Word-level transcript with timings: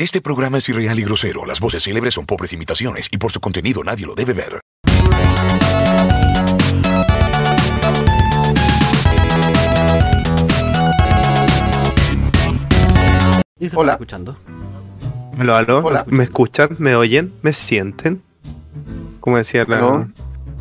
Este 0.00 0.20
programa 0.20 0.58
es 0.58 0.68
irreal 0.68 0.96
y 1.00 1.02
grosero. 1.02 1.44
Las 1.44 1.58
voces 1.58 1.82
célebres 1.82 2.14
son 2.14 2.24
pobres 2.24 2.52
imitaciones 2.52 3.08
y 3.10 3.18
por 3.18 3.32
su 3.32 3.40
contenido 3.40 3.82
nadie 3.82 4.06
lo 4.06 4.14
debe 4.14 4.32
ver. 4.32 4.60
¿Y 13.60 13.68
se 13.68 13.76
Hola. 13.76 13.92
está 13.92 14.04
escuchando? 14.04 14.36
Aló, 15.38 15.56
aló. 15.56 15.78
Hola. 15.84 16.04
¿Me 16.08 16.24
escuchan? 16.24 16.70
¿Me 16.78 16.94
oyen? 16.94 17.32
¿Me 17.42 17.52
sienten? 17.52 18.22
Como 19.20 19.36
decía 19.36 19.64
la... 19.68 19.76
¿Aló? 19.78 20.08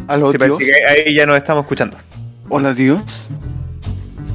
¿Aló, 0.07 0.31
Sí, 0.31 0.37
Dios? 0.37 0.49
parece 0.57 0.71
que 0.71 0.85
ahí 0.85 1.15
ya 1.15 1.25
nos 1.25 1.37
estamos 1.37 1.63
escuchando. 1.63 1.97
Hola, 2.49 2.73
Dios. 2.73 3.29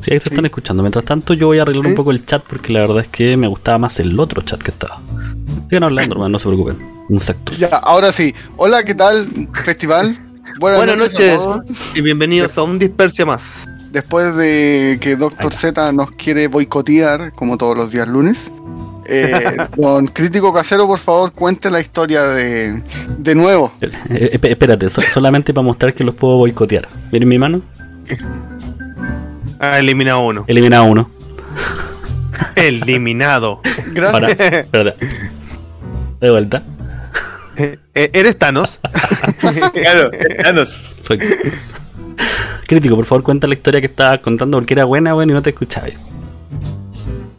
Sí, 0.02 0.12
ahí 0.12 0.20
se 0.20 0.28
están 0.30 0.44
escuchando. 0.44 0.82
Mientras 0.82 1.04
tanto, 1.04 1.32
yo 1.34 1.46
voy 1.46 1.58
a 1.58 1.62
arreglar 1.62 1.86
un 1.86 1.94
poco 1.94 2.10
el 2.10 2.24
chat 2.26 2.42
porque 2.42 2.72
la 2.72 2.80
verdad 2.80 2.98
es 3.00 3.08
que 3.08 3.36
me 3.36 3.46
gustaba 3.46 3.78
más 3.78 3.98
el 4.00 4.18
otro 4.18 4.42
chat 4.42 4.60
que 4.60 4.70
estaba. 4.72 5.00
Sigan 5.68 5.84
hablando, 5.84 6.14
hermano, 6.14 6.30
no 6.30 6.38
se 6.38 6.48
preocupen. 6.48 6.76
Insectos. 7.08 7.58
Ya, 7.58 7.68
ahora 7.68 8.12
sí. 8.12 8.34
Hola, 8.56 8.82
¿qué 8.82 8.94
tal, 8.94 9.28
festival? 9.64 10.18
Buenas, 10.60 10.94
a 10.94 10.96
noches 10.96 11.38
y 11.94 12.00
bienvenidos 12.02 12.58
a 12.58 12.62
un 12.64 12.78
Dispersia 12.78 13.24
más. 13.24 13.66
Después 13.90 14.34
de 14.36 14.98
que 15.00 15.16
Doctor 15.16 15.52
Z 15.54 15.92
nos 15.92 16.10
quiere 16.12 16.48
boicotear, 16.48 17.32
como 17.34 17.56
todos 17.56 17.76
los 17.76 17.92
días 17.92 18.08
lunes, 18.08 18.50
eh, 19.06 19.56
don 19.76 20.06
Crítico 20.08 20.52
Casero, 20.52 20.86
por 20.86 20.98
favor, 20.98 21.32
cuente 21.32 21.70
la 21.70 21.80
historia 21.80 22.22
de, 22.24 22.82
de 23.18 23.34
nuevo. 23.34 23.72
Eh, 23.80 23.90
eh, 24.10 24.30
esp- 24.40 24.50
espérate, 24.50 24.90
so- 24.90 25.00
solamente 25.12 25.54
para 25.54 25.64
mostrar 25.64 25.94
que 25.94 26.04
los 26.04 26.14
puedo 26.14 26.36
boicotear. 26.38 26.88
Miren 27.12 27.28
mi 27.28 27.38
mano, 27.38 27.62
Ah, 29.64 29.78
eliminado 29.78 30.18
uno. 30.22 30.44
elimina 30.48 30.82
uno. 30.82 31.08
Eliminado. 32.56 33.60
Gracias. 33.92 34.36
Para, 34.36 34.58
espérate. 34.58 35.06
De 36.20 36.30
vuelta. 36.30 36.64
Eh, 37.56 37.78
eh, 37.94 38.10
¿Eres 38.12 38.36
Thanos? 38.38 38.80
Claro, 39.72 40.10
Thanos. 40.42 40.68
Soy... 41.00 41.20
Crítico, 42.66 42.96
por 42.96 43.04
favor, 43.04 43.22
cuenta 43.22 43.46
la 43.46 43.54
historia 43.54 43.80
que 43.80 43.86
estabas 43.86 44.18
contando 44.18 44.56
porque 44.56 44.74
era 44.74 44.84
buena, 44.84 45.12
bueno, 45.14 45.30
y 45.30 45.34
no 45.36 45.42
te 45.42 45.50
escuchaba. 45.50 45.86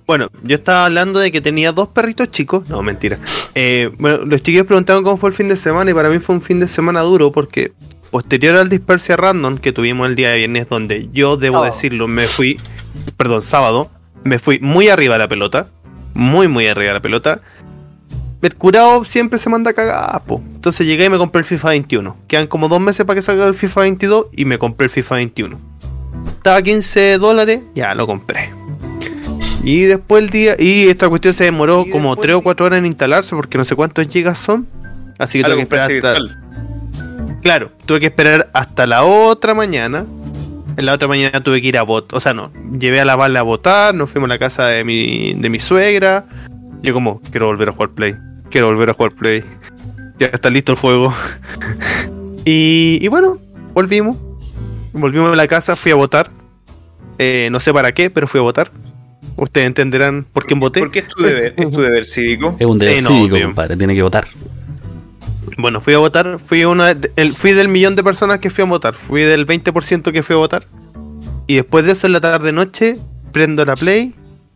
Bueno, 0.08 0.30
yo 0.44 0.56
estaba 0.56 0.86
hablando 0.86 1.20
de 1.20 1.30
que 1.30 1.42
tenía 1.42 1.74
dos 1.74 1.90
perritos 1.90 2.32
chicos. 2.32 2.70
No, 2.70 2.82
mentira. 2.82 3.20
Eh, 3.54 3.92
bueno, 4.00 4.20
los 4.20 4.42
chiquillos 4.42 4.66
preguntaron 4.66 5.04
cómo 5.04 5.18
fue 5.18 5.30
el 5.30 5.36
fin 5.36 5.50
de 5.50 5.58
semana 5.58 5.92
y 5.92 5.94
para 5.94 6.08
mí 6.08 6.20
fue 6.20 6.36
un 6.36 6.42
fin 6.42 6.62
de 6.62 6.70
semana 6.70 7.02
duro 7.02 7.34
porque 7.34 7.74
posterior 8.14 8.56
al 8.56 8.70
Dispersia 8.70 9.18
Random 9.18 9.58
que 9.58 9.72
tuvimos 9.72 10.08
el 10.08 10.14
día 10.14 10.30
de 10.30 10.38
viernes 10.38 10.70
donde 10.70 11.10
yo, 11.12 11.36
debo 11.36 11.56
Sábado. 11.56 11.74
decirlo, 11.74 12.08
me 12.08 12.28
fui, 12.28 12.60
perdón, 13.18 13.42
sábado, 13.42 13.90
me 14.24 14.38
fui 14.38 14.60
muy 14.60 14.88
arriba 14.90 15.16
de 15.16 15.20
la 15.20 15.28
pelota. 15.28 15.68
Muy, 16.14 16.48
muy 16.48 16.68
arriba 16.68 16.90
de 16.90 16.94
la 16.94 17.02
pelota. 17.02 17.42
El 18.44 18.56
curado 18.56 19.04
siempre 19.04 19.40
se 19.40 19.50
manda 19.50 19.72
a 19.72 19.74
cagar, 19.74 20.24
po. 20.26 20.44
Entonces 20.54 20.86
llegué 20.86 21.06
y 21.06 21.10
me 21.10 21.18
compré 21.18 21.40
el 21.40 21.46
FIFA 21.46 21.70
21. 21.70 22.18
Quedan 22.28 22.46
como 22.46 22.68
dos 22.70 22.80
meses 22.80 23.04
para 23.04 23.16
que 23.16 23.24
salga 23.24 23.48
el 23.48 23.56
FIFA 23.56 23.82
22 23.82 24.26
y 24.32 24.46
me 24.46 24.60
compré 24.60 24.86
el 24.86 24.92
FIFA 24.92 25.16
21. 25.16 25.60
Estaba 26.38 26.58
a 26.58 26.62
15 26.62 27.18
dólares, 27.18 27.62
ya 27.74 27.96
lo 27.96 28.06
compré. 28.06 28.52
Y 29.64 29.82
después 29.82 30.24
el 30.24 30.30
día. 30.30 30.56
Y 30.60 30.88
esta 30.88 31.10
cuestión 31.10 31.34
se 31.34 31.46
demoró 31.46 31.84
como 31.92 32.10
después 32.10 32.28
3 32.28 32.36
o 32.36 32.42
4 32.42 32.66
horas 32.68 32.78
en 32.80 32.86
instalarse 32.86 33.36
porque 33.36 33.58
no 33.58 33.64
sé 33.66 33.76
cuántos 33.76 34.08
gigas 34.08 34.38
son. 34.38 34.68
Así 35.18 35.40
que 35.40 35.46
Ah, 35.46 35.48
lo 35.50 35.56
tuve 35.56 35.66
que 35.68 35.76
esperar 35.76 35.92
hasta. 35.92 36.44
Claro, 37.44 37.72
tuve 37.86 38.00
que 38.00 38.06
esperar 38.08 38.50
hasta 38.54 38.88
la 38.88 39.04
otra 39.04 39.54
mañana. 39.54 40.06
En 40.78 40.86
la 40.86 40.94
otra 40.94 41.08
mañana 41.08 41.44
tuve 41.44 41.62
que 41.62 41.68
ir 41.68 41.78
a 41.78 41.84
votar. 41.84 42.18
O 42.18 42.20
sea, 42.20 42.34
no. 42.34 42.52
Llevé 42.80 43.02
a 43.02 43.06
la 43.06 43.16
bala 43.16 43.42
a 43.42 43.44
votar. 43.44 43.94
Nos 43.94 44.10
fuimos 44.10 44.28
a 44.28 44.34
la 44.34 44.40
casa 44.40 44.68
de 44.68 44.84
mi, 44.84 45.34
de 45.34 45.50
mi 45.50 45.60
suegra. 45.60 46.26
Yo, 46.82 46.94
como, 46.94 47.22
quiero 47.32 47.48
volver 47.48 47.70
a 47.70 47.72
jugar 47.74 47.90
Play. 47.90 48.16
Quiero 48.50 48.68
volver 48.68 48.90
a 48.90 48.94
jugar 48.94 49.14
Play. 49.14 49.44
Ya 50.20 50.28
está 50.28 50.50
listo 50.50 50.72
el 50.72 50.78
juego. 50.78 51.14
y, 52.46 52.98
y 53.02 53.08
bueno, 53.10 53.38
volvimos. 53.74 54.18
Volvimos 54.94 55.34
a 55.34 55.36
la 55.36 55.48
casa, 55.48 55.76
fui 55.76 55.92
a 55.92 55.96
votar. 55.96 56.30
Eh, 57.20 57.50
no 57.52 57.60
sé 57.60 57.74
para 57.74 57.92
qué, 57.92 58.10
pero 58.10 58.28
fui 58.28 58.40
a 58.40 58.44
votar. 58.44 58.72
Ustedes 59.36 59.68
entenderán 59.68 60.26
por 60.32 60.46
quién 60.46 60.60
voté. 60.60 60.80
Porque 60.80 61.00
es 61.00 61.08
tu 61.08 61.24
deber, 61.24 61.54
es 61.58 61.72
tu 61.72 61.82
deber 61.82 62.06
cívico. 62.06 62.56
Es 62.60 62.68
un 62.68 62.78
deber 62.78 63.04
Sí, 63.04 63.06
cívico, 63.06 63.42
compadre, 63.42 63.76
tiene 63.76 63.96
que 63.96 64.04
votar. 64.04 64.28
Bueno, 65.58 65.82
fui 65.82 65.94
a 65.94 65.98
votar, 66.00 66.40
fui 66.40 66.66
una 66.66 66.94
de- 66.94 67.12
el, 67.16 67.36
fui 67.36 67.52
del 67.54 67.68
millón 67.68 67.96
de 67.96 68.04
personas 68.04 68.40
que 68.40 68.50
fui 68.50 68.64
a 68.64 68.68
votar, 68.68 68.96
fui 68.96 69.22
del 69.22 69.46
20% 69.46 70.12
que 70.12 70.24
fui 70.24 70.36
a 70.36 70.40
votar. 70.40 70.68
Y 71.48 71.56
después 71.56 71.86
de 71.86 71.92
eso 71.92 72.08
en 72.08 72.14
la 72.14 72.22
tarde 72.22 72.52
noche, 72.52 72.98
prendo 73.32 73.64
la 73.66 73.76
play, 73.76 74.16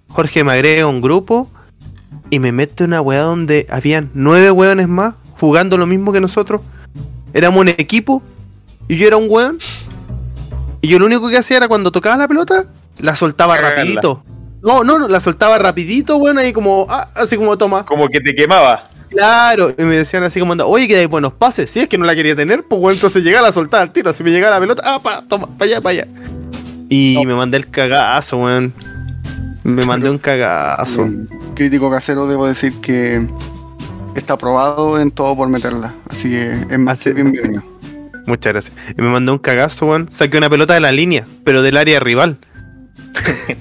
Jorge 0.09 0.44
me 0.44 0.53
agrega 0.53 0.88
un 0.88 1.02
grupo 1.02 1.50
y 2.30 2.40
me 2.40 2.52
mete 2.52 2.84
una 2.84 3.02
weá 3.02 3.22
donde 3.22 3.68
habían 3.69 4.09
nueve 4.13 4.52
weones 4.52 4.88
más 4.88 5.16
jugando 5.40 5.78
lo 5.78 5.85
mismo 5.85 6.12
que 6.13 6.22
nosotros. 6.22 6.62
Éramos 7.34 7.59
un 7.62 7.68
equipo 7.69 8.24
y 8.88 8.96
yo 8.97 9.06
era 9.08 9.18
un 9.18 9.28
weón. 9.29 9.59
Y 10.81 10.88
yo 10.88 11.00
lo 11.00 11.06
único 11.06 11.29
que 11.29 11.38
hacía 11.38 11.58
era 11.58 11.68
cuando 11.68 11.91
tocaba 11.91 12.18
la 12.18 12.28
pelota, 12.28 12.66
la 13.00 13.16
soltaba 13.16 13.56
Cagarla. 13.56 13.75
rapidito. 13.81 14.24
No, 14.64 14.84
no, 14.84 14.97
no, 15.00 15.08
la 15.08 15.19
soltaba 15.19 15.58
rapidito, 15.59 16.18
weón, 16.18 16.38
ahí 16.38 16.53
como, 16.53 16.88
ah, 16.90 17.08
así 17.16 17.35
como 17.38 17.58
toma. 17.58 17.85
Como 17.85 18.08
que 18.08 18.19
te 18.22 18.34
quemaba. 18.34 18.90
Claro, 19.09 19.73
y 19.78 19.81
me 19.84 19.95
decían 19.95 20.23
así 20.23 20.40
como, 20.40 20.51
anda, 20.51 20.66
oye, 20.66 20.88
que 20.88 20.95
dais 20.95 21.07
buenos 21.07 21.34
pases. 21.34 21.72
Si 21.72 21.79
es 21.79 21.88
que 21.88 21.97
no 21.97 22.06
la 22.06 22.16
quería 22.16 22.35
tener, 22.35 22.63
pues 22.63 22.79
bueno, 22.81 22.95
entonces 22.95 23.23
llegaba 23.23 23.47
a 23.47 23.51
soltar 23.51 23.81
al 23.81 23.94
tiro. 23.94 24.12
Si 24.13 24.23
me 24.23 24.31
llegaba 24.31 24.56
la 24.56 24.59
pelota, 24.59 24.81
ah, 24.85 25.01
pa, 25.01 25.23
toma, 25.28 25.47
para 25.57 25.72
allá, 25.72 25.81
para 25.81 25.94
allá. 26.01 26.07
Y 26.90 27.16
No. 27.16 27.23
me 27.23 27.35
mandé 27.35 27.57
el 27.57 27.69
cagazo, 27.69 28.38
weón. 28.38 28.73
Me 29.63 29.85
mandé 29.85 30.09
un 30.09 30.17
cagazo. 30.17 31.09
Crítico 31.56 31.90
Casero, 31.91 32.28
debo 32.28 32.47
decir 32.47 32.73
que 32.81 33.25
está 34.16 34.34
aprobado 34.35 35.00
en 35.00 35.12
todo 35.12 35.35
por 35.35 35.50
meterla. 35.50 35.94
Así 36.09 36.29
que 36.29 36.51
es 36.69 36.79
más 36.79 37.03
que 37.03 37.12
bienvenido. 37.13 37.63
Muchas 38.25 38.53
gracias. 38.53 38.75
Y 38.97 39.01
me 39.01 39.09
mandé 39.09 39.31
un 39.31 39.40
cagazo, 39.40 39.85
weón. 39.88 40.07
Saqué 40.12 40.38
una 40.38 40.50
pelota 40.50 40.73
de 40.73 40.79
la 40.81 40.91
línea, 40.91 41.25
pero 41.44 41.62
del 41.62 41.78
área 41.78 42.00
rival. 42.00 42.38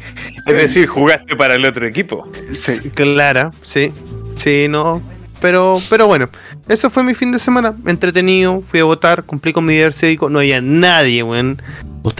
Es 0.46 0.54
decir, 0.56 0.86
jugaste 0.86 1.34
para 1.34 1.56
el 1.56 1.64
otro 1.64 1.88
equipo. 1.88 2.28
Sí. 2.52 2.90
Clara, 2.90 3.50
sí. 3.62 3.92
Sí, 4.36 4.66
no. 4.68 5.02
Pero, 5.46 5.80
pero 5.88 6.08
bueno, 6.08 6.28
eso 6.68 6.90
fue 6.90 7.04
mi 7.04 7.14
fin 7.14 7.30
de 7.30 7.38
semana. 7.38 7.72
Entretenido, 7.86 8.62
fui 8.62 8.80
a 8.80 8.84
votar, 8.84 9.22
cumplí 9.22 9.52
con 9.52 9.64
mi 9.64 9.74
deber 9.74 9.92
cívico. 9.92 10.28
No 10.28 10.40
había 10.40 10.60
nadie, 10.60 11.22
weón. 11.22 11.62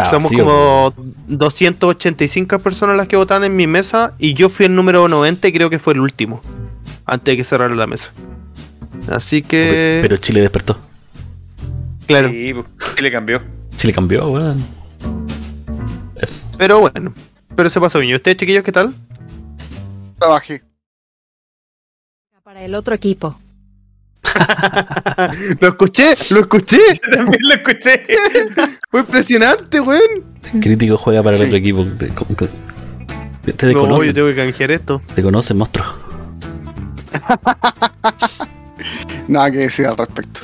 Somos 0.09 0.31
vacío, 0.31 0.45
como 0.45 0.95
285 1.27 2.61
personas 2.61 2.97
las 2.97 3.09
que 3.09 3.17
votaron 3.17 3.43
en 3.43 3.57
mi 3.57 3.67
mesa 3.67 4.15
y 4.21 4.35
yo 4.35 4.49
fui 4.49 4.67
el 4.67 4.77
número 4.77 5.09
90 5.09 5.49
y 5.49 5.53
creo 5.53 5.69
que 5.69 5.81
fue 5.81 5.95
el 5.95 6.03
último. 6.03 6.41
Antes 7.05 7.33
de 7.33 7.37
que 7.39 7.43
cerrara 7.43 7.75
la 7.75 7.89
mesa. 7.89 8.13
Así 9.11 9.43
que... 9.43 9.99
Pero 10.03 10.19
Chile 10.19 10.41
despertó. 10.43 10.79
claro. 12.07 12.31
Sí, 12.31 12.55
pues, 12.55 12.95
¿qué 12.95 13.03
le 13.03 13.11
cambió? 13.11 13.43
Chile 13.77 13.93
cambió, 13.93 14.27
weón. 14.27 14.65
Eso. 16.15 16.43
Pero 16.57 16.79
bueno. 16.79 17.13
Pero 17.57 17.69
se 17.71 17.81
pasó 17.81 17.99
bien. 17.99 18.13
¿Y 18.13 18.15
ustedes, 18.15 18.37
chiquillos, 18.37 18.63
qué 18.63 18.71
tal? 18.71 18.95
Trabajé. 20.17 20.63
Para 22.57 22.65
el 22.65 22.75
otro 22.75 22.95
equipo. 22.95 23.39
lo 25.61 25.69
escuché, 25.69 26.17
lo 26.31 26.41
escuché. 26.41 26.79
Yo 27.05 27.11
también 27.19 27.43
lo 27.43 27.53
escuché. 27.53 28.03
Fue 28.91 29.01
impresionante, 29.01 29.79
weón. 29.79 30.25
Crítico 30.63 30.97
juega 30.97 31.23
para 31.23 31.37
el 31.37 31.43
Sí. 31.43 31.47
otro 31.49 31.59
equipo. 31.59 31.85
Te, 31.99 32.07
te, 33.45 33.53
te 33.53 33.73
No, 33.75 33.81
conoce, 33.83 34.07
yo 34.07 34.15
tengo 34.15 34.29
que 34.29 34.37
canjear 34.37 34.71
esto. 34.71 35.03
te 35.15 35.23
conoce, 35.23 35.53
monstruo. 35.53 35.85
Nada 39.29 39.51
que 39.51 39.59
decir 39.59 39.85
al 39.85 39.99
respecto. 39.99 40.41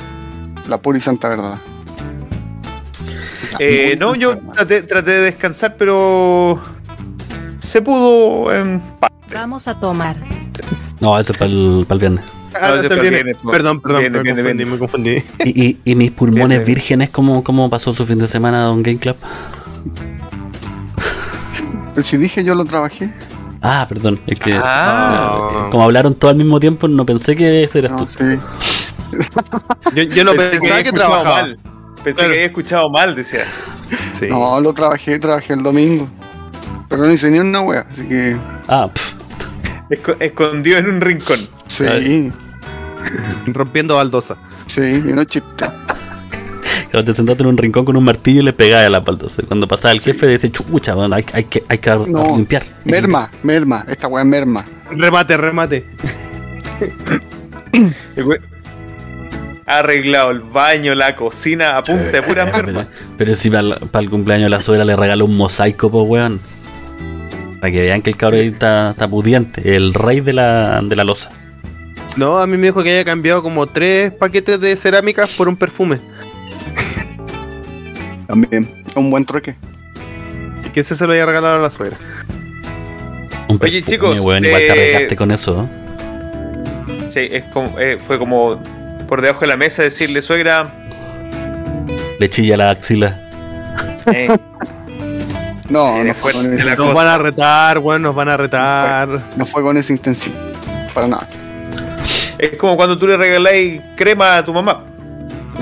La 0.68 0.82
pura 0.82 0.98
y 0.98 1.00
santa 1.00 1.30
verdad. 1.30 1.58
Eh, 3.58 3.96
no, 3.98 4.14
yo 4.16 4.36
traté, 4.52 4.82
traté 4.82 5.12
de 5.12 5.20
descansar, 5.22 5.76
pero 5.78 6.60
se 7.58 7.80
pudo 7.80 8.52
en 8.54 8.80
parte. 9.00 9.16
Vamos 9.32 9.66
a 9.66 9.80
tomar. 9.80 10.16
No, 11.02 11.18
eso 11.18 11.32
es 11.32 11.38
para 11.38 11.50
el, 11.50 11.84
para 11.86 11.94
el 11.96 12.00
viernes. 12.00 12.24
Ah, 12.54 12.68
No, 12.70 12.74
ese 12.76 12.94
viene. 12.94 13.10
viernes, 13.10 13.36
pues. 13.42 13.56
Perdón, 13.56 13.80
perdón, 13.80 14.00
Viene, 14.00 14.18
me, 14.18 14.22
viene, 14.22 14.42
confundí, 14.42 14.64
me 14.64 14.78
confundí. 14.78 15.22
¿Y, 15.44 15.68
y, 15.70 15.78
y 15.84 15.94
mis 15.96 16.10
pulmones 16.12 16.64
vírgenes 16.64 17.10
cómo, 17.10 17.42
cómo 17.42 17.68
pasó 17.68 17.92
su 17.92 18.06
fin 18.06 18.18
de 18.18 18.26
semana, 18.28 18.62
Don 18.64 18.82
Game 18.82 18.98
Club? 18.98 19.16
Pero 21.94 22.02
si 22.06 22.16
dije 22.16 22.44
yo 22.44 22.54
lo 22.54 22.64
trabajé. 22.64 23.12
Ah, 23.60 23.86
perdón, 23.88 24.18
es 24.26 24.38
que 24.40 24.58
Ah, 24.62 25.68
como 25.70 25.84
hablaron 25.84 26.14
todo 26.14 26.30
al 26.30 26.36
mismo 26.36 26.58
tiempo, 26.58 26.88
no 26.88 27.04
pensé 27.06 27.36
que 27.36 27.62
ese 27.64 27.80
eras 27.80 27.92
No 27.92 27.98
tú. 27.98 28.06
sé. 28.08 28.40
Yo, 29.94 30.02
yo 30.04 30.24
no 30.24 30.32
pensé 30.32 30.82
que, 30.84 30.90
trabajaba. 30.92 31.42
mal. 31.42 31.58
Pensé 32.02 32.20
Claro. 32.20 32.30
que 32.30 32.36
había 32.38 32.46
escuchado 32.46 32.88
mal, 32.90 33.14
decía. 33.14 33.44
Sí. 34.14 34.26
No, 34.30 34.58
lo 34.60 34.72
trabajé, 34.72 35.18
trabajé 35.18 35.52
el 35.52 35.62
domingo. 35.62 36.08
Pero 36.88 37.02
no 37.02 37.12
hice 37.12 37.30
ni 37.30 37.38
una 37.38 37.60
wea, 37.60 37.86
así 37.90 38.04
que. 38.04 38.38
Ah, 38.68 38.88
pff, 38.92 39.14
Esco- 39.92 40.16
escondido 40.20 40.78
en 40.78 40.88
un 40.88 41.00
rincón. 41.00 41.48
Sí, 41.66 41.84
Ay. 41.86 42.32
Rompiendo 43.46 43.96
baldosa. 43.96 44.36
sí, 44.66 44.80
y 44.80 45.12
no 45.12 45.24
chiste. 45.24 45.48
claro, 46.90 47.04
te 47.04 47.14
sentaste 47.14 47.42
en 47.42 47.48
un 47.48 47.56
rincón 47.58 47.84
con 47.84 47.96
un 47.96 48.04
martillo 48.04 48.40
y 48.40 48.44
le 48.44 48.52
pegabas 48.52 48.86
a 48.86 48.90
la 48.90 49.00
baldosa. 49.00 49.42
Cuando 49.46 49.66
pasaba 49.68 49.92
el 49.92 50.00
jefe, 50.00 50.26
dice, 50.28 50.50
chucha, 50.50 50.94
bueno, 50.94 51.14
hay, 51.16 51.24
hay 51.32 51.44
que, 51.44 51.62
hay 51.68 51.78
que 51.78 51.90
No, 51.90 52.36
limpiar. 52.36 52.62
Hay 52.62 52.68
que 52.84 52.90
Merma, 52.90 53.30
merma, 53.42 53.84
esta 53.88 54.08
wea 54.08 54.22
es 54.22 54.28
merma. 54.28 54.64
Remate, 54.90 55.36
remate. 55.36 55.86
El 58.16 58.26
arreglado 59.66 60.30
el 60.30 60.40
baño, 60.40 60.94
la 60.94 61.16
cocina, 61.16 61.76
a 61.78 61.84
punta 61.84 62.02
de 62.04 62.22
pura 62.22 62.50
Pero, 62.50 62.66
merma. 62.66 62.86
pero 63.16 63.34
si 63.34 63.48
para 63.50 63.78
el 64.00 64.10
cumpleaños 64.10 64.46
de 64.46 64.50
la 64.50 64.60
suegra 64.60 64.84
le 64.84 64.96
regaló 64.96 65.24
un 65.24 65.36
mosaico, 65.36 65.90
pues 65.90 66.04
weón. 66.06 66.40
Para 67.62 67.74
que 67.74 67.80
vean 67.80 68.02
que 68.02 68.10
el 68.10 68.16
cabrón 68.16 68.40
ahí 68.40 68.48
está, 68.48 68.90
está 68.90 69.06
pudiente, 69.06 69.76
el 69.76 69.94
rey 69.94 70.20
de 70.20 70.32
la, 70.32 70.80
de 70.82 70.96
la 70.96 71.04
losa. 71.04 71.30
No, 72.16 72.38
a 72.38 72.46
mí 72.48 72.56
me 72.56 72.66
dijo 72.66 72.82
que 72.82 72.90
había 72.90 73.04
cambiado 73.04 73.40
como 73.40 73.68
tres 73.68 74.10
paquetes 74.10 74.60
de 74.60 74.74
cerámicas 74.74 75.30
por 75.30 75.46
un 75.46 75.56
perfume. 75.56 76.00
También. 78.26 78.82
Un 78.96 79.12
buen 79.12 79.24
trueque. 79.24 79.54
Y 80.66 80.70
que 80.70 80.80
ese 80.80 80.96
se 80.96 81.06
lo 81.06 81.12
había 81.12 81.24
regalado 81.24 81.60
a 81.60 81.62
la 81.62 81.70
suegra. 81.70 81.96
Un 83.48 83.60
Oye, 83.62 83.74
perfume, 83.78 83.82
chicos, 83.82 84.18
weón, 84.18 84.44
igual 84.44 84.60
te 84.60 84.66
eh, 84.66 84.72
arriesgaste 84.72 85.14
con 85.14 85.30
eso, 85.30 85.62
¿eh? 85.62 87.10
Sí, 87.10 87.28
es 87.30 87.44
como, 87.52 87.78
eh, 87.78 87.96
fue 88.04 88.18
como 88.18 88.60
por 89.06 89.22
debajo 89.22 89.42
de 89.42 89.46
la 89.46 89.56
mesa 89.56 89.84
decirle, 89.84 90.20
suegra, 90.20 90.74
Le 92.18 92.28
chilla 92.28 92.56
la 92.56 92.70
axila. 92.70 93.20
eh, 94.12 94.36
No, 95.72 95.96
Eres 95.96 96.06
no 96.08 96.14
fue, 96.14 96.32
con 96.32 96.52
ese- 96.52 96.64
Nos 96.64 96.76
cosa. 96.76 96.92
van 96.94 97.06
a 97.08 97.18
retar, 97.18 97.78
weón, 97.78 98.02
nos 98.02 98.14
van 98.14 98.28
a 98.28 98.36
retar. 98.36 99.08
no 99.36 99.46
fue 99.46 99.62
con 99.62 99.76
esa 99.76 99.92
intención. 99.92 100.34
Para 100.94 101.06
nada. 101.08 101.26
es 102.38 102.56
como 102.58 102.76
cuando 102.76 102.98
tú 102.98 103.06
le 103.06 103.16
regaláis 103.16 103.80
crema 103.96 104.36
a 104.38 104.44
tu 104.44 104.52
mamá. 104.52 104.84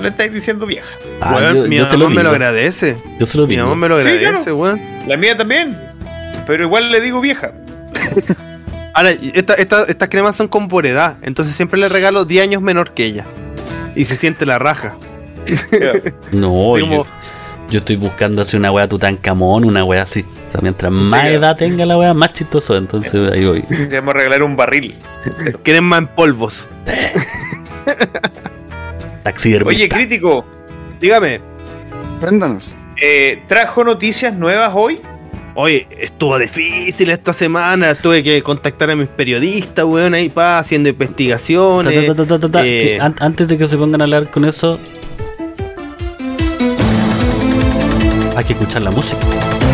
Le 0.01 0.09
estáis 0.09 0.33
diciendo 0.33 0.67
vieja. 0.67 0.95
Ah, 1.21 1.53
yo, 1.55 1.67
mi 1.67 1.77
yo 1.77 1.87
te 1.89 1.97
mamá 1.97 2.05
lo 2.09 2.11
me 2.11 2.23
lo 2.23 2.31
agradece. 2.31 2.97
Yo 3.19 3.27
se 3.27 3.37
lo 3.39 3.47
Mi 3.47 3.55
digo. 3.57 3.67
mamá 3.69 3.77
me 3.77 3.89
lo 3.89 3.97
Sí, 3.97 4.01
agradece, 4.09 4.45
claro. 4.45 4.57
weón. 4.57 4.81
La 5.07 5.17
mía 5.17 5.37
también. 5.37 5.79
Pero 6.47 6.65
igual 6.65 6.91
le 6.91 7.01
digo 7.01 7.21
vieja. 7.21 7.53
Ahora, 8.95 9.11
esta- 9.11 9.55
esta- 9.55 9.85
estas 9.85 10.09
cremas 10.09 10.35
son 10.37 10.49
con 10.49 10.69
por 10.69 10.87
edad, 10.87 11.17
entonces 11.23 11.55
siempre 11.55 11.79
le 11.79 11.89
regalo 11.89 12.25
10 12.25 12.43
años 12.45 12.63
menor 12.63 12.93
que 12.95 13.05
ella. 13.05 13.25
Y 13.95 14.05
se 14.07 14.17
siente 14.17 14.47
la 14.47 14.59
raja. 14.59 14.95
No, 16.33 16.69
como- 16.71 17.07
yo 17.71 17.79
estoy 17.79 17.97
buscando 17.97 18.43
hacer 18.43 18.61
una 18.61 18.71
wea 18.71 18.89
Tutankamón, 18.89 19.65
una 19.65 19.85
wea 19.85 20.03
así. 20.03 20.25
O 20.49 20.51
sea, 20.51 20.61
mientras 20.61 20.93
más 20.93 21.21
claro. 21.21 21.37
edad 21.37 21.57
tenga 21.57 21.87
la 21.87 21.97
wea, 21.97 22.13
más 22.13 22.33
chistoso. 22.33 22.77
Entonces 22.77 23.33
ahí 23.33 23.45
voy. 23.45 23.65
A 23.71 24.13
regalar 24.13 24.43
un 24.43 24.57
barril. 24.57 24.97
Quieren 25.63 25.85
más 25.85 26.01
en 26.01 26.07
polvos. 26.09 26.69
Taxidermista. 29.23 29.77
Oye, 29.77 29.89
crítico, 29.89 30.45
Dígame, 30.99 31.41
Préndanos. 32.21 32.75
eh, 33.01 33.43
¿trajo 33.47 33.85
noticias 33.85 34.35
nuevas 34.35 34.73
hoy? 34.75 35.01
oye, 35.55 35.87
estuvo 35.99 36.39
difícil 36.39 37.11
esta 37.11 37.33
semana, 37.33 37.95
tuve 37.95 38.23
que 38.23 38.43
contactar 38.43 38.91
a 38.91 38.97
mis 38.97 39.09
periodistas, 39.09 39.85
weón, 39.85 40.15
ahí 40.15 40.29
pa, 40.29 40.59
haciendo 40.59 40.89
investigaciones. 40.89 42.07
ta, 42.07 42.15
ta, 42.15 42.27
ta, 42.27 42.39
ta, 42.39 42.49
ta, 42.49 42.67
eh, 42.67 42.99
antes 43.01 43.49
de 43.49 43.59
que 43.59 43.69
se 43.69 43.77
pongan 43.77 44.01
a 44.01 44.05
hablar 44.05 44.31
con 44.31 44.45
eso, 44.45 44.79
hay 48.41 48.47
que 48.47 48.53
escuchar 48.55 48.83
la 48.83 48.91
música. 48.91 49.70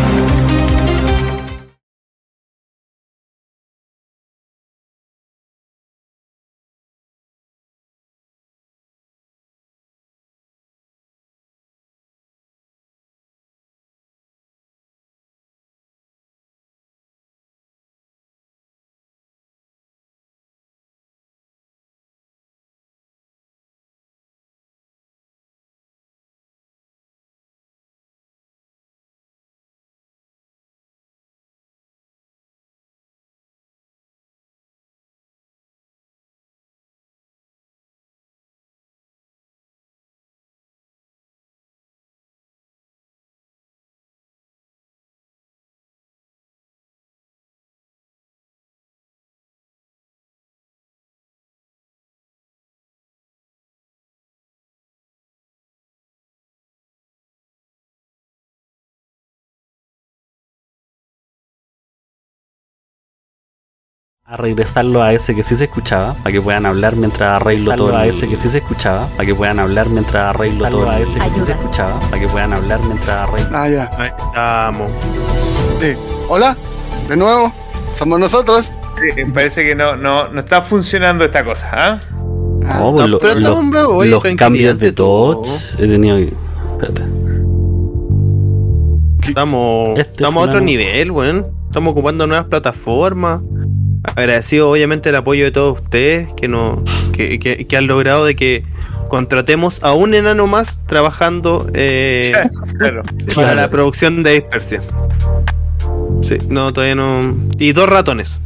A 64.29 64.35
regresarlo 64.35 65.01
a 65.01 65.13
ese 65.13 65.33
que 65.33 65.41
sí 65.41 65.55
se 65.55 65.63
escuchaba, 65.65 66.13
para 66.15 66.31
que 66.33 66.41
puedan 66.41 66.65
hablar 66.65 66.97
mientras 66.97 67.39
arreglo 67.41 67.73
todo. 67.75 67.95
A 67.95 68.05
ese 68.07 68.27
que 68.27 68.35
sí 68.35 68.49
se 68.49 68.57
escuchaba, 68.57 69.07
para 69.15 69.25
que 69.25 69.33
puedan 69.33 69.57
hablar 69.57 69.87
mientras 69.89 70.35
arreglo 70.35 70.69
todo. 70.69 70.89
A 70.89 70.99
ese 70.99 71.17
que 71.17 71.29
sí 71.33 71.41
se 71.45 71.51
escuchaba, 71.53 71.97
para 72.01 72.19
que 72.19 72.27
puedan 72.27 72.51
hablar 72.51 72.79
mientras 72.81 73.29
arreglo. 73.29 73.49
Ah, 73.57 73.69
ya. 73.69 73.89
Ahí 73.97 74.09
estamos. 74.09 74.91
Sí. 75.79 75.93
Hola. 76.27 76.57
De 77.07 77.15
nuevo. 77.15 77.53
Somos 77.93 78.19
nosotros. 78.19 78.69
Sí, 78.99 79.23
me 79.25 79.31
parece 79.31 79.63
que 79.63 79.75
no, 79.75 79.95
no, 79.95 80.27
no 80.27 80.39
está 80.41 80.61
funcionando 80.61 81.23
esta 81.23 81.45
cosa, 81.45 81.69
¿ah? 81.71 81.99
Ah, 82.65 82.79
No, 82.79 82.91
pues 82.91 83.03
no, 83.03 83.07
lo- 83.07 83.19
pero 83.19 83.35
vivo, 83.39 83.95
oye, 83.95 84.09
los 84.11 84.23
cambios 84.35 84.77
de 84.77 84.91
touch 84.91 85.47
he 85.79 85.87
tenido 85.87 86.17
que- 86.17 86.33
espérate. 86.73 87.03
Estamos, 89.25 89.89
Este 89.97 90.11
estamos 90.11 90.43
a 90.45 90.49
otro 90.49 90.59
nivel, 90.59 91.11
weón. 91.11 91.47
Estamos 91.67 91.91
ocupando 91.91 92.27
nuevas 92.27 92.45
plataformas. 92.47 93.41
Agradecido 94.15 94.69
obviamente 94.71 95.09
el 95.09 95.15
apoyo 95.15 95.43
de 95.45 95.51
todos 95.51 95.79
ustedes 95.81 96.27
que, 96.35 96.47
no, 96.47 96.83
que, 97.13 97.37
que- 97.39 97.65
que 97.67 97.77
han 97.77 97.87
logrado 97.87 98.25
de 98.25 98.35
que 98.35 98.63
contratemos 99.09 99.83
a 99.83 99.93
un 99.93 100.13
enano 100.13 100.47
más 100.47 100.79
trabajando 100.87 101.69
eh, 101.73 102.33
Claro. 102.79 103.03
para 103.03 103.25
Claro. 103.33 103.55
la 103.55 103.69
producción 103.69 104.23
de 104.23 104.33
Dispersia. 104.33 104.81
Sí, 106.23 106.37
no, 106.49 106.73
todavía 106.73 106.95
no. 106.95 107.37
Y 107.59 107.71
dos 107.73 107.87
ratones. 107.87 108.41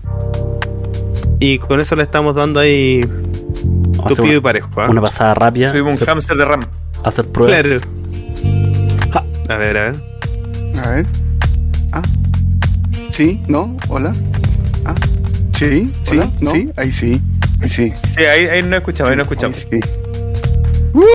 Y 1.40 1.58
con 1.58 1.80
eso 1.80 1.96
le 1.96 2.04
estamos 2.04 2.36
dando 2.36 2.60
ahí 2.60 3.02
tupido 4.08 4.38
y 4.38 4.40
parejo. 4.42 4.70
¿ah? 4.76 4.88
una 4.90 5.02
pasada 5.02 5.34
rápida, 5.34 5.72
Tuvimos 5.72 5.92
un 5.92 5.96
hacer, 5.96 6.08
hámster 6.10 6.38
de 6.38 6.46
RAM. 6.46 6.60
hacer 7.04 7.26
pruebas. 7.28 7.62
Claro. 7.62 7.80
Ja. 9.12 9.26
A 9.54 9.58
ver, 9.58 9.78
a 9.78 9.92
ver. 9.92 9.96
A 10.84 10.90
ver. 10.92 11.06
Ah. 11.94 12.02
Sí, 13.10 13.42
no, 13.48 13.76
hola. 13.90 14.14
Sí, 15.62 15.92
sí, 16.04 16.20
sí, 16.52 16.70
ahí 16.76 16.92
sí. 16.92 17.22
Ahí 17.62 17.70
sí. 17.70 17.94
Sí, 18.18 18.24
ahí, 18.26 18.46
ahí 18.48 18.64
no 18.64 18.76
escuchamos, 18.78 19.12
ahí 19.12 19.16
no 19.16 19.24
Sí, 19.26 19.30
escuchamos. 19.32 19.68
ahí 19.72 19.80
sí. 19.84 19.90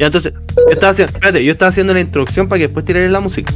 Ya, 0.01 0.07
entonces, 0.07 0.33
yo 0.57 0.73
estaba 0.73 0.91
haciendo, 0.93 1.13
espérate, 1.15 1.45
yo 1.45 1.51
estaba 1.53 1.69
haciendo 1.71 1.93
la 1.95 2.01
introducción 2.01 2.49
para 2.49 2.59
que 2.61 2.67
después 2.69 2.85
tiraré 2.85 3.11
la 3.11 3.19
música. 3.19 3.53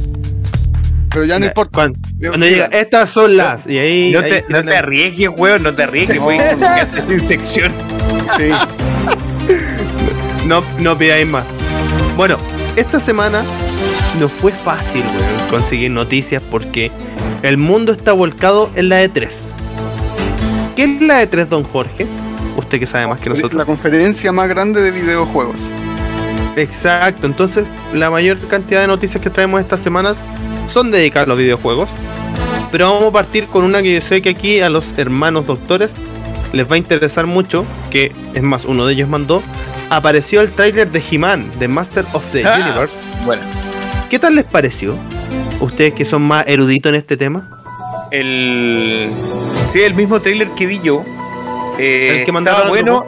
Pero 1.11 1.23
ya 1.25 1.39
no 1.39 1.45
importa. 1.45 1.71
Cuando, 1.73 2.45
llega, 2.45 2.65
estas 2.65 3.09
son 3.09 3.37
las. 3.37 3.67
Y 3.67 3.77
ahí. 3.77 4.11
No 4.11 4.19
ahí 4.19 4.29
te, 4.29 4.45
no 4.49 4.63
te 4.63 4.75
arriesgues, 4.75 5.29
weón, 5.35 5.63
no 5.63 5.73
te 5.73 5.83
arriesgues, 5.83 6.17
No, 6.17 6.27
weón. 6.27 6.43
sin 7.07 7.19
sección. 7.21 7.71
Sí. 8.37 8.49
no, 10.45 10.61
no 10.79 10.97
pidáis 10.97 11.27
más. 11.27 11.45
Bueno, 12.17 12.37
esta 12.75 12.99
semana 12.99 13.43
no 14.19 14.27
fue 14.27 14.51
fácil, 14.51 15.03
weón, 15.03 15.49
conseguir 15.49 15.91
noticias 15.91 16.43
porque 16.51 16.91
el 17.43 17.57
mundo 17.57 17.93
está 17.93 18.11
volcado 18.11 18.69
en 18.75 18.89
la 18.89 19.03
E3. 19.03 19.29
¿Qué 20.75 20.83
es 20.83 21.01
la 21.01 21.23
E3, 21.23 21.47
don 21.47 21.63
Jorge? 21.63 22.07
Usted 22.57 22.79
que 22.79 22.85
sabe 22.85 23.07
más 23.07 23.19
que 23.19 23.29
La 23.29 23.35
nosotros. 23.35 23.65
conferencia 23.65 24.31
más 24.31 24.47
grande 24.49 24.81
de 24.81 24.91
videojuegos. 24.91 25.55
Exacto, 26.55 27.25
entonces 27.27 27.65
la 27.93 28.09
mayor 28.09 28.37
cantidad 28.47 28.81
de 28.81 28.87
noticias 28.87 29.21
que 29.23 29.29
traemos 29.29 29.61
estas 29.61 29.79
semanas 29.79 30.17
son 30.67 30.91
dedicadas 30.91 31.27
a 31.27 31.29
los 31.29 31.37
videojuegos. 31.37 31.89
Pero 32.71 32.91
vamos 32.93 33.09
a 33.09 33.11
partir 33.11 33.47
con 33.47 33.63
una 33.63 33.81
que 33.81 33.95
yo 33.95 34.01
sé 34.01 34.21
que 34.21 34.29
aquí 34.29 34.59
a 34.61 34.69
los 34.69 34.97
hermanos 34.97 35.45
doctores 35.47 35.95
les 36.53 36.69
va 36.69 36.75
a 36.75 36.77
interesar 36.77 37.25
mucho, 37.27 37.65
que 37.89 38.11
es 38.33 38.43
más, 38.43 38.65
uno 38.65 38.85
de 38.85 38.93
ellos 38.93 39.09
mandó. 39.09 39.41
Apareció 39.89 40.41
el 40.41 40.49
tráiler 40.51 40.89
de 40.91 41.03
He-Man, 41.11 41.49
de 41.59 41.67
Master 41.67 42.05
of 42.13 42.23
the 42.31 42.45
Ah. 42.45 42.59
Universe. 42.61 42.95
Bueno, 43.25 43.41
¿Qué 44.09 44.19
tal 44.19 44.35
les 44.35 44.43
pareció? 44.45 44.95
Ustedes 45.61 45.93
que 45.93 46.03
son 46.03 46.23
más 46.23 46.45
eruditos 46.47 46.89
en 46.89 46.95
este 46.95 47.15
tema. 47.15 47.47
El. 48.11 49.09
Sí, 49.71 49.81
el 49.81 49.93
mismo 49.93 50.19
trailer 50.19 50.49
que 50.49 50.65
vi 50.65 50.79
yo. 50.81 51.03
Eh, 51.77 52.19
El 52.19 52.25
que 52.25 52.49
al 52.49 52.67
bueno, 52.67 53.05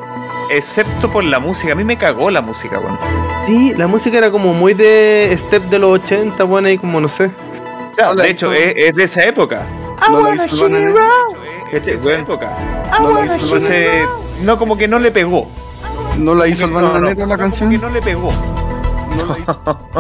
excepto 0.49 1.11
por 1.11 1.23
la 1.23 1.39
música. 1.39 1.73
A 1.73 1.75
mí 1.75 1.83
me 1.83 1.97
cagó 1.97 2.31
la 2.31 2.41
música, 2.41 2.79
weón. 2.79 2.97
Sí, 3.45 3.73
la 3.75 3.87
música 3.87 4.17
era 4.17 4.31
como 4.31 4.53
muy 4.53 4.73
de 4.73 5.33
step 5.37 5.63
de 5.63 5.79
los 5.79 5.99
80, 6.03 6.43
bueno, 6.45 6.69
y 6.69 6.77
como 6.77 6.99
no 7.01 7.09
sé. 7.09 7.29
Claro, 7.95 8.15
de 8.15 8.29
hecho, 8.29 8.51
es, 8.53 8.73
es 8.75 8.95
de 8.95 9.03
esa 9.03 9.25
época. 9.25 9.61
No. 10.09 10.27
Es 11.71 11.85
de 11.85 11.93
esa 11.93 12.11
época. 12.19 12.57
Entonces, 13.39 14.03
como 14.57 14.77
que 14.77 14.87
no 14.87 14.99
le 14.99 15.11
pegó. 15.11 15.47
¿No 16.17 16.35
la 16.35 16.47
hizo 16.47 16.65
el 16.65 16.71
No, 16.71 16.81
no, 16.81 16.93
bananero 16.93 17.25
la 17.25 17.25
como 17.25 17.37
canción? 17.37 17.71
que 17.71 17.77
no 17.77 17.89
le 17.89 18.01
pegó. 18.01 18.31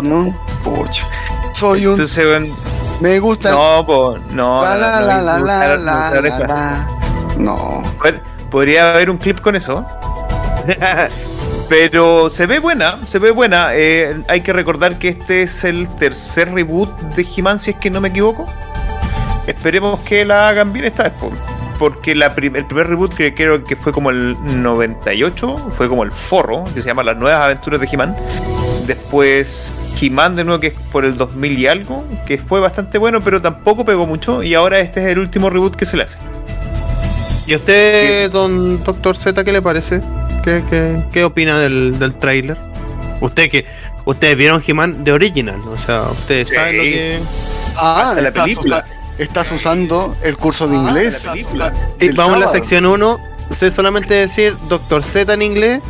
No. 0.01 0.33
Soy 1.53 1.85
un. 1.85 1.93
Entonces, 1.93 2.53
Me 3.03 3.19
gusta. 3.19 3.51
no, 3.51 3.85
po, 3.85 4.17
no, 4.31 4.63
la, 4.63 4.75
la, 4.77 5.01
la, 5.01 5.21
la, 5.21 5.37
la, 5.39 5.77
la, 5.77 6.21
la. 6.47 6.87
No. 7.37 7.83
Pod- 7.99 8.21
Podría 8.49 8.93
haber 8.93 9.09
un 9.09 9.17
clip 9.17 9.39
con 9.41 9.55
eso. 9.55 9.85
Pero 11.69 12.29
se 12.29 12.45
ve 12.45 12.59
buena, 12.59 12.99
se 13.05 13.19
ve 13.19 13.31
buena. 13.31 13.71
Eh, 13.73 14.21
hay 14.27 14.41
que 14.41 14.53
recordar 14.53 14.97
que 14.99 15.09
este 15.09 15.43
es 15.43 15.63
el 15.63 15.87
tercer 15.95 16.53
reboot 16.53 16.89
de 17.15 17.25
He-Man, 17.35 17.59
si 17.59 17.71
es 17.71 17.77
que 17.77 17.89
no 17.89 17.99
me 17.99 18.09
equivoco. 18.09 18.45
Esperemos 19.47 19.99
que 20.01 20.23
la 20.23 20.47
hagan 20.49 20.71
bien 20.71 20.85
esta 20.85 21.03
vez. 21.03 21.13
Po. 21.73 21.89
Porque 21.89 22.15
la 22.15 22.33
prim- 22.35 22.55
el 22.55 22.65
primer 22.65 22.87
reboot 22.87 23.13
que 23.13 23.33
creo 23.33 23.63
que 23.63 23.75
fue 23.75 23.91
como 23.91 24.09
el 24.09 24.35
98, 24.61 25.71
fue 25.77 25.89
como 25.89 26.03
el 26.03 26.11
forro, 26.11 26.63
que 26.73 26.81
se 26.81 26.87
llama 26.87 27.03
Las 27.03 27.17
Nuevas 27.17 27.41
Aventuras 27.41 27.79
de 27.79 27.87
He-Man. 27.91 28.15
Después 28.87 29.73
He-Man 30.01 30.35
de 30.35 30.43
nuevo, 30.43 30.59
que 30.59 30.67
es 30.67 30.73
por 30.91 31.05
el 31.05 31.15
2000 31.17 31.57
y 31.59 31.67
algo, 31.67 32.05
que 32.25 32.37
fue 32.37 32.59
bastante 32.59 32.97
bueno, 32.97 33.21
pero 33.21 33.41
tampoco 33.41 33.85
pegó 33.85 34.05
mucho. 34.05 34.43
Y 34.43 34.53
ahora 34.53 34.79
este 34.79 35.01
es 35.01 35.07
el 35.07 35.19
último 35.19 35.49
reboot 35.49 35.75
que 35.75 35.85
se 35.85 35.97
le 35.97 36.03
hace. 36.03 36.17
¿Y 37.47 37.53
a 37.53 37.57
usted, 37.57 38.31
don 38.31 38.83
Doctor 38.83 39.15
Z, 39.15 39.43
qué 39.43 39.51
le 39.51 39.61
parece? 39.61 40.01
¿Qué, 40.43 40.63
qué, 40.69 41.03
qué 41.11 41.23
opina 41.23 41.59
del, 41.59 41.97
del 41.99 42.13
tráiler? 42.15 42.57
Usted 43.21 43.49
que 43.49 43.65
ustedes 44.05 44.37
vieron 44.37 44.61
He-Man 44.65 45.03
de 45.03 45.11
original, 45.13 45.59
o 45.67 45.77
sea, 45.77 46.03
ustedes 46.03 46.49
Sí. 46.49 46.55
saben 46.55 46.77
lo 46.77 46.83
que 46.83 47.19
Ah, 47.75 48.09
Hasta 48.09 48.21
la 48.21 48.31
película. 48.31 48.85
Estás 49.17 49.51
usando 49.51 50.15
el 50.23 50.37
curso 50.37 50.67
de 50.67 50.75
Ah, 50.77 50.79
inglés. 50.79 51.23
la. 51.53 51.73
Sí, 51.99 52.07
del 52.07 52.15
vamos 52.15 52.35
a 52.37 52.39
la 52.39 52.47
sección 52.49 52.85
1. 52.85 53.19
Sé 53.49 53.69
solamente 53.71 54.13
decir 54.13 54.55
Doctor 54.69 55.03
Z 55.03 55.31
en 55.33 55.41
inglés, 55.41 55.81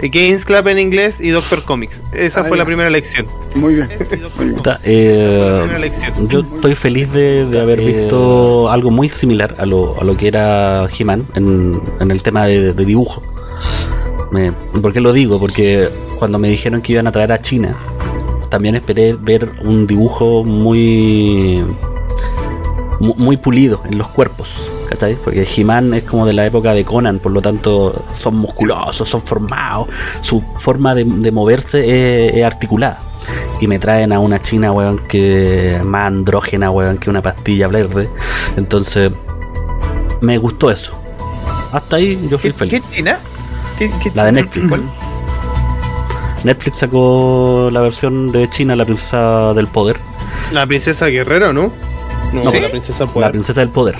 eh, 0.00 0.08
Games 0.08 0.44
Club 0.44 0.68
en 0.68 0.78
inglés 0.78 1.20
y 1.20 1.28
Doctor 1.30 1.64
Comics. 1.64 2.00
Esa 2.12 2.40
Ah, 2.40 2.44
fue 2.44 2.56
ya. 2.56 2.62
la 2.62 2.64
primera 2.66 2.88
lección. 2.88 3.26
Muy 3.56 3.74
bien. 3.74 3.88
Muy 4.36 4.54
La 4.64 4.80
eh, 4.84 5.58
primera 5.62 5.78
lección. 5.80 6.28
yo 6.28 6.40
estoy 6.40 6.74
feliz 6.76 7.12
de, 7.12 7.44
de 7.46 7.60
haber 7.60 7.80
visto 7.80 8.70
algo 8.70 8.90
muy 8.90 9.08
similar 9.08 9.56
a 9.58 9.66
lo, 9.66 10.00
a 10.00 10.04
lo 10.04 10.16
que 10.16 10.28
era 10.28 10.86
He-Man 10.96 11.26
en, 11.34 11.80
en 12.00 12.10
el 12.10 12.22
tema 12.22 12.46
de, 12.46 12.72
de 12.72 12.84
dibujo. 12.84 13.22
Me- 14.30 14.52
¿Por 14.52 14.92
qué 14.92 15.00
lo 15.00 15.12
digo? 15.12 15.38
Porque 15.40 15.88
cuando 16.18 16.38
me 16.38 16.48
dijeron 16.48 16.80
que 16.80 16.92
iban 16.92 17.06
a 17.06 17.12
traer 17.12 17.32
a 17.32 17.40
China, 17.42 17.74
también 18.50 18.76
esperé 18.76 19.14
ver 19.14 19.50
un 19.62 19.86
dibujo 19.86 20.44
muy 20.44 21.64
mu- 21.66 21.97
muy 23.00 23.36
pulido 23.36 23.80
en 23.88 23.96
los 23.98 24.08
cuerpos, 24.08 24.70
¿cachai? 24.88 25.16
Porque 25.22 25.46
He-Man 25.56 25.94
es 25.94 26.02
como 26.04 26.26
de 26.26 26.32
la 26.32 26.44
época 26.46 26.72
de 26.74 26.84
Conan, 26.84 27.18
por 27.20 27.30
lo 27.32 27.40
tanto 27.40 28.04
son 28.18 28.36
musculosos, 28.36 29.08
son 29.08 29.20
formados, 29.22 29.88
su 30.22 30.42
forma 30.56 30.94
de, 30.94 31.04
de 31.04 31.30
moverse 31.30 31.78
es, 32.28 32.34
es 32.34 32.44
articulada. 32.44 32.98
Y 33.60 33.66
me 33.68 33.78
traen 33.78 34.12
a 34.12 34.18
una 34.20 34.40
china, 34.40 34.72
weón, 34.72 35.00
que 35.08 35.80
más 35.84 36.06
andrógena, 36.08 36.70
weón, 36.70 36.98
que 36.98 37.10
una 37.10 37.20
pastilla 37.22 37.68
verde. 37.68 38.08
Entonces, 38.56 39.10
me 40.20 40.38
gustó 40.38 40.70
eso. 40.70 40.94
Hasta 41.72 41.96
ahí 41.96 42.18
yo 42.30 42.38
fui 42.38 42.50
¿Qué, 42.50 42.56
feliz. 42.56 42.80
qué 42.82 42.96
China? 42.96 43.18
¿Qué- 43.78 43.90
qué 44.02 44.10
La 44.14 44.24
de? 44.24 44.32
Netflix. 44.32 44.68
¿Cuál? 44.68 44.82
Netflix 46.44 46.78
sacó 46.78 47.68
la 47.72 47.80
versión 47.80 48.30
de 48.32 48.48
China, 48.48 48.76
la 48.76 48.84
princesa 48.84 49.52
del 49.54 49.66
poder. 49.66 49.98
La 50.52 50.66
princesa 50.66 51.06
guerrera, 51.06 51.52
¿no? 51.52 51.70
No, 52.32 52.42
la 52.52 52.68
princesa 52.70 52.98
del 52.98 53.06
La 53.08 53.12
poder. 53.14 53.30
princesa 53.30 53.60
del 53.60 53.70
poder. 53.70 53.96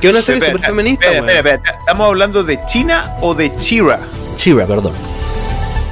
Que 0.00 0.08
es 0.08 0.12
una 0.12 0.22
serie 0.22 0.34
Espera, 0.40 0.52
super 0.52 0.66
feminista, 0.66 1.06
espera, 1.06 1.22
weón. 1.24 1.36
espera, 1.36 1.54
espera. 1.56 1.78
¿Estamos 1.78 2.06
hablando 2.08 2.44
de 2.44 2.60
China 2.66 3.14
o 3.20 3.34
de 3.34 3.54
Chira? 3.56 4.00
Chira, 4.36 4.66
perdón. 4.66 4.92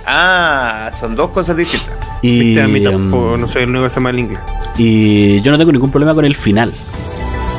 Ah, 0.06 0.90
son 0.98 1.14
dos 1.14 1.30
cosas 1.30 1.56
distintas. 1.56 1.96
Y, 2.22 2.40
Viste, 2.40 2.62
a 2.62 2.68
mí 2.68 2.82
tampoco, 2.82 3.36
no 3.36 3.48
soy 3.48 3.62
el 3.62 3.70
único 3.70 3.84
que 3.84 3.90
se 3.90 3.96
llama 3.96 4.10
el 4.10 4.18
inglés. 4.20 4.40
y 4.76 5.40
yo 5.42 5.50
no 5.50 5.58
tengo 5.58 5.72
ningún 5.72 5.90
problema 5.90 6.14
con 6.14 6.24
el 6.24 6.36
final 6.36 6.72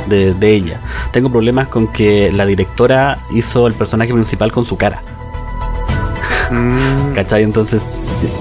de, 0.07 0.33
de 0.33 0.53
ella. 0.53 0.79
Tengo 1.11 1.29
problemas 1.31 1.67
con 1.67 1.87
que 1.87 2.31
la 2.31 2.45
directora 2.45 3.17
hizo 3.31 3.67
el 3.67 3.73
personaje 3.73 4.13
principal 4.13 4.51
con 4.51 4.63
su 4.65 4.77
cara. 4.77 5.01
Mm. 6.51 7.13
¿Cachai? 7.15 7.43
Entonces, 7.43 7.81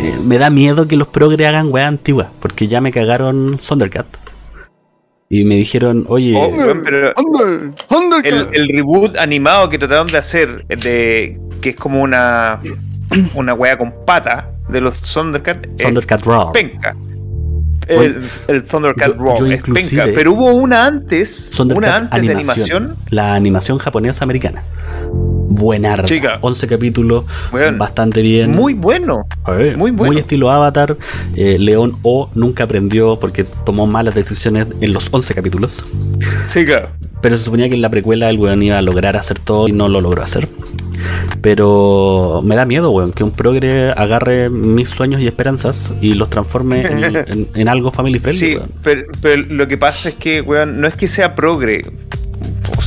eh, 0.01 0.17
me 0.23 0.39
da 0.39 0.51
miedo 0.51 0.87
que 0.87 0.97
los 0.97 1.09
progres 1.09 1.49
hagan 1.49 1.73
weas 1.73 1.89
antiguas. 1.89 2.29
Porque 2.41 2.69
ya 2.69 2.81
me 2.81 2.91
cagaron 2.93 3.59
Thundercat. 3.59 4.07
Y 5.33 5.45
me 5.45 5.57
dijeron, 5.57 6.05
oye, 6.11 6.35
Oh, 6.37 6.51
pero 6.85 7.15
el, 8.23 8.49
el 8.53 8.69
reboot 8.69 9.17
animado 9.17 9.71
que 9.71 9.79
trataron 9.79 10.07
de 10.09 10.19
hacer, 10.19 10.67
de 10.67 11.41
que 11.63 11.71
es 11.71 11.77
como 11.77 12.03
una 12.03 12.61
una 13.35 13.55
wea 13.55 13.79
con 13.79 13.95
pata 14.05 14.51
de 14.69 14.83
los 14.83 15.01
Thundercat, 15.01 15.67
Thundercat 15.79 16.23
Raw. 16.27 16.53
penca. 16.53 16.95
El, 17.89 18.23
el 18.49 18.63
Thundercat 18.63 19.17
Yo- 19.17 19.23
Raw 19.25 19.39
yo 19.39 19.47
es 19.47 19.63
penca, 19.63 20.05
pero 20.15 20.33
hubo 20.35 20.53
una 20.53 20.85
antes, 20.87 21.51
Thundercat 21.57 21.89
una 21.89 21.97
antes 21.97 22.23
de 22.29 22.35
animación. 22.35 22.97
La 23.09 23.35
animación 23.35 23.79
japonesa 23.79 24.25
americana. 24.25 24.63
Buenarda. 25.55 26.05
Chica. 26.05 26.39
11 26.41 26.67
capítulos. 26.67 27.25
Bastante 27.79 28.23
bien. 28.23 28.51
Muy 28.53 28.75
bueno. 28.75 29.27
Muy 29.77 29.91
bueno. 29.91 30.19
estilo 30.19 30.51
Avatar. 30.51 30.97
Eh, 31.37 31.59
León 31.59 31.93
O 32.03 32.31
nunca 32.35 32.65
aprendió 32.65 33.19
porque 33.21 33.45
tomó 33.45 33.87
malas 33.87 34.15
decisiones 34.15 34.67
en 34.81 34.93
los 34.93 35.09
11 35.11 35.35
capítulos. 35.35 35.85
Claro. 36.53 36.89
Pero 37.21 37.37
se 37.37 37.45
suponía 37.45 37.69
que 37.69 37.75
en 37.77 37.83
la 37.83 37.91
precuela 37.91 38.31
el 38.31 38.39
weón 38.39 38.63
iba 38.63 38.79
a 38.79 38.83
lograr 38.83 39.17
hacer 39.17 39.39
todo 39.39 39.69
y 39.69 39.73
no 39.73 39.89
lo 39.89 40.01
logró 40.01 40.23
hacer. 40.23 40.49
Pero 41.41 42.41
me 42.45 42.57
da 42.57 42.65
miedo, 42.65 42.91
weón, 42.91 43.13
que 43.13 43.25
un 43.25 43.31
progre 43.33 43.91
agarre 43.91 44.49
mis 44.51 44.89
sueños 44.91 45.21
y 45.21 45.27
esperanzas 45.27 45.93
y 46.01 46.15
los 46.15 46.31
transforme 46.31 46.81
en, 46.83 47.05
en- 47.17 47.49
en 47.55 47.69
algo 47.69 47.91
family 47.93 48.19
friendly, 48.19 48.47
Sí, 48.47 48.57
weón. 48.57 48.71
pero, 48.83 49.03
pero 49.21 49.43
lo 49.51 49.69
que 49.69 49.77
pasa 49.79 50.09
es 50.11 50.15
que, 50.17 50.41
weón, 50.41 50.81
no 50.81 50.89
es 50.89 50.95
que 50.95 51.09
sea 51.09 51.35
progre. 51.35 51.85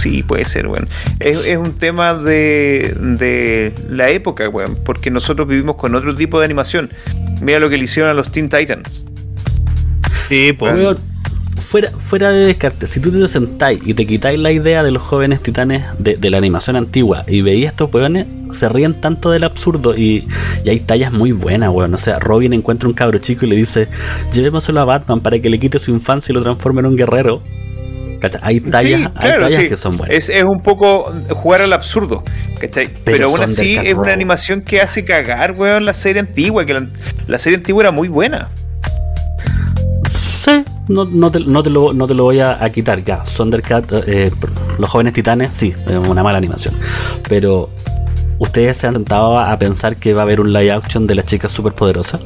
Sí, 0.05 0.21
puede 0.21 0.45
ser, 0.45 0.67
weón. 0.67 0.87
Es, 1.19 1.39
es 1.47 1.57
un 1.57 1.79
tema 1.79 2.13
de, 2.13 2.95
de 2.99 3.73
la 3.89 4.11
época, 4.11 4.47
weón. 4.47 4.77
Porque 4.85 5.09
nosotros 5.09 5.47
vivimos 5.47 5.77
con 5.77 5.95
otro 5.95 6.13
tipo 6.13 6.37
de 6.37 6.45
animación. 6.45 6.91
Mira 7.41 7.57
lo 7.57 7.71
que 7.71 7.77
le 7.79 7.85
hicieron 7.85 8.11
a 8.11 8.13
los 8.13 8.31
Teen 8.31 8.47
Titans. 8.47 9.07
Sí, 10.29 10.53
pues. 10.53 10.75
Weón, 10.75 10.99
fuera, 11.55 11.89
fuera 11.89 12.29
de 12.29 12.45
descarte, 12.45 12.85
si 12.85 12.99
tú 12.99 13.11
te 13.11 13.27
sentáis 13.27 13.79
y 13.83 13.95
te 13.95 14.05
quitáis 14.05 14.37
la 14.37 14.51
idea 14.51 14.83
de 14.83 14.91
los 14.91 15.01
jóvenes 15.01 15.41
titanes 15.41 15.83
de, 15.97 16.17
de 16.17 16.29
la 16.29 16.37
animación 16.37 16.75
antigua 16.75 17.23
y 17.27 17.41
veías 17.41 17.71
estos 17.71 17.91
weones, 17.91 18.27
se 18.51 18.69
ríen 18.69 19.01
tanto 19.01 19.31
del 19.31 19.43
absurdo 19.43 19.97
y, 19.97 20.27
y 20.63 20.69
hay 20.69 20.81
tallas 20.81 21.11
muy 21.11 21.31
buenas, 21.31 21.71
weón. 21.71 21.95
O 21.95 21.97
sea, 21.97 22.19
Robin 22.19 22.53
encuentra 22.53 22.87
un 22.87 22.93
cabro 22.93 23.17
chico 23.17 23.47
y 23.47 23.49
le 23.49 23.55
dice, 23.55 23.87
llevémoselo 24.31 24.81
a 24.81 24.85
Batman 24.85 25.21
para 25.21 25.39
que 25.39 25.49
le 25.49 25.57
quite 25.57 25.79
su 25.79 25.89
infancia 25.89 26.31
y 26.31 26.35
lo 26.35 26.43
transforme 26.43 26.81
en 26.81 26.85
un 26.85 26.95
guerrero. 26.95 27.41
¿Cachai? 28.29 28.41
Hay 28.43 28.59
tallas, 28.61 28.99
Sí, 29.01 29.07
hay 29.15 29.31
tallas 29.39 29.61
sí. 29.61 29.69
que 29.69 29.77
son 29.77 29.97
buenas. 29.97 30.15
Es, 30.15 30.29
es 30.29 30.43
un 30.43 30.61
poco 30.61 31.13
jugar 31.29 31.61
al 31.61 31.73
absurdo. 31.73 32.23
¿cachai? 32.59 32.89
Pero, 33.03 33.27
aún 33.29 33.41
así 33.41 33.77
es 33.77 33.93
una 33.93 34.13
animación 34.13 34.61
que 34.61 34.81
hace 34.81 35.05
cagar, 35.05 35.51
weón, 35.53 35.85
la 35.85 35.93
serie 35.93 36.19
antigua. 36.21 36.65
Que 36.65 36.73
la, 36.73 36.87
la 37.27 37.39
serie 37.39 37.57
antigua 37.57 37.83
era 37.83 37.91
muy 37.91 38.07
buena. 38.07 38.49
Sí, 40.07 40.63
no, 40.87 41.05
no, 41.05 41.31
te, 41.31 41.39
no, 41.39 41.63
te 41.63 41.69
lo, 41.69 41.93
no 41.93 42.07
te 42.07 42.13
lo 42.13 42.23
voy 42.23 42.39
a, 42.39 42.63
a 42.63 42.69
quitar 42.71 43.03
ya. 43.03 43.23
Thundercat, 43.23 43.91
eh, 44.07 44.31
los 44.77 44.89
jóvenes 44.89 45.13
titanes, 45.13 45.53
sí, 45.53 45.73
es 45.87 46.07
una 46.07 46.21
mala 46.23 46.37
animación. 46.37 46.75
Pero, 47.27 47.69
¿ustedes 48.37 48.77
se 48.77 48.87
han 48.87 48.93
sentado 48.93 49.39
a 49.39 49.57
pensar 49.57 49.95
que 49.95 50.13
va 50.13 50.21
a 50.21 50.25
haber 50.25 50.39
un 50.39 50.53
live 50.53 50.71
action 50.71 51.07
de 51.07 51.15
las 51.15 51.25
chicas 51.25 51.51
superpoderosas? 51.51 52.21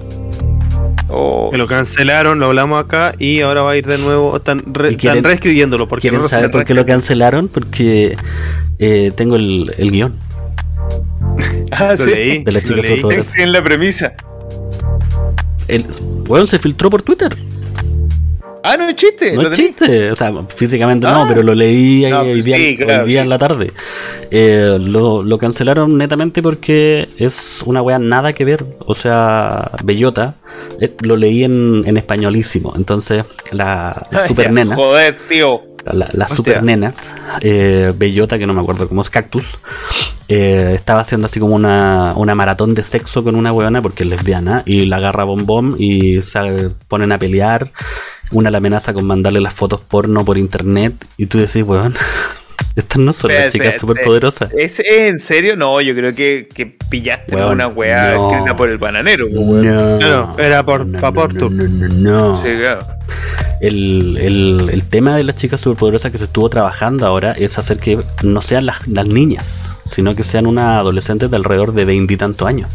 Que 1.52 1.58
lo 1.58 1.66
cancelaron, 1.68 2.40
lo 2.40 2.46
hablamos 2.48 2.80
acá 2.84 3.14
y 3.18 3.42
ahora 3.42 3.62
va 3.64 3.72
a 3.72 3.76
ir 3.78 3.86
de 3.88 3.98
nuevo. 3.98 4.36
Están, 4.38 4.60
re- 4.74 4.92
¿Y 4.92 4.96
quieren- 4.96 5.18
están 5.18 5.24
reescribiéndolo 5.24 5.88
porque 5.88 6.02
¿Quieren 6.10 6.22
no 6.22 6.30
saber 6.30 6.52
por 6.52 6.66
qué 6.66 6.74
lo 6.74 6.86
cancelaron? 6.86 7.48
Porque 7.48 8.16
eh, 8.78 9.12
tengo 9.16 9.36
el, 9.36 9.74
el 9.78 9.92
guion 9.92 10.14
ah, 11.72 11.90
Lo 11.92 11.98
sí. 11.98 12.10
leí. 12.12 12.44
de 12.44 12.52
las 12.52 12.70
lo 12.70 12.76
chicas 12.84 12.90
leí. 13.12 13.44
en 13.44 13.52
la 13.52 13.64
premisa. 13.64 14.14
El, 15.68 15.86
bueno, 16.28 16.46
se 16.48 16.60
filtró 16.60 16.90
por 16.90 17.02
Twitter. 17.02 17.36
Ah, 18.72 18.78
no 18.78 18.88
es 18.88 18.96
chiste. 18.96 19.34
No 19.34 19.42
es 19.44 19.52
chiste, 19.58 20.12
o 20.12 20.16
sea, 20.16 20.32
físicamente 20.56 21.08
Ah. 21.08 21.12
no, 21.14 21.28
pero 21.28 21.42
lo 21.42 21.56
leí 21.56 22.06
No, 22.10 22.22
hoy 22.22 22.42
día, 22.44 22.56
sí, 22.58 22.64
hoy 22.68 22.78
claro, 22.78 23.06
día 23.06 23.20
sí. 23.22 23.24
en 23.24 23.30
la 23.30 23.38
tarde. 23.40 23.74
Eh, 24.30 24.78
lo, 24.80 25.24
lo 25.24 25.38
cancelaron 25.40 25.98
netamente 25.98 26.44
porque 26.44 27.10
es 27.18 27.64
una 27.66 27.82
wea 27.82 27.98
nada 27.98 28.34
que 28.34 28.46
ver. 28.46 28.64
O 28.86 28.94
sea, 28.94 29.72
Bellota, 29.84 30.36
eh, 30.80 30.94
lo 31.02 31.18
leí 31.18 31.44
en, 31.44 31.82
en 31.86 31.98
españolísimo. 31.98 32.74
Entonces, 32.76 33.24
la, 33.52 34.06
la 34.12 34.22
Ay, 34.22 34.28
super 34.28 34.52
nena, 34.54 34.76
Joder, 34.76 35.18
tío. 35.28 35.64
la- 35.92 36.10
las 36.14 36.36
super 36.36 36.62
nenas, 36.62 37.16
eh, 37.42 37.92
Bellota, 37.98 38.38
que 38.38 38.46
no 38.46 38.54
me 38.54 38.62
acuerdo 38.62 38.88
cómo 38.88 39.02
es 39.02 39.10
Cactus, 39.10 39.58
eh, 40.28 40.74
estaba 40.76 41.00
haciendo 41.02 41.26
así 41.26 41.40
como 41.40 41.56
una, 41.56 42.14
una 42.16 42.36
maratón 42.36 42.76
de 42.76 42.84
sexo 42.84 43.24
con 43.24 43.34
una 43.36 43.52
weona 43.52 43.82
porque 43.82 44.04
es 44.04 44.10
lesbiana 44.10 44.62
y 44.68 44.86
la 44.86 44.98
agarra 44.98 45.24
bombón 45.24 45.76
y 45.80 46.22
se 46.22 46.70
ponen 46.88 47.12
a 47.12 47.18
pelear. 47.18 47.72
Una 48.32 48.52
la 48.52 48.60
amenaza 48.60 48.94
con 48.94 49.06
mandarle 49.06 49.42
las 49.42 49.54
fotos 49.54 49.80
porno 49.82 50.24
por 50.24 50.38
internet 50.38 50.94
y 51.18 51.26
tú 51.26 51.38
decís, 51.40 51.64
weón, 51.64 51.94
Estas 52.76 52.98
no 53.00 53.12
son 53.14 53.34
las 53.34 53.52
chicas 53.52 53.76
superpoderosas. 53.80 54.52
¿Es, 54.54 54.80
¿Es 54.80 54.86
en 55.10 55.20
serio? 55.20 55.56
No, 55.56 55.82
yo 55.82 55.94
creo 55.96 56.14
que, 56.14 56.48
que 56.54 56.66
pillaste 56.90 57.36
Weón, 57.36 57.54
una 57.54 57.68
weá 57.68 58.14
no. 58.14 58.32
escrita 58.32 58.56
por 58.56 58.70
el 58.70 58.78
bananero. 58.78 59.26
No, 59.32 59.98
Claro, 60.00 60.36
era 60.38 60.64
por- 60.66 60.86
no, 60.86 61.00
pa' 61.00 61.08
no, 61.10 61.14
Porto. 61.14 61.50
No, 61.50 61.64
no, 61.64 61.88
no, 61.88 62.12
no. 62.38 62.44
Sí, 62.44 62.50
claro. 62.60 62.82
El, 63.60 64.18
el- 64.22 64.70
el 64.72 64.84
tema 64.88 65.18
de 65.18 65.24
las 65.24 65.36
chicas 65.36 65.60
superpoderosas 65.62 66.12
que 66.12 66.18
se 66.20 66.26
estuvo 66.26 66.50
trabajando 66.50 67.06
ahora 67.06 67.32
es 67.34 67.58
hacer 67.58 67.80
que 67.80 68.00
no 68.24 68.42
sean 68.42 68.66
las, 68.68 68.88
las 68.88 69.08
niñas, 69.08 69.72
sino 69.86 70.16
que 70.16 70.24
sean 70.24 70.46
unas 70.46 70.78
adolescentes 70.80 71.30
de 71.32 71.36
alrededor 71.38 71.74
de 71.74 71.86
veintitantos 71.86 72.48
años. 72.48 72.70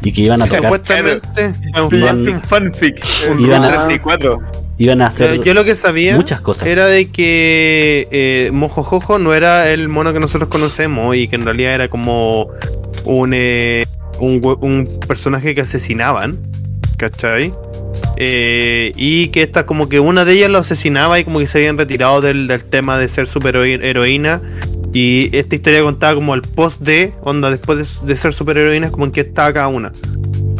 Y 0.00 0.12
que 0.12 0.22
iban 0.22 0.42
a 0.42 0.46
tocar, 0.48 0.62
Supuestamente. 0.64 1.46
un 1.46 1.54
Iban- 1.74 1.88
Pillaste 1.90 2.30
un 2.30 2.40
fanfic. 2.40 3.04
Un 3.30 3.40
Iban 3.40 3.64
a- 3.64 3.86
34. 3.86 4.40
Iban 4.82 5.00
a 5.00 5.06
hacer 5.06 5.36
Yo, 5.36 5.42
yo 5.42 5.54
lo 5.54 5.64
que 5.64 5.74
sabía 5.74 6.16
muchas 6.16 6.40
cosas. 6.40 6.68
era 6.68 6.86
de 6.86 7.10
que 7.10 8.08
eh, 8.10 8.50
Mojojojo 8.52 9.18
no 9.18 9.34
era 9.34 9.70
el 9.70 9.88
mono 9.88 10.12
que 10.12 10.20
nosotros 10.20 10.48
conocemos 10.48 11.16
y 11.16 11.28
que 11.28 11.36
en 11.36 11.44
realidad 11.44 11.74
era 11.74 11.88
como 11.88 12.48
un, 13.04 13.32
eh, 13.34 13.86
un, 14.18 15.00
personaje 15.06 15.54
que 15.54 15.60
asesinaban, 15.60 16.38
¿cachai? 16.96 17.52
Eh, 18.16 18.92
y 18.96 19.28
que 19.28 19.42
esta 19.42 19.66
como 19.66 19.88
que 19.88 20.00
una 20.00 20.24
de 20.24 20.34
ellas 20.34 20.50
lo 20.50 20.58
asesinaba 20.58 21.18
y 21.18 21.24
como 21.24 21.38
que 21.38 21.46
se 21.46 21.58
habían 21.58 21.78
retirado 21.78 22.20
del, 22.20 22.46
del 22.48 22.64
tema 22.64 22.98
de 22.98 23.08
ser 23.08 23.26
super 23.26 23.56
heroína 23.56 24.40
y 24.92 25.34
esta 25.36 25.54
historia 25.54 25.82
contaba 25.82 26.14
como 26.14 26.34
el 26.34 26.42
post 26.42 26.80
de 26.82 27.12
onda 27.22 27.50
después 27.50 28.00
de, 28.02 28.06
de 28.06 28.16
ser 28.16 28.34
super 28.34 28.58
heroínas 28.58 28.90
como 28.90 29.06
en 29.06 29.12
que 29.12 29.20
estaba 29.20 29.52
cada 29.52 29.68
una 29.68 29.92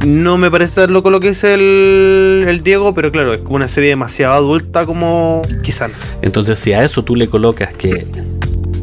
no 0.05 0.39
me 0.39 0.51
parece 0.51 0.83
tan 0.83 0.93
loco 0.93 1.11
lo 1.11 1.21
que 1.21 1.29
es 1.29 1.45
el, 1.45 2.45
el 2.49 2.63
Diego, 2.63 2.95
pero 2.95 3.13
claro, 3.13 3.33
es 3.33 3.41
como 3.41 3.57
una 3.57 3.69
serie 3.69 3.91
demasiado 3.91 4.35
adulta 4.35 4.85
como 4.87 5.43
quizás. 5.63 6.19
Entonces, 6.23 6.59
si 6.59 6.73
a 6.73 6.83
eso 6.85 7.05
tú 7.05 7.17
le 7.17 7.29
colocas 7.29 7.73
que 7.75 8.07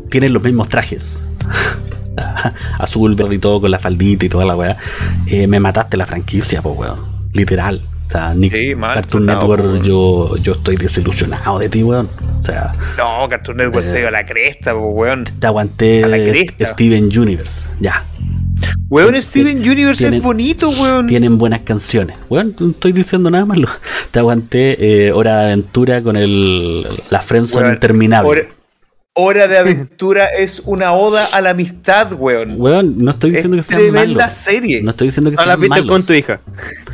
tienen 0.10 0.34
los 0.34 0.44
mismos 0.44 0.70
trajes, 0.70 1.20
azul, 2.80 3.16
verde 3.16 3.36
y 3.36 3.40
todo, 3.40 3.62
con 3.62 3.72
la 3.72 3.80
faldita 3.80 4.26
y 4.26 4.30
toda 4.30 4.46
la 4.46 4.56
weá, 4.56 4.78
eh, 5.28 5.48
me 5.48 5.60
mataste 5.60 5.98
la 5.98 6.06
franquicia, 6.06 6.62
pues 6.62 6.78
weón. 6.78 7.00
Literal. 7.34 7.82
O 8.06 8.12
sea, 8.12 8.34
ni 8.34 8.50
Sí, 8.50 8.74
mal 8.74 8.96
Cartoon 8.96 9.28
Network, 9.28 9.84
yo, 9.84 10.36
yo 10.38 10.54
estoy 10.54 10.78
desilusionado 10.78 11.60
de 11.60 11.70
ti, 11.70 11.84
weón. 11.84 12.10
O 12.42 12.44
sea, 12.44 12.74
No, 12.98 13.30
Cartoon 13.30 13.58
Network 13.58 13.86
se 13.86 14.00
dio 14.00 14.08
a 14.08 14.12
la 14.12 14.26
cresta, 14.26 14.74
po, 14.74 14.88
weón. 14.90 15.26
te 15.26 15.46
aguanté 15.46 16.04
A 16.04 16.08
la 16.08 16.18
cresta. 16.18 16.70
Steven 16.70 17.06
Universe, 17.16 17.68
ya. 17.80 18.04
Weón, 18.90 19.22
Steven 19.22 19.58
Universe 19.60 20.04
Tienen- 20.04 20.18
es 20.18 20.24
bonito, 20.24 20.70
weón. 20.70 21.06
Tienen 21.06 21.38
buenas 21.38 21.62
canciones. 21.62 22.18
Bueno, 22.28 22.52
no 22.60 22.72
estoy 22.72 22.92
diciendo 22.92 23.30
nada 23.30 23.46
malo. 23.46 23.68
Te 24.12 24.20
aguanté 24.20 25.08
eh, 25.08 25.12
Hora 25.12 25.38
de 25.42 25.46
Aventura 25.46 26.02
con 26.02 26.16
el 26.18 26.82
la 27.10 27.22
Friendzone 27.22 27.64
Weón, 27.66 27.76
interminable. 27.76 28.30
Hora, 28.30 28.42
Hora 29.22 29.48
de 29.48 29.58
Aventura 29.58 30.26
es 30.28 30.62
una 30.66 30.94
oda 30.94 31.26
a 31.26 31.42
la 31.42 31.50
amistad, 31.50 32.14
weón. 32.14 32.56
Weón, 32.60 32.98
no 33.00 33.12
estoy 33.12 33.32
Es 33.32 33.36
diciendo 33.38 33.58
que 33.58 33.64
sean 33.64 33.80
tremenda 33.82 34.24
malos. 34.26 34.34
serie. 34.34 34.82
No 34.82 34.92
estoy 34.92 35.08
diciendo 35.08 35.30
que 35.32 35.36
No 35.36 35.58
viste 35.58 35.68
malos. 35.82 35.88
con 35.88 36.06
tu 36.06 36.14
hija. 36.14 36.40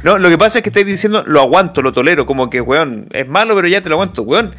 No, 0.03 0.17
lo 0.17 0.29
que 0.29 0.37
pasa 0.37 0.59
es 0.59 0.63
que 0.63 0.69
estáis 0.69 0.85
diciendo, 0.87 1.23
lo 1.27 1.41
aguanto, 1.41 1.81
lo 1.81 1.93
tolero, 1.93 2.25
como 2.25 2.49
que, 2.49 2.61
weón, 2.61 3.07
es 3.11 3.27
malo, 3.27 3.55
pero 3.55 3.67
ya 3.67 3.81
te 3.81 3.89
lo 3.89 3.95
aguanto, 3.95 4.23
weón. 4.23 4.55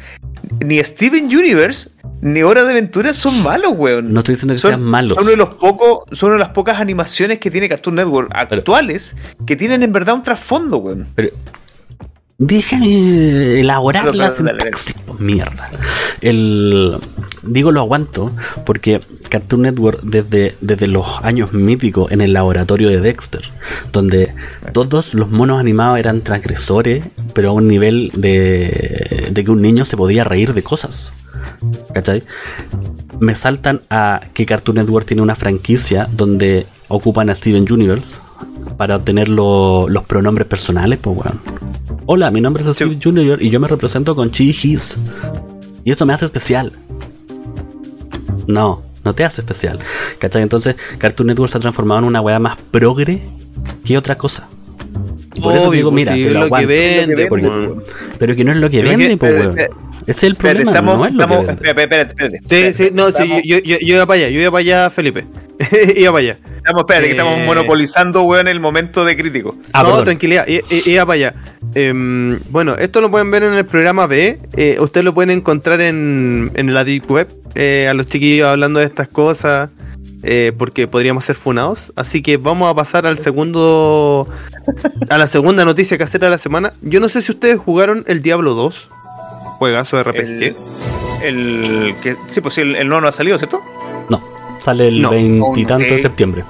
Ni 0.63 0.81
Steven 0.83 1.25
Universe 1.25 1.89
ni 2.21 2.41
Hora 2.41 2.63
de 2.63 2.71
Aventura 2.71 3.13
son 3.13 3.43
malos, 3.43 3.73
weón. 3.75 4.13
No 4.13 4.21
estoy 4.21 4.35
diciendo 4.35 4.53
que 4.53 4.59
son, 4.59 4.71
sean 4.71 4.83
malos. 4.83 5.15
Son 5.15 5.23
uno 5.23 5.31
de 5.31 5.37
los 5.37 5.49
pocos, 5.55 5.99
son 6.17 6.29
una 6.29 6.35
de 6.37 6.43
las 6.45 6.49
pocas 6.53 6.79
animaciones 6.79 7.39
que 7.39 7.51
tiene 7.51 7.67
Cartoon 7.67 7.95
Network 7.95 8.29
actuales 8.33 9.15
que 9.45 9.55
tienen 9.55 9.83
en 9.83 9.91
verdad 9.91 10.15
un 10.15 10.23
trasfondo, 10.23 10.77
weón. 10.77 11.07
Pero 11.15 11.29
déjame 12.37 13.59
elaborar 13.59 14.05
Perdón, 14.05 14.17
la 14.19 14.31
sintaxis, 14.31 14.95
pues, 15.05 15.19
mierda. 15.19 15.69
El 16.21 16.97
digo 17.43 17.71
lo 17.71 17.81
aguanto 17.81 18.31
porque 18.65 19.01
Cartoon 19.29 19.63
Network 19.63 20.01
desde, 20.03 20.55
desde 20.61 20.87
los 20.87 21.05
años 21.23 21.53
míticos 21.53 22.11
en 22.11 22.21
el 22.21 22.33
laboratorio 22.33 22.89
de 22.89 22.99
Dexter, 23.01 23.41
donde 23.91 24.33
todos 24.73 25.13
los 25.13 25.29
monos 25.29 25.59
animados 25.59 25.97
eran 25.99 26.21
transgresores, 26.21 27.05
pero 27.33 27.49
a 27.49 27.53
un 27.53 27.67
nivel 27.67 28.11
de, 28.15 29.29
de 29.31 29.43
que 29.43 29.51
un 29.51 29.61
niño 29.61 29.85
se 29.85 29.97
podía 29.97 30.23
reír 30.23 30.53
de 30.53 30.63
cosas. 30.63 31.11
¿Cachai? 31.93 32.23
Me 33.19 33.33
saltan 33.35 33.81
a 33.89 34.21
que 34.33 34.45
Cartoon 34.45 34.77
Network 34.77 35.05
tiene 35.07 35.21
una 35.21 35.35
franquicia 35.35 36.07
donde 36.11 36.67
ocupan 36.87 37.29
a 37.29 37.35
Steven 37.35 37.65
Universe 37.71 38.15
para 38.77 39.03
tener 39.03 39.27
lo- 39.27 39.87
los 39.89 40.03
pronombres 40.03 40.47
personales, 40.47 40.99
pues 41.01 41.17
weón. 41.17 41.39
Hola, 42.09 42.31
mi 42.31 42.39
nombre 42.41 42.63
es 42.63 42.73
Steve 42.73 42.97
Junior 43.03 43.41
y 43.41 43.49
yo 43.49 43.59
me 43.59 43.67
represento 43.67 44.15
con 44.15 44.31
Chi 44.31 44.49
His. 44.49 44.97
Y 45.83 45.91
esto 45.91 46.05
me 46.05 46.13
hace 46.13 46.25
especial. 46.25 46.71
No, 48.47 48.81
no 49.03 49.13
te 49.13 49.25
hace 49.25 49.41
especial. 49.41 49.79
¿Cachai? 50.17 50.41
Entonces, 50.41 50.75
Cartoon 50.97 51.27
Network 51.27 51.51
se 51.51 51.57
ha 51.57 51.61
transformado 51.61 51.99
en 51.99 52.05
una 52.05 52.21
weá 52.21 52.39
más 52.39 52.55
progre 52.71 53.21
que 53.83 53.97
otra 53.97 54.17
cosa. 54.17 54.47
Y 55.35 55.41
por 55.41 55.53
eso 55.55 55.69
digo, 55.71 55.91
pues, 55.91 55.95
mira, 56.09 56.13
te 56.13 56.31
lo 56.31 56.47
lo 56.47 56.55
que 56.55 56.65
vende, 56.65 57.27
Porque- 57.27 57.47
weón. 57.47 57.83
Pero 58.17 58.35
que 58.35 58.43
no 58.45 58.51
es 58.51 58.57
lo 58.57 58.69
que 58.69 58.77
Pero 58.79 58.89
vende, 58.89 59.07
que- 59.09 59.17
pues 59.17 59.33
pero- 59.33 59.53
weón. 59.53 59.69
Ese 60.07 60.19
es 60.19 60.23
el 60.23 60.31
Espérate, 60.33 60.63
problema, 60.63 60.71
estamos, 60.71 60.97
no 60.97 61.05
es 61.05 61.13
lo 61.13 61.21
estamos, 61.23 61.45
que 61.45 61.51
espérate, 61.51 61.81
espérate, 61.83 62.09
espérate. 62.11 62.73
Sí, 62.73 62.73
sí, 62.85 62.89
no, 62.93 63.09
sí, 63.11 63.27
yo, 63.45 63.57
yo, 63.59 63.77
yo 63.79 63.95
iba 63.95 64.05
para 64.05 64.19
allá, 64.21 64.29
yo 64.29 64.39
iba 64.41 64.51
para 64.51 64.59
allá, 64.61 64.89
Felipe. 64.89 65.25
iba 65.97 66.11
para 66.11 66.19
allá. 66.23 66.39
Estamos, 66.57 66.81
espérate, 66.81 67.05
que 67.07 67.11
Eh, 67.11 67.11
estamos 67.11 67.39
monopolizando, 67.45 68.21
weón, 68.23 68.47
el 68.47 68.59
momento 68.59 69.03
de 69.05 69.17
crítico. 69.17 69.55
Ah, 69.73 69.83
no, 69.83 69.89
perdón. 69.89 70.05
tranquilidad, 70.05 70.45
iba 70.47 71.05
para 71.05 71.13
allá. 71.15 71.35
Em, 71.75 72.39
bueno, 72.49 72.75
esto 72.75 73.01
lo 73.01 73.11
pueden 73.11 73.29
ver 73.31 73.43
en 73.43 73.53
el 73.53 73.65
programa 73.65 74.07
B. 74.07 74.39
eh, 74.55 74.77
ustedes 74.79 75.03
lo 75.03 75.13
pueden 75.13 75.29
encontrar 75.31 75.81
en, 75.81 76.51
en 76.55 76.73
la 76.73 76.83
Deep 76.85 77.09
Web. 77.11 77.27
eh, 77.55 77.87
a 77.89 77.93
los 77.93 78.05
chiquillos 78.05 78.47
hablando 78.47 78.79
de 78.79 78.85
estas 78.85 79.07
cosas. 79.09 79.69
eh, 80.23 80.51
porque 80.57 80.87
podríamos 80.87 81.25
ser 81.25 81.35
funados. 81.35 81.91
Así 81.95 82.21
que 82.21 82.37
vamos 82.37 82.69
a 82.69 82.75
pasar 82.75 83.05
al 83.05 83.17
segundo. 83.17 84.27
A 85.09 85.17
la 85.17 85.27
segunda 85.27 85.63
noticia 85.63 85.97
casera 85.97 86.27
de 86.27 86.31
la 86.31 86.37
semana. 86.37 86.73
Yo 86.81 86.99
no 86.99 87.07
sé 87.09 87.21
si 87.21 87.31
ustedes 87.31 87.57
jugaron 87.59 88.03
el 88.07 88.21
Diablo 88.21 88.53
2. 88.53 88.89
Juegazo 89.57 90.01
RPG. 90.03 90.17
El, 90.19 90.55
el 91.23 91.95
que, 92.01 92.15
sí, 92.27 92.41
pues 92.41 92.55
sí, 92.55 92.61
el, 92.61 92.75
el 92.75 92.87
no 92.87 93.01
no 93.01 93.07
ha 93.07 93.11
salido, 93.11 93.37
¿cierto? 93.37 93.61
No, 94.09 94.21
sale 94.59 94.87
el 94.87 95.01
No. 95.01 95.09
veintitantos 95.09 95.89
de 95.89 96.01
septiembre. 96.01 96.43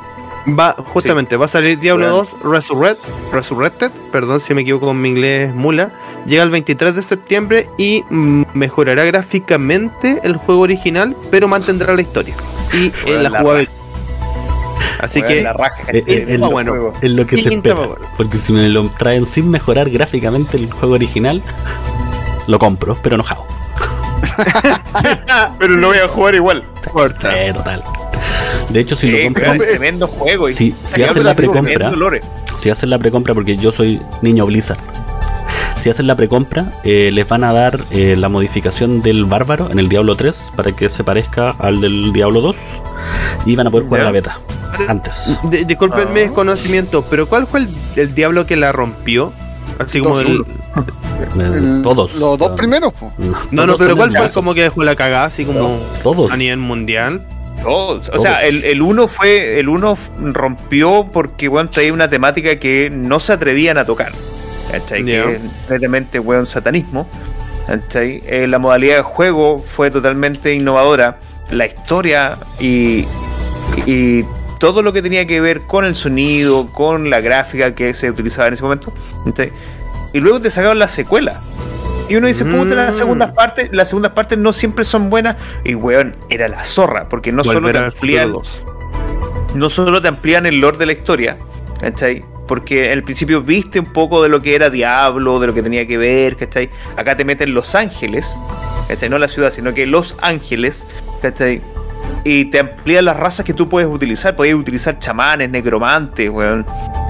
Va, 0.57 0.73
justamente, 0.77 1.35
va 1.35 1.45
a 1.45 1.49
salir 1.49 1.77
Diablo 1.77 2.05
Bueno. 2.05 2.29
2 2.41 2.53
Resurrect, 2.53 3.01
Resurrected, 3.33 3.91
perdón 4.13 4.39
si 4.39 4.53
me 4.53 4.61
equivoco 4.61 4.85
con 4.87 5.01
mi 5.01 5.09
inglés 5.09 5.53
mula. 5.53 5.91
Llega 6.25 6.43
el 6.43 6.51
23 6.51 6.95
de 6.95 7.01
septiembre 7.03 7.69
y 7.77 8.03
mm, 8.09 8.43
mejorará 8.53 9.03
gráficamente 9.03 10.21
el 10.23 10.37
juego 10.37 10.61
original, 10.61 11.17
pero 11.31 11.49
mantendrá 11.49 11.93
la 11.93 12.01
historia 12.01 12.33
y 12.73 12.89
Bueno, 13.05 13.23
la 13.23 13.29
la 13.29 13.39
jugabilidad. 13.41 13.73
Así 14.99 15.21
que 15.21 15.41
la 15.41 15.53
raja. 15.53 15.83
Eh, 15.91 16.03
eh, 16.07 16.37
bueno. 16.39 16.71
juego. 16.71 16.93
Es 17.01 17.11
lo 17.11 17.27
que 17.27 17.37
se 17.37 17.49
espera. 17.49 17.75
bueno. 17.75 17.95
Porque 18.15 18.37
si 18.37 18.53
me 18.53 18.67
lo 18.69 18.89
traen 18.91 19.25
sin 19.25 19.49
mejorar 19.49 19.89
gráficamente 19.89 20.55
el 20.57 20.71
juego 20.71 20.95
original, 20.95 21.41
lo 22.47 22.59
compro, 22.59 22.97
pero 23.01 23.15
enojado. 23.15 23.45
Pero 25.59 25.73
lo 25.75 25.87
voy 25.87 25.97
a 25.99 26.07
jugar 26.07 26.35
igual. 26.35 26.63
corta. 26.91 27.45
Eh, 27.45 27.53
total. 27.53 27.83
De 28.69 28.79
hecho, 28.79 28.95
si 28.95 29.09
lo 29.11 29.17
Eh, 29.17 29.23
compran, 29.25 29.57
tremendo 29.57 30.07
juego. 30.07 30.49
y 30.49 30.53
Si- 30.53 30.75
si 30.83 31.03
hacen 31.03 31.23
la 31.23 31.35
precompra, 31.35 31.91
si 32.55 32.69
hacen 32.69 32.89
la 32.89 32.97
precompra, 32.97 33.33
porque 33.33 33.57
yo 33.57 33.71
soy 33.71 34.01
niño 34.21 34.45
Blizzard, 34.45 34.79
si 35.75 35.89
hacen 35.89 36.07
la 36.07 36.15
precompra, 36.15 36.71
eh, 36.83 37.09
les 37.13 37.27
van 37.27 37.43
a 37.43 37.53
dar 37.53 37.79
eh, 37.91 38.15
la 38.17 38.29
modificación 38.29 39.01
del 39.01 39.25
bárbaro 39.25 39.69
en 39.71 39.79
el 39.79 39.89
Diablo 39.89 40.15
3 40.15 40.51
para 40.55 40.71
que 40.71 40.89
se 40.89 41.03
parezca 41.03 41.51
al 41.59 41.79
del 41.81 42.11
Diablo 42.13 42.41
2 42.41 42.55
y 43.45 43.55
van 43.55 43.67
a 43.67 43.69
poder 43.71 43.85
jugar 43.85 44.01
Ya. 44.01 44.05
la 44.05 44.11
beta 44.11 44.39
antes. 44.87 45.39
De- 45.43 45.65
disculpen 45.65 46.11
mi 46.13 46.19
Ah. 46.21 46.23
desconocimiento, 46.23 47.03
pero 47.09 47.27
¿cuál 47.27 47.47
fue 47.47 47.61
el, 47.61 47.69
el 47.95 48.15
diablo 48.15 48.45
que 48.45 48.55
la 48.57 48.71
rompió? 48.71 49.31
Así 49.79 49.99
como 49.99 50.19
el. 50.19 50.27
uno. 50.41 50.45
El- 51.39 51.81
todos. 51.81 52.15
Los 52.15 52.37
dos 52.37 52.51
primeros, 52.57 52.93
po. 52.93 53.11
No, 53.51 53.65
no, 53.65 53.77
pero 53.77 53.95
¿cuál 53.95 54.11
fue 54.11 54.29
como 54.31 54.53
que 54.53 54.63
dejó 54.63 54.83
la 54.83 54.95
cagada? 54.95 55.25
Así 55.25 55.45
como 55.45 55.79
Todos. 56.03 56.31
a 56.31 56.37
nivel 56.37 56.57
mundial. 56.57 57.25
Todos. 57.63 58.09
O 58.13 58.19
sea, 58.19 58.45
el, 58.45 58.63
el 58.63 58.81
uno 58.81 59.07
fue. 59.07 59.59
El 59.59 59.69
uno 59.69 59.97
rompió 60.19 61.07
porque, 61.11 61.47
weón, 61.47 61.69
traía 61.69 61.91
una 61.93 62.09
temática 62.09 62.57
que 62.59 62.89
no 62.91 63.19
se 63.19 63.33
atrevían 63.33 63.77
a 63.77 63.85
tocar. 63.85 64.11
¿Cachai? 64.71 65.03
Ya. 65.03 65.23
Que 65.23 65.35
es 65.35 65.41
netamente, 65.69 66.19
weón, 66.19 66.45
satanismo. 66.45 67.07
¿Cachai? 67.65 68.21
Eh, 68.25 68.47
la 68.47 68.59
modalidad 68.59 68.97
de 68.97 69.01
juego 69.03 69.59
fue 69.59 69.91
totalmente 69.91 70.53
innovadora. 70.53 71.19
La 71.49 71.65
historia 71.65 72.37
y. 72.59 73.05
y 73.85 74.23
todo 74.59 74.81
lo 74.81 74.93
que 74.93 75.01
tenía 75.01 75.25
que 75.27 75.39
ver 75.41 75.61
con 75.61 75.85
el 75.85 75.95
sonido, 75.95 76.67
con 76.67 77.09
la 77.09 77.19
gráfica 77.21 77.75
que 77.75 77.93
se 77.93 78.09
utilizaba 78.09 78.47
en 78.47 78.53
ese 78.53 78.63
momento. 78.63 78.93
¿cachai? 79.25 79.51
Y 80.13 80.19
luego 80.19 80.39
te 80.41 80.49
sacaron 80.49 80.79
la 80.79 80.87
secuela. 80.87 81.39
Y 82.09 82.15
uno 82.15 82.27
dice, 82.27 82.45
puta, 82.45 82.73
las 82.75 82.95
Mm. 82.95 82.97
segundas 82.97 83.31
partes, 83.33 83.69
las 83.73 83.89
segundas 83.89 84.13
partes 84.13 84.37
no 84.37 84.53
siempre 84.53 84.85
son 84.85 85.09
buenas. 85.09 85.35
Y 85.65 85.75
weón, 85.75 86.15
era 86.29 86.47
la 86.47 86.63
zorra, 86.63 87.09
porque 87.09 87.31
no 87.33 87.43
solo 87.43 87.69
te 87.71 87.77
amplían, 87.77 88.31
2. 88.31 88.63
no 89.55 89.69
solo 89.69 90.01
te 90.01 90.07
amplían 90.07 90.45
el 90.45 90.59
lore 90.61 90.77
de 90.77 90.85
la 90.85 90.93
historia, 90.93 91.37
¿cachai? 91.81 92.23
Porque 92.47 92.93
al 92.93 93.03
principio 93.03 93.41
viste 93.41 93.79
un 93.81 93.91
poco 93.91 94.23
de 94.23 94.29
lo 94.29 94.41
que 94.41 94.55
era 94.55 94.69
Diablo, 94.69 95.37
de 95.41 95.47
lo 95.47 95.53
que 95.53 95.61
tenía 95.61 95.85
que 95.85 95.97
ver, 95.97 96.37
¿cachai? 96.37 96.69
Acá 96.95 97.17
te 97.17 97.25
meten 97.25 97.53
Los 97.53 97.75
Ángeles, 97.75 98.39
¿cachai? 98.87 99.09
No 99.09 99.19
la 99.19 99.27
ciudad, 99.27 99.51
sino 99.51 99.73
que 99.73 99.85
Los 99.85 100.15
Ángeles, 100.21 100.85
¿cachai? 101.21 101.61
Y 102.23 102.45
te 102.45 102.59
amplía 102.59 103.01
las 103.01 103.15
razas 103.17 103.45
que 103.45 103.53
tú 103.53 103.67
puedes 103.69 103.89
utilizar. 103.89 104.35
Podías 104.35 104.55
utilizar 104.55 104.99
chamanes, 104.99 105.49
negromantes, 105.49 106.29
weón. 106.29 106.65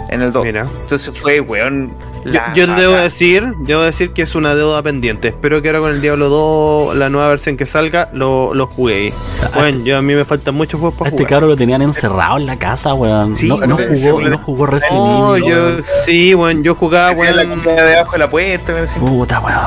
En 0.09 0.21
el 0.21 0.31
2. 0.31 0.45
Mira. 0.45 0.67
Entonces 0.83 1.17
fue, 1.17 1.39
weón. 1.39 1.91
Yo, 2.25 2.31
la 2.33 2.53
yo 2.53 2.67
debo 2.67 2.93
decir, 2.93 3.53
debo 3.59 3.81
decir 3.83 4.11
que 4.11 4.21
es 4.23 4.35
una 4.35 4.53
deuda 4.53 4.83
pendiente. 4.83 5.29
Espero 5.29 5.61
que 5.61 5.69
ahora 5.69 5.79
con 5.79 5.91
el 5.91 6.01
Diablo 6.01 6.27
2, 6.29 6.95
la 6.97 7.09
nueva 7.09 7.29
versión 7.29 7.55
que 7.55 7.65
salga, 7.65 8.09
lo, 8.13 8.53
lo 8.53 8.67
jugué. 8.67 9.13
Bueno, 9.53 9.83
yo 9.85 9.97
a 9.97 10.01
mí 10.01 10.13
me 10.13 10.25
faltan 10.25 10.55
muchos 10.55 10.79
juegos 10.79 10.97
para 10.97 11.09
este 11.09 11.19
jugar. 11.23 11.29
cabro 11.29 11.47
lo 11.47 11.55
tenían 11.55 11.81
encerrado 11.81 12.37
en 12.37 12.45
la 12.45 12.57
casa, 12.57 12.93
weón. 12.93 13.35
Sí, 13.35 13.47
no, 13.47 13.57
no 13.65 13.75
weón, 13.75 13.95
jugó, 13.95 14.21
no 14.21 14.37
jugó 14.39 14.65
Resident 14.65 14.93
No, 14.93 15.35
Evil, 15.37 15.49
yo, 15.49 15.55
weón. 15.55 15.85
sí, 16.03 16.33
bueno, 16.33 16.61
yo 16.63 16.75
jugaba, 16.75 17.11
la 17.13 17.17
weón. 17.17 17.49
comida 17.61 17.83
debajo 17.83 18.11
de 18.11 18.17
la 18.17 18.29
puerta, 18.29 18.73
weón. 18.73 18.87
Puta, 18.99 19.39
weón. 19.39 19.57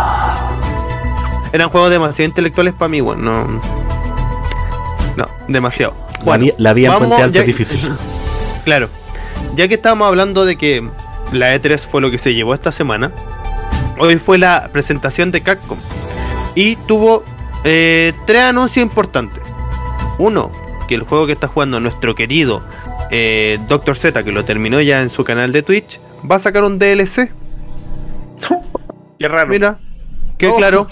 Eran 1.52 1.68
juegos 1.70 1.90
demasiado 1.90 2.28
intelectuales 2.28 2.74
para 2.74 2.88
mí, 2.90 3.00
weón. 3.00 3.24
No, 3.24 3.60
no, 5.16 5.28
demasiado. 5.48 5.94
la, 6.24 6.36
vía, 6.36 6.54
la 6.58 6.72
vía 6.72 6.92
en 6.92 6.98
Puente 6.98 7.16
Alto 7.22 7.34
ya- 7.34 7.40
es 7.40 7.46
difícil. 7.46 7.80
Claro. 8.64 8.90
Ya 9.56 9.68
que 9.68 9.74
estábamos 9.74 10.06
hablando 10.06 10.44
de 10.44 10.56
que 10.56 10.86
la 11.32 11.56
E3 11.56 11.78
fue 11.78 12.02
lo 12.02 12.10
que 12.10 12.18
se 12.18 12.34
llevó 12.34 12.52
esta 12.52 12.72
semana, 12.72 13.10
hoy 13.98 14.18
fue 14.18 14.36
la 14.36 14.68
presentación 14.70 15.30
de 15.30 15.40
Capcom. 15.40 15.78
Y 16.54 16.76
tuvo 16.76 17.24
eh, 17.64 18.12
tres 18.26 18.42
anuncios 18.42 18.82
importantes. 18.82 19.42
Uno, 20.18 20.52
que 20.88 20.94
el 20.94 21.02
juego 21.02 21.26
que 21.26 21.32
está 21.32 21.48
jugando 21.48 21.80
nuestro 21.80 22.14
querido 22.14 22.62
eh, 23.10 23.58
Dr. 23.66 23.96
Z, 23.96 24.22
que 24.22 24.30
lo 24.30 24.44
terminó 24.44 24.80
ya 24.80 25.00
en 25.02 25.08
su 25.08 25.24
canal 25.24 25.52
de 25.52 25.62
Twitch, 25.62 25.98
va 26.30 26.36
a 26.36 26.38
sacar 26.38 26.62
un 26.64 26.78
DLC. 26.78 27.32
Qué 29.18 29.28
raro. 29.28 29.48
Mira, 29.50 29.78
que 30.38 30.54
claro. 30.54 30.86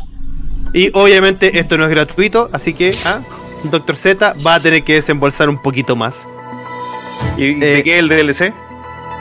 Y 0.72 0.90
obviamente 0.94 1.58
esto 1.58 1.78
no 1.78 1.84
es 1.84 1.90
gratuito, 1.90 2.48
así 2.52 2.74
que 2.74 2.94
ah, 3.04 3.20
Dr. 3.64 3.96
Z 3.96 4.34
va 4.46 4.54
a 4.56 4.62
tener 4.62 4.84
que 4.84 4.94
desembolsar 4.94 5.48
un 5.48 5.58
poquito 5.60 5.96
más. 5.96 6.26
¿Y 7.36 7.54
de 7.54 7.78
eh, 7.78 7.82
qué 7.82 7.98
el 7.98 8.08
DLC? 8.08 8.52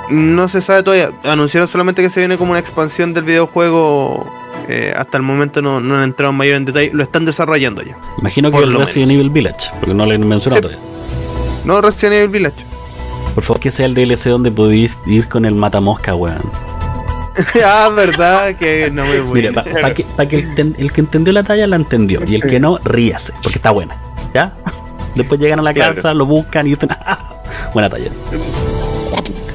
No 0.10 0.48
se 0.48 0.62
sabe 0.62 0.84
todavía. 0.84 1.12
Anunciaron 1.24 1.68
solamente 1.68 2.02
que 2.02 2.10
se 2.10 2.20
viene 2.22 2.38
como 2.38 2.52
una 2.52 2.60
expansión 2.60 3.14
del 3.14 3.24
videojuego. 3.24 4.32
Eh, 4.70 4.94
hasta 4.96 5.18
el 5.18 5.24
momento 5.24 5.62
no, 5.62 5.80
no 5.80 5.96
han 5.98 6.04
entrado 6.04 6.32
en 6.32 6.38
mayor 6.38 6.56
en 6.56 6.66
detalle. 6.66 6.92
Lo 6.94 7.04
están 7.04 7.26
desarrollando 7.26 7.82
ya. 7.84 7.98
Imagino 8.20 8.52
que 8.52 8.58
el 8.60 8.72
lo 8.72 8.80
Resident 8.80 9.10
menos. 9.10 9.20
Evil 9.22 9.30
Village, 9.30 9.70
porque 9.80 9.94
no 9.94 10.06
lo 10.06 10.14
he 10.14 10.18
mencionado 10.18 10.70
Sí. 10.70 10.76
todavía. 10.76 10.80
No, 11.66 11.82
Resident 11.82 12.14
Evil 12.16 12.30
Village. 12.30 12.56
Por 13.36 13.44
favor, 13.44 13.60
que 13.60 13.72
sea 13.72 13.86
el 13.86 13.94
DLC 13.94 14.30
donde 14.30 14.52
podéis 14.52 14.98
ir 15.06 15.28
con 15.28 15.46
el 15.46 15.54
matamosca, 15.56 16.16
weón. 16.16 16.42
ah, 17.64 17.90
verdad 17.96 18.56
que 18.56 18.90
no 18.92 19.04
me 19.06 19.22
voy. 19.22 19.42
Mira, 19.42 19.62
para 19.64 19.94
que, 19.94 20.04
pa' 20.16 20.26
que 20.26 20.38
el, 20.38 20.56
ten- 20.56 20.76
el 20.80 20.92
que 20.92 21.02
entendió 21.02 21.34
la 21.34 21.44
talla 21.44 21.68
la 21.68 21.76
entendió, 21.76 22.22
y 22.26 22.34
el 22.36 22.42
que 22.44 22.60
no, 22.60 22.80
ríase, 22.84 23.32
porque 23.44 23.60
está 23.60 23.70
buena. 23.72 23.96
¿Ya? 24.38 24.54
Después 25.16 25.40
llegan 25.40 25.60
a 25.60 25.64
la 25.64 25.74
Claro. 25.74 25.96
casa, 25.96 26.14
lo 26.14 26.26
buscan 26.28 26.68
y 26.68 26.72
dicen, 26.72 26.90
"Ah, 26.92 27.18
buena 27.74 27.90
talla. 27.90 28.12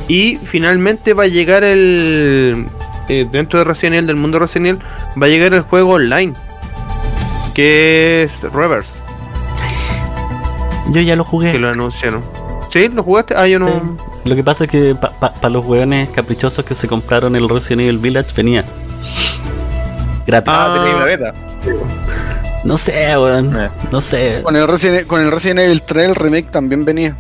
Y 0.08 0.38
finalmente 0.42 1.14
va 1.14 1.22
a 1.24 1.26
llegar 1.28 1.62
el. 1.64 2.66
eh, 3.08 3.26
dentro 3.30 3.58
de 3.60 3.64
Resident 3.64 3.94
Evil, 3.94 4.06
del 4.08 4.16
mundo 4.16 4.38
Resident 4.38 4.66
Evil, 4.82 4.82
va 5.22 5.26
a 5.26 5.28
llegar 5.28 5.54
el 5.54 5.60
juego 5.62 5.92
online. 5.94 6.32
Que 7.54 8.22
es 8.24 8.42
Reverse, 8.52 9.00
Yo 10.90 11.00
ya 11.00 11.14
lo 11.16 11.24
jugué. 11.24 11.52
que 11.52 11.58
lo 11.58 11.68
anunciaron. 11.70 12.22
¿Sí? 12.68 12.88
¿Lo 12.88 13.02
jugaste? 13.04 13.34
Ah, 13.36 13.46
yo 13.46 13.58
no. 13.58 13.68
Sí. 13.68 13.80
Lo 14.30 14.34
que 14.34 14.42
pasa 14.44 14.64
es 14.64 14.70
que 14.70 14.94
para 14.94 15.48
los 15.50 15.64
weones 15.66 16.08
caprichosos 16.10 16.64
que 16.64 16.74
se 16.74 16.88
compraron 16.88 17.36
el 17.36 17.48
Resident 17.48 17.82
Evil 17.82 17.98
Village 17.98 18.32
venía 18.36 18.64
gratis. 20.26 20.52
Ah, 20.56 20.66
Ah. 20.68 20.74
tenéis 20.78 20.98
la 20.98 21.04
beta. 21.04 21.32
No 22.64 22.76
sé, 22.76 23.16
weón. 23.18 23.56
Eh. 23.60 23.68
No 23.90 24.00
sé. 24.00 24.40
Con 24.42 24.56
el, 24.56 24.66
Resident, 24.68 25.06
con 25.06 25.20
el 25.20 25.30
Resident 25.32 25.60
Evil 25.60 25.82
3 25.82 26.08
el 26.10 26.14
remake 26.14 26.50
también 26.50 26.84
venía. 26.84 27.16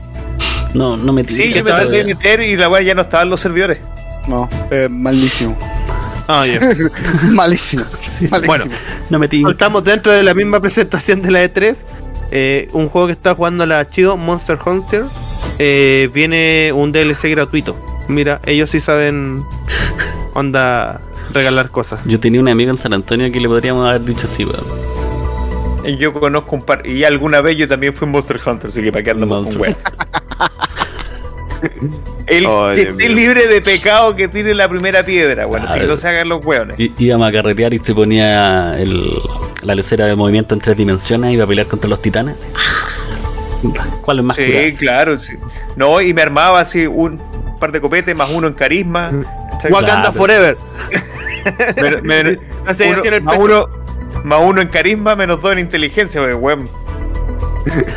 No, 0.74 0.96
no 0.96 1.12
me 1.12 1.24
Sí, 1.24 1.52
yo 1.52 1.64
me 1.64 1.70
traté 1.70 1.90
de 1.90 2.04
meter 2.04 2.40
y 2.40 2.56
la 2.56 2.68
weá 2.68 2.82
ya 2.82 2.94
no 2.94 3.02
estaba 3.02 3.24
en 3.24 3.30
los 3.30 3.40
servidores. 3.40 3.78
No, 4.28 4.48
eh, 4.70 4.88
malísimo. 4.90 5.56
Ah, 6.28 6.46
ya. 6.46 6.60
malísimo. 7.32 7.84
malísimo. 8.30 8.46
Bueno, 8.46 8.64
No 9.10 9.18
me 9.18 9.28
tinca. 9.28 9.50
Estamos 9.50 9.84
dentro 9.84 10.12
de 10.12 10.22
la 10.22 10.32
misma 10.34 10.60
presentación 10.60 11.20
de 11.20 11.30
la 11.32 11.44
E3. 11.44 11.84
Eh, 12.30 12.68
un 12.72 12.88
juego 12.88 13.08
que 13.08 13.12
está 13.12 13.34
jugando 13.34 13.66
la 13.66 13.86
Chido, 13.86 14.16
Monster 14.16 14.56
Hunter. 14.64 15.04
eh, 15.58 16.08
viene 16.14 16.70
un 16.72 16.92
DLC 16.92 17.28
gratuito. 17.30 17.76
Mira, 18.08 18.40
ellos 18.46 18.70
sí 18.70 18.80
saben. 18.80 19.44
Onda 20.34 21.00
regalar 21.34 21.68
cosas. 21.68 22.00
Yo 22.06 22.18
tenía 22.20 22.40
un 22.40 22.48
amigo 22.48 22.70
en 22.70 22.78
San 22.78 22.94
Antonio 22.94 23.30
que 23.30 23.40
le 23.40 23.48
podríamos 23.48 23.86
haber 23.86 24.02
dicho 24.02 24.26
así, 24.26 24.44
weón. 24.44 24.64
Y 25.84 25.96
Yo 25.96 26.12
conozco 26.12 26.56
un 26.56 26.62
par. 26.62 26.86
Y 26.86 27.04
alguna 27.04 27.40
vez 27.40 27.56
yo 27.56 27.66
también 27.68 27.94
fui 27.94 28.06
Monster 28.08 28.40
Hunter, 28.44 28.68
así 28.70 28.82
que 28.82 28.92
para 28.92 29.02
qué 29.04 29.10
andamos 29.10 29.48
con 29.50 29.60
weón. 29.60 29.76
El 32.26 32.46
que 32.74 32.82
esté 32.82 33.08
libre 33.08 33.46
de 33.46 33.60
pecado 33.60 34.16
que 34.16 34.26
tire 34.28 34.54
la 34.54 34.68
primera 34.68 35.04
piedra, 35.04 35.44
bueno, 35.46 35.66
Ah, 35.68 35.70
así 35.70 35.80
que 35.80 35.86
no 35.86 35.96
se 35.96 36.08
hagan 36.08 36.28
los 36.28 36.44
weones. 36.44 36.78
I- 36.78 36.92
íbamos 36.98 37.28
a 37.28 37.32
carretear 37.32 37.74
y 37.74 37.78
se 37.78 37.94
ponía 37.94 38.76
el, 38.80 39.12
la 39.62 39.74
lecera 39.74 40.06
de 40.06 40.14
movimiento 40.16 40.54
en 40.54 40.60
tres 40.60 40.76
dimensiones 40.76 41.30
y 41.30 41.34
iba 41.34 41.44
a 41.44 41.46
pelear 41.46 41.66
contra 41.66 41.88
los 41.90 42.00
titanes. 42.00 42.36
¿Cuál 44.02 44.18
es 44.20 44.24
más 44.24 44.36
Sí, 44.36 44.44
curada? 44.46 44.70
claro, 44.78 45.20
sí. 45.20 45.34
No, 45.76 46.00
y 46.00 46.12
me 46.14 46.22
armaba 46.22 46.60
así 46.60 46.86
un 46.86 47.20
par 47.60 47.70
de 47.70 47.80
copetes 47.80 48.16
más 48.16 48.30
uno 48.30 48.46
en 48.48 48.54
carisma. 48.54 49.10
Wakanda 49.70 50.00
Claro. 50.00 50.12
Forever. 50.14 50.56
Me- 52.02 52.02
me- 52.02 52.20
uno- 52.88 53.02
el 53.04 53.22
más, 53.22 53.36
uno, 53.38 53.68
más 54.24 54.40
uno 54.42 54.60
en 54.60 54.68
carisma, 54.68 55.16
menos 55.16 55.40
dos 55.40 55.52
en 55.52 55.60
inteligencia, 55.60 56.22
weón. 56.36 56.68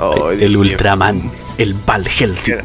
Ay, 0.00 0.44
el. 0.44 0.56
Ultraman, 0.56 1.22
el 1.58 1.74
Val 1.86 2.06
Helsing. 2.08 2.56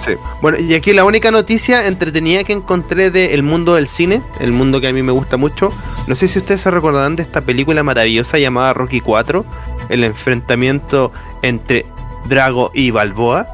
Sí. 0.00 0.12
Bueno, 0.42 0.58
y 0.60 0.74
aquí 0.74 0.92
la 0.92 1.04
única 1.04 1.30
noticia 1.30 1.86
entretenida 1.86 2.44
que 2.44 2.52
encontré 2.52 3.10
del 3.10 3.42
mundo 3.42 3.74
del 3.74 3.88
cine, 3.88 4.22
el 4.38 4.52
mundo 4.52 4.80
que 4.80 4.88
a 4.88 4.92
mí 4.92 5.02
me 5.02 5.12
gusta 5.12 5.36
mucho. 5.36 5.72
No 6.06 6.14
sé 6.14 6.28
si 6.28 6.38
ustedes 6.38 6.60
se 6.60 6.70
recordarán 6.70 7.16
de 7.16 7.22
esta 7.22 7.40
película 7.40 7.82
maravillosa 7.82 8.38
llamada 8.38 8.74
Rocky 8.74 9.00
4, 9.00 9.44
el 9.88 10.04
enfrentamiento 10.04 11.12
entre 11.42 11.86
Drago 12.28 12.70
y 12.74 12.90
Balboa. 12.90 13.46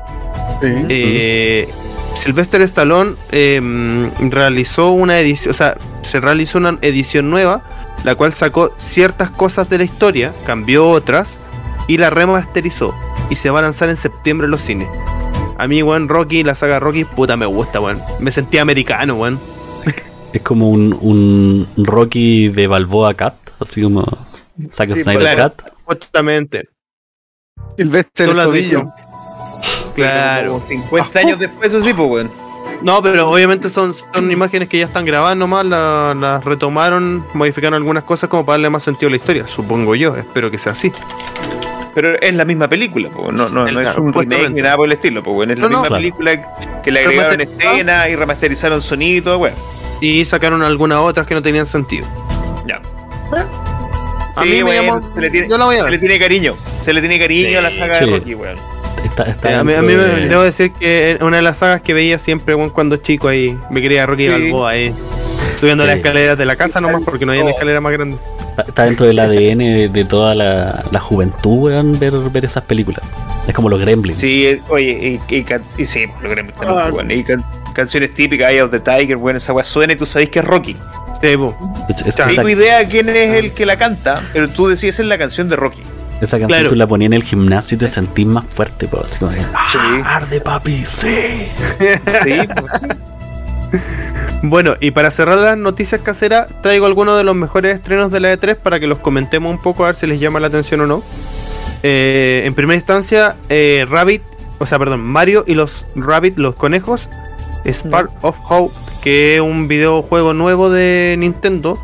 Eh, 0.62 1.68
Sylvester 2.16 2.61
Stallone 2.62 3.14
eh, 3.33 4.11
realizó 4.31 4.90
una 4.90 5.18
edición, 5.18 5.50
o 5.50 5.55
sea, 5.55 5.77
se 6.03 6.20
realizó 6.20 6.59
una 6.59 6.79
edición 6.83 7.31
nueva, 7.31 7.64
la 8.03 8.15
cual 8.15 8.33
sacó 8.33 8.73
ciertas 8.77 9.31
cosas 9.31 9.69
de 9.71 9.79
la 9.79 9.85
historia, 9.85 10.33
cambió 10.47 10.89
otras 10.89 11.39
y 11.89 11.99
la 11.99 12.11
remasterizó. 12.11 12.95
Y 13.31 13.37
se 13.37 13.51
va 13.51 13.61
a 13.61 13.63
lanzar 13.63 13.89
en 13.89 13.97
septiembre 13.97 14.47
en 14.47 14.51
los 14.51 14.63
cines. 14.63 14.89
A 15.57 15.67
mí, 15.69 15.83
weón, 15.83 16.09
Rocky, 16.09 16.43
la 16.43 16.55
saga 16.55 16.81
Rocky, 16.81 17.05
puta 17.05 17.37
me 17.37 17.47
gusta, 17.47 17.81
weón. 17.81 18.01
Me 18.21 18.31
sentí 18.31 18.59
americano, 18.59 19.15
weón. 19.15 19.39
Es 20.33 20.43
como 20.43 20.69
un, 20.71 20.99
un 21.01 21.69
Rocky 21.77 22.49
de 22.49 22.67
Balboa 22.67 23.15
Cat, 23.15 23.37
así 23.61 23.83
como 23.83 24.05
Zack 24.69 24.91
Sí, 24.91 25.03
Snyder 25.03 25.21
claro. 25.21 25.39
Cat. 25.55 25.63
Justamente. 25.85 26.69
Has 27.79 28.13
Tobillo. 28.13 28.53
dicho. 28.53 28.93
Claro. 29.95 30.55
Como 30.55 30.67
50 30.67 31.19
años 31.21 31.39
después, 31.39 31.73
eso 31.73 31.81
sí, 31.81 31.95
pues, 31.95 32.11
weón. 32.11 32.44
No, 32.85 33.03
pero 33.03 33.31
obviamente 33.31 33.70
son, 33.70 33.94
son 33.94 34.31
imágenes 34.31 34.68
que 34.68 34.79
ya 34.79 34.85
están 34.85 35.05
grabadas 35.07 35.37
nomás, 35.38 35.64
la- 35.64 36.14
las 36.14 36.44
retomaron, 36.44 37.27
modificaron 37.33 37.75
algunas 37.75 38.05
cosas 38.05 38.29
como 38.29 38.44
para 38.44 38.55
darle 38.55 38.68
más 38.70 38.83
sentido 38.83 39.09
a 39.09 39.11
la 39.11 39.16
historia, 39.16 39.49
supongo 39.49 39.94
yo, 39.94 40.14
espero 40.16 40.51
que 40.51 40.59
sea 40.59 40.73
así. 40.73 40.92
Pero 41.94 42.20
es 42.20 42.35
la 42.35 42.44
misma 42.44 42.68
película, 42.68 43.09
no, 43.11 43.33
no, 43.33 43.49
no 43.49 43.81
es 43.81 43.97
un 43.97 44.12
remake 44.12 44.51
ni 44.51 44.61
nada 44.61 44.77
por 44.77 44.87
el 44.87 44.92
estilo, 44.92 45.23
weón. 45.23 45.51
Es 45.53 45.59
la 45.59 45.62
No, 45.62 45.68
no, 45.68 45.77
misma 45.79 45.87
claro. 45.88 46.01
película 46.01 46.83
que 46.83 46.90
le 46.90 47.01
agregaron 47.01 47.40
escena 47.40 48.09
y 48.09 48.16
remasterizaron 48.16 48.83
sonido 48.83 49.18
y 49.18 49.23
todo, 49.23 49.38
weón. 49.38 49.55
Y 50.03 50.25
sacaron 50.27 50.62
algunas 50.62 50.99
otras 50.99 51.27
que 51.27 51.35
no 51.35 51.40
tenían 51.40 51.64
sentido. 51.66 52.07
Ya. 52.66 52.83
A 54.37 54.42
Sí, 54.42 54.49
mí 54.49 54.55
me 54.57 54.62
bueno, 54.64 54.83
llamó- 55.01 55.14
se 55.14 55.20
le 55.20 55.31
tiene- 55.31 55.49
yo 55.49 55.57
la 55.57 55.64
voy 55.66 55.75
a 55.77 55.79
Se 55.79 55.85
ver. 55.85 55.92
le 55.92 55.99
tiene 55.99 56.18
cariño. 56.18 56.55
Se 56.83 56.92
le 56.92 57.01
tiene 57.01 57.18
cariño 57.18 57.59
a 57.61 57.62
la 57.62 57.70
saga 57.70 57.99
Sí. 58.01 58.05
de 58.07 58.18
Rocky, 58.18 58.35
weón. 58.35 58.57
Está, 59.05 59.25
está 59.25 59.51
Eh, 59.53 59.55
a 59.57 59.64
mí, 59.64 59.73
a 59.75 59.83
mí 59.83 59.93
dentro 59.95 60.14
me- 60.14 60.21
de- 60.23 60.29
debo 60.29 60.43
decir 60.43 60.73
que 60.73 61.19
una 61.21 61.37
de 61.37 61.43
las 61.43 61.59
sagas 61.59 61.83
que 61.83 61.93
veía 61.95 62.19
siempre 62.19 62.57
cuando 62.73 62.97
chico 62.97 63.29
ahí, 63.29 63.57
me 63.71 63.81
quería 63.83 64.07
Rocky 64.07 64.25
Sí. 64.25 64.29
Balboa 64.31 64.71
ahí. 64.71 64.95
Subiendo 65.57 65.85
Sí. 65.85 65.88
las 65.88 65.97
escaleras 65.99 66.37
de 66.38 66.47
la 66.47 66.57
casa 66.57 66.81
nomás 66.81 67.03
porque 67.05 67.25
no 67.27 67.33
había 67.33 67.43
una 67.45 67.53
Oh. 67.53 67.55
escalera 67.55 67.81
más 67.81 67.93
grande. 67.93 68.17
está, 68.51 68.62
está 68.62 68.85
dentro 68.85 69.05
del 69.07 69.19
ADN 69.19 69.59
de, 69.59 69.88
de 69.88 70.05
toda 70.05 70.35
la, 70.35 70.85
la 70.93 71.01
juventud, 71.01 71.59
weón, 71.59 71.99
ver, 71.99 72.12
ver 72.31 72.45
esas 72.45 72.62
películas. 72.64 73.01
Es 73.49 73.55
como 73.55 73.69
los 73.69 73.81
Gremlins. 73.81 74.21
Sí, 74.21 74.47
eh, 74.47 74.61
oye, 74.69 75.21
y, 75.29 75.35
y, 75.37 75.43
can- 75.45 75.62
y 75.77 75.85
sí, 75.85 76.07
lo 76.23 76.29
queremos 76.29 76.55
también, 76.55 77.11
Ah. 77.11 77.12
Y 77.14 77.25
can- 77.25 77.45
canciones 77.75 78.14
típicas, 78.14 78.51
Eye 78.53 78.62
of 78.62 78.71
the 78.71 78.79
Tiger, 78.81 79.17
weón, 79.17 79.37
esa 79.37 79.53
weá 79.53 79.64
suena 79.64 79.93
y 79.93 79.97
tú 79.97 80.07
sabés 80.07 80.31
que 80.31 80.38
es 80.38 80.45
Rocky. 80.45 80.77
Sí, 81.21 81.37
Tengo 82.35 82.49
idea 82.49 82.87
quién 82.88 83.09
es 83.09 83.35
el 83.35 83.53
que 83.53 83.67
la 83.67 83.77
canta, 83.77 84.23
pero 84.33 84.49
tú 84.49 84.69
decías 84.69 84.99
es 85.01 85.07
la 85.07 85.19
canción 85.19 85.49
de 85.49 85.57
Rocky. 85.57 85.83
Esa 86.25 86.39
canción 86.39 86.49
Claro. 86.59 86.69
tú 86.71 86.77
la 86.77 86.87
ponías 86.87 87.09
en 87.09 87.13
el 87.15 87.23
gimnasio 87.23 87.75
y 87.77 87.79
te 87.79 87.89
sentís 87.89 88.27
más 88.27 88.45
fuerte, 88.47 88.87
po, 88.89 89.03
así 89.05 89.19
como 89.19 89.33
que, 89.33 89.41
¡ah, 89.55 89.67
Sí. 89.73 89.79
arde 90.05 90.41
papi! 90.41 90.77
¡Sí! 90.85 91.17
Sí, 92.25 92.49
pues, 92.59 92.73
Bueno, 94.43 94.75
y 94.81 94.91
para 94.91 95.11
cerrar 95.11 95.39
las 95.39 95.57
noticias 95.57 96.01
caseras, 96.03 96.49
traigo 96.63 96.87
algunos 96.87 97.17
de 97.17 97.25
los 97.25 97.35
mejores 97.35 97.75
estrenos 97.77 98.11
de 98.11 98.21
la 98.21 98.33
E3 98.35 98.57
para 98.57 98.79
que 98.79 98.87
los 98.87 98.99
comentemos 98.99 99.51
un 99.51 99.61
poco 99.61 99.85
a 99.85 99.89
ver 99.89 99.97
si 99.97 100.07
les 100.07 100.21
llama 100.21 100.39
la 100.39 100.49
atención 100.49 100.81
o 100.83 100.87
no. 100.87 101.03
Eh, 101.83 102.43
en 102.45 102.55
primera 102.55 102.77
instancia, 102.77 103.37
eh, 103.49 103.87
Rabbit, 103.89 104.23
o 104.59 104.67
sea, 104.67 104.79
perdón, 104.79 105.01
Mario 105.01 105.45
y 105.47 105.55
los 105.55 105.87
Rabbit, 105.97 106.37
los 106.39 106.55
conejos, 106.55 107.09
Spark 107.67 108.11
of 108.23 108.37
Hope, 108.49 108.75
que 109.03 109.37
es 109.37 109.41
un 109.41 109.67
videojuego 109.67 110.35
nuevo 110.35 110.69
de 110.71 111.17
Nintendo. 111.19 111.79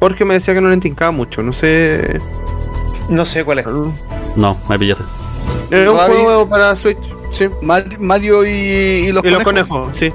Jorge 0.00 0.24
me 0.24 0.34
decía 0.34 0.54
que 0.54 0.60
no 0.62 0.68
le 0.70 0.76
tincaba 0.78 1.10
mucho, 1.10 1.42
no 1.42 1.52
sé. 1.52 2.18
No 3.08 3.24
sé 3.24 3.44
cuál 3.44 3.60
es. 3.60 3.66
No, 4.36 4.56
me 4.68 4.78
pillaste. 4.78 5.04
Es 5.70 5.88
un 5.88 5.96
Rabbit. 5.96 6.16
juego 6.16 6.48
para 6.48 6.74
Switch, 6.76 6.98
sí. 7.30 7.48
Mar- 7.62 7.98
Mario 7.98 8.44
y, 8.46 8.48
y 8.50 9.12
los 9.12 9.24
y 9.24 9.30
los 9.30 9.42
conejos. 9.42 9.68
conejos, 9.68 9.96
sí. 9.96 10.12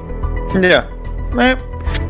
Ya. 0.61 0.89
Eh, 1.39 1.55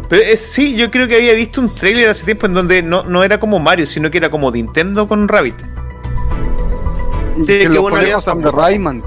Pero 0.10 0.22
es, 0.24 0.39
sí, 0.41 0.76
yo 0.76 0.89
creo 0.91 1.08
que 1.08 1.15
había 1.15 1.34
visto 1.34 1.62
un 1.62 1.74
trailer 1.74 2.10
hace 2.10 2.26
tiempo 2.26 2.46
en 2.48 2.54
donde 2.54 2.82
no, 2.84 3.04
no 3.04 3.24
era 3.24 3.39
como 3.39 3.60
Mario, 3.60 3.86
sino 3.86 4.10
que 4.12 4.17
era 4.17 4.30
como 4.32 4.52
Nintendo 4.52 5.08
con 5.08 5.28
Rabbit. 5.28 5.56
Sí, 7.38 7.46
que 7.46 7.70
qué 7.70 7.76
conejos 7.78 8.24
son 8.24 8.39
de 8.41 8.52
po. 8.52 8.58
Rayman. 8.58 9.04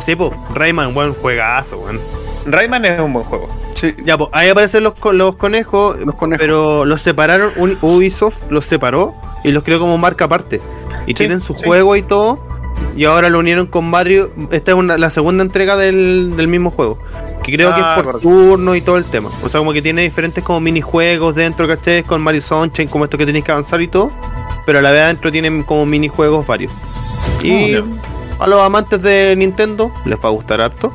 Sí, 0.00 0.16
pues, 0.16 0.30
Rayman, 0.54 0.94
buen 0.94 1.12
juegazo, 1.14 1.78
weón. 1.78 2.00
Rayman 2.46 2.84
es 2.84 3.00
un 3.00 3.12
buen 3.12 3.26
juego. 3.26 3.48
Sí, 3.74 3.94
Ya, 4.04 4.16
pues, 4.16 4.30
ahí 4.32 4.48
aparecen 4.48 4.82
los, 4.84 4.94
co- 4.94 5.12
los 5.12 5.36
conejos, 5.36 5.98
los 6.04 6.14
conejos. 6.14 6.40
pero 6.40 6.84
los 6.84 7.00
separaron, 7.02 7.52
Ubisoft 7.82 8.42
los 8.48 8.64
separó 8.64 9.14
y 9.44 9.50
los 9.52 9.62
creó 9.64 9.78
como 9.80 9.98
marca 9.98 10.24
aparte. 10.24 10.60
Y 11.10 11.14
tienen 11.14 11.40
su 11.40 11.54
sí. 11.54 11.62
juego 11.64 11.96
y 11.96 12.02
todo, 12.02 12.38
y 12.96 13.04
ahora 13.04 13.28
lo 13.30 13.38
unieron 13.38 13.66
con 13.66 13.88
Mario. 13.88 14.28
Esta 14.50 14.72
es 14.72 14.76
una- 14.76 14.98
la 14.98 15.10
segunda 15.10 15.42
entrega 15.42 15.76
del, 15.76 16.34
del 16.36 16.48
mismo 16.48 16.70
juego, 16.70 16.98
que 17.42 17.52
creo 17.52 17.74
que 17.74 17.80
es 17.80 17.86
por 17.94 18.04
correcto. 18.04 18.28
turno 18.28 18.74
y 18.74 18.80
todo 18.80 18.96
el 18.98 19.04
tema. 19.04 19.30
O 19.42 19.48
sea, 19.48 19.58
como 19.60 19.72
que 19.72 19.82
tiene 19.82 20.02
diferentes 20.02 20.44
como 20.44 20.60
minijuegos 20.60 21.34
dentro, 21.34 21.66
¿cachai? 21.66 22.02
Con 22.02 22.20
Mario 22.20 22.42
Sunshine, 22.42 22.88
como 22.88 23.04
esto 23.04 23.16
que 23.18 23.26
tenéis 23.26 23.44
que 23.44 23.52
avanzar 23.52 23.80
y 23.82 23.88
todo, 23.88 24.10
pero 24.66 24.78
a 24.78 24.82
la 24.82 24.90
vez 24.92 25.02
adentro 25.02 25.32
tienen 25.32 25.62
como 25.62 25.86
minijuegos 25.86 26.46
varios. 26.46 26.72
Y 27.42 27.74
Ah, 27.74 27.82
a 28.40 28.46
los 28.46 28.60
amantes 28.60 29.02
de 29.02 29.34
Nintendo 29.36 29.90
les 30.04 30.18
va 30.18 30.28
a 30.28 30.32
gustar 30.32 30.60
harto. 30.60 30.92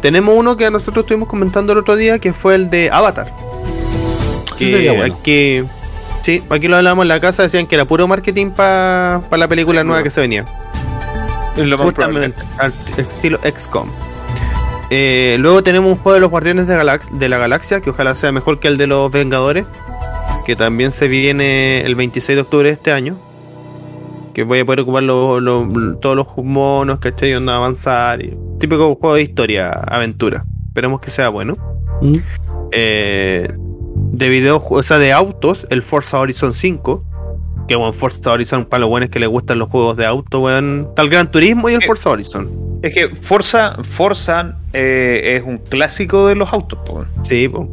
Tenemos 0.00 0.34
uno 0.36 0.56
que 0.56 0.70
nosotros 0.70 1.04
estuvimos 1.04 1.28
comentando 1.28 1.72
el 1.72 1.78
otro 1.78 1.96
día, 1.96 2.18
que 2.18 2.32
fue 2.32 2.54
el 2.56 2.70
de 2.70 2.90
Avatar. 2.90 3.32
Que 4.58 4.90
bueno. 4.90 5.14
aquí, 5.14 5.62
sí, 6.22 6.42
aquí 6.48 6.68
lo 6.68 6.76
hablamos 6.76 7.02
en 7.02 7.08
la 7.08 7.20
casa, 7.20 7.42
decían 7.42 7.66
que 7.66 7.74
era 7.74 7.84
puro 7.84 8.08
marketing 8.08 8.50
para 8.50 9.20
la 9.30 9.48
película 9.48 9.84
nueva 9.84 10.02
que 10.02 10.10
se 10.10 10.20
venía. 10.20 10.44
Es 11.56 11.66
lo 11.66 11.76
más. 11.76 11.86
Justamente, 11.86 12.42
al 12.58 12.72
estilo 12.96 13.38
XCOM. 13.42 13.88
Eh, 14.90 15.36
luego 15.38 15.62
tenemos 15.62 15.90
un 15.92 15.98
juego 15.98 16.14
de 16.14 16.20
los 16.20 16.30
Guardianes 16.30 16.66
de, 16.66 16.76
Galax- 16.76 17.10
de 17.10 17.28
la 17.28 17.38
Galaxia, 17.38 17.80
que 17.80 17.90
ojalá 17.90 18.14
sea 18.14 18.30
mejor 18.32 18.60
que 18.60 18.68
el 18.68 18.76
de 18.76 18.86
los 18.86 19.10
Vengadores, 19.10 19.66
que 20.44 20.54
también 20.56 20.90
se 20.90 21.08
viene 21.08 21.80
el 21.80 21.94
26 21.94 22.36
de 22.36 22.42
octubre 22.42 22.68
de 22.68 22.74
este 22.74 22.92
año. 22.92 23.16
Que 24.34 24.44
voy 24.44 24.60
a 24.60 24.64
poder 24.64 24.80
ocupar 24.80 25.04
todos 25.06 25.42
los 26.16 26.26
monos, 26.38 26.98
¿cachai? 26.98 27.30
Y 27.30 27.34
onda 27.34 27.56
avanzar. 27.56 28.22
Y, 28.22 28.36
típico 28.58 28.94
juego 28.94 29.14
de 29.16 29.22
historia, 29.22 29.70
aventura. 29.70 30.44
Esperemos 30.68 31.00
que 31.00 31.10
sea 31.10 31.28
bueno. 31.28 31.56
Mm. 32.00 32.16
Eh, 32.72 33.54
de 34.12 34.28
videojuegos, 34.28 34.86
o 34.86 34.88
sea, 34.88 34.98
de 34.98 35.12
autos, 35.12 35.66
el 35.70 35.82
Forza 35.82 36.20
Horizon 36.20 36.54
5. 36.54 37.04
Que 37.66 37.76
bueno, 37.76 37.92
Forza 37.92 38.32
Horizon, 38.32 38.66
para 38.66 38.82
los 38.82 38.90
buenos 38.90 39.08
que 39.08 39.18
les 39.18 39.28
gustan 39.28 39.58
los 39.58 39.68
juegos 39.68 39.96
de 39.96 40.04
auto, 40.06 40.40
weón. 40.40 40.86
Está 40.90 41.02
el 41.02 41.10
Gran 41.10 41.30
Turismo 41.30 41.68
y 41.70 41.74
el 41.74 41.82
Eh, 41.82 41.86
Forza 41.86 42.10
Horizon. 42.10 42.50
Es 42.82 42.92
que 42.92 43.14
Forza, 43.16 43.76
Forza 43.82 44.56
eh, 44.72 45.36
es 45.36 45.42
un 45.42 45.58
clásico 45.58 46.26
de 46.26 46.34
los 46.34 46.52
autos, 46.52 46.78
po. 46.84 47.04
Sí, 47.22 47.48
po. 47.48 47.68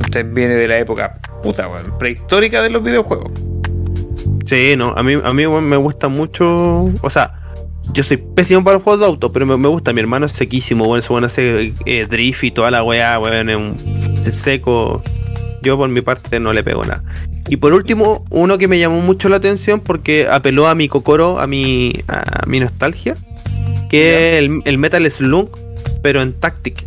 Usted 0.00 0.26
viene 0.32 0.54
de 0.54 0.68
la 0.68 0.78
época 0.78 1.18
puta, 1.42 1.68
weón, 1.68 1.96
prehistórica 1.98 2.62
de 2.62 2.70
los 2.70 2.82
videojuegos. 2.82 3.30
Sí, 4.46 4.74
no, 4.76 4.92
a 4.96 5.02
mí, 5.02 5.14
a 5.22 5.32
mí 5.32 5.46
weón, 5.46 5.68
me 5.68 5.76
gusta 5.76 6.08
mucho. 6.08 6.90
O 7.02 7.10
sea, 7.10 7.41
yo 7.92 8.02
soy 8.02 8.16
pésimo 8.16 8.64
para 8.64 8.74
los 8.74 8.82
juegos 8.82 9.00
de 9.00 9.06
auto, 9.06 9.32
pero 9.32 9.46
me, 9.46 9.56
me 9.56 9.68
gusta. 9.68 9.92
Mi 9.92 10.00
hermano 10.00 10.26
es 10.26 10.32
sequísimo, 10.32 10.84
bueno, 10.84 11.00
eso 11.00 11.12
bueno 11.12 11.26
hace 11.26 11.72
eh, 11.86 12.06
drift 12.08 12.44
y 12.44 12.50
toda 12.50 12.70
la 12.70 12.82
weá, 12.82 13.18
weón, 13.18 13.48
es 13.48 13.56
un 13.56 14.32
seco. 14.32 15.02
Yo 15.62 15.76
por 15.76 15.88
mi 15.88 16.00
parte 16.00 16.40
no 16.40 16.52
le 16.52 16.64
pego 16.64 16.84
nada. 16.84 17.04
Y 17.48 17.56
por 17.56 17.72
último, 17.72 18.24
uno 18.30 18.56
que 18.58 18.68
me 18.68 18.78
llamó 18.78 19.00
mucho 19.00 19.28
la 19.28 19.36
atención 19.36 19.80
porque 19.80 20.28
apeló 20.28 20.68
a 20.68 20.74
mi 20.74 20.88
cocoro, 20.88 21.38
a 21.38 21.46
mi, 21.46 21.92
a 22.08 22.46
mi 22.46 22.60
nostalgia, 22.60 23.16
que 23.90 24.38
es 24.38 24.38
el, 24.38 24.62
el 24.64 24.78
Metal 24.78 25.08
Slug, 25.10 25.50
pero 26.02 26.22
en 26.22 26.32
Tactic. 26.32 26.84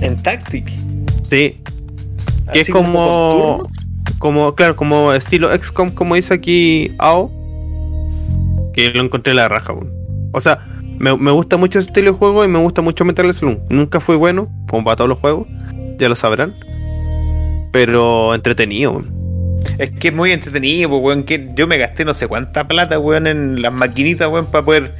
En 0.00 0.16
Tactic. 0.22 0.68
Sí, 1.22 1.60
que 2.52 2.60
es 2.60 2.68
como, 2.70 3.68
como, 4.18 4.54
claro, 4.54 4.76
como 4.76 5.12
estilo 5.12 5.54
XCOM, 5.54 5.90
como 5.90 6.14
dice 6.14 6.34
aquí 6.34 6.94
AO, 6.98 7.30
que 8.74 8.90
lo 8.90 9.02
encontré 9.02 9.32
en 9.32 9.36
la 9.36 9.48
raja. 9.48 9.72
weón. 9.72 9.92
O 10.32 10.40
sea, 10.40 10.66
me, 10.98 11.16
me 11.16 11.30
gusta 11.30 11.56
mucho 11.56 11.78
ese 11.78 11.88
estilo 11.90 12.12
de 12.12 12.18
juego 12.18 12.44
y 12.44 12.48
me 12.48 12.58
gusta 12.58 12.82
mucho 12.82 13.04
Metal 13.04 13.32
Slug. 13.32 13.60
Nunca 13.70 14.00
fue 14.00 14.16
bueno, 14.16 14.50
como 14.68 14.84
para 14.84 14.96
todos 14.96 15.08
los 15.08 15.18
juegos, 15.18 15.46
ya 15.98 16.08
lo 16.08 16.14
sabrán. 16.16 16.54
Pero 17.72 18.34
entretenido. 18.34 18.92
weón. 18.92 19.14
Es 19.78 19.90
que 19.90 20.08
es 20.08 20.14
muy 20.14 20.32
entretenido, 20.32 20.90
pues, 20.90 21.02
weón. 21.02 21.24
Que 21.24 21.48
yo 21.54 21.66
me 21.66 21.78
gasté 21.78 22.04
no 22.04 22.14
sé 22.14 22.28
cuánta 22.28 22.66
plata, 22.66 22.98
weón, 22.98 23.26
en 23.26 23.62
las 23.62 23.72
maquinitas, 23.72 24.28
weón, 24.28 24.46
para 24.46 24.64
poder 24.64 24.94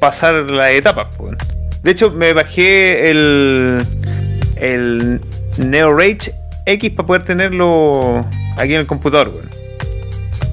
pasar 0.00 0.34
las 0.50 0.70
etapas, 0.72 1.18
weón. 1.18 1.36
De 1.82 1.90
hecho, 1.90 2.10
me 2.10 2.32
bajé 2.32 3.10
el. 3.10 3.82
el 4.56 5.20
Neo 5.58 5.96
Rage 5.96 6.32
X 6.66 6.90
para 6.92 7.06
poder 7.06 7.22
tenerlo 7.24 8.26
aquí 8.56 8.74
en 8.74 8.80
el 8.80 8.86
computador, 8.86 9.28
weón. 9.28 9.67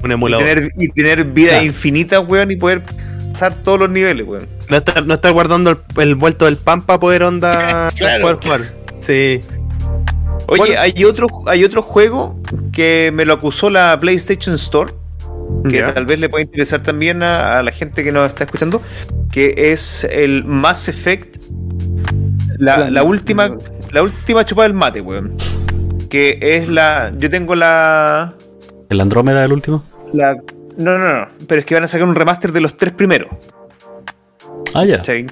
Un 0.02 0.10
Y 0.10 0.14
emulador. 0.14 0.44
tener, 0.46 0.70
y 0.76 0.88
tener 0.88 1.24
vida 1.24 1.50
Claro. 1.50 1.64
infinita, 1.66 2.20
weón, 2.20 2.50
y 2.50 2.56
poder 2.56 2.82
pasar 3.32 3.54
todos 3.62 3.78
los 3.80 3.90
niveles, 3.90 4.26
weón. 4.26 4.46
No 4.70 4.76
estar, 4.76 5.04
no 5.06 5.14
estar 5.14 5.32
guardando 5.32 5.70
el, 5.70 5.78
el 6.02 6.14
vuelto 6.14 6.44
del 6.46 6.56
pan 6.56 6.82
para 6.82 6.98
poder 7.00 7.22
onda 7.22 7.90
Claro. 7.96 8.22
poder 8.22 8.36
jugar. 8.42 8.60
Sí. 9.00 9.40
Oye, 10.48 10.58
Bueno. 10.58 10.80
hay 10.80 11.04
otro, 11.04 11.26
hay 11.46 11.64
otro 11.64 11.82
juego 11.82 12.40
que 12.72 13.10
me 13.12 13.24
lo 13.24 13.34
acusó 13.34 13.68
la 13.70 13.98
PlayStation 14.00 14.54
Store, 14.54 14.92
que 15.68 15.82
tal 15.82 16.06
vez 16.06 16.18
le 16.20 16.28
puede 16.28 16.44
interesar 16.44 16.82
también 16.82 17.22
a, 17.22 17.58
a 17.58 17.62
la 17.62 17.72
gente 17.72 18.04
que 18.04 18.12
nos 18.12 18.28
está 18.28 18.44
escuchando, 18.44 18.80
que 19.32 19.54
es 19.56 20.04
el 20.04 20.44
Mass 20.44 20.88
Effect, 20.88 21.36
la, 22.58 22.78
La- 22.78 22.90
la 22.90 23.02
última, 23.02 23.56
la 23.90 24.02
última 24.02 24.44
chupada 24.44 24.68
del 24.68 24.76
mate, 24.76 25.00
weón. 25.00 25.36
Que 26.08 26.38
es 26.40 26.68
la, 26.68 27.12
yo 27.18 27.28
tengo 27.28 27.54
la, 27.56 28.32
¿El 28.88 29.00
Andrómeda 29.00 29.44
el 29.44 29.52
último? 29.52 29.84
la, 30.12 30.36
no, 30.76 30.98
no, 30.98 31.20
no, 31.20 31.28
pero 31.48 31.60
es 31.60 31.66
que 31.66 31.74
van 31.74 31.84
a 31.84 31.88
sacar 31.88 32.06
un 32.06 32.14
remaster 32.14 32.52
de 32.52 32.60
los 32.60 32.76
tres 32.76 32.92
primeros. 32.92 33.28
Ah, 34.74 34.84
ya. 34.84 34.98
¿cachai? 34.98 35.26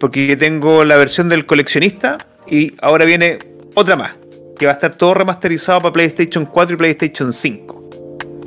Porque 0.00 0.26
yo 0.26 0.38
tengo 0.38 0.84
la 0.84 0.96
versión 0.96 1.28
del 1.28 1.44
coleccionista 1.44 2.18
y 2.46 2.72
ahora 2.80 3.04
viene 3.04 3.38
otra 3.74 3.96
más, 3.96 4.12
que 4.58 4.66
va 4.66 4.72
a 4.72 4.74
estar 4.74 4.94
todo 4.94 5.14
remasterizado 5.14 5.80
para 5.80 5.92
PlayStation 5.92 6.46
4 6.46 6.74
y 6.74 6.78
PlayStation 6.78 7.32
5. 7.32 7.90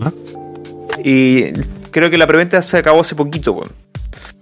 Ah. 0.02 0.12
Y 1.04 1.52
creo 1.92 2.10
que 2.10 2.18
la 2.18 2.28
preventa 2.28 2.62
se 2.62 2.78
acabó 2.78 3.02
hace 3.02 3.16
poquito, 3.16 3.54
weón. 3.54 3.70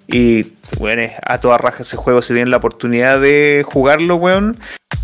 Y, 0.08 0.54
bueno, 0.80 1.04
es 1.04 1.12
a 1.22 1.40
toda 1.40 1.58
raja 1.58 1.84
ese 1.84 1.96
juego, 1.96 2.22
si 2.22 2.34
tienen 2.34 2.50
la 2.50 2.58
oportunidad 2.58 3.20
de 3.20 3.64
jugarlo, 3.66 4.16
weón. 4.16 4.58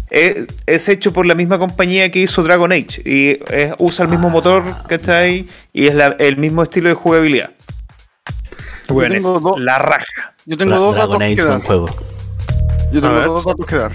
Es, 0.10 0.48
es 0.66 0.88
hecho 0.90 1.12
por 1.12 1.26
la 1.26 1.36
misma 1.36 1.58
compañía 1.60 2.10
que 2.12 2.20
hizo 2.20 2.44
Dragon 2.44 2.72
Age. 2.72 3.02
Y 3.04 3.40
es- 3.52 3.74
usa 3.80 4.04
el 4.06 4.12
mismo 4.12 4.30
motor 4.30 4.64
que 4.88 4.96
está 4.96 5.18
ahí. 5.20 5.50
Y 5.74 5.88
es 5.88 5.96
la- 5.96 6.16
el 6.20 6.38
mismo 6.38 6.64
estilo 6.64 6.90
de 6.90 6.96
jugabilidad. 6.96 7.50
Weón, 8.90 9.14
es 9.14 9.24
dos- 9.24 9.60
la 9.60 9.80
raja. 9.80 10.34
Yo 10.46 10.58
tengo 10.58 10.78
dos 10.78 10.96
Dragon 10.96 11.12
datos 11.20 11.26
Age, 11.26 11.36
que 11.36 11.44
dar. 11.44 11.62
juego. 11.62 11.90
Yo 12.92 13.02
tengo 13.02 13.20
dos 13.22 13.46
datos 13.46 13.66
que 13.66 13.76
dar. 13.76 13.92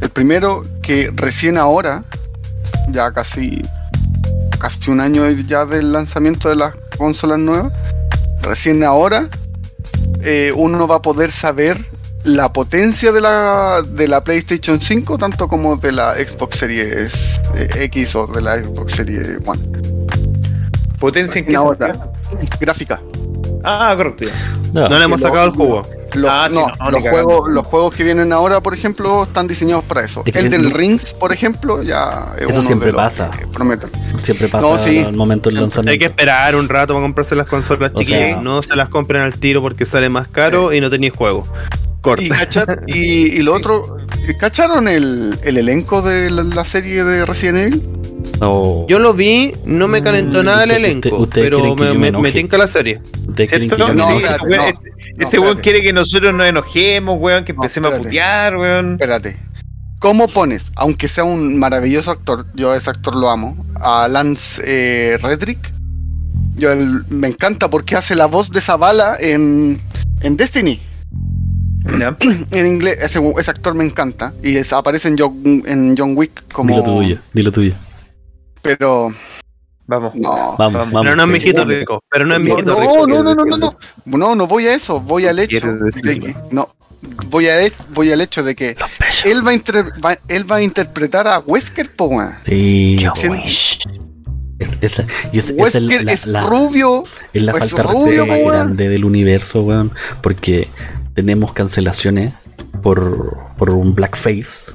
El 0.00 0.08
primero, 0.10 0.62
que 0.82 1.10
recién 1.14 1.58
ahora, 1.58 2.04
ya 2.90 3.12
casi, 3.12 3.60
casi 4.58 4.90
un 4.90 5.00
año 5.00 5.28
ya 5.30 5.66
del 5.66 5.92
lanzamiento 5.92 6.48
de 6.48 6.56
las 6.56 6.74
consolas 6.96 7.38
nuevas, 7.38 7.72
recién 8.42 8.82
ahora 8.84 9.28
eh, 10.22 10.52
uno 10.54 10.86
va 10.86 10.96
a 10.96 11.02
poder 11.02 11.32
saber 11.32 11.76
la 12.24 12.52
potencia 12.52 13.12
de 13.12 13.20
la, 13.20 13.82
de 13.86 14.06
la 14.08 14.22
PlayStation 14.22 14.80
5, 14.80 15.18
tanto 15.18 15.48
como 15.48 15.76
de 15.76 15.92
la 15.92 16.14
Xbox 16.14 16.58
Series 16.58 17.40
eh, 17.54 17.68
X 17.84 18.14
o 18.14 18.26
de 18.26 18.42
la 18.42 18.62
Xbox 18.62 18.92
Series 18.94 19.38
One. 19.46 19.60
Potencia 20.98 21.38
en 21.40 21.46
qué? 21.46 21.56
Gráfica. 22.60 23.00
Ah, 23.64 23.94
correcto. 23.96 24.26
No 24.72 24.88
le 24.88 25.04
hemos 25.04 25.20
lo- 25.20 25.26
sacado 25.28 25.46
el 25.46 25.52
jugo. 25.52 25.82
Los, 26.14 26.30
Ah, 26.30 26.48
sí, 26.50 26.56
no, 26.56 26.90
los, 26.90 27.02
juegos, 27.02 27.52
los 27.52 27.64
juegos 27.66 27.94
que 27.94 28.02
vienen 28.02 28.32
ahora, 28.32 28.60
por 28.60 28.74
ejemplo, 28.74 29.22
están 29.22 29.46
diseñados 29.46 29.84
para 29.84 30.04
eso. 30.04 30.22
Es 30.26 30.32
que 30.32 30.40
el 30.40 30.50
del 30.50 30.64
no- 30.64 30.76
Rings, 30.76 31.14
por 31.14 31.32
ejemplo, 31.32 31.82
ya 31.84 32.32
es 32.36 32.48
Eso 32.48 32.58
uno 32.58 32.62
siempre 32.64 32.86
de 32.86 32.92
los 32.92 33.00
pasa. 33.02 33.30
que 33.30 33.46
prometen. 33.46 33.90
Siempre 34.16 34.48
pasa 34.48 34.66
No, 34.66 34.78
sí. 34.82 34.98
al 34.98 35.14
momento 35.14 35.50
del 35.50 35.60
lanzamiento. 35.60 35.92
Hay 35.92 35.98
que 36.00 36.06
esperar 36.06 36.56
un 36.56 36.68
rato 36.68 36.94
para 36.94 37.02
comprarse 37.04 37.36
las 37.36 37.46
consolas 37.46 37.92
O 37.94 37.98
chiquillas. 38.00 38.20
sea- 38.20 38.36
no 38.42 38.60
se 38.60 38.74
las 38.74 38.88
compren 38.88 39.22
al 39.22 39.34
tiro 39.34 39.62
porque 39.62 39.86
sale 39.86 40.08
más 40.08 40.26
caro 40.28 40.72
y 40.72 40.80
no 40.80 40.90
tenéis 40.90 41.12
juego. 41.12 41.46
Corta. 42.00 42.24
Y, 42.86 42.92
y, 42.98 43.26
y 43.36 43.42
lo 43.42 43.54
otro, 43.54 43.96
¿cacharon 44.38 44.88
el, 44.88 45.38
el 45.44 45.56
elenco 45.58 46.00
de 46.02 46.30
la, 46.30 46.44
la 46.44 46.64
serie 46.64 47.04
de 47.04 47.26
Resident 47.26 47.58
Evil? 47.74 47.88
No. 48.40 48.86
Yo 48.88 48.98
lo 48.98 49.12
vi, 49.14 49.52
no 49.66 49.86
me 49.88 50.02
calentó 50.02 50.42
nada 50.42 50.64
el 50.64 50.70
elenco, 50.72 51.08
usted- 51.08 51.20
ustedes 51.22 51.50
pero 51.50 51.76
me, 51.76 51.92
me 51.94 52.12
me, 52.12 52.32
tinca 52.32 52.56
la 52.58 52.66
serie. 52.66 53.00
¿Ustedes 53.28 53.50
quieren 53.50 53.68
que 53.68 53.76
¿Cierto? 53.76 53.94
yo 53.94 53.94
me 53.94 53.94
No, 53.94 54.08
Sí, 54.08 54.24
espérate, 54.24 54.38
este 54.38 54.46
weón- 54.46 54.58
no. 54.58 54.68
este- 54.70 55.36
No, 55.36 55.42
weón 55.42 55.58
espérate. 55.58 55.60
quiere 55.62 55.82
que 55.82 55.92
nosotros 55.92 56.34
nos 56.34 56.46
enojemos, 56.46 57.18
weón, 57.20 57.44
que 57.44 57.52
No, 57.52 57.56
empecemos 57.58 57.92
a 57.94 57.98
putear, 57.98 58.56
weón. 58.56 58.92
Espérate. 58.92 59.36
¿Cómo 59.98 60.28
pones, 60.28 60.64
aunque 60.76 61.08
sea 61.08 61.24
un 61.24 61.58
maravilloso 61.58 62.10
actor, 62.10 62.46
yo 62.54 62.72
a 62.72 62.76
ese 62.78 62.88
actor 62.88 63.14
lo 63.14 63.28
amo, 63.28 63.62
a 63.80 64.08
Lance 64.08 64.62
eh, 64.64 65.18
Redrick? 65.20 65.58
Yo 66.56 66.72
él- 66.72 67.02
me 67.10 67.28
encanta 67.28 67.68
porque 67.68 67.96
hace 67.96 68.16
la 68.16 68.26
voz 68.26 68.50
de 68.50 68.58
esa 68.60 68.76
bala 68.76 69.16
en, 69.20 69.80
en 70.22 70.36
Destiny. 70.38 70.80
Ya. 71.98 72.16
En 72.50 72.66
inglés, 72.66 72.98
ese, 73.00 73.20
ese 73.38 73.50
actor 73.50 73.74
me 73.74 73.84
encanta. 73.84 74.32
Y 74.42 74.56
es- 74.56 74.72
aparece 74.72 75.08
en 75.08 75.16
John, 75.18 75.62
en 75.66 75.94
John 75.96 76.16
Wick 76.16 76.44
como. 76.52 76.74
Dilo 76.74 76.84
tuyo, 76.84 77.18
dilo 77.32 77.52
tuyo. 77.52 77.74
Pero. 78.62 79.12
Vamos. 79.86 80.14
No. 80.14 80.54
Vamos, 80.56 80.72
Vamos. 80.92 81.02
Pero 81.02 81.16
no 81.16 81.22
es 81.24 81.28
mijito 81.28 81.64
rico, 81.64 82.00
pero 82.10 82.24
no 82.24 82.34
es 82.34 82.40
No, 82.40 82.44
mijito 82.44 82.74
no, 82.74 82.80
rico. 82.80 83.06
no, 83.08 83.22
no, 83.24 83.34
no, 83.34 83.44
no, 83.44 83.56
no. 83.56 83.76
No, 84.04 84.34
no 84.36 84.46
voy 84.46 84.66
a 84.68 84.74
eso. 84.74 85.00
Voy 85.00 85.26
al 85.26 85.38
hecho 85.40 85.66
de 86.02 86.20
que. 86.20 86.36
No. 86.50 86.68
Voy, 87.28 87.48
a, 87.48 87.54
voy 87.94 88.12
al 88.12 88.20
hecho 88.20 88.42
de 88.42 88.54
que 88.54 88.76
él 89.24 89.40
va 89.46 89.52
va- 90.04 90.18
él 90.28 90.50
va 90.50 90.56
a 90.56 90.62
interpretar 90.62 91.26
a 91.26 91.38
Wesker, 91.38 91.90
po, 91.96 92.06
weón. 92.08 92.34
Sí. 92.44 92.98
Siento- 93.14 93.38
Esa, 94.82 95.06
y 95.32 95.38
es, 95.38 95.48
esa 95.48 95.52
es 95.52 95.58
Wesker 95.58 96.04
la, 96.04 96.12
es 96.12 96.26
la- 96.26 96.42
rubio. 96.46 97.02
es 97.32 97.42
la 97.42 97.54
falta 97.54 97.76
de 97.76 97.82
rubio, 97.84 98.26
grande 98.46 98.88
del 98.90 99.06
universo, 99.06 99.62
weón. 99.62 99.90
Porque 100.22 100.68
tenemos 101.20 101.52
cancelaciones 101.52 102.32
por, 102.82 103.36
por 103.58 103.70
un 103.70 103.94
blackface, 103.94 104.72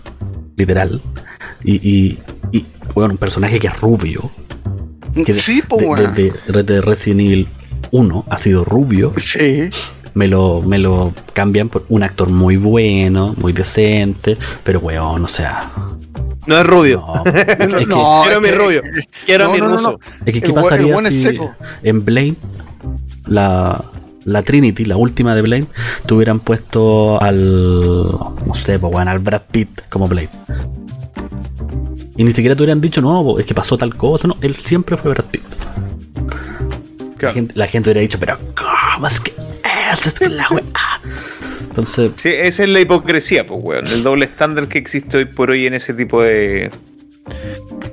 literal. 0.57 1.01
Y, 1.63 1.75
y, 1.75 2.19
y, 2.51 2.65
weón, 2.93 3.11
un 3.11 3.17
personaje 3.17 3.59
que 3.59 3.67
es 3.67 3.79
rubio. 3.81 4.29
Que 5.25 5.33
sí, 5.33 5.61
po, 5.67 5.77
de, 5.77 6.07
de- 6.09 6.33
de- 6.53 6.63
de 6.63 6.81
Resident 6.81 7.21
Evil 7.21 7.47
1 7.91 8.25
ha 8.29 8.37
sido 8.37 8.63
rubio. 8.65 9.13
Sí. 9.17 9.69
Me 10.13 10.27
lo, 10.27 10.61
me 10.61 10.77
lo 10.77 11.13
cambian 11.33 11.67
por 11.69 11.85
un 11.89 12.03
actor 12.03 12.29
muy 12.29 12.57
bueno, 12.57 13.33
muy 13.41 13.51
decente. 13.53 14.37
Pero, 14.63 14.79
weón, 14.79 15.23
o 15.25 15.27
sea. 15.27 15.71
No 16.47 16.57
es 16.57 16.65
rubio. 16.67 17.03
No, 17.07 17.23
es 17.31 17.45
que, 17.75 17.85
No, 17.87 18.21
quiero 18.23 18.37
a 18.37 18.41
mi 18.41 18.51
rubio. 18.51 18.81
Quiero 19.25 19.45
a 19.45 19.47
no, 19.47 19.53
mi 19.53 19.59
ruso. 19.59 19.91
no. 19.93 19.99
Es 20.25 20.33
que, 20.33 20.41
¿qué 20.41 20.47
El 20.47 20.51
buen- 20.53 20.73
el 20.73 20.93
pasaría 20.93 21.09
si 21.09 21.23
seco. 21.23 21.53
en 21.83 22.05
Blade, 22.05 22.35
la, 23.25 23.83
la 24.25 24.41
Trinity, 24.43 24.85
la 24.85 24.97
última 24.97 25.33
de 25.35 25.41
Blade, 25.41 25.67
tuvieran 26.05 26.39
puesto 26.39 27.21
al. 27.21 28.11
No 28.45 28.53
sé, 28.53 28.77
pues 28.79 28.91
bueno, 28.91 29.11
al 29.11 29.19
Brad 29.19 29.43
Pitt 29.51 29.81
como 29.89 30.07
Blade? 30.07 30.29
Y 32.17 32.23
ni 32.23 32.31
siquiera 32.31 32.55
te 32.55 32.63
hubieran 32.63 32.81
dicho, 32.81 33.01
no, 33.01 33.39
es 33.39 33.45
que 33.45 33.53
pasó 33.53 33.77
tal 33.77 33.95
cosa, 33.95 34.27
no, 34.27 34.37
él 34.41 34.55
siempre 34.55 34.97
fue 34.97 35.11
Brad 35.11 35.25
Pitt. 35.25 35.43
La, 37.19 37.31
gente, 37.33 37.53
la 37.55 37.67
gente 37.67 37.89
hubiera 37.89 38.01
dicho, 38.01 38.19
pero 38.19 38.37
¿cómo 38.55 39.07
es 39.07 39.19
que 39.19 39.33
eso? 39.91 40.09
Es 40.09 40.13
que 40.13 40.29
la 40.29 40.47
weá. 40.49 40.63
Entonces, 41.69 42.11
Sí, 42.15 42.29
esa 42.29 42.63
es 42.63 42.69
la 42.69 42.79
hipocresía, 42.79 43.45
pues, 43.45 43.59
weón. 43.63 43.87
El 43.87 44.03
doble 44.03 44.25
estándar 44.25 44.67
que 44.67 44.77
existe 44.77 45.17
hoy 45.17 45.25
por 45.25 45.49
hoy 45.49 45.65
en 45.65 45.73
ese 45.73 45.93
tipo 45.93 46.21
de, 46.21 46.71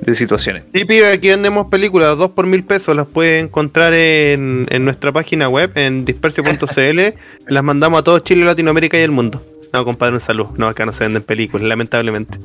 de 0.01 0.15
situaciones. 0.15 0.63
Sí, 0.73 0.85
pibe, 0.85 1.11
aquí 1.11 1.29
vendemos 1.29 1.67
películas, 1.67 2.17
dos 2.17 2.31
por 2.31 2.45
mil 2.45 2.63
pesos, 2.63 2.95
las 2.95 3.07
puede 3.07 3.39
encontrar 3.39 3.93
en, 3.93 4.67
en 4.69 4.85
nuestra 4.85 5.11
página 5.11 5.49
web, 5.49 5.71
en 5.75 6.05
dispersio.cl, 6.05 6.99
las 7.47 7.63
mandamos 7.63 7.99
a 8.01 8.03
todo 8.03 8.19
Chile, 8.19 8.45
Latinoamérica 8.45 8.97
y 8.97 9.01
el 9.01 9.11
mundo. 9.11 9.43
No, 9.73 9.83
compadre, 9.85 10.13
un 10.13 10.19
saludo. 10.19 10.53
No, 10.55 10.67
acá 10.67 10.85
no 10.85 10.93
se 10.93 11.03
venden 11.03 11.23
películas, 11.23 11.67
lamentablemente. 11.67 12.37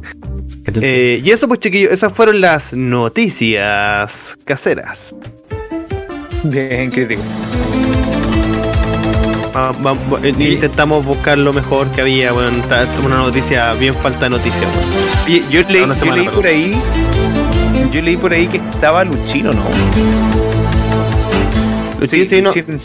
Eh, 0.80 1.20
y 1.22 1.30
eso, 1.30 1.46
pues, 1.46 1.60
chiquillos, 1.60 1.92
esas 1.92 2.10
fueron 2.10 2.40
las 2.40 2.72
noticias 2.72 4.34
caseras. 4.46 5.14
Bien 6.44 6.90
crítico. 6.90 7.22
Va- 9.58 9.72
va- 9.72 9.92
va- 9.92 10.20
eh, 10.22 10.32
intentamos 10.38 11.04
buscar 11.04 11.36
lo 11.36 11.52
mejor 11.52 11.88
que 11.90 12.00
había, 12.02 12.30
bueno, 12.30 12.56
está 12.62 12.84
está 12.84 13.00
una 13.00 13.16
noticia, 13.16 13.74
bien 13.74 13.92
falta 13.92 14.26
de 14.26 14.30
noticia. 14.30 14.68
weón. 14.68 15.24
Oye, 15.26 15.42
yo 15.50 15.60
leí, 15.68 15.80
yo 16.06 16.12
leí 16.14 16.28
por 16.28 16.46
ahí. 16.46 16.78
Yo 17.90 18.02
leí 18.02 18.16
por 18.16 18.32
ahí 18.32 18.46
que 18.46 18.58
estaba 18.58 19.02
Luchino, 19.04 19.52
¿no? 19.52 19.62
Se 22.06 22.36
vino- 22.36 22.52
Luchín- 22.52 22.78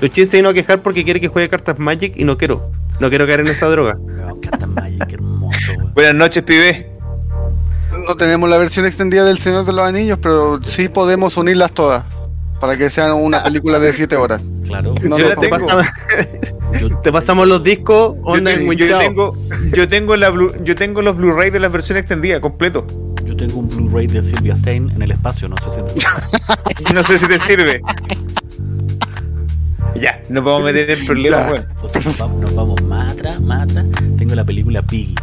Luchín 0.00 0.26
se 0.28 0.36
vino 0.38 0.48
a 0.48 0.54
quejar 0.54 0.82
porque 0.82 1.04
quiere 1.04 1.20
que 1.20 1.28
juegue 1.28 1.48
cartas 1.48 1.78
Magic 1.78 2.14
y 2.16 2.24
no 2.24 2.36
quiero. 2.36 2.70
No 3.00 3.08
quiero 3.08 3.26
caer 3.26 3.40
en 3.40 3.46
esa 3.48 3.66
droga. 3.68 3.96
Magic, 4.66 5.12
hermoso. 5.12 5.72
Buenas 5.94 6.14
noches, 6.14 6.42
pibe. 6.42 6.90
No 8.06 8.16
tenemos 8.16 8.48
la 8.50 8.58
versión 8.58 8.84
extendida 8.86 9.24
del 9.24 9.38
Señor 9.38 9.64
de 9.64 9.72
los 9.72 9.84
Anillos, 9.86 10.18
pero 10.20 10.60
sí 10.62 10.88
podemos 10.88 11.36
unirlas 11.36 11.72
todas. 11.72 12.04
Para 12.60 12.76
que 12.76 12.90
sean 12.90 13.12
una 13.12 13.42
película 13.44 13.78
de 13.78 13.92
7 13.92 14.16
horas. 14.16 14.42
Claro, 14.68 14.94
No, 15.02 15.18
Yo 15.18 15.24
no, 15.24 15.28
la 15.30 15.34
no, 15.34 15.40
te, 15.40 15.48
tengo. 15.48 15.56
pasamos, 15.58 15.86
yo- 16.80 16.98
te 17.00 17.10
pasamos 17.12 17.48
los 17.48 17.62
discos, 17.64 18.16
Yo 18.16 18.32
tengo, 18.44 18.72
en 18.72 18.78
yo 18.78 18.98
tengo, 18.98 19.36
yo 19.74 19.88
tengo 19.88 20.16
la 20.16 20.30
Blu- 20.30 20.62
yo 20.62 20.74
tengo 20.76 21.02
los 21.02 21.16
Blu-ray 21.16 21.50
de 21.50 21.58
la 21.60 21.68
versión 21.68 21.98
extendida, 21.98 22.40
completo. 22.40 22.86
yo 23.24 23.34
tengo 23.36 23.58
un 23.58 23.68
Blu-ray 23.68 24.06
de 24.06 24.22
Sylvia 24.22 24.54
Stein 24.54 24.90
en 24.94 25.02
el 25.02 25.10
espacio, 25.10 25.48
no 25.48 25.56
sé 25.56 25.70
si 25.70 25.94
te 26.84 26.92
No 26.94 27.02
sé 27.04 27.18
si 27.18 27.26
te 27.26 27.38
sirve. 27.38 27.80
Ya, 30.00 30.22
nos 30.28 30.44
vamos 30.44 30.60
a 30.62 30.64
meter 30.66 30.90
en 30.90 31.06
problemas, 31.06 31.50
weón. 31.50 31.66
Entonces 31.70 32.06
nos 32.06 32.18
vamos, 32.18 32.40
nos 32.42 32.54
vamos 32.54 32.82
más 32.82 33.12
atrás, 33.12 33.40
más 33.40 33.62
atrás. 33.62 33.86
Tengo 34.16 34.34
la 34.34 34.44
película 34.44 34.82
Piggy. 34.82 35.14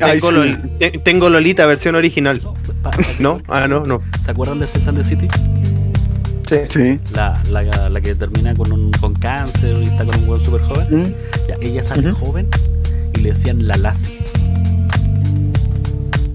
Ay, 0.00 0.20
Tengo, 0.20 0.42
sí. 0.44 0.54
Te- 0.78 0.90
tengo 0.98 1.30
Lolita, 1.30 1.66
versión 1.66 1.94
original. 1.94 2.40
¿No? 3.18 3.40
Ah, 3.48 3.66
no, 3.66 3.86
no. 3.86 4.00
¿Se 4.24 4.30
acuerdan 4.30 4.58
de 4.60 4.66
Sex 4.66 4.86
and 4.88 4.98
the 4.98 5.04
City? 5.04 5.26
Sí. 6.46 7.00
La, 7.14 7.40
la, 7.50 7.88
la 7.88 8.00
que 8.00 8.14
termina 8.14 8.54
con 8.54 8.70
un 8.72 8.90
con 8.92 9.14
cáncer 9.14 9.76
y 9.82 9.84
está 9.86 10.04
con 10.04 10.16
un 10.16 10.28
weón 10.28 10.44
súper 10.44 10.60
joven. 10.62 10.86
¿Mm? 10.90 11.14
Ya, 11.48 11.56
ella 11.60 11.82
sale 11.84 12.10
joven 12.12 12.48
y 13.14 13.20
le 13.20 13.28
decían 13.30 13.66
la 13.66 13.76
Lassie. 13.76 14.18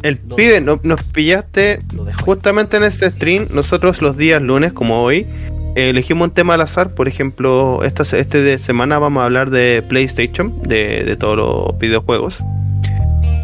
El 0.03 0.19
Lo- 0.27 0.35
pibe, 0.35 0.61
no- 0.61 0.79
nos 0.83 1.03
pillaste 1.03 1.79
ahí. 1.91 2.13
justamente 2.23 2.77
en 2.77 2.83
este 2.83 3.09
stream. 3.11 3.47
Nosotros 3.53 4.01
los 4.01 4.15
días 4.17 4.41
lunes, 4.41 4.71
como 4.73 5.01
hoy, 5.03 5.27
eh, 5.75 5.89
elegimos 5.89 6.29
un 6.29 6.33
tema 6.33 6.53
al 6.53 6.61
azar. 6.61 6.95
Por 6.95 7.07
ejemplo, 7.09 7.81
esta, 7.83 8.03
este 8.17 8.41
de 8.41 8.59
semana 8.59 8.97
vamos 8.97 9.21
a 9.21 9.25
hablar 9.25 9.49
de 9.49 9.83
PlayStation, 9.87 10.61
de, 10.63 11.03
de 11.03 11.15
todos 11.17 11.35
los 11.37 11.77
videojuegos. 11.79 12.37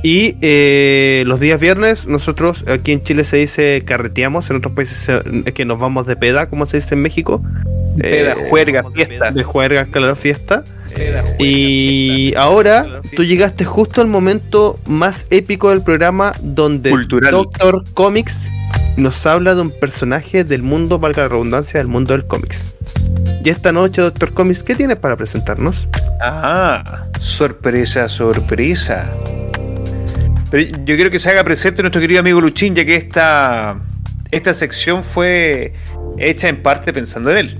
Y 0.06 0.38
eh, 0.42 1.24
los 1.26 1.40
días 1.40 1.60
viernes, 1.60 2.06
nosotros 2.06 2.64
aquí 2.68 2.92
en 2.92 3.02
Chile 3.02 3.24
se 3.24 3.38
dice 3.38 3.82
carreteamos, 3.84 4.48
en 4.52 4.58
otros 4.58 4.74
países 4.76 4.98
se- 4.98 5.22
es 5.48 5.54
que 5.54 5.66
nos 5.66 5.80
vamos 5.80 6.06
de 6.06 6.16
peda, 6.16 6.48
como 6.48 6.68
se 6.68 6.78
dice 6.78 6.94
en 6.94 7.02
México. 7.02 7.42
Peda, 7.98 8.34
Eh, 8.34 8.50
juerga, 8.50 8.84
fiesta. 8.94 9.32
De 9.32 9.44
juerga, 9.44 9.86
claro, 9.86 10.16
fiesta. 10.16 10.64
Y 11.40 12.34
ahora 12.38 13.02
tú 13.16 13.24
llegaste 13.24 13.66
justo 13.66 14.02
al 14.02 14.08
momento 14.08 14.80
más 14.86 15.26
épico 15.32 15.72
del 15.72 15.82
programa 15.82 16.34
donde 16.40 16.92
Cultural. 16.92 17.32
Doctor 17.32 17.84
Comics 17.96 18.38
nos 18.98 19.26
habla 19.26 19.56
de 19.56 19.62
un 19.62 19.72
personaje 19.72 20.44
del 20.44 20.62
mundo, 20.62 21.00
valga 21.00 21.24
la 21.24 21.30
redundancia, 21.30 21.80
del 21.80 21.88
mundo 21.88 22.14
del 22.14 22.28
cómics. 22.28 22.76
Y 23.44 23.50
esta 23.50 23.72
noche, 23.72 24.02
Doctor 24.04 24.34
Comics, 24.36 24.62
¿qué 24.62 24.76
tienes 24.76 24.98
para 24.98 25.18
presentarnos? 25.18 25.88
Ah, 26.22 27.06
sorpresa, 27.20 28.08
sorpresa. 28.08 29.12
Yo 30.56 30.96
quiero 30.96 31.12
que 31.12 31.20
se 31.20 31.30
haga 31.30 31.44
presente 31.44 31.82
nuestro 31.82 32.00
querido 32.00 32.22
amigo 32.22 32.40
Luchín, 32.40 32.76
ya 32.76 32.86
que 32.86 32.96
esta, 32.96 33.78
esta 34.32 34.54
sección 34.54 35.04
fue 35.04 35.74
hecha 36.18 36.48
en 36.48 36.64
parte 36.64 36.94
pensando 36.94 37.30
en 37.32 37.38
él. 37.38 37.60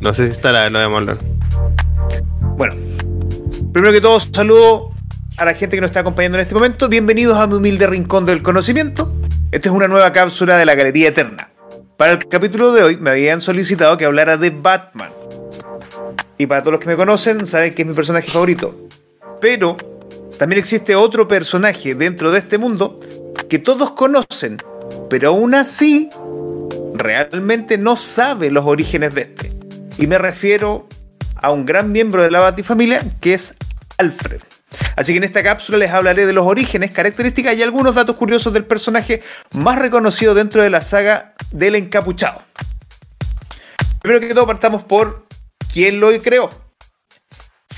No 0.00 0.14
sé 0.14 0.24
si 0.24 0.32
estará, 0.32 0.70
lo 0.70 0.78
vamos 0.78 0.94
a 0.94 0.98
hablar. 1.00 1.16
Bueno, 2.56 2.74
primero 3.74 3.92
que 3.92 4.00
todo, 4.00 4.18
saludo 4.18 4.94
a 5.36 5.44
la 5.44 5.52
gente 5.52 5.76
que 5.76 5.82
nos 5.82 5.90
está 5.90 6.00
acompañando 6.00 6.38
en 6.38 6.42
este 6.42 6.54
momento. 6.54 6.88
Bienvenidos 6.88 7.36
a 7.36 7.46
mi 7.46 7.56
humilde 7.56 7.86
rincón 7.86 8.24
del 8.24 8.40
conocimiento. 8.40 9.14
Esta 9.52 9.68
es 9.68 9.74
una 9.74 9.86
nueva 9.86 10.10
cápsula 10.10 10.56
de 10.56 10.64
la 10.64 10.74
Galería 10.74 11.08
Eterna. 11.08 11.50
Para 11.98 12.12
el 12.12 12.28
capítulo 12.28 12.72
de 12.72 12.82
hoy 12.82 12.96
me 12.96 13.10
habían 13.10 13.42
solicitado 13.42 13.98
que 13.98 14.06
hablara 14.06 14.38
de 14.38 14.48
Batman. 14.48 15.10
Y 16.38 16.46
para 16.46 16.62
todos 16.62 16.72
los 16.72 16.80
que 16.80 16.86
me 16.86 16.96
conocen, 16.96 17.44
saben 17.44 17.74
que 17.74 17.82
es 17.82 17.88
mi 17.88 17.92
personaje 17.92 18.30
favorito. 18.30 18.88
Pero 19.38 19.76
también 20.40 20.58
existe 20.58 20.96
otro 20.96 21.28
personaje 21.28 21.94
dentro 21.94 22.30
de 22.30 22.38
este 22.38 22.56
mundo 22.56 22.98
que 23.50 23.58
todos 23.58 23.90
conocen, 23.90 24.56
pero 25.10 25.28
aún 25.28 25.54
así 25.54 26.08
realmente 26.94 27.76
no 27.76 27.98
sabe 27.98 28.50
los 28.50 28.64
orígenes 28.64 29.14
de 29.14 29.20
este. 29.20 29.52
Y 29.98 30.06
me 30.06 30.16
refiero 30.16 30.88
a 31.36 31.50
un 31.50 31.66
gran 31.66 31.92
miembro 31.92 32.22
de 32.22 32.30
la 32.30 32.40
Batifamilia 32.40 33.02
que 33.20 33.34
es 33.34 33.54
Alfred. 33.98 34.40
Así 34.96 35.12
que 35.12 35.18
en 35.18 35.24
esta 35.24 35.42
cápsula 35.42 35.76
les 35.76 35.90
hablaré 35.90 36.24
de 36.24 36.32
los 36.32 36.46
orígenes, 36.46 36.90
características 36.90 37.58
y 37.58 37.62
algunos 37.62 37.94
datos 37.94 38.16
curiosos 38.16 38.54
del 38.54 38.64
personaje 38.64 39.22
más 39.52 39.78
reconocido 39.78 40.32
dentro 40.32 40.62
de 40.62 40.70
la 40.70 40.80
saga 40.80 41.34
del 41.52 41.74
encapuchado. 41.74 42.40
Primero 44.00 44.26
que 44.26 44.32
todo 44.32 44.46
partamos 44.46 44.84
por 44.84 45.26
quién 45.70 46.00
lo 46.00 46.08
creó. 46.22 46.48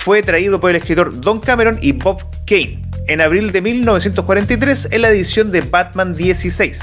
Fue 0.04 0.20
traído 0.20 0.60
por 0.60 0.70
el 0.70 0.76
escritor 0.76 1.20
Don 1.20 1.38
Cameron 1.38 1.78
y 1.80 1.92
Bob 1.92 2.24
Kane 2.44 2.82
en 3.06 3.20
abril 3.20 3.52
de 3.52 3.62
1943 3.62 4.88
en 4.90 5.02
la 5.02 5.10
edición 5.10 5.52
de 5.52 5.60
Batman 5.60 6.12
16. 6.12 6.82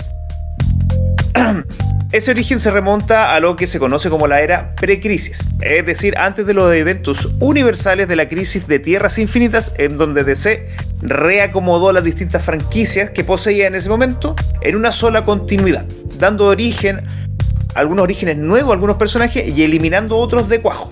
Ese 2.13 2.31
origen 2.31 2.59
se 2.59 2.71
remonta 2.71 3.35
a 3.35 3.41
lo 3.41 3.57
que 3.57 3.67
se 3.67 3.77
conoce 3.77 4.09
como 4.09 4.25
la 4.27 4.39
era 4.39 4.73
precrisis, 4.75 5.41
es 5.59 5.85
decir, 5.85 6.17
antes 6.17 6.47
de 6.47 6.53
los 6.53 6.73
eventos 6.73 7.35
universales 7.41 8.07
de 8.07 8.15
la 8.15 8.29
crisis 8.29 8.67
de 8.67 8.79
Tierras 8.79 9.19
Infinitas, 9.19 9.73
en 9.77 9.97
donde 9.97 10.23
DC 10.23 10.69
reacomodó 11.01 11.91
las 11.91 12.05
distintas 12.05 12.41
franquicias 12.41 13.09
que 13.09 13.25
poseía 13.25 13.67
en 13.67 13.75
ese 13.75 13.89
momento 13.89 14.33
en 14.61 14.77
una 14.77 14.93
sola 14.93 15.25
continuidad, 15.25 15.85
dando 16.17 16.45
origen 16.45 17.01
algunos 17.75 18.03
orígenes 18.03 18.37
nuevos 18.37 18.69
a 18.69 18.73
algunos 18.75 18.95
personajes 18.95 19.45
y 19.57 19.63
eliminando 19.63 20.17
otros 20.17 20.47
de 20.47 20.61
cuajo. 20.61 20.89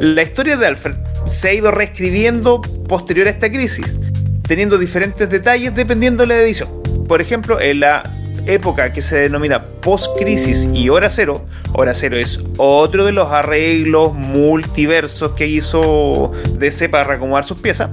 La 0.00 0.22
historia 0.22 0.56
de 0.56 0.66
Alfred 0.66 0.94
se 1.26 1.48
ha 1.48 1.52
ido 1.54 1.70
reescribiendo 1.70 2.60
posterior 2.88 3.26
a 3.26 3.30
esta 3.30 3.50
crisis, 3.50 3.98
teniendo 4.42 4.76
diferentes 4.76 5.30
detalles 5.30 5.74
dependiendo 5.74 6.24
de 6.24 6.26
la 6.28 6.36
edición. 6.36 6.68
Por 7.06 7.20
ejemplo, 7.20 7.60
en 7.60 7.80
la 7.80 8.02
época 8.46 8.92
que 8.92 9.02
se 9.02 9.16
denomina 9.16 9.64
post-crisis 9.80 10.68
y 10.74 10.88
hora 10.88 11.08
cero, 11.08 11.46
hora 11.72 11.94
cero 11.94 12.16
es 12.16 12.40
otro 12.58 13.04
de 13.04 13.12
los 13.12 13.30
arreglos 13.30 14.14
multiversos 14.14 15.32
que 15.32 15.46
hizo 15.46 16.32
DC 16.58 16.88
para 16.88 17.04
reacomodar 17.04 17.44
sus 17.44 17.60
piezas, 17.60 17.90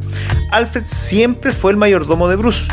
Alfred 0.52 0.84
siempre 0.86 1.52
fue 1.52 1.72
el 1.72 1.78
mayordomo 1.78 2.28
de 2.28 2.36
Bruce 2.36 2.68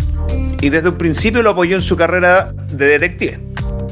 y 0.60 0.70
desde 0.70 0.88
un 0.88 0.98
principio 0.98 1.42
lo 1.42 1.50
apoyó 1.50 1.76
en 1.76 1.82
su 1.82 1.96
carrera 1.96 2.52
de 2.72 2.86
detective. 2.86 3.40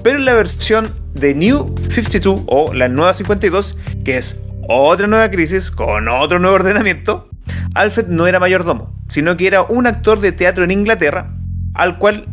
Pero 0.02 0.18
en 0.18 0.24
la 0.24 0.34
versión 0.34 0.88
de 1.14 1.34
New 1.34 1.74
52 1.92 2.42
o 2.46 2.74
la 2.74 2.88
nueva 2.88 3.14
52, 3.14 3.76
que 4.04 4.16
es 4.16 4.36
otra 4.68 5.06
nueva 5.06 5.30
crisis 5.30 5.70
con 5.70 6.08
otro 6.08 6.38
nuevo 6.38 6.56
ordenamiento, 6.56 7.28
Alfred 7.74 8.08
no 8.08 8.26
era 8.26 8.40
mayordomo, 8.40 8.94
sino 9.08 9.36
que 9.36 9.46
era 9.46 9.62
un 9.62 9.86
actor 9.86 10.20
de 10.20 10.32
teatro 10.32 10.64
en 10.64 10.70
Inglaterra, 10.70 11.34
al 11.74 11.98
cual 11.98 12.26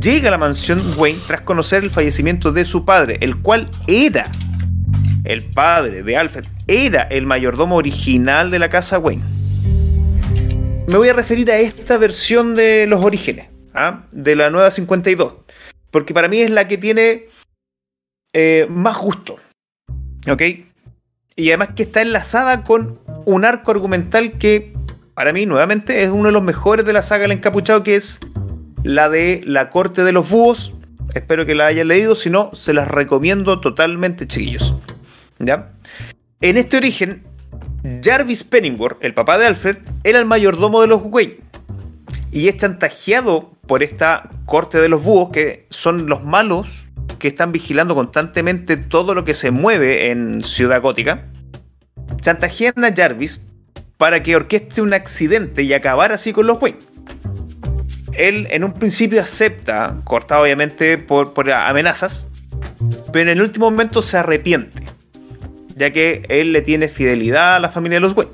llega 0.00 0.28
a 0.28 0.30
la 0.30 0.38
mansión 0.38 0.82
Wayne 0.96 1.20
tras 1.26 1.42
conocer 1.42 1.84
el 1.84 1.90
fallecimiento 1.90 2.52
de 2.52 2.64
su 2.64 2.84
padre, 2.84 3.18
el 3.20 3.36
cual 3.36 3.70
era 3.86 4.30
el 5.24 5.44
padre 5.44 6.02
de 6.02 6.16
Alfred, 6.16 6.44
era 6.66 7.02
el 7.02 7.26
mayordomo 7.26 7.76
original 7.76 8.50
de 8.50 8.58
la 8.58 8.68
casa 8.68 8.98
Wayne. 8.98 9.24
Me 10.86 10.96
voy 10.96 11.08
a 11.08 11.12
referir 11.12 11.50
a 11.50 11.58
esta 11.58 11.98
versión 11.98 12.54
de 12.54 12.86
los 12.86 13.04
orígenes, 13.04 13.48
¿ah? 13.74 14.06
de 14.12 14.36
la 14.36 14.50
nueva 14.50 14.70
52, 14.70 15.34
porque 15.90 16.14
para 16.14 16.28
mí 16.28 16.40
es 16.40 16.50
la 16.50 16.68
que 16.68 16.78
tiene 16.78 17.26
eh, 18.32 18.66
más 18.70 18.96
gusto. 18.96 19.36
¿Ok? 20.28 20.42
Y 21.38 21.50
además 21.50 21.68
que 21.76 21.82
está 21.82 22.00
enlazada 22.00 22.64
con 22.64 22.98
un 23.26 23.44
arco 23.44 23.70
argumental 23.70 24.38
que 24.38 24.72
para 25.12 25.34
mí 25.34 25.44
nuevamente 25.44 26.02
es 26.02 26.08
uno 26.08 26.26
de 26.26 26.32
los 26.32 26.42
mejores 26.42 26.86
de 26.86 26.94
la 26.94 27.02
saga 27.02 27.26
El 27.26 27.32
Encapuchado, 27.32 27.82
que 27.82 27.94
es 27.94 28.20
la 28.82 29.10
de 29.10 29.42
La 29.44 29.68
Corte 29.68 30.02
de 30.02 30.12
los 30.12 30.30
Búhos. 30.30 30.74
Espero 31.14 31.44
que 31.44 31.54
la 31.54 31.66
hayan 31.66 31.88
leído, 31.88 32.14
si 32.14 32.30
no, 32.30 32.50
se 32.54 32.72
las 32.72 32.88
recomiendo 32.88 33.60
totalmente, 33.60 34.26
chiquillos. 34.26 34.74
¿Ya? 35.38 35.72
En 36.40 36.56
este 36.56 36.78
origen, 36.78 37.24
Jarvis 38.02 38.42
Penningworth, 38.42 39.04
el 39.04 39.12
papá 39.12 39.36
de 39.36 39.46
Alfred, 39.46 39.76
era 40.04 40.18
el 40.18 40.24
mayordomo 40.24 40.80
de 40.80 40.86
los 40.86 41.02
Wayne. 41.04 41.36
Y 42.32 42.48
es 42.48 42.56
chantajeado 42.56 43.52
por 43.66 43.82
esta 43.82 44.30
corte 44.46 44.80
de 44.80 44.88
los 44.88 45.02
búhos, 45.02 45.30
que 45.32 45.66
son 45.68 46.06
los 46.06 46.24
malos 46.24 46.85
que 47.26 47.30
están 47.30 47.50
vigilando 47.50 47.96
constantemente 47.96 48.76
todo 48.76 49.12
lo 49.12 49.24
que 49.24 49.34
se 49.34 49.50
mueve 49.50 50.12
en 50.12 50.44
Ciudad 50.44 50.80
Gótica. 50.80 51.26
Chantajean 52.20 52.84
a 52.84 52.94
Jarvis 52.94 53.42
para 53.96 54.22
que 54.22 54.36
orqueste 54.36 54.80
un 54.80 54.94
accidente 54.94 55.64
y 55.64 55.72
acabar 55.72 56.12
así 56.12 56.32
con 56.32 56.46
los 56.46 56.62
Wayne 56.62 56.78
él 58.16 58.46
en 58.50 58.64
un 58.64 58.72
principio 58.72 59.20
acepta, 59.20 60.00
cortado 60.04 60.42
obviamente 60.42 60.98
por, 60.98 61.50
amenazas, 61.50 62.28
pero 63.12 63.30
en 63.30 63.38
el 63.38 63.42
último 63.42 63.70
momento 63.70 64.02
se 64.02 64.18
arrepiente, 64.18 64.82
ya 65.76 65.90
que 65.90 66.22
él 66.28 66.52
le 66.52 66.62
tiene 66.62 66.88
fidelidad 66.88 67.56
a 67.56 67.60
la 67.60 67.68
familia 67.68 67.96
de 67.96 68.00
los 68.00 68.16
Wayne. 68.16 68.32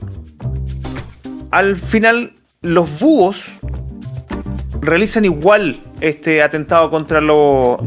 Al 1.51 1.77
final, 1.77 2.35
los 2.61 3.01
búhos 3.01 3.47
realizan 4.81 5.25
igual 5.25 5.81
este 6.01 6.43
atentado 6.43 6.91
contra, 6.91 7.21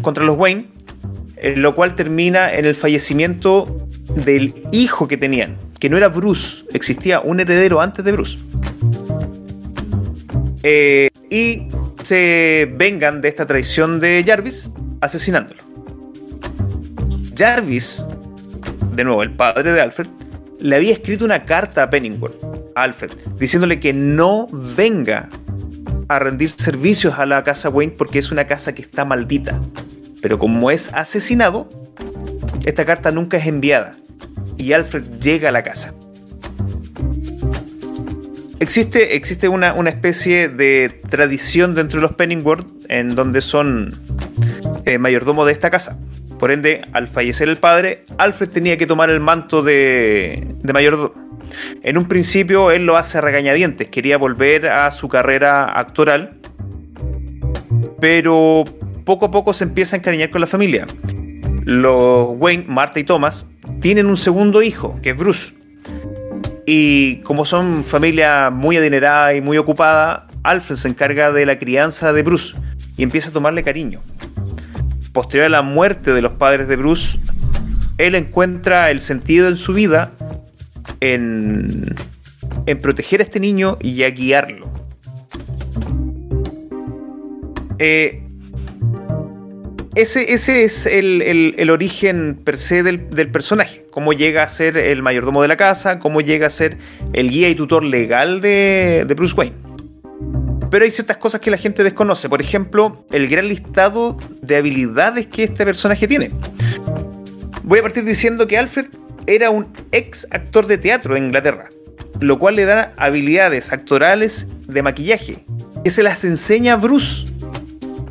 contra 0.01 0.23
los 0.23 0.37
Wayne, 0.37 0.74
lo 1.55 1.75
cual 1.75 1.95
termina 1.95 2.53
en 2.53 2.65
el 2.65 2.75
fallecimiento 2.75 3.87
del 4.15 4.53
hijo 4.71 5.07
que 5.07 5.17
tenían, 5.17 5.57
que 5.79 5.89
no 5.89 5.97
era 5.97 6.07
Bruce, 6.07 6.63
existía 6.73 7.19
un 7.19 7.39
heredero 7.39 7.81
antes 7.81 8.03
de 8.03 8.11
Bruce. 8.11 8.37
Eh, 10.63 11.09
y 11.29 11.67
se 12.01 12.71
vengan 12.75 13.21
de 13.21 13.27
esta 13.27 13.45
traición 13.45 13.99
de 13.99 14.23
Jarvis 14.25 14.69
asesinándolo. 15.01 15.61
Jarvis, 17.37 18.05
de 18.95 19.03
nuevo 19.03 19.21
el 19.21 19.31
padre 19.35 19.73
de 19.73 19.81
Alfred, 19.81 20.07
le 20.59 20.75
había 20.75 20.93
escrito 20.93 21.25
una 21.25 21.45
carta 21.45 21.83
a 21.83 21.89
Penningworth, 21.89 22.43
a 22.75 22.83
Alfred, 22.83 23.11
diciéndole 23.37 23.79
que 23.79 23.93
no 23.93 24.47
venga 24.51 25.29
a 26.07 26.19
rendir 26.19 26.49
servicios 26.49 27.15
a 27.17 27.25
la 27.25 27.43
casa 27.43 27.69
Wayne 27.69 27.93
porque 27.97 28.19
es 28.19 28.31
una 28.31 28.45
casa 28.45 28.73
que 28.73 28.81
está 28.81 29.05
maldita. 29.05 29.59
Pero 30.25 30.39
como 30.39 30.71
es 30.71 30.89
asesinado, 30.91 31.69
esta 32.65 32.83
carta 32.83 33.11
nunca 33.11 33.37
es 33.37 33.45
enviada 33.45 33.95
y 34.57 34.73
Alfred 34.73 35.03
llega 35.21 35.49
a 35.49 35.51
la 35.51 35.61
casa. 35.61 35.93
Existe, 38.59 39.17
existe 39.17 39.47
una, 39.49 39.75
especie 39.87 40.49
de 40.49 40.99
tradición 41.11 41.75
dentro 41.75 41.99
de 41.99 42.07
los 42.07 42.15
Penningworth 42.15 42.65
en 42.89 43.13
donde 43.13 43.41
son 43.41 43.93
eh, 44.85 44.97
mayordomo 44.97 45.45
de 45.45 45.53
esta 45.53 45.69
casa. 45.69 45.99
Por 46.39 46.51
ende, 46.51 46.81
al 46.91 47.07
fallecer 47.07 47.47
el 47.47 47.57
padre, 47.57 48.03
Alfred 48.17 48.49
tenía 48.49 48.77
que 48.77 48.87
tomar 48.87 49.11
el 49.11 49.19
manto 49.19 49.61
de, 49.61 50.55
de 50.63 50.73
mayordomo. 50.73 51.13
En 51.83 51.99
un 51.99 52.07
principio 52.07 52.71
él 52.71 52.87
lo 52.87 52.97
hace 52.97 53.19
a 53.19 53.21
regañadientes, 53.21 53.89
quería 53.89 54.17
volver 54.17 54.69
a 54.69 54.89
su 54.89 55.07
carrera 55.07 55.77
actoral, 55.77 56.39
pero 57.99 58.65
poco 59.05 59.27
a 59.27 59.31
poco 59.31 59.53
se 59.53 59.63
empieza 59.63 59.95
a 59.95 59.99
encariñar 59.99 60.31
con 60.31 60.41
la 60.41 60.47
familia. 60.47 60.87
Los 61.63 62.27
Wayne, 62.37 62.65
Marta 62.67 62.99
y 62.99 63.03
Thomas 63.03 63.47
tienen 63.81 64.07
un 64.07 64.17
segundo 64.17 64.61
hijo, 64.61 64.99
que 65.01 65.11
es 65.11 65.17
Bruce. 65.17 65.53
Y 66.65 67.17
como 67.17 67.45
son 67.45 67.83
familia 67.83 68.49
muy 68.49 68.77
adinerada 68.77 69.33
y 69.35 69.41
muy 69.41 69.57
ocupada, 69.57 70.27
Alfred 70.43 70.75
se 70.75 70.87
encarga 70.87 71.31
de 71.31 71.45
la 71.45 71.59
crianza 71.59 72.11
de 72.11 72.23
Bruce 72.23 72.55
y 72.97 73.03
empieza 73.03 73.29
a 73.29 73.31
tomarle 73.31 73.63
cariño. 73.63 74.01
Posterior 75.13 75.45
a 75.45 75.49
la 75.49 75.61
muerte 75.61 76.13
de 76.13 76.21
los 76.21 76.33
padres 76.33 76.67
de 76.67 76.75
Bruce, 76.75 77.19
él 77.97 78.15
encuentra 78.15 78.89
el 78.91 79.01
sentido 79.01 79.47
en 79.47 79.57
su 79.57 79.73
vida 79.73 80.11
en, 80.99 81.95
en 82.65 82.79
proteger 82.79 83.21
a 83.21 83.23
este 83.23 83.39
niño 83.39 83.77
y 83.81 84.03
a 84.03 84.09
guiarlo. 84.09 84.71
Eh, 87.77 88.24
ese, 89.95 90.33
es 90.63 90.85
el, 90.85 91.69
origen 91.71 92.39
per 92.43 92.57
se 92.57 92.83
del, 92.83 92.99
personaje. 93.31 93.85
Cómo 93.91 94.13
llega 94.13 94.43
a 94.43 94.49
ser 94.49 94.77
el 94.77 95.01
mayordomo 95.01 95.41
de 95.41 95.47
la 95.47 95.57
casa, 95.57 95.99
cómo 95.99 96.21
llega 96.21 96.47
a 96.47 96.49
ser 96.49 96.77
el 97.13 97.29
guía 97.29 97.49
y 97.49 97.55
tutor 97.55 97.83
legal 97.83 98.41
de, 98.41 99.05
de 99.07 99.13
Bruce 99.13 99.33
Wayne. 99.35 99.55
Pero 100.69 100.83
hay 100.83 100.91
ciertas 100.91 101.17
cosas 101.17 101.39
que 101.39 101.49
la 101.49 101.57
gente 101.57 101.83
desconoce. 101.83 102.27
Por 102.27 102.41
ejemplo, 102.41 103.05
el 103.11 103.29
gran 103.29 103.47
listado 103.47 104.17
de 104.41 104.57
habilidades 104.57 105.27
que 105.27 105.45
este 105.45 105.63
personaje 105.63 106.07
tiene. 106.07 106.31
Voy 107.63 107.79
a 107.79 107.81
partir 107.81 108.03
diciendo 108.03 108.47
que 108.47 108.57
Alfred 108.57 108.87
era 109.27 109.49
un 109.49 109.67
ex 109.91 110.27
actor 110.31 110.67
de 110.67 110.77
teatro 110.77 111.13
de 111.13 111.21
Inglaterra, 111.21 111.69
lo 112.19 112.37
cual 112.37 112.57
le 112.57 112.65
da 112.65 112.93
habilidades 112.97 113.71
actorales 113.71 114.47
de 114.67 114.83
maquillaje, 114.83 115.45
que 115.83 115.89
se 115.89 116.03
las 116.03 116.23
enseña 116.25 116.73
a 116.73 116.75
Bruce 116.75 117.25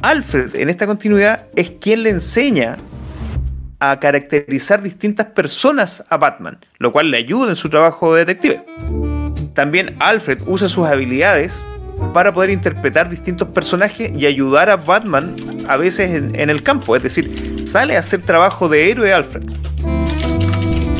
Alfred 0.04 0.54
en 0.56 0.68
esta 0.68 0.86
continuidad 0.86 1.46
es 1.56 1.70
quien 1.80 2.02
le 2.02 2.10
enseña 2.10 2.76
a 3.80 3.98
caracterizar 3.98 4.82
distintas 4.82 5.28
personas 5.28 6.04
a 6.10 6.18
Batman, 6.18 6.58
lo 6.76 6.92
cual 6.92 7.10
le 7.10 7.16
ayuda 7.16 7.48
en 7.48 7.56
su 7.56 7.70
trabajo 7.70 8.14
de 8.14 8.26
detective. 8.26 8.66
También 9.54 9.96
Alfred 10.00 10.42
usa 10.46 10.68
sus 10.68 10.86
habilidades 10.86 11.66
para 12.12 12.34
poder 12.34 12.50
interpretar 12.50 13.08
distintos 13.08 13.48
personajes 13.48 14.14
y 14.14 14.26
ayudar 14.26 14.68
a 14.68 14.76
Batman 14.76 15.36
a 15.70 15.78
veces 15.78 16.10
en, 16.34 16.50
el 16.50 16.62
campo, 16.62 16.94
es 16.96 17.02
decir, 17.02 17.62
sale 17.66 17.96
a 17.96 18.00
hacer 18.00 18.20
trabajo 18.20 18.68
de 18.68 18.90
héroe 18.90 19.10
Alfred. 19.10 19.44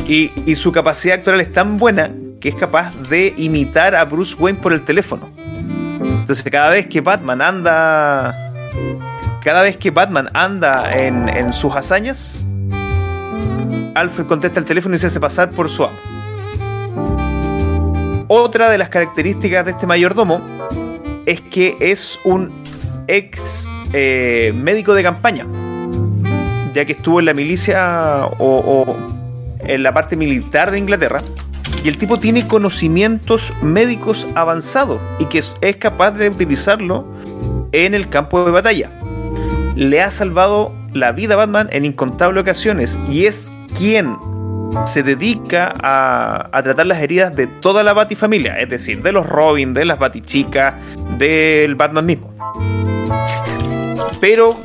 Y, 0.07 0.31
y 0.47 0.55
su 0.55 0.71
capacidad 0.71 1.19
actoral 1.19 1.41
es 1.41 1.51
tan 1.51 1.77
buena 1.77 2.09
que 2.41 2.49
es 2.49 2.55
capaz 2.55 2.91
de 3.07 3.35
imitar 3.37 3.95
a 3.95 4.03
Bruce 4.03 4.35
Wayne 4.35 4.57
por 4.57 4.73
el 4.73 4.83
teléfono. 4.83 5.31
Entonces 5.37 6.43
cada 6.51 6.71
vez 6.71 6.87
que 6.87 7.01
Batman 7.01 7.43
anda 7.43 8.44
cada 9.45 9.61
vez 9.61 9.77
que 9.77 9.91
Batman 9.91 10.29
anda 10.33 10.91
en, 10.97 11.53
sus 11.53 11.75
hazañas, 11.75 12.43
Alfred 13.93 14.25
contesta 14.25 14.59
el 14.59 14.65
teléfono 14.65 14.95
y 14.95 14.99
se 14.99 15.05
hace 15.05 15.19
pasar 15.19 15.51
por 15.51 15.69
su 15.69 15.83
amo. 15.83 15.95
otra 18.27 18.71
de 18.71 18.79
las 18.79 18.89
características 18.89 19.65
de 19.65 19.71
este 19.71 19.85
mayordomo 19.85 20.41
es 21.27 21.41
que 21.41 21.77
es 21.79 22.19
un 22.25 22.63
ex 23.07 23.65
eh, 23.93 24.51
médico 24.55 24.95
de 24.95 25.03
campaña, 25.03 25.45
ya 26.73 26.83
que 26.83 26.93
estuvo 26.93 27.19
en 27.19 27.27
la 27.27 27.35
milicia 27.35 28.25
o, 28.39 28.87
o 28.87 28.97
en 29.59 29.83
la 29.83 29.93
parte 29.93 30.17
militar 30.17 30.71
de 30.71 30.79
Inglaterra. 30.79 31.21
Y 31.83 31.89
el 31.89 31.99
tipo 31.99 32.19
tiene 32.19 32.47
conocimientos 32.47 33.53
médicos 33.61 34.27
avanzados 34.33 34.99
y 35.19 35.25
que 35.25 35.37
es 35.37 35.75
capaz 35.77 36.13
de 36.13 36.29
utilizarlo 36.29 37.14
en 37.71 37.93
el 37.93 38.09
campo 38.09 38.45
de 38.45 38.51
batalla. 38.51 38.91
Le 39.75 40.01
ha 40.01 40.11
salvado 40.11 40.73
la 40.93 41.11
vida 41.11 41.33
a 41.33 41.37
Batman 41.37 41.67
en 41.71 41.85
incontables 41.85 42.41
ocasiones 42.41 42.97
y 43.09 43.25
es 43.25 43.51
quien 43.77 44.15
se 44.85 45.03
dedica 45.03 45.73
a, 45.81 46.61
tratar 46.63 46.85
las 46.87 47.01
heridas 47.01 47.35
de 47.35 47.47
toda 47.47 47.83
la 47.83 47.93
Batifamilia, 47.93 48.59
es 48.59 48.69
decir, 48.69 49.01
de 49.01 49.11
los 49.11 49.25
Robin, 49.25 49.73
de 49.73 49.85
las 49.85 49.97
Batichicas, 49.97 50.75
del 51.17 51.75
Batman 51.75 52.05
mismo. 52.05 52.33
Pero 54.19 54.59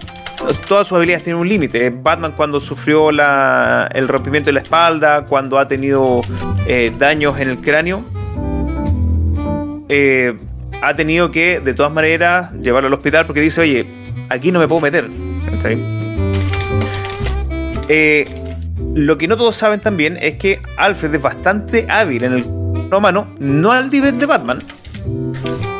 todas 0.67 0.89
sus 0.89 0.97
habilidades 0.97 1.25
tienen 1.25 1.41
un 1.41 1.49
límite. 1.49 1.91
Batman 1.91 2.33
cuando 2.37 2.61
sufrió 2.61 3.11
el 3.11 4.09
rompimiento 4.09 4.49
de 4.49 4.55
la 4.55 4.61
espalda, 4.61 5.25
cuando 5.27 5.59
ha 5.59 5.69
tenido 5.69 6.23
eh, 6.67 6.93
daños 6.99 7.39
en 7.39 7.51
el 7.51 7.59
cráneo, 7.59 8.05
eh, 9.89 10.39
ha 10.83 10.95
tenido 10.95 11.31
que 11.31 11.61
de 11.61 11.74
todas 11.74 11.93
maneras 11.93 12.53
llevarlo 12.55 12.89
al 12.89 12.95
hospital 12.95 13.26
porque 13.26 13.41
dice, 13.41 13.61
oye, 13.61 13.87
aquí 14.28 14.53
no 14.53 14.59
me 14.59 14.68
puedo 14.68 14.81
meter. 14.81 15.11
Eh, 17.89 18.24
lo 18.95 19.18
que 19.18 19.28
no 19.28 19.37
todos 19.37 19.57
saben 19.57 19.81
también 19.81 20.16
es 20.20 20.37
que 20.37 20.61
Alfred 20.76 21.14
es 21.14 21.22
bastante 21.22 21.87
hábil 21.89 22.24
en 22.24 22.33
el 22.33 22.45
romano, 22.91 23.35
no 23.39 23.72
al 23.72 23.91
nivel 23.91 24.18
de 24.18 24.26
Batman, 24.26 24.62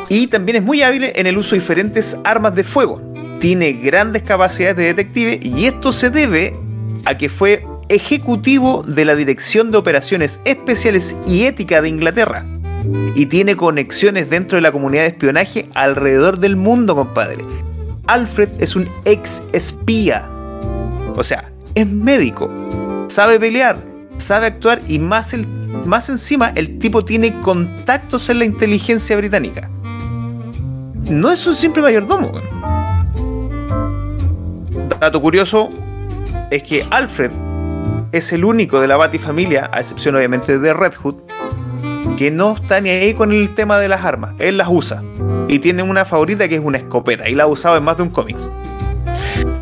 y 0.09 0.27
también 0.27 0.57
es 0.57 0.63
muy 0.63 0.81
hábil 0.81 1.05
en 1.15 1.25
el 1.25 1.37
uso 1.37 1.51
de 1.51 1.59
diferentes 1.59 2.17
armas 2.23 2.53
de 2.55 2.63
fuego. 2.63 3.01
Tiene 3.39 3.73
grandes 3.73 4.23
capacidades 4.23 4.77
de 4.77 4.83
detective 4.93 5.39
y 5.41 5.65
esto 5.65 5.93
se 5.93 6.09
debe 6.09 6.55
a 7.05 7.17
que 7.17 7.29
fue 7.29 7.65
ejecutivo 7.89 8.83
de 8.83 9.05
la 9.05 9.15
Dirección 9.15 9.71
de 9.71 9.77
Operaciones 9.77 10.39
Especiales 10.45 11.17
y 11.25 11.43
Ética 11.43 11.81
de 11.81 11.89
Inglaterra. 11.89 12.45
Y 13.15 13.25
tiene 13.27 13.55
conexiones 13.55 14.29
dentro 14.29 14.55
de 14.55 14.61
la 14.61 14.71
comunidad 14.71 15.03
de 15.03 15.09
espionaje 15.09 15.69
alrededor 15.73 16.39
del 16.39 16.55
mundo, 16.55 16.95
compadre. 16.95 17.43
Alfred 18.07 18.49
es 18.59 18.75
un 18.75 18.89
ex 19.05 19.43
espía. 19.53 20.27
O 21.15 21.23
sea, 21.23 21.51
es 21.75 21.87
médico. 21.87 22.49
Sabe 23.07 23.39
pelear, 23.39 23.77
sabe 24.17 24.47
actuar 24.47 24.81
y 24.87 24.99
más, 24.99 25.33
el, 25.33 25.47
más 25.85 26.09
encima 26.09 26.51
el 26.55 26.79
tipo 26.79 27.05
tiene 27.05 27.39
contactos 27.41 28.29
en 28.29 28.39
la 28.39 28.45
inteligencia 28.45 29.17
británica. 29.17 29.69
No 31.03 31.31
es 31.31 31.45
un 31.45 31.55
simple 31.55 31.81
mayordomo. 31.81 32.31
Dato 34.99 35.21
curioso 35.21 35.69
es 36.51 36.63
que 36.63 36.85
Alfred 36.91 37.31
es 38.11 38.31
el 38.33 38.45
único 38.45 38.79
de 38.79 38.87
la 38.87 38.97
Batifamilia, 38.97 39.69
a 39.73 39.79
excepción 39.79 40.15
obviamente 40.15 40.59
de 40.59 40.73
Red 40.73 40.93
Hood, 40.95 41.15
que 42.17 42.31
no 42.31 42.55
está 42.55 42.81
ni 42.81 42.89
ahí 42.89 43.13
con 43.13 43.31
el 43.31 43.53
tema 43.53 43.79
de 43.79 43.87
las 43.87 44.03
armas. 44.05 44.35
Él 44.39 44.57
las 44.57 44.67
usa. 44.69 45.03
Y 45.47 45.59
tiene 45.59 45.83
una 45.83 46.05
favorita 46.05 46.47
que 46.47 46.55
es 46.55 46.61
una 46.61 46.77
escopeta. 46.77 47.29
Y 47.29 47.35
la 47.35 47.43
ha 47.43 47.47
usado 47.47 47.77
en 47.77 47.83
más 47.83 47.97
de 47.97 48.03
un 48.03 48.09
cómic. 48.09 48.37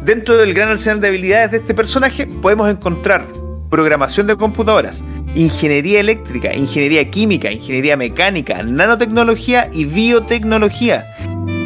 Dentro 0.04 0.38
del 0.38 0.54
gran 0.54 0.70
arsenal 0.70 1.02
de 1.02 1.08
habilidades 1.08 1.52
de 1.52 1.58
este 1.58 1.74
personaje 1.74 2.26
podemos 2.26 2.70
encontrar 2.70 3.28
programación 3.70 4.28
de 4.28 4.36
computadoras, 4.36 5.04
ingeniería 5.36 6.00
eléctrica, 6.00 6.56
ingeniería 6.56 7.10
química, 7.10 7.52
ingeniería 7.52 7.96
mecánica, 7.96 8.64
nanotecnología 8.64 9.70
y 9.72 9.86
biotecnología. 9.86 11.06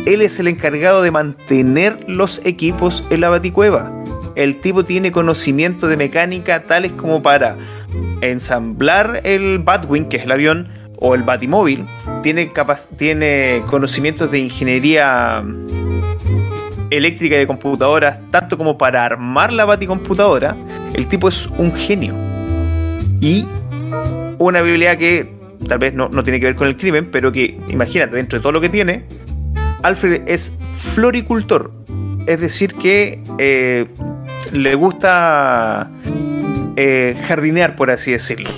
Él 0.06 0.22
es 0.22 0.40
el 0.40 0.50
encargado 0.50 1.02
de 1.02 1.12
mantener 1.12 2.04
los 2.08 2.42
equipos 2.46 3.06
en 3.10 3.22
la 3.22 3.30
baticueva. 3.30 3.92
El 4.36 4.60
tipo 4.60 4.84
tiene 4.84 5.12
conocimiento 5.12 5.88
de 5.88 5.96
mecánica 5.96 6.66
tales 6.66 6.92
como 6.92 7.22
para 7.22 7.58
ensamblar 8.22 9.22
el 9.24 9.60
Batwing, 9.60 10.10
que 10.10 10.18
es 10.18 10.24
el 10.24 10.32
avión, 10.32 10.70
o 10.98 11.16
el 11.16 11.24
Batimóvil. 11.24 11.86
Tiene, 12.22 12.52
tiene 12.98 13.62
conocimientos 13.68 14.32
de 14.32 14.40
ingeniería 14.40 15.44
eléctrica 16.90 17.36
y 17.36 17.40
de 17.40 17.48
computadoras, 17.48 18.20
tanto 18.32 18.58
como 18.58 18.78
para 18.78 19.04
armar 19.04 19.52
la 19.52 19.66
baticomputadora. 19.66 20.56
El 20.94 21.08
tipo 21.08 21.28
es 21.28 21.48
un 21.58 21.74
genio. 21.74 22.16
Y 23.20 23.48
una 24.38 24.60
habilidad 24.60 24.98
que 24.98 25.34
tal 25.68 25.80
vez 25.80 25.94
no, 25.94 26.10
no 26.10 26.24
tiene 26.24 26.40
que 26.40 26.48
ver 26.48 26.56
con 26.56 26.68
el 26.68 26.78
crimen, 26.78 27.10
pero 27.12 27.32
que 27.32 27.60
imagínate, 27.68 28.16
dentro 28.16 28.40
de 28.40 28.44
todo 28.44 28.52
lo 28.52 28.62
que 28.62 28.70
tiene, 28.70 29.06
Alfred 29.82 30.24
es 30.28 30.54
floricultor. 30.76 31.72
Es 32.28 32.40
decir, 32.40 32.76
que 32.76 33.22
eh, 33.38 33.86
le 34.52 34.76
gusta 34.76 35.92
eh, 36.76 37.16
jardinear, 37.28 37.76
por 37.76 37.90
así 37.92 38.12
decirlo. 38.12 38.50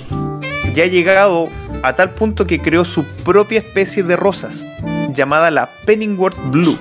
Ya 0.74 0.84
ha 0.84 0.86
llegado 0.86 1.48
a 1.82 1.94
tal 1.94 2.10
punto 2.14 2.46
que 2.46 2.60
creó 2.60 2.84
su 2.84 3.04
propia 3.24 3.58
especie 3.60 4.02
de 4.02 4.16
rosas, 4.16 4.66
llamada 5.14 5.50
la 5.50 5.70
Penningworth 5.86 6.36
Blue. 6.50 6.78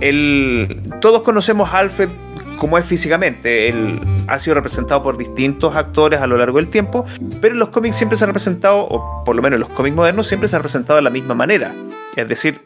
El- 0.00 0.80
todos 1.00 1.22
conocemos 1.22 1.72
Alfred 1.72 2.08
como 2.56 2.76
es 2.78 2.84
físicamente. 2.84 3.68
Él 3.68 4.00
ha 4.26 4.38
sido 4.38 4.54
representado 4.54 5.02
por 5.02 5.16
distintos 5.16 5.76
actores 5.76 6.20
a 6.20 6.26
lo 6.26 6.36
largo 6.36 6.58
del 6.58 6.68
tiempo, 6.68 7.04
pero 7.40 7.54
en 7.54 7.58
los 7.60 7.70
cómics 7.70 7.96
siempre 7.96 8.16
se 8.18 8.24
ha 8.24 8.26
representado, 8.26 8.78
o 8.80 9.24
por 9.24 9.34
lo 9.34 9.42
menos 9.42 9.56
en 9.56 9.60
los 9.60 9.70
cómics 9.70 9.96
modernos, 9.96 10.26
siempre 10.26 10.48
se 10.48 10.56
ha 10.56 10.58
representado 10.58 10.96
de 10.96 11.02
la 11.02 11.10
misma 11.10 11.34
manera. 11.34 11.74
Es 12.16 12.28
decir, 12.28 12.60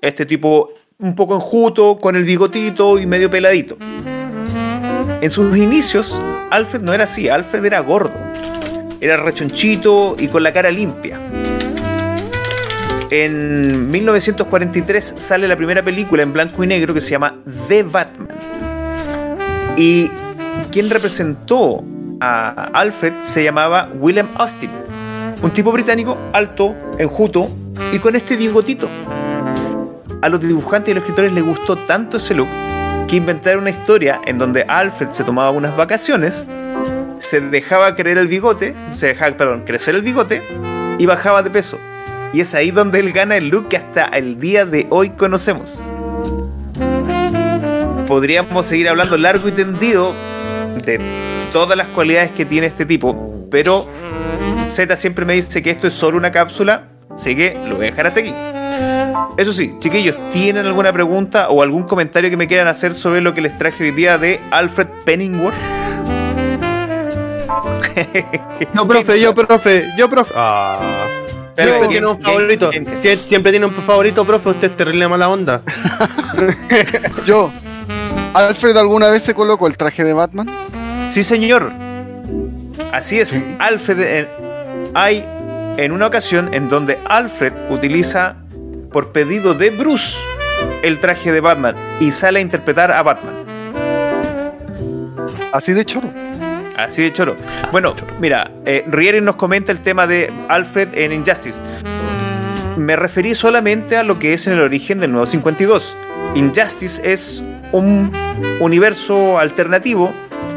este 0.00 0.26
tipo 0.26 0.70
un 0.98 1.14
poco 1.14 1.34
enjuto, 1.36 1.98
con 1.98 2.16
el 2.16 2.24
bigotito 2.24 2.98
y 2.98 3.06
medio 3.06 3.30
peladito. 3.30 3.76
En 5.20 5.32
sus 5.32 5.56
inicios, 5.56 6.22
Alfred 6.50 6.80
no 6.80 6.92
era 6.92 7.04
así, 7.04 7.28
Alfred 7.28 7.64
era 7.64 7.80
gordo. 7.80 8.14
Era 9.00 9.16
rechonchito 9.16 10.14
y 10.16 10.28
con 10.28 10.44
la 10.44 10.52
cara 10.52 10.70
limpia. 10.70 11.18
En 13.10 13.90
1943 13.90 15.14
sale 15.16 15.48
la 15.48 15.56
primera 15.56 15.82
película 15.82 16.22
en 16.22 16.32
blanco 16.32 16.62
y 16.62 16.68
negro 16.68 16.94
que 16.94 17.00
se 17.00 17.10
llama 17.10 17.34
The 17.68 17.82
Batman. 17.82 18.38
Y 19.76 20.08
quien 20.70 20.88
representó 20.88 21.82
a 22.20 22.70
Alfred 22.72 23.14
se 23.20 23.42
llamaba 23.42 23.90
William 23.98 24.28
Austin. 24.36 24.70
Un 25.42 25.50
tipo 25.50 25.72
británico 25.72 26.16
alto, 26.32 26.76
enjuto 26.96 27.50
y 27.92 27.98
con 27.98 28.14
este 28.14 28.36
bigotito. 28.36 28.88
A 30.22 30.28
los 30.28 30.40
dibujantes 30.40 30.92
y 30.92 30.94
los 30.94 31.02
escritores 31.02 31.32
les 31.32 31.44
gustó 31.44 31.74
tanto 31.76 32.18
ese 32.18 32.34
look 32.34 32.48
que 33.08 33.16
inventaron 33.16 33.62
una 33.62 33.70
historia 33.70 34.20
en 34.26 34.36
donde 34.36 34.64
Alfred 34.68 35.10
se 35.10 35.24
tomaba 35.24 35.50
unas 35.50 35.76
vacaciones, 35.76 36.46
se 37.18 37.40
dejaba 37.40 37.94
creer 37.94 38.18
el 38.18 38.28
bigote, 38.28 38.74
se 38.92 39.08
dejaba, 39.08 39.36
perdón, 39.36 39.62
crecer 39.64 39.94
el 39.94 40.02
bigote 40.02 40.42
y 40.98 41.06
bajaba 41.06 41.42
de 41.42 41.50
peso. 41.50 41.78
Y 42.34 42.42
es 42.42 42.54
ahí 42.54 42.70
donde 42.70 43.00
él 43.00 43.12
gana 43.12 43.36
el 43.38 43.48
look 43.48 43.68
que 43.68 43.78
hasta 43.78 44.04
el 44.04 44.38
día 44.38 44.66
de 44.66 44.86
hoy 44.90 45.10
conocemos. 45.10 45.82
Podríamos 48.06 48.66
seguir 48.66 48.88
hablando 48.90 49.16
largo 49.16 49.48
y 49.48 49.52
tendido 49.52 50.14
de 50.84 51.00
todas 51.52 51.76
las 51.78 51.88
cualidades 51.88 52.30
que 52.32 52.44
tiene 52.44 52.66
este 52.66 52.84
tipo, 52.84 53.46
pero 53.50 53.88
Z 54.68 54.96
siempre 54.98 55.24
me 55.24 55.32
dice 55.32 55.62
que 55.62 55.70
esto 55.70 55.86
es 55.86 55.94
solo 55.94 56.18
una 56.18 56.30
cápsula, 56.30 56.88
así 57.10 57.34
que 57.34 57.58
lo 57.68 57.76
voy 57.76 57.86
a 57.86 57.90
dejar 57.90 58.06
hasta 58.06 58.20
aquí. 58.20 58.34
Eso 59.36 59.52
sí, 59.52 59.74
chiquillos, 59.78 60.16
¿tienen 60.32 60.66
alguna 60.66 60.92
pregunta 60.92 61.48
o 61.50 61.62
algún 61.62 61.84
comentario 61.84 62.30
que 62.30 62.36
me 62.36 62.46
quieran 62.48 62.66
hacer 62.68 62.94
sobre 62.94 63.20
lo 63.20 63.34
que 63.34 63.40
les 63.40 63.56
traje 63.58 63.84
hoy 63.84 63.90
día 63.92 64.18
de 64.18 64.40
Alfred 64.50 64.88
Penningworth? 65.04 65.54
Yo, 68.74 68.86
profe, 68.86 69.20
yo, 69.20 69.34
profe, 69.34 69.88
yo, 69.96 70.08
profe. 70.08 70.32
Ah. 70.36 70.78
Pero, 71.56 71.70
Siempre 71.70 71.78
¿quién- 71.78 71.90
tiene 71.90 72.06
un 72.06 72.16
quién- 72.16 72.36
favorito. 72.36 72.70
quién- 72.70 73.18
Siempre 73.26 73.50
tiene 73.52 73.66
un 73.66 73.72
favorito, 73.74 74.24
profe. 74.24 74.50
Usted 74.50 74.70
es 74.70 74.76
terrible 74.76 75.08
mala 75.08 75.28
onda. 75.28 75.62
Yo, 77.26 77.50
¿Alfred 78.34 78.76
alguna 78.76 79.08
vez 79.10 79.22
se 79.24 79.34
colocó 79.34 79.66
el 79.66 79.76
traje 79.76 80.04
de 80.04 80.12
Batman? 80.12 80.48
Sí, 81.10 81.24
señor. 81.24 81.72
Así 82.92 83.18
es. 83.18 83.30
Sí. 83.30 83.56
Alfred. 83.58 84.00
eh, 84.00 84.28
hay 84.94 85.24
en 85.76 85.90
una 85.92 86.06
ocasión 86.06 86.50
en 86.54 86.68
donde 86.68 86.98
Alfred 87.08 87.52
utiliza, 87.70 88.36
por 88.92 89.12
pedido 89.12 89.54
de 89.54 89.70
Bruce, 89.70 90.16
el 90.82 90.98
traje 90.98 91.32
de 91.32 91.40
Batman 91.40 91.74
y 92.00 92.12
sale 92.12 92.38
a 92.38 92.42
interpretar 92.42 92.90
a 92.90 93.02
Batman. 93.02 93.34
Así 95.52 95.72
de 95.72 95.84
choro. 95.84 96.08
Así 96.76 97.02
de 97.02 97.12
choro. 97.12 97.34
Bueno, 97.72 97.94
mira, 98.20 98.50
eh, 98.64 98.84
Rieri 98.86 99.20
nos 99.20 99.36
comenta 99.36 99.72
el 99.72 99.80
tema 99.80 100.06
de 100.06 100.32
Alfred 100.48 100.88
en 100.94 101.12
Injustice. 101.12 101.60
Me 102.76 102.94
referí 102.94 103.34
solamente 103.34 103.96
a 103.96 104.04
lo 104.04 104.18
que 104.18 104.34
es 104.34 104.46
en 104.46 104.54
el 104.54 104.60
origen 104.60 105.00
del 105.00 105.10
nuevo 105.10 105.26
52. 105.26 105.96
Injustice 106.36 107.00
es 107.10 107.42
un 107.72 108.12
universo 108.60 109.38
alternativo 109.38 110.12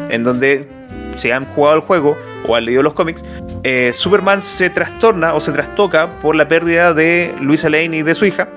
en 0.10 0.24
donde 0.24 0.68
se 1.16 1.34
han 1.34 1.46
jugado 1.46 1.78
el 1.78 1.82
juego 1.82 2.18
o 2.54 2.84
los 2.84 2.94
cómics, 2.94 3.24
eh, 3.64 3.92
Superman 3.94 4.42
se 4.42 4.70
trastorna 4.70 5.34
o 5.34 5.42
se 5.42 5.52
trastoca 5.52 6.20
por 6.22 6.36
la 6.36 6.48
pérdida 6.48 6.94
de 6.94 7.34
Luisa 7.40 7.70
Lane 7.70 7.98
y 7.98 8.04
de 8.04 8.16
su 8.16 8.26
hija 8.26 8.48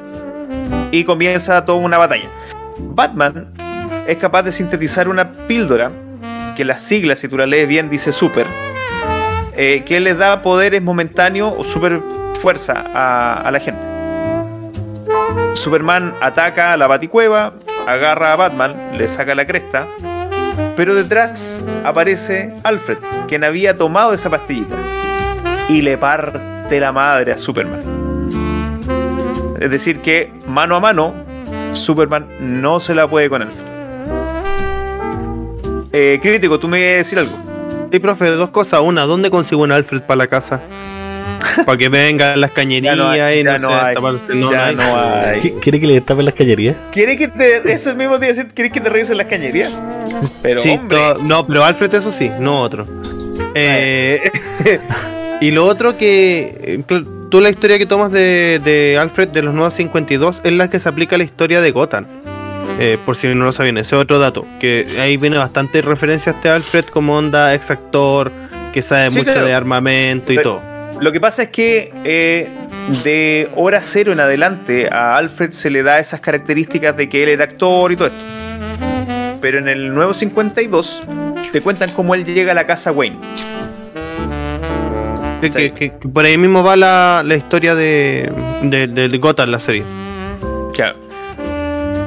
y 0.91 1.05
comienza 1.05 1.65
toda 1.65 1.79
una 1.79 1.99
batalla. 1.99 2.29
Batman 2.79 3.53
es 4.07 4.17
capaz 4.17 4.43
de 4.43 4.53
sintetizar 4.53 5.09
una 5.09 5.33
píldora 5.33 5.91
que 6.57 6.65
las 6.65 6.83
siglas, 6.83 7.19
si 7.19 7.29
tú 7.29 7.37
la 7.37 7.47
lees 7.47 7.69
bien, 7.69 7.91
dice 7.91 8.13
super, 8.13 8.47
eh, 9.57 9.83
que 9.85 10.01
le 10.01 10.15
da 10.15 10.43
poderes 10.43 10.83
momentáneos 10.83 11.53
o 11.57 11.65
super 11.65 12.01
fuerza 12.41 12.85
a, 12.95 13.41
a 13.41 13.51
la 13.51 13.61
gente. 13.61 13.81
Superman 15.55 16.15
ataca 16.21 16.73
a 16.73 16.77
la 16.77 16.87
baticueva, 16.87 17.55
agarra 17.87 18.33
a 18.33 18.37
Batman, 18.37 18.75
le 18.97 19.09
saca 19.09 19.35
la 19.35 19.47
cresta, 19.47 19.87
pero 20.77 20.95
detrás 20.95 21.67
aparece 21.85 22.53
Alfred, 22.63 22.99
quien 23.29 23.45
había 23.45 23.77
tomado 23.77 24.13
esa 24.13 24.31
pastillita, 24.31 24.75
y 25.69 25.83
le 25.83 25.97
parte 25.99 26.81
la 26.81 26.93
madre 26.93 27.33
a 27.33 27.39
Superman. 27.39 27.81
Es 29.61 29.71
decir, 29.71 30.01
que 30.01 30.31
mano 30.47 30.77
a 30.77 30.81
mano, 30.81 31.15
Superman 31.73 32.27
no 32.41 32.81
se 32.81 32.95
la 32.95 33.09
puede 33.09 33.29
con 33.31 33.43
Alfred. 33.43 33.65
Eh, 35.93 36.19
crítico, 36.21 36.59
tú 36.59 36.69
me 36.69 36.81
ibas 36.81 36.93
a 36.95 36.97
decir 36.99 37.19
algo. 37.19 37.37
Sí, 37.93 37.99
profe, 38.01 38.27
dos 38.31 38.51
cosas. 38.51 38.81
Una, 38.81 39.03
¿dónde 39.03 39.31
consigo 39.31 39.63
un 39.63 39.71
Alfred 39.73 40.03
para 40.03 40.17
la 40.19 40.27
casa? 40.27 40.61
Para 41.67 41.79
que 41.79 41.89
vengan 41.89 42.41
las 42.41 42.51
cañerías 42.51 42.97
no 42.97 43.09
hay, 43.11 43.41
y 43.41 43.45
no, 43.45 43.57
no 43.59 43.69
hay, 43.73 43.95
taparse- 43.95 44.35
no, 44.35 44.51
ya 44.51 44.73
no 44.73 44.83
hay. 44.83 44.87
no 44.91 44.97
hay. 44.97 45.41
¿Qui- 45.41 45.61
¿Quiere 45.61 45.79
que 45.79 45.87
le 45.87 46.01
tapen 46.01 46.25
las 46.25 46.35
cañerías? 46.35 46.75
¿Quiere 46.91 47.17
que 47.17 47.29
te. 47.29 47.73
Eso 47.73 47.95
mismo 47.95 48.19
te 48.19 48.27
iba 48.27 48.33
a 48.33 48.37
decir, 48.37 48.49
¿quieres 48.55 48.73
que 48.73 48.81
te 48.81 48.89
revisen 48.89 49.17
las 49.19 49.27
cañerías? 49.29 49.71
Pero, 50.43 50.61
Sí, 50.61 50.71
hombre. 50.71 50.99
no, 51.23 51.47
pero 51.47 51.65
Alfred 51.65 51.95
eso 51.95 52.11
sí, 52.13 52.31
no 52.39 52.61
otro. 52.61 52.87
Eh, 53.55 54.31
y 55.41 55.51
lo 55.51 55.65
otro 55.65 55.97
que 55.97 56.57
eh, 56.61 56.83
tú 57.31 57.41
la 57.41 57.51
historia 57.51 57.79
que 57.79 57.87
tomas 57.87 58.11
de, 58.13 58.61
de 58.65 58.99
Alfred 58.99 59.29
de 59.29 59.43
los 59.43 59.55
nuevos 59.55 59.75
52 59.75 60.41
es 60.45 60.53
la 60.53 60.69
que 60.69 60.79
se 60.79 60.89
aplica 60.89 61.15
a 61.17 61.19
la 61.19 61.25
historia 61.25 61.61
de 61.61 61.71
Gotham. 61.71 62.07
Eh, 62.79 62.99
por 63.05 63.17
si 63.17 63.29
no 63.29 63.45
lo 63.45 63.53
sabían, 63.53 63.77
ese 63.79 63.95
es 63.97 64.03
otro 64.03 64.19
dato. 64.19 64.47
Que 64.61 64.87
ahí 65.01 65.17
viene 65.17 65.39
bastante 65.39 65.81
referencia 65.83 66.33
a 66.33 66.35
este 66.35 66.49
Alfred 66.49 66.85
como 66.87 67.17
onda 67.17 67.55
ex 67.55 67.71
actor, 67.71 68.33
que 68.73 68.83
sabe 68.83 69.11
Sí, 69.11 69.19
mucho 69.19 69.31
claro. 69.33 69.47
de 69.47 69.55
armamento 69.55 70.33
y 70.33 70.37
Pero- 70.37 70.51
todo. 70.61 70.75
Lo 71.01 71.11
que 71.11 71.21
pasa 71.21 71.43
es 71.45 71.49
que 71.49 71.93
eh, 72.05 72.49
de 73.03 73.49
hora 73.57 73.81
cero 73.83 74.13
en 74.13 74.21
adelante 74.21 74.89
a 74.93 75.17
Alfred 75.17 75.51
se 75.51 75.69
le 75.69 75.83
da 75.83 75.99
esas 75.99 76.21
características 76.21 76.97
de 76.97 77.09
que 77.09 77.23
él 77.25 77.31
era 77.31 77.45
actor 77.45 77.91
y 77.91 77.97
todo 77.97 78.09
esto. 78.09 78.19
Pero 79.45 79.59
en 79.59 79.69
el 79.69 79.93
nuevo 79.93 80.15
52 80.15 81.03
te 81.53 81.61
cuentan 81.61 81.91
cómo 81.91 82.15
él 82.15 82.25
llega 82.25 82.53
a 82.53 82.55
la 82.55 82.65
casa 82.65 82.93
Wayne. 82.93 83.19
Que, 85.43 85.51
que- 85.51 85.73
que- 85.73 85.93
que 85.99 86.09
por 86.09 86.25
ahí 86.25 86.39
mismo 86.39 86.65
va 86.65 86.77
la, 86.77 87.21
la 87.23 87.35
historia 87.37 87.75
de, 87.75 88.33
de, 88.63 88.87
de 88.87 89.19
Gotham, 89.19 89.51
la 89.51 89.61
serie. 89.61 89.85
Claro. 90.73 90.97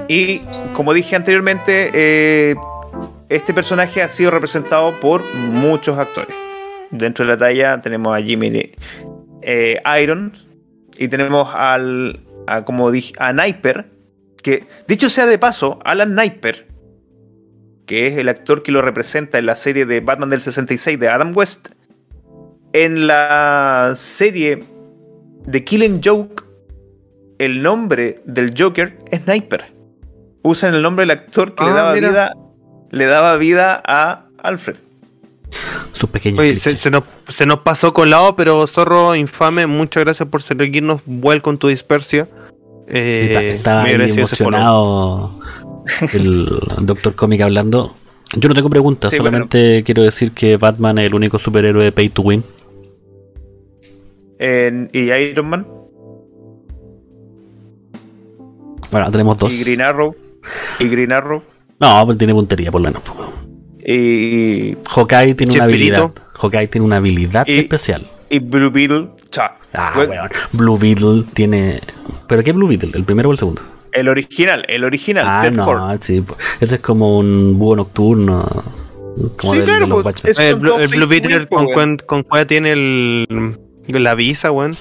Y 0.08 0.40
como 0.74 0.96
dije 0.96 1.16
anteriormente, 1.16 1.92
eh, 1.94 2.56
este 3.30 3.54
personaje 3.54 4.02
ha 4.02 4.10
sido 4.10 4.32
representado 4.32 5.00
por 5.00 5.24
muchos 5.36 6.00
actores. 6.00 6.36
Dentro 6.90 7.24
de 7.24 7.34
la 7.34 7.38
talla 7.38 7.80
tenemos 7.82 8.18
a 8.18 8.20
Jimmy 8.24 8.72
eh, 9.44 9.80
Iron 10.02 10.34
y 10.98 11.08
tenemos 11.08 11.54
al, 11.54 12.20
a, 12.48 12.66
como 12.66 12.90
dije, 12.90 13.14
a 13.20 13.30
Sniper, 13.30 13.92
que 14.42 14.64
dicho 14.88 15.08
sea 15.08 15.28
de 15.28 15.38
paso, 15.38 15.78
Alan 15.86 16.14
Sniper, 16.14 16.66
que 17.88 18.06
es 18.08 18.18
el 18.20 18.30
actor 18.30 18.62
que 18.62 18.72
lo 18.72 18.84
representa 18.84 19.40
en 19.40 19.48
la 19.48 19.56
serie 19.56 19.88
de 19.88 20.00
Batman 20.02 20.30
del 20.30 20.44
66 20.44 21.00
de 21.00 21.10
Adam 21.10 21.32
West, 21.36 21.70
en 22.74 23.08
la 23.08 23.94
serie 23.96 24.64
de 25.48 25.64
Killing 25.64 26.02
Joke 26.04 26.44
el 27.40 27.62
nombre 27.62 28.22
del 28.26 28.54
Joker 28.58 28.98
es 29.12 29.22
Sniper. 29.24 29.66
Usan 30.44 30.74
el 30.76 30.82
nombre 30.82 31.04
del 31.04 31.12
actor 31.12 31.56
que 31.56 31.64
le 31.64 31.70
Ah, 31.72 31.74
daba 31.74 31.94
mira. 31.94 32.10
vida. 32.10 32.34
Le 32.92 33.06
daba 33.06 33.36
vida 33.38 33.82
a 33.86 34.26
Alfred. 34.44 34.76
Sus 35.92 36.10
pequeños 36.10 36.40
Oye, 36.40 36.56
se, 36.58 36.90
nos, 36.92 37.04
se 37.30 37.46
nos 37.46 37.60
pasó 37.60 37.94
colado, 37.94 38.36
pero 38.36 38.66
Zorro 38.68 39.16
Infame, 39.16 39.66
muchas 39.68 40.04
gracias 40.04 40.28
por 40.30 40.42
seguirnos 40.42 41.02
vuelco 41.06 41.46
con 41.46 41.58
tu 41.58 41.68
dispersia. 41.70 42.28
Eh, 42.88 43.28
Está- 43.30 43.44
Estaba 43.44 43.82
muy 43.84 43.92
ahí 43.92 44.12
emocionado 44.12 45.40
el 46.14 46.48
Doctor 46.82 47.16
Cómic 47.16 47.42
hablando. 47.42 47.96
Yo 48.36 48.50
no 48.50 48.56
tengo 48.56 48.70
preguntas, 48.70 49.12
Sí, 49.12 49.18
solamente 49.18 49.84
quiero 49.86 50.04
decir 50.04 50.32
que 50.32 50.58
Batman 50.58 50.98
es 51.00 51.06
el 51.06 51.16
único 51.16 51.40
superhéroe 51.40 51.92
pay 51.92 52.10
to 52.10 52.22
win. 52.24 52.44
Y 54.40 55.00
Iron 55.12 55.50
Man. 55.50 55.68
Bueno, 58.92 59.12
tenemos 59.12 59.38
dos. 59.38 59.54
Y 59.54 59.64
Green 59.64 59.82
Arrow. 59.82 60.16
Y 60.80 60.88
Green 60.88 61.12
Arrow. 61.12 61.42
No, 61.80 62.04
pero 62.08 62.18
tiene 62.18 62.34
puntería 62.34 62.72
por 62.72 62.82
lo 62.82 62.88
menos. 62.88 63.04
Y, 63.86 64.76
Hawkeye 64.90 65.36
tiene 65.36 65.54
una 65.54 65.64
habilidad. 65.66 66.12
Hawkeye 66.36 66.68
tiene 66.68 66.86
una 66.86 66.98
habilidad 66.98 67.46
Y- 67.48 67.60
especial. 67.60 68.06
y 68.30 68.40
Blue 68.40 68.70
Beetle. 68.72 69.10
Cha. 69.32 69.58
Ah, 69.74 69.94
weón. 69.98 70.30
Blue 70.54 70.78
Beetle 70.78 71.24
tiene. 71.34 71.80
¿Pero 72.28 72.44
qué 72.44 72.52
Blue 72.52 72.68
Beetle? 72.68 72.92
¿El 72.94 73.04
primero 73.04 73.30
o 73.30 73.32
el 73.32 73.38
segundo? 73.38 73.62
El 73.92 74.08
original. 74.10 74.64
El 74.68 74.84
original. 74.84 75.26
Ah, 75.28 75.42
Ted 75.44 75.52
no, 75.54 75.98
sí. 76.02 76.22
po. 76.22 76.36
Ese 76.60 76.76
es 76.76 76.82
como 76.82 77.18
un 77.18 77.58
búho 77.58 77.76
nocturno. 77.78 78.46
Como 79.38 79.54
Sí, 79.54 79.60
del- 79.60 79.66
claro, 79.68 79.86
de 79.86 79.90
los 79.90 80.04
pues, 80.04 80.16
es- 80.26 80.40
El, 80.40 80.56
Blue- 80.58 80.70
todos 80.76 80.82
el 80.84 80.98
Blue 80.98 81.08
Beetle 81.08 81.48
con, 81.48 81.66
cuen- 81.68 82.06
con 82.06 82.24
cuál 82.24 82.46
tiene 82.46 82.72
el, 82.74 83.58
la 83.88 84.14
visa, 84.16 84.52
weón. 84.52 84.76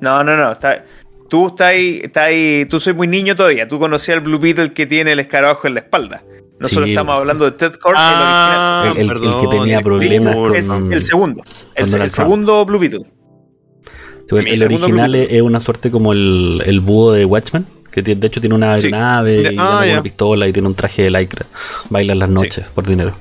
No, 0.00 0.22
no, 0.24 0.36
no. 0.36 0.52
Está, 0.52 0.84
tú 1.28 1.48
estás 1.48 1.68
ahí, 1.68 2.00
estás 2.02 2.24
ahí. 2.28 2.66
Tú 2.68 2.78
soy 2.80 2.94
muy 2.94 3.06
niño 3.08 3.34
todavía. 3.36 3.66
Tú 3.66 3.78
conocías 3.78 4.18
al 4.18 4.22
Blue 4.24 4.38
Beetle 4.38 4.72
que 4.72 4.86
tiene 4.86 5.12
el 5.12 5.20
escarabajo 5.20 5.66
en 5.66 5.74
la 5.74 5.80
espalda. 5.80 6.22
Nosotros 6.60 6.86
Sí, 6.86 6.90
estamos 6.92 7.16
hablando 7.16 7.44
de 7.44 7.52
Ted 7.52 7.74
Kord, 7.74 7.94
Ah, 7.96 8.92
El- 8.96 9.10
el- 9.10 9.10
el 9.10 9.38
que 9.40 9.46
tenía 9.48 9.80
problemas 9.80 10.34
original. 10.34 10.34
con- 10.34 10.56
Es 10.56 10.92
el 10.92 11.02
segundo. 11.02 11.42
El, 11.76 11.84
con 11.86 11.92
Trump. 12.00 12.10
segundo 12.10 12.64
Blue 12.64 12.78
Beetle. 12.80 13.00
El, 14.30 14.62
original 14.62 15.14
es, 15.14 15.28
es 15.32 15.42
una 15.42 15.60
suerte 15.60 15.90
como 15.90 16.12
el, 16.12 16.62
el 16.66 16.80
búho 16.80 17.12
de 17.12 17.24
Watchmen. 17.24 17.66
Que 17.90 18.02
tiene- 18.02 18.20
de 18.20 18.26
hecho 18.26 18.40
tiene 18.40 18.54
una 18.54 18.78
Sí. 18.80 18.90
Ya- 19.42 19.52
y 19.52 19.56
ah, 19.58 19.80
una 19.92 20.02
pistola 20.02 20.46
y 20.46 20.52
tiene 20.52 20.68
un 20.68 20.74
traje 20.74 21.02
de 21.04 21.10
lycra. 21.10 21.46
Baila 21.88 22.12
en 22.12 22.18
las 22.18 22.28
noches 22.28 22.66
por 22.74 22.86
dinero. 22.86 23.16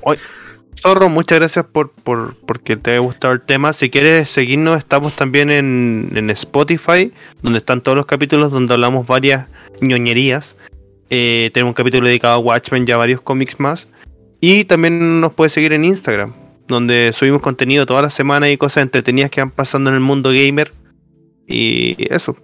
Zorro, 0.79 1.09
muchas 1.09 1.39
gracias 1.39 1.65
por, 1.71 1.91
por 1.91 2.35
porque 2.45 2.75
te 2.77 2.91
haya 2.91 2.99
gustado 2.99 3.33
el 3.33 3.41
tema. 3.41 3.73
Si 3.73 3.89
quieres 3.89 4.29
seguirnos, 4.29 4.77
estamos 4.77 5.15
también 5.15 5.49
en, 5.49 6.11
en 6.13 6.29
Spotify, 6.29 7.11
donde 7.41 7.57
están 7.59 7.81
todos 7.81 7.95
los 7.95 8.05
capítulos 8.05 8.51
donde 8.51 8.73
hablamos 8.75 9.07
varias 9.07 9.47
ñoñerías. 9.81 10.55
Eh, 11.09 11.49
tenemos 11.53 11.71
un 11.71 11.75
capítulo 11.75 12.07
dedicado 12.07 12.35
a 12.35 12.37
Watchmen, 12.39 12.85
ya 12.85 12.97
varios 12.97 13.21
cómics 13.21 13.59
más. 13.59 13.87
Y 14.39 14.65
también 14.65 15.19
nos 15.19 15.33
puedes 15.33 15.51
seguir 15.53 15.73
en 15.73 15.83
Instagram, 15.83 16.33
donde 16.67 17.11
subimos 17.11 17.41
contenido 17.41 17.87
toda 17.87 18.03
la 18.03 18.09
semana 18.11 18.49
y 18.49 18.57
cosas 18.57 18.83
entretenidas 18.83 19.31
que 19.31 19.41
van 19.41 19.49
pasando 19.51 19.89
en 19.89 19.95
el 19.95 20.01
mundo 20.01 20.29
gamer. 20.31 20.71
Y 21.47 21.95
eso. 22.13 22.35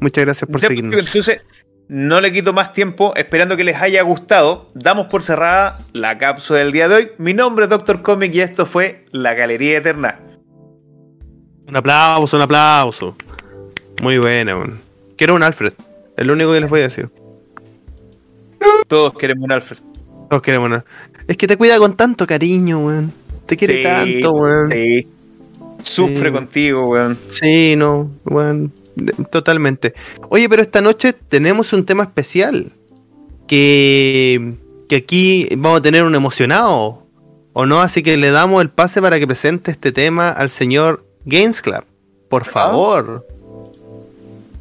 Muchas 0.00 0.24
gracias 0.24 0.50
por 0.50 0.60
Ya, 0.60 0.68
seguirnos. 0.68 0.94
Entonces, 0.98 1.42
no 1.88 2.20
le 2.20 2.32
quito 2.32 2.52
más 2.52 2.72
tiempo, 2.72 3.12
esperando 3.16 3.56
que 3.56 3.64
les 3.64 3.76
haya 3.76 4.02
gustado. 4.02 4.70
Damos 4.74 5.08
por 5.08 5.22
cerrada 5.22 5.80
la 5.92 6.16
cápsula 6.18 6.60
del 6.60 6.72
día 6.72 6.88
de 6.88 6.94
hoy. 6.94 7.10
Mi 7.18 7.34
nombre 7.34 7.64
es 7.64 7.70
Doctor 7.70 8.02
Comic 8.02 8.34
y 8.34 8.40
esto 8.40 8.64
fue 8.66 9.04
La 9.10 9.34
Galería 9.34 9.78
Eterna. 9.78 10.20
Un 11.68 11.76
aplauso, 11.76 12.36
un 12.36 12.42
aplauso. 12.42 13.16
Muy 14.00 14.18
buena, 14.18 14.56
weón. 14.56 14.80
Quiero 15.16 15.34
un 15.34 15.42
Alfred. 15.42 15.72
Es 16.16 16.26
lo 16.26 16.32
único 16.32 16.52
que 16.52 16.60
les 16.60 16.70
voy 16.70 16.80
a 16.80 16.84
decir. 16.84 17.08
Todos 18.88 19.14
queremos 19.14 19.44
un 19.44 19.52
Alfred. 19.52 19.78
Todos 20.28 20.42
queremos 20.42 20.66
una. 20.66 20.84
Es 21.26 21.36
que 21.36 21.46
te 21.46 21.56
cuida 21.56 21.78
con 21.78 21.96
tanto 21.96 22.26
cariño, 22.26 22.78
weón. 22.86 23.12
Te 23.46 23.56
quiere 23.56 23.76
Sí, 23.78 23.82
tanto, 23.82 24.32
weón. 24.32 24.70
Sí. 24.70 25.08
Sí. 25.82 25.94
Sufre 25.94 26.28
Sí. 26.28 26.32
contigo, 26.32 26.88
weón. 26.88 27.18
no, 27.76 28.10
weón. 28.24 28.72
Totalmente. 29.30 29.94
Oye, 30.28 30.48
pero 30.48 30.62
esta 30.62 30.80
noche 30.80 31.12
tenemos 31.12 31.72
un 31.72 31.84
tema 31.84 32.04
especial. 32.04 32.72
Que, 33.46 34.54
que 34.88 34.96
aquí 34.96 35.48
vamos 35.56 35.80
a 35.80 35.82
tener 35.82 36.04
un 36.04 36.14
emocionado. 36.14 37.02
¿O 37.54 37.66
no? 37.66 37.80
Así 37.80 38.02
que 38.02 38.16
le 38.16 38.30
damos 38.30 38.62
el 38.62 38.70
pase 38.70 39.02
para 39.02 39.18
que 39.18 39.26
presente 39.26 39.70
este 39.70 39.92
tema 39.92 40.30
al 40.30 40.48
señor 40.48 41.04
Games 41.26 41.60
Club. 41.60 41.84
Por 42.28 42.44
favor. 42.44 43.26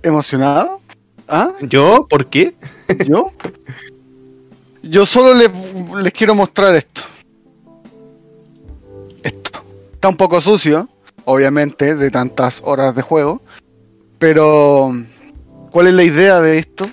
¿Emocionado? 0.04 0.82
¿Ah? 1.28 1.54
¿Yo? 1.62 2.06
¿Por 2.10 2.26
qué? 2.28 2.54
¿Yo? 3.08 3.32
Yo 4.84 5.06
solo 5.06 5.34
les, 5.34 5.50
les 6.02 6.12
quiero 6.12 6.36
mostrar 6.36 6.76
esto. 6.76 7.02
Esto. 9.24 9.52
Está 9.94 10.10
un 10.10 10.18
poco 10.18 10.42
sucio, 10.42 10.90
obviamente, 11.32 11.96
de 11.96 12.12
tantas 12.12 12.62
horas 12.64 12.96
de 12.96 13.02
juego. 13.02 13.42
Pero, 14.20 14.92
¿cuál 15.72 15.88
es 15.88 15.94
la 15.94 16.04
idea 16.04 16.40
de 16.42 16.60
esto? 16.60 16.90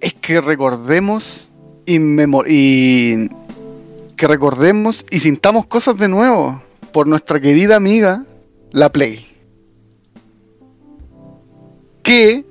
Es 0.00 0.14
que 0.14 0.40
recordemos 0.40 1.48
y, 1.86 1.96
y 2.46 3.28
que 4.16 4.26
recordemos 4.28 5.04
y 5.10 5.20
sintamos 5.20 5.66
cosas 5.66 5.96
de 5.96 6.08
nuevo. 6.08 6.60
por 6.92 7.06
nuestra 7.06 7.40
querida 7.40 7.76
amiga, 7.76 8.24
la 8.70 8.90
Play. 8.90 9.26
Que, 12.02 12.44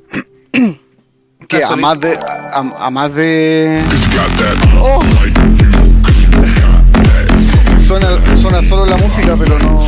que 1.48 1.64
a 1.64 1.76
más 1.76 2.00
de, 2.00 2.16
a, 2.18 2.58
a 2.88 2.90
más 2.90 3.14
de, 3.14 3.84
Oh. 4.80 5.02
suena, 7.88 8.08
suena 8.42 8.64
solo 8.64 8.86
la 8.86 8.98
música, 8.98 9.36
pero 9.38 9.60
no. 9.60 9.80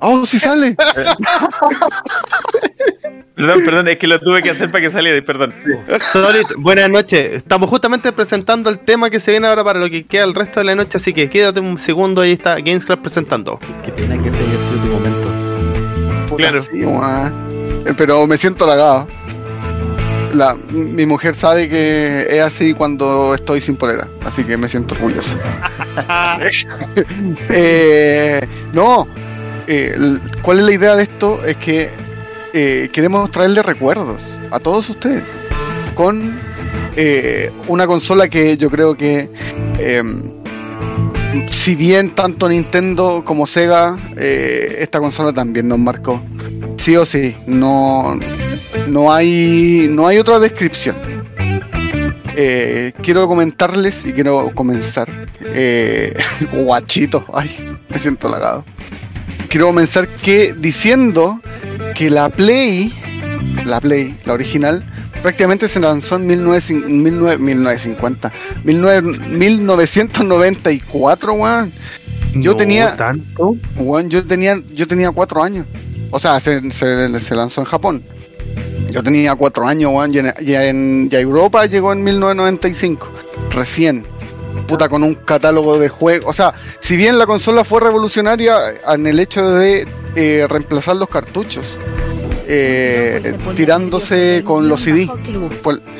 Oh, 0.00 0.24
sí 0.26 0.38
sale. 0.38 0.76
Perdón, 3.36 3.64
perdón, 3.64 3.88
es 3.88 3.98
que 3.98 4.06
lo 4.06 4.20
tuve 4.20 4.42
que 4.42 4.50
hacer 4.50 4.70
para 4.70 4.82
que 4.82 4.90
saliera, 4.90 5.24
perdón. 5.24 5.54
Solid, 6.12 6.44
buenas 6.58 6.90
noches. 6.90 7.32
Estamos 7.36 7.70
justamente 7.70 8.12
presentando 8.12 8.68
el 8.68 8.78
tema 8.78 9.08
que 9.08 9.18
se 9.20 9.30
viene 9.30 9.48
ahora 9.48 9.64
para 9.64 9.78
lo 9.78 9.88
que 9.88 10.06
queda 10.06 10.24
el 10.24 10.34
resto 10.34 10.60
de 10.60 10.64
la 10.64 10.74
noche, 10.74 10.98
así 10.98 11.12
que 11.12 11.30
quédate 11.30 11.60
un 11.60 11.78
segundo, 11.78 12.20
ahí 12.20 12.32
está 12.32 12.56
Games 12.56 12.84
Club 12.84 13.00
presentando. 13.00 13.58
Qué 13.82 13.92
pena 13.92 14.20
que 14.20 14.28
ese 14.28 14.38
haya 14.38 14.58
sido 14.58 14.76
tu 14.82 14.86
momento. 14.88 16.36
Claro. 16.36 16.62
sí. 16.62 16.70
Eh, 17.86 17.94
Pero 17.96 18.26
me 18.26 18.36
siento 18.36 18.64
halagado. 18.64 19.08
La, 20.34 20.54
mi 20.70 21.06
mujer 21.06 21.34
sabe 21.34 21.68
que 21.68 22.26
es 22.28 22.42
así 22.42 22.72
cuando 22.72 23.34
estoy 23.34 23.60
sin 23.60 23.76
polera, 23.76 24.06
así 24.24 24.44
que 24.44 24.56
me 24.56 24.68
siento 24.68 24.94
orgulloso. 24.94 25.36
Eh, 27.48 28.40
no, 28.72 29.08
eh, 29.72 29.96
¿cuál 30.42 30.58
es 30.58 30.64
la 30.64 30.72
idea 30.72 30.96
de 30.96 31.04
esto? 31.04 31.44
Es 31.44 31.56
que 31.56 31.90
eh, 32.52 32.90
queremos 32.92 33.30
traerle 33.30 33.62
recuerdos 33.62 34.20
a 34.50 34.58
todos 34.58 34.90
ustedes 34.90 35.22
con 35.94 36.40
eh, 36.96 37.52
una 37.68 37.86
consola 37.86 38.28
que 38.28 38.56
yo 38.56 38.68
creo 38.68 38.96
que, 38.96 39.30
eh, 39.78 40.02
si 41.48 41.76
bien 41.76 42.10
tanto 42.10 42.48
Nintendo 42.48 43.22
como 43.24 43.46
Sega, 43.46 43.96
esta 44.16 44.98
consola 44.98 45.32
también 45.32 45.68
nos 45.68 45.78
marcó. 45.78 46.20
Sí 46.76 46.96
o 46.96 47.06
sí, 47.06 47.36
no, 47.46 48.18
no, 48.88 49.12
hay, 49.12 49.86
no 49.88 50.08
hay 50.08 50.18
otra 50.18 50.40
descripción. 50.40 50.96
Quiero 53.02 53.28
comentarles 53.28 54.04
y 54.04 54.12
quiero 54.12 54.50
comenzar. 54.52 55.08
Guachito, 56.52 57.24
ay, 57.32 57.78
me 57.88 57.98
siento 58.00 58.26
halagado. 58.26 58.64
Quiero 59.50 59.66
comenzar 59.66 60.08
que 60.08 60.54
diciendo 60.56 61.40
que 61.94 62.08
la 62.08 62.28
Play, 62.30 62.94
la 63.66 63.80
Play, 63.80 64.14
la 64.24 64.32
original, 64.34 64.82
prácticamente 65.22 65.66
se 65.68 65.80
lanzó 65.80 66.16
en 66.16 66.28
19, 66.28 66.60
19 66.86 67.38
1950, 67.38 68.32
19 68.64 69.18
1994, 69.28 71.32
weón. 71.34 71.72
Yo 72.34 72.52
No 72.52 72.56
tenía- 72.56 72.96
tanto. 72.96 73.56
Weón, 73.76 74.08
yo 74.08 74.24
tenía, 74.24 74.62
yo 74.72 74.86
tenía 74.86 75.10
cuatro 75.10 75.42
años. 75.42 75.66
O 76.12 76.18
sea, 76.20 76.38
se, 76.40 76.70
se- 76.70 77.20
se 77.20 77.34
lanzó 77.34 77.60
en 77.60 77.66
Japón. 77.66 78.02
Yo 78.90 79.02
tenía 79.02 79.34
cuatro 79.34 79.66
años, 79.66 79.90
weón. 79.92 80.12
Ya 80.12 80.20
en, 80.20 80.32
ya 80.46 80.64
en 80.66 81.08
ya 81.10 81.18
Europa 81.18 81.66
llegó 81.66 81.92
en 81.92 82.04
1995. 82.04 83.08
Recién. 83.50 84.04
Puta, 84.70 84.88
con 84.88 85.02
un 85.02 85.14
catálogo 85.16 85.78
de 85.78 85.88
juegos. 85.88 86.30
O 86.30 86.32
sea, 86.32 86.54
si 86.80 86.96
bien 86.96 87.18
la 87.18 87.26
consola 87.26 87.64
fue 87.64 87.80
revolucionaria 87.80 88.56
en 88.88 89.06
el 89.06 89.18
hecho 89.20 89.50
de 89.50 89.86
eh, 90.16 90.46
reemplazar 90.48 90.96
los 90.96 91.08
cartuchos. 91.08 91.64
eh, 92.46 93.36
Pues 93.44 93.56
tirándose 93.56 94.42
con 94.44 94.68
los 94.68 94.80
CD. 94.82 95.08
el- 95.66 95.82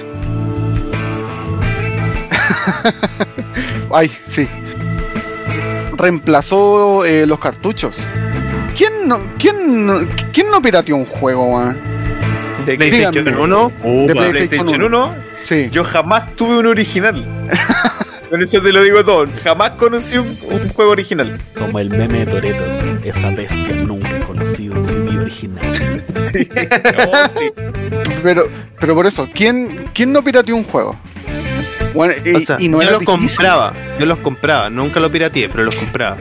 Ay, 3.93 4.11
sí. 4.27 4.49
Reemplazó 5.97 7.05
eh, 7.05 7.27
los 7.27 7.39
cartuchos. 7.39 7.97
¿Quién 8.77 8.93
no, 9.07 9.21
quién 9.39 9.87
no, 9.87 10.01
quién 10.33 10.51
no 10.51 10.63
pirateó 10.63 10.97
un 10.97 11.05
juego, 11.05 11.45
weón? 11.57 11.77
De 12.67 12.77
PlayStation 12.77 13.25
Díganme. 13.25 13.43
1. 13.43 13.73
De 14.07 14.15
Para 14.15 14.31
PlayStation 14.31 14.67
PlayStation 14.67 14.83
1, 14.85 15.15
Sí. 15.43 15.69
yo 15.73 15.85
jamás 15.85 16.35
tuve 16.37 16.59
un 16.59 16.67
original. 16.67 17.25
Con 18.31 18.41
eso 18.43 18.63
te 18.63 18.73
lo 18.73 18.83
digo 18.83 19.05
todo. 19.05 19.27
Jamás 19.43 19.73
conocí 19.73 20.17
un, 20.17 20.39
un 20.51 20.69
juego 20.71 20.93
original. 20.93 21.41
Como 21.59 21.81
el 21.81 21.91
meme 21.91 22.21
de 22.25 22.27
Toreto. 22.27 22.63
Esa 23.05 23.31
bestia 23.31 23.75
nunca 23.85 24.09
ha 24.09 24.21
conocido 24.21 24.75
un 24.77 24.85
CD 24.85 25.19
original. 25.19 25.67
Sí. 26.31 26.49
No, 26.49 27.41
sí. 27.41 27.51
Pero, 28.23 28.45
pero 28.79 28.95
por 28.95 29.07
eso, 29.07 29.29
¿quién, 29.35 29.91
quién 29.93 30.13
no 30.13 30.23
pirateó 30.23 30.55
un 30.55 30.63
juego? 30.65 30.95
Bueno, 31.93 32.15
y, 32.25 32.35
O 32.37 32.41
sea, 32.41 32.57
y 32.61 32.69
no 32.69 32.81
yo 32.83 32.91
los 32.91 33.01
difícil. 33.01 33.21
compraba, 33.21 33.73
yo 33.99 34.07
los 34.07 34.19
compraba, 34.19 34.71
nunca 34.71 35.01
los 35.01 35.11
pirateé, 35.11 35.49
pero 35.49 35.65
los 35.65 35.75
compraba. 35.75 36.17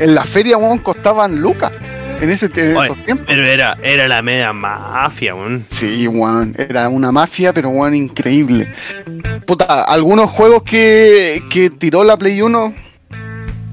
En 0.00 0.14
la 0.14 0.24
feria, 0.24 0.56
weón, 0.58 0.78
costaban 0.78 1.36
lucas. 1.40 1.72
En, 2.20 2.30
ese, 2.30 2.46
en 2.46 2.76
Oye, 2.76 2.86
esos 2.86 3.04
tiempos. 3.04 3.26
Pero 3.28 3.46
era, 3.46 3.76
era 3.82 4.08
la 4.08 4.22
media 4.22 4.52
mafia, 4.52 5.34
weón. 5.34 5.66
Sí, 5.68 6.06
weón, 6.08 6.54
era 6.56 6.88
una 6.88 7.12
mafia, 7.12 7.52
pero 7.52 7.68
weón, 7.70 7.94
increíble. 7.94 8.72
Puta, 9.46 9.84
algunos 9.84 10.30
juegos 10.30 10.62
que, 10.62 11.42
que 11.50 11.70
tiró 11.70 12.04
la 12.04 12.16
Play 12.16 12.40
1, 12.40 12.74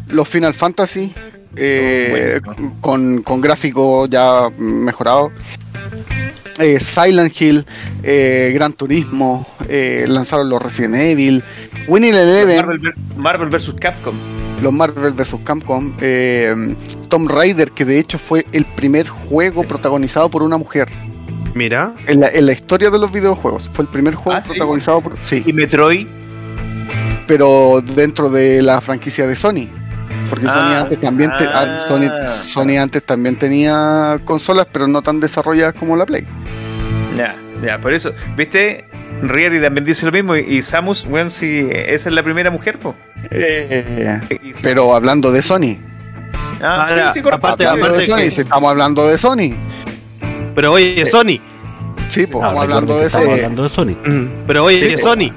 los 0.08 0.28
Final 0.28 0.54
Fantasy, 0.54 1.14
eh, 1.56 2.40
con, 2.82 3.22
con 3.24 3.42
gráficos 3.42 4.10
ya 4.10 4.50
mejorados. 4.58 5.32
Eh, 6.60 6.80
Silent 6.80 7.40
Hill, 7.42 7.66
eh, 8.04 8.52
Gran 8.54 8.74
Turismo, 8.74 9.48
eh, 9.68 10.06
lanzaron 10.08 10.50
los 10.50 10.62
Resident 10.62 10.96
Evil, 10.96 11.44
Winning 11.88 12.14
Eleven, 12.14 12.58
Marvel, 12.58 12.94
Marvel 13.16 13.50
vs. 13.50 13.74
Capcom. 13.80 14.14
Los 14.62 14.72
Marvel 14.74 15.14
vs. 15.14 15.36
Capcom, 15.44 15.92
eh, 16.02 16.76
Tomb 17.10 17.30
Raider, 17.30 17.72
que 17.72 17.86
de 17.86 18.00
hecho 18.00 18.18
fue 18.20 18.46
el 18.52 18.66
primer 18.66 19.08
juego 19.08 19.64
protagonizado 19.64 20.30
por 20.30 20.44
una 20.44 20.58
mujer. 20.58 20.88
Mira, 21.54 21.94
En 22.08 22.22
la, 22.22 22.28
en 22.30 22.46
la 22.46 22.54
historia 22.54 22.90
de 22.90 22.98
los 23.00 23.12
videojuegos. 23.12 23.70
Fue 23.74 23.84
el 23.84 23.90
primer 23.92 24.16
juego 24.16 24.38
Ah, 24.40 24.42
¿sí? 24.42 24.50
protagonizado 24.50 25.02
por. 25.02 25.18
Sí, 25.22 25.44
Y 25.46 25.52
Metroid. 25.54 26.08
pero 27.28 27.82
dentro 27.96 28.30
de 28.30 28.62
la 28.62 28.82
franquicia 28.82 29.28
de 29.28 29.36
Sony. 29.36 29.68
Porque 30.30 30.46
Ah, 30.48 30.54
Sony 30.54 30.82
antes 30.84 31.00
también 31.02 31.32
te- 31.38 31.46
ah, 31.46 31.78
ah. 31.80 31.86
Sony, 31.88 32.10
Sony 32.44 32.78
antes 32.80 33.04
también 33.04 33.36
tenía 33.36 34.20
consolas, 34.26 34.68
pero 34.72 34.88
no 34.88 35.02
tan 35.02 35.20
desarrolladas 35.20 35.76
como 35.76 35.96
la 35.98 36.06
Play. 36.06 36.26
Ya, 37.18 37.36
ya, 37.64 37.80
por 37.80 37.94
eso. 37.94 38.14
¿Viste? 38.38 38.86
Rieri 39.22 39.62
también 39.62 39.86
dice 39.86 40.06
lo 40.06 40.12
mismo. 40.12 40.36
Y, 40.36 40.42
y 40.42 40.62
Samus, 40.62 41.06
weón, 41.06 41.30
si 41.30 41.68
esa 41.72 42.10
es 42.10 42.16
la 42.16 42.24
primera 42.24 42.50
mujer, 42.52 42.78
po. 42.80 42.96
Eh, 43.30 44.20
pero 44.62 44.96
hablando 44.96 45.32
de 45.32 45.42
Sony. 45.42 45.78
Ah, 46.64 46.86
sí, 46.88 46.92
Ahora, 46.94 47.14
sí, 47.14 47.22
correcto. 47.22 47.48
aparte- 47.48 47.66
Hablando 47.66 47.98
de 47.98 48.06
Sony, 48.06 48.18
que- 48.18 48.32
si 48.32 48.42
estamos 48.42 48.70
hablando 48.72 49.08
de 49.08 49.18
Sony. 49.18 49.56
pero 50.56 50.74
oye, 50.74 51.06
Sony. 51.06 51.40
Sí, 52.10 52.28
pues 52.28 52.44
estamos 52.44 52.62
hablando 52.64 52.98
de 53.00 53.06
estamos 53.08 53.28
ese. 53.28 53.36
hablando 53.36 53.64
de 53.64 53.70
Sony. 53.70 53.96
Mm, 54.06 54.28
Pero 54.48 54.64
oye, 54.66 54.78
Sí, 54.80 54.98
Sony. 54.98 55.32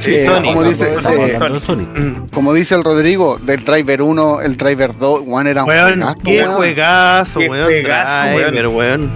Sí, 0.00 0.14
Eh, 0.14 0.26
Sony. 0.26 0.34
Como 0.52 0.62
Estamos 0.64 0.68
dice, 0.68 1.60
sí. 1.60 1.66
Sony. 1.66 1.86
Mm. 1.94 2.28
Como 2.30 2.52
dice 2.52 2.74
el 2.74 2.84
Rodrigo, 2.84 3.38
del 3.38 3.64
Driver 3.64 4.02
1, 4.02 4.40
el 4.42 4.56
Driver 4.56 4.96
2, 4.98 5.22
One 5.26 5.50
era 5.50 5.62
un 5.62 5.68
Weón, 5.70 5.88
juegazo, 6.00 6.18
qué 6.24 6.36
weón. 6.42 6.54
juegazo, 6.56 7.40
Qué 7.40 7.48
weón. 7.48 7.64
juegazo, 7.66 8.36
Driver, 8.38 8.66
weón. 8.68 9.10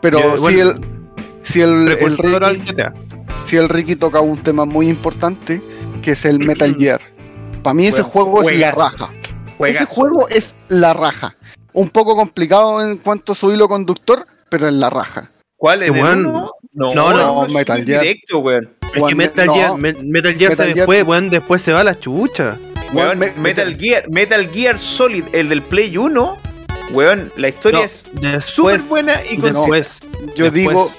Pero 0.00 0.20
Yo- 0.20 0.34
si 0.34 0.40
bueno, 0.40 0.62
el 0.70 0.80
si 1.44 1.60
el, 1.60 1.88
el 2.00 2.16
GTA. 2.64 2.92
Si 3.46 3.56
el 3.56 3.68
Ricky 3.68 3.96
toca 3.96 4.20
un 4.20 4.38
tema 4.42 4.64
muy 4.64 4.88
importante, 4.88 5.60
que 6.02 6.12
es 6.12 6.24
el 6.24 6.38
Metal 6.38 6.76
Gear. 6.78 7.00
Para 7.62 7.74
mí 7.74 7.86
ese 7.86 8.02
juego 8.02 8.42
es 8.42 8.58
la 8.58 8.70
raja. 8.70 9.10
Juegazo. 9.56 9.84
Ese 9.84 9.94
juego 9.94 10.28
es 10.28 10.54
la 10.68 10.94
raja. 10.94 11.34
Un 11.72 11.88
poco 11.90 12.14
complicado 12.16 12.80
en 12.88 12.98
cuanto 12.98 13.32
a 13.32 13.34
su 13.34 13.52
hilo 13.52 13.68
conductor, 13.68 14.24
pero 14.50 14.68
es 14.68 14.74
la 14.74 14.90
raja. 14.90 15.30
¿Cuál? 15.56 15.82
¿En 15.82 15.94
el 15.96 16.02
Weón, 16.02 16.26
uno? 16.26 16.50
No, 16.72 16.94
no, 16.94 17.12
no, 17.12 17.46
es 17.46 17.52
Metal 17.52 17.84
Gear. 17.84 18.02
Directo, 18.02 18.38
weón. 18.38 18.70
Es 18.82 18.90
que 18.92 19.00
Weón, 19.00 19.16
Metal, 19.16 19.46
no. 19.46 19.54
Gear, 19.54 19.76
Me- 19.76 19.92
Metal 19.92 20.34
Gear 20.36 20.50
Metal 20.52 20.56
se 20.56 20.64
Gear- 20.72 20.74
después, 20.76 21.04
weón, 21.04 21.30
después 21.30 21.62
se 21.62 21.72
va 21.72 21.80
a 21.80 21.84
la 21.84 21.98
chucha. 21.98 22.56
Weón, 22.92 23.18
Me- 23.18 23.32
Metal 23.32 23.76
Gear, 23.76 24.08
Metal 24.10 24.48
Gear 24.48 24.78
Solid, 24.78 25.24
el 25.32 25.48
del 25.48 25.62
Play 25.62 25.96
1, 25.96 26.38
weón, 26.92 27.32
la 27.36 27.48
historia 27.48 27.80
No, 27.80 27.84
es 27.84 28.44
súper 28.44 28.80
buena 28.82 29.20
y 29.30 29.36
con 29.36 29.52
después, 29.52 29.98
Yo 30.36 30.44
después, 30.50 30.54
digo, 30.54 30.90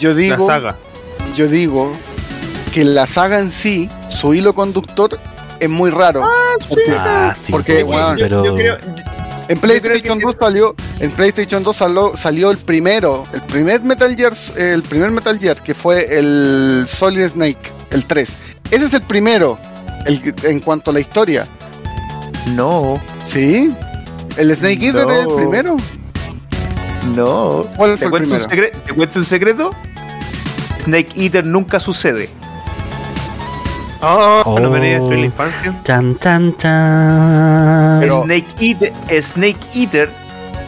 yo 0.00 0.10
la 0.10 0.14
digo, 0.16 0.46
saga. 0.46 0.76
Yo 1.36 1.48
digo 1.48 1.92
que 2.72 2.84
la 2.84 3.06
saga 3.06 3.38
en 3.38 3.50
sí, 3.50 3.88
su 4.08 4.34
hilo 4.34 4.54
conductor 4.54 5.18
es 5.60 5.68
muy 5.68 5.90
raro. 5.90 6.24
porque 6.68 6.94
Ah, 6.96 7.34
sí. 7.36 7.52
porque, 7.52 7.82
weón, 7.82 8.16
pero 8.18 8.44
yo 8.44 8.54
creo, 8.54 8.76
en 9.48 9.58
PlayStation 9.58 10.18
sí. 10.18 10.24
2 10.24 10.36
salió, 10.38 10.74
en 11.00 11.10
PlayStation 11.12 11.62
2 11.62 11.76
salió, 11.76 12.16
salió 12.16 12.50
el 12.50 12.58
primero, 12.58 13.24
el 13.32 13.40
primer 13.42 13.80
Metal 13.82 14.14
Gear, 14.14 14.34
el 14.56 14.82
primer 14.82 15.10
Metal 15.10 15.38
Gear 15.38 15.62
que 15.62 15.74
fue 15.74 16.18
el 16.18 16.84
Solid 16.88 17.26
Snake, 17.28 17.58
el 17.90 18.04
3. 18.04 18.28
Ese 18.70 18.84
es 18.86 18.92
el 18.94 19.02
primero, 19.02 19.58
el, 20.04 20.20
que- 20.20 20.48
en 20.50 20.60
cuanto 20.60 20.90
a 20.90 20.94
la 20.94 21.00
historia. 21.00 21.46
no, 22.54 23.00
¿Sí? 23.26 23.72
El 24.36 24.54
Snake 24.54 24.86
Eater 24.86 25.06
No. 25.06 25.12
es 25.12 25.18
el 25.26 25.34
primero. 25.34 25.76
no. 27.14 27.66
¿Cuál 27.76 27.90
fue 27.90 27.98
¿Te 27.98 28.04
el 28.04 28.10
cuento, 28.10 28.34
un 28.34 28.40
primero? 28.44 28.70
¿Te 28.86 28.92
cuento 28.94 29.18
un 29.18 29.24
secreto? 29.24 29.70
Snake 30.88 31.08
Eater 31.16 31.44
nunca 31.44 31.78
sucede. 31.80 32.30
Oh, 34.00 34.42
Oh. 34.46 34.58
no 34.58 34.70
me 34.70 34.78
quería 34.80 34.94
destruir 34.94 35.18
la 35.20 35.26
infancia. 35.26 35.80
Chan, 35.84 36.18
chan, 36.18 36.56
chan. 36.56 37.98
Pero- 38.00 38.22
Snake, 38.22 38.46
Eater, 38.58 38.92
Snake 39.22 39.58
Eater 39.74 40.10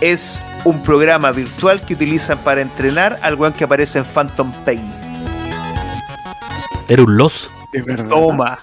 es 0.02 0.42
un 0.64 0.82
programa 0.82 1.30
virtual 1.30 1.80
que 1.86 1.94
utilizan 1.94 2.36
para 2.40 2.60
entrenar 2.60 3.18
al 3.22 3.36
weón 3.36 3.54
que 3.54 3.64
aparece 3.64 3.98
en 4.00 4.04
Phantom 4.04 4.52
Pain. 4.66 4.92
Era 6.88 7.02
un 7.02 7.16
los. 7.16 7.50
Toma, 8.10 8.58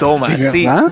toma, 0.00 0.28
¿De 0.28 0.50
sí. 0.50 0.64
verdad? 0.64 0.84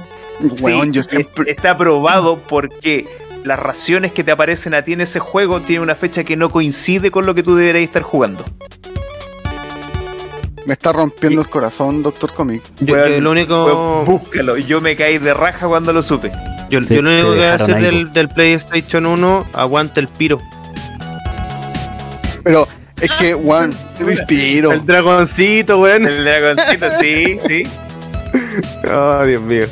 Sí, 0.57 0.65
Weón, 0.65 0.93
yo 0.93 1.01
es- 1.01 1.07
siempre... 1.07 1.51
está 1.51 1.79
probado 1.79 2.39
porque 2.41 3.07
las 3.45 3.59
raciones 3.59 4.13
que 4.13 4.25
te 4.25 4.33
aparecen 4.33 4.75
a 4.75 4.83
ti 4.83 4.93
en 4.93 5.01
ese 5.01 5.21
juego 5.21 5.63
tienen 5.63 5.85
una 5.85 5.95
fecha 5.95 6.23
que 6.25 6.37
no 6.37 6.51
coincide 6.51 7.11
con 7.11 7.25
lo 7.25 7.35
que 7.35 7.43
tú 7.43 7.55
deberías 7.55 7.85
estar 7.85 8.03
jugando. 8.03 8.45
Me 10.67 10.75
está 10.75 10.93
rompiendo 10.93 11.41
el 11.41 11.49
corazón, 11.49 12.03
Doctor 12.03 12.33
Comic. 12.35 12.63
Yo, 12.81 12.97
yo 13.09 13.21
lo 13.21 13.31
único. 13.33 14.05
búscalo. 14.07 14.57
Yo 14.59 14.81
me 14.81 14.95
caí 14.97 15.19
de 15.19 15.35
raja 15.35 15.67
cuando 15.67 15.93
lo 15.93 16.03
supe. 16.03 16.31
Yo, 16.71 16.85
Te- 16.87 16.95
yo 16.97 17.03
lo 17.03 17.11
único 17.11 17.31
que 17.33 17.37
voy 17.39 17.47
a 17.47 17.55
hacer 17.55 17.75
del, 17.81 18.13
del 18.13 18.29
PlayStation 18.29 19.07
1, 19.07 19.47
aguanta 19.55 19.99
el 20.01 20.09
piro. 20.09 20.41
Pero 22.45 22.67
es 23.01 23.11
que, 23.13 23.35
weón, 23.35 23.77
respiro. 23.99 24.73
El 24.73 24.87
dragoncito, 24.87 25.81
weón. 25.81 26.07
El 26.07 26.25
dragoncito, 26.25 26.91
sí, 26.91 27.39
sí. 27.47 27.63
Oh, 28.91 29.25
Dios 29.27 29.43
mío. 29.43 29.67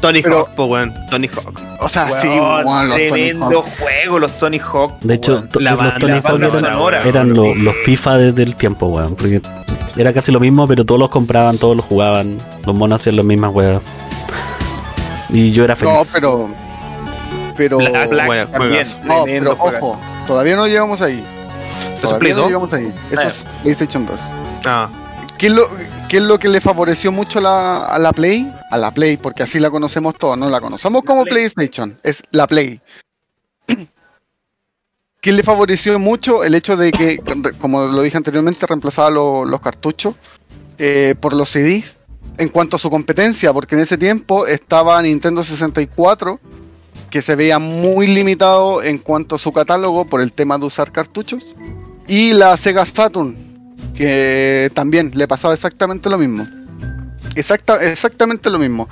Tony 0.00 0.20
Pero- 0.22 0.40
Hawk, 0.40 0.54
po, 0.54 0.64
weón. 0.66 0.92
Tony 1.10 1.28
Hawk. 1.28 1.58
O 1.80 1.88
sea, 1.88 2.10
sí, 2.20 2.28
Weón, 2.28 2.66
weón, 2.66 2.88
los 2.88 2.98
Tony 2.98 3.08
tremendo 3.10 3.46
Hawk. 3.62 3.66
juego, 3.78 4.18
los 4.18 4.38
Tony 4.38 4.58
Hawk. 4.58 4.98
De 5.00 5.14
hecho, 5.14 5.32
weón. 5.34 5.48
to- 5.48 5.60
la 5.60 5.70
los 5.70 5.78
banda- 5.78 5.98
Tony 5.98 6.12
la 6.12 6.18
Hawk 6.18 6.36
eran, 6.40 6.50
sonora, 6.50 7.02
eran 7.04 7.32
weón. 7.38 7.58
lo- 7.58 7.64
los 7.64 7.76
FIFA 7.84 8.18
desde 8.18 8.42
el 8.42 8.56
tiempo, 8.56 8.86
weón. 8.86 9.14
Porque 9.14 9.40
era 9.96 10.12
casi 10.12 10.32
lo 10.32 10.40
mismo, 10.40 10.66
pero 10.66 10.84
todos 10.84 10.98
los 10.98 11.08
compraban, 11.10 11.56
todos 11.58 11.76
los 11.76 11.84
jugaban. 11.84 12.38
Los 12.66 12.74
monos 12.74 13.00
hacían 13.00 13.16
las 13.16 13.24
mismas 13.24 13.52
weas. 13.54 13.80
Y 15.30 15.52
yo 15.52 15.64
era 15.64 15.76
feliz. 15.76 15.94
No, 15.94 16.00
pero... 16.12 16.48
Pero... 17.56 17.78
Black, 17.78 18.08
Black 18.10 18.26
Bueno, 18.26 18.48
también. 18.48 18.86
No, 19.04 19.24
pero 19.24 19.52
ojo, 19.52 19.98
todavía 20.26 20.56
no 20.56 20.66
llegamos 20.66 21.00
ahí. 21.02 21.22
Todavía 22.00 22.30
no 22.34 22.40
2? 22.42 22.46
llegamos 22.48 22.72
ahí. 22.72 22.92
Eso 23.10 23.20
Ah. 23.22 23.26
es 23.28 23.44
PlayStation 23.62 24.06
2. 24.06 24.20
Ah, 24.64 24.88
¿Qué 25.36 25.46
es, 25.48 25.52
lo, 25.52 25.68
qué 26.08 26.16
es 26.18 26.22
lo 26.22 26.38
que 26.38 26.48
le 26.48 26.60
favoreció 26.60 27.12
mucho 27.12 27.40
la- 27.40 27.84
a 27.86 27.98
la 27.98 28.12
Play? 28.12 28.50
A 28.70 28.76
la 28.78 28.90
Play, 28.92 29.16
porque 29.16 29.42
así 29.42 29.58
la 29.58 29.70
conocemos 29.70 30.14
todos, 30.18 30.36
no 30.36 30.48
la 30.48 30.60
conocemos 30.60 31.02
como 31.02 31.24
Play. 31.24 31.48
PlayStation, 31.50 31.98
es 32.02 32.22
la 32.30 32.46
Play. 32.46 32.80
¿Qué 35.20 35.32
le 35.32 35.42
favoreció 35.42 35.98
mucho? 35.98 36.44
El 36.44 36.54
hecho 36.54 36.76
de 36.76 36.92
que, 36.92 37.18
como 37.60 37.86
lo 37.86 38.02
dije 38.02 38.16
anteriormente, 38.16 38.66
reemplazaba 38.66 39.10
lo- 39.10 39.44
los 39.44 39.60
cartuchos 39.60 40.14
eh, 40.78 41.14
por 41.20 41.32
los 41.34 41.48
CDs 41.50 41.96
en 42.36 42.48
cuanto 42.50 42.76
a 42.76 42.78
su 42.78 42.88
competencia, 42.88 43.52
porque 43.52 43.74
en 43.74 43.80
ese 43.80 43.98
tiempo 43.98 44.46
estaba 44.46 45.00
Nintendo 45.02 45.42
64, 45.42 46.38
que 47.10 47.20
se 47.20 47.34
veía 47.34 47.58
muy 47.58 48.06
limitado 48.06 48.80
en 48.82 48.98
cuanto 48.98 49.34
a 49.34 49.38
su 49.38 49.50
catálogo 49.52 50.04
por 50.04 50.20
el 50.20 50.32
tema 50.32 50.56
de 50.56 50.66
usar 50.66 50.92
cartuchos, 50.92 51.44
y 52.06 52.32
la 52.34 52.56
Sega 52.56 52.86
Saturn, 52.86 53.36
que 53.96 54.70
también 54.72 55.10
le 55.14 55.26
pasaba 55.26 55.52
exactamente 55.54 56.08
lo 56.08 56.16
mismo. 56.18 56.46
Exacta, 57.34 57.76
exactamente 57.82 58.50
lo 58.50 58.58
mismo. 58.58 58.88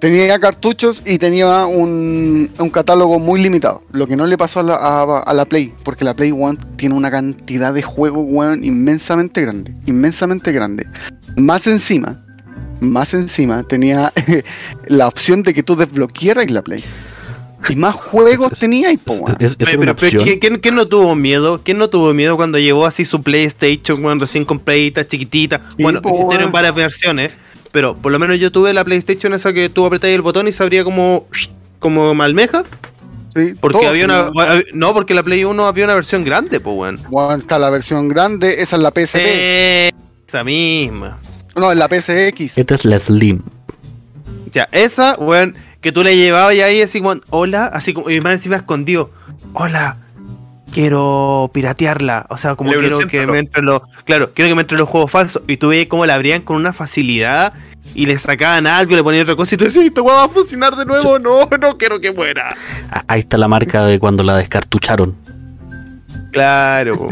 Tenía 0.00 0.38
cartuchos 0.40 1.02
y 1.04 1.18
tenía 1.18 1.66
un, 1.66 2.50
un 2.58 2.70
catálogo 2.70 3.18
muy 3.18 3.42
limitado. 3.42 3.82
Lo 3.92 4.06
que 4.06 4.16
no 4.16 4.26
le 4.26 4.38
pasó 4.38 4.60
a 4.60 4.62
la, 4.62 4.74
a- 4.76 5.18
a 5.20 5.34
la 5.34 5.44
Play, 5.44 5.74
porque 5.84 6.04
la 6.06 6.14
Play 6.16 6.32
One 6.32 6.58
tiene 6.76 6.94
una 6.94 7.10
cantidad 7.10 7.74
de 7.74 7.82
juegos 7.82 8.24
weón, 8.26 8.64
inmensamente 8.64 9.42
grande. 9.42 9.74
Inmensamente 9.86 10.52
grande. 10.52 10.86
Más 11.36 11.66
encima, 11.66 12.18
más 12.80 13.12
encima, 13.12 13.62
tenía 13.62 14.10
la 14.86 15.06
opción 15.06 15.42
de 15.42 15.52
que 15.52 15.62
tú 15.62 15.76
desbloquearas 15.76 16.50
la 16.50 16.62
Play. 16.62 16.82
Y 17.68 17.76
más 17.76 17.94
juegos 17.94 18.52
Es- 18.52 18.58
tenía 18.58 18.90
y 18.90 18.96
po, 18.96 19.12
Es, 19.12 19.20
weón. 19.20 19.36
es- 19.38 19.50
es 19.52 19.56
pero, 19.58 19.94
pero. 19.94 20.22
¿quién, 20.24 20.38
quién- 20.38 20.56
quién 20.60 20.74
no 20.76 20.86
tuvo 20.88 21.14
miedo? 21.14 21.60
¿Quién 21.62 21.76
no 21.76 21.90
tuvo 21.90 22.14
miedo 22.14 22.38
cuando 22.38 22.58
llevó 22.58 22.86
así 22.86 23.04
su 23.04 23.20
PlayStation, 23.22 24.00
cuando 24.00 24.24
recién 24.24 24.46
compradita, 24.46 25.06
chiquitita? 25.06 25.60
Sí, 25.76 25.82
bueno, 25.82 26.00
po, 26.00 26.08
existieron 26.08 26.50
varias 26.52 26.74
versiones, 26.74 27.32
pero 27.72 27.96
por 27.96 28.12
lo 28.12 28.18
menos 28.18 28.38
yo 28.38 28.50
tuve 28.50 28.72
la 28.72 28.84
PlayStation 28.84 29.32
esa 29.34 29.52
que 29.52 29.68
tú 29.68 29.86
apretabas 29.86 30.14
el 30.14 30.22
botón 30.22 30.48
y 30.48 30.52
se 30.52 30.62
abría 30.62 30.84
como, 30.84 31.26
como 31.78 32.14
malmeja. 32.14 32.64
Sí, 33.34 33.54
Porque 33.60 33.86
había 33.86 34.06
una. 34.06 34.30
No, 34.72 34.92
porque 34.92 35.14
la 35.14 35.22
Play 35.22 35.44
1 35.44 35.64
había 35.64 35.84
una 35.84 35.94
versión 35.94 36.24
grande, 36.24 36.58
pues, 36.58 36.76
weón. 36.76 37.00
Bueno, 37.10 37.34
está 37.34 37.60
la 37.60 37.70
versión 37.70 38.08
grande, 38.08 38.60
esa 38.60 38.74
es 38.76 38.82
la 38.82 38.90
PSP. 38.90 39.18
Eh, 39.20 39.90
Esa 40.26 40.42
misma. 40.42 41.18
No, 41.54 41.70
es 41.70 41.78
la 41.78 41.86
PSX. 41.86 42.58
Esta 42.58 42.74
es 42.74 42.84
la 42.84 42.98
Slim. 42.98 43.40
Ya, 44.50 44.68
esa, 44.72 45.14
weón, 45.18 45.54
que 45.80 45.92
tú 45.92 46.02
le 46.02 46.16
llevabas 46.16 46.54
y 46.54 46.60
ahí 46.60 46.82
así 46.82 47.00
como, 47.00 47.20
hola, 47.30 47.66
así 47.66 47.92
como, 47.94 48.10
y 48.10 48.20
más 48.20 48.32
encima 48.32 48.56
escondido, 48.56 49.10
hola, 49.52 49.96
quiero 50.72 51.50
piratearla, 51.52 52.26
o 52.28 52.36
sea, 52.36 52.54
como 52.54 52.72
quiero 52.72 52.98
que 52.98 53.26
me 53.26 53.38
entre 53.38 53.62
los, 53.62 53.82
claro, 54.04 54.32
quiero 54.34 54.50
que 54.50 54.54
me 54.54 54.62
entre 54.62 54.78
los 54.78 54.88
juegos 54.88 55.10
falsos, 55.10 55.42
y 55.46 55.56
tú 55.56 55.68
veías 55.68 55.86
cómo 55.86 56.06
la 56.06 56.14
abrían 56.14 56.42
con 56.42 56.56
una 56.56 56.72
facilidad, 56.72 57.52
y 57.94 58.06
le 58.06 58.18
sacaban 58.18 58.66
algo, 58.66 58.94
le 58.94 59.02
ponían 59.02 59.22
otra 59.22 59.36
cosa, 59.36 59.54
y 59.54 59.58
tú 59.58 59.64
decías, 59.64 59.84
esto 59.84 60.04
va 60.04 60.24
a 60.24 60.28
funcionar 60.28 60.76
de 60.76 60.86
nuevo, 60.86 61.18
no, 61.20 61.48
no 61.60 61.78
quiero 61.78 62.00
que 62.00 62.12
muera. 62.12 62.48
Ah, 62.90 63.04
Ahí 63.08 63.20
está 63.20 63.36
la 63.36 63.48
marca 63.48 63.84
de 63.84 63.98
cuando 63.98 64.22
la 64.22 64.36
descartucharon. 64.36 65.16
Claro. 66.32 67.08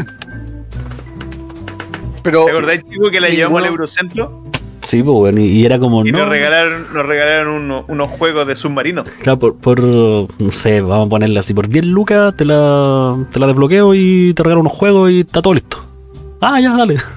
Pero 2.23 2.45
¿Te 2.45 2.51
acordáis, 2.51 2.81
chico, 2.89 3.09
que 3.11 3.19
la 3.19 3.29
llevamos 3.29 3.61
al 3.61 3.67
Eurocentro? 3.67 4.38
Sí, 4.83 5.03
pues. 5.03 5.37
Y, 5.37 5.65
era 5.65 5.77
como. 5.79 6.05
Y 6.05 6.11
no, 6.11 6.19
nos 6.19 6.29
regalaron, 6.29 6.93
nos 6.93 7.05
regalaron 7.05 7.63
uno- 7.63 7.85
unos 7.87 8.09
juegos 8.11 8.47
de 8.47 8.55
submarino. 8.55 9.03
Claro, 9.21 9.39
por, 9.39 9.55
por, 9.57 9.81
No 9.81 10.51
sé, 10.51 10.81
vamos 10.81 11.07
a 11.07 11.09
ponerla 11.09 11.41
así. 11.41 11.53
Por 11.53 11.67
10 11.67 11.85
lucas 11.85 12.35
te 12.35 12.45
la, 12.45 13.17
te 13.31 13.39
la 13.39 13.47
desbloqueo 13.47 13.93
y 13.93 14.33
te 14.33 14.43
regalo 14.43 14.61
unos 14.61 14.73
juegos 14.73 15.11
y 15.11 15.21
está 15.21 15.41
todo 15.41 15.53
listo. 15.53 15.85
Ah, 16.41 16.59
ya, 16.61 16.75
dale. 16.75 16.97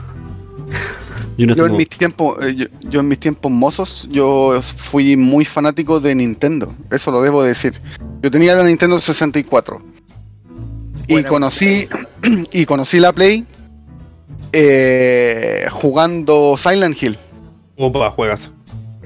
Yo 1.39 1.67
en 1.67 1.77
mis 1.77 1.89
tiempos, 1.89 2.37
eh, 2.45 2.55
yo, 2.55 2.67
yo 2.83 3.01
en 3.01 3.09
mis 3.09 3.19
tiempos 3.19 3.51
mozos, 3.51 4.07
yo 4.11 4.61
fui 4.77 5.17
muy 5.17 5.45
fanático 5.45 5.99
de 5.99 6.15
Nintendo. 6.15 6.73
Eso 6.91 7.11
lo 7.11 7.23
debo 7.23 7.43
decir. 7.43 7.75
Yo 8.23 8.31
tenía 8.31 8.55
la 8.55 8.65
Nintendo 8.65 8.99
64 9.01 9.83
y 11.09 11.23
conocí 11.25 11.89
y 12.53 12.67
conocí 12.67 13.01
la 13.01 13.13
Play 13.13 13.47
eh, 14.53 15.67
jugando 15.71 16.57
Silent 16.57 17.03
Hill. 17.03 17.19
Opa, 17.85 18.11
juegas. 18.13 18.53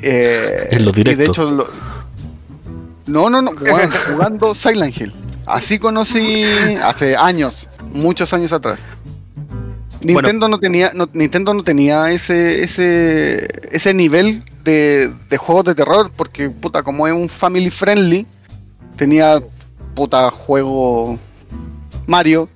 Eh, 0.02 0.68
En 0.72 0.84
los 0.84 0.92
y 0.98 1.02
de 1.02 1.10
directos. 1.16 1.38
hecho, 1.38 1.50
lo- 1.50 1.70
no, 3.06 3.30
no, 3.30 3.40
no, 3.40 3.52
jugando 4.10 4.54
Silent 4.54 4.94
Hill. 5.00 5.14
Así 5.46 5.78
conocí 5.78 6.44
hace 6.82 7.16
años, 7.16 7.68
muchos 7.94 8.34
años 8.34 8.52
atrás. 8.52 8.78
Nintendo 10.02 10.48
no 10.48 10.58
tenía, 10.60 10.92
no- 10.94 11.08
Nintendo 11.14 11.54
no 11.54 11.62
tenía 11.62 12.10
ese, 12.10 12.62
ese, 12.62 13.48
ese 13.70 13.94
nivel 13.94 14.44
de, 14.62 15.10
de 15.30 15.36
juegos 15.38 15.64
de 15.64 15.74
terror, 15.74 16.10
porque 16.14 16.50
puta, 16.50 16.82
como 16.82 17.06
es 17.06 17.14
un 17.14 17.30
family 17.30 17.70
friendly, 17.70 18.26
tenía 18.96 19.40
puta 19.94 20.30
juego 20.30 21.18
Mario, 22.06 22.48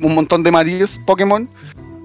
un 0.00 0.14
montón 0.14 0.42
de 0.42 0.50
Marios, 0.50 0.98
Pokémon, 1.04 1.48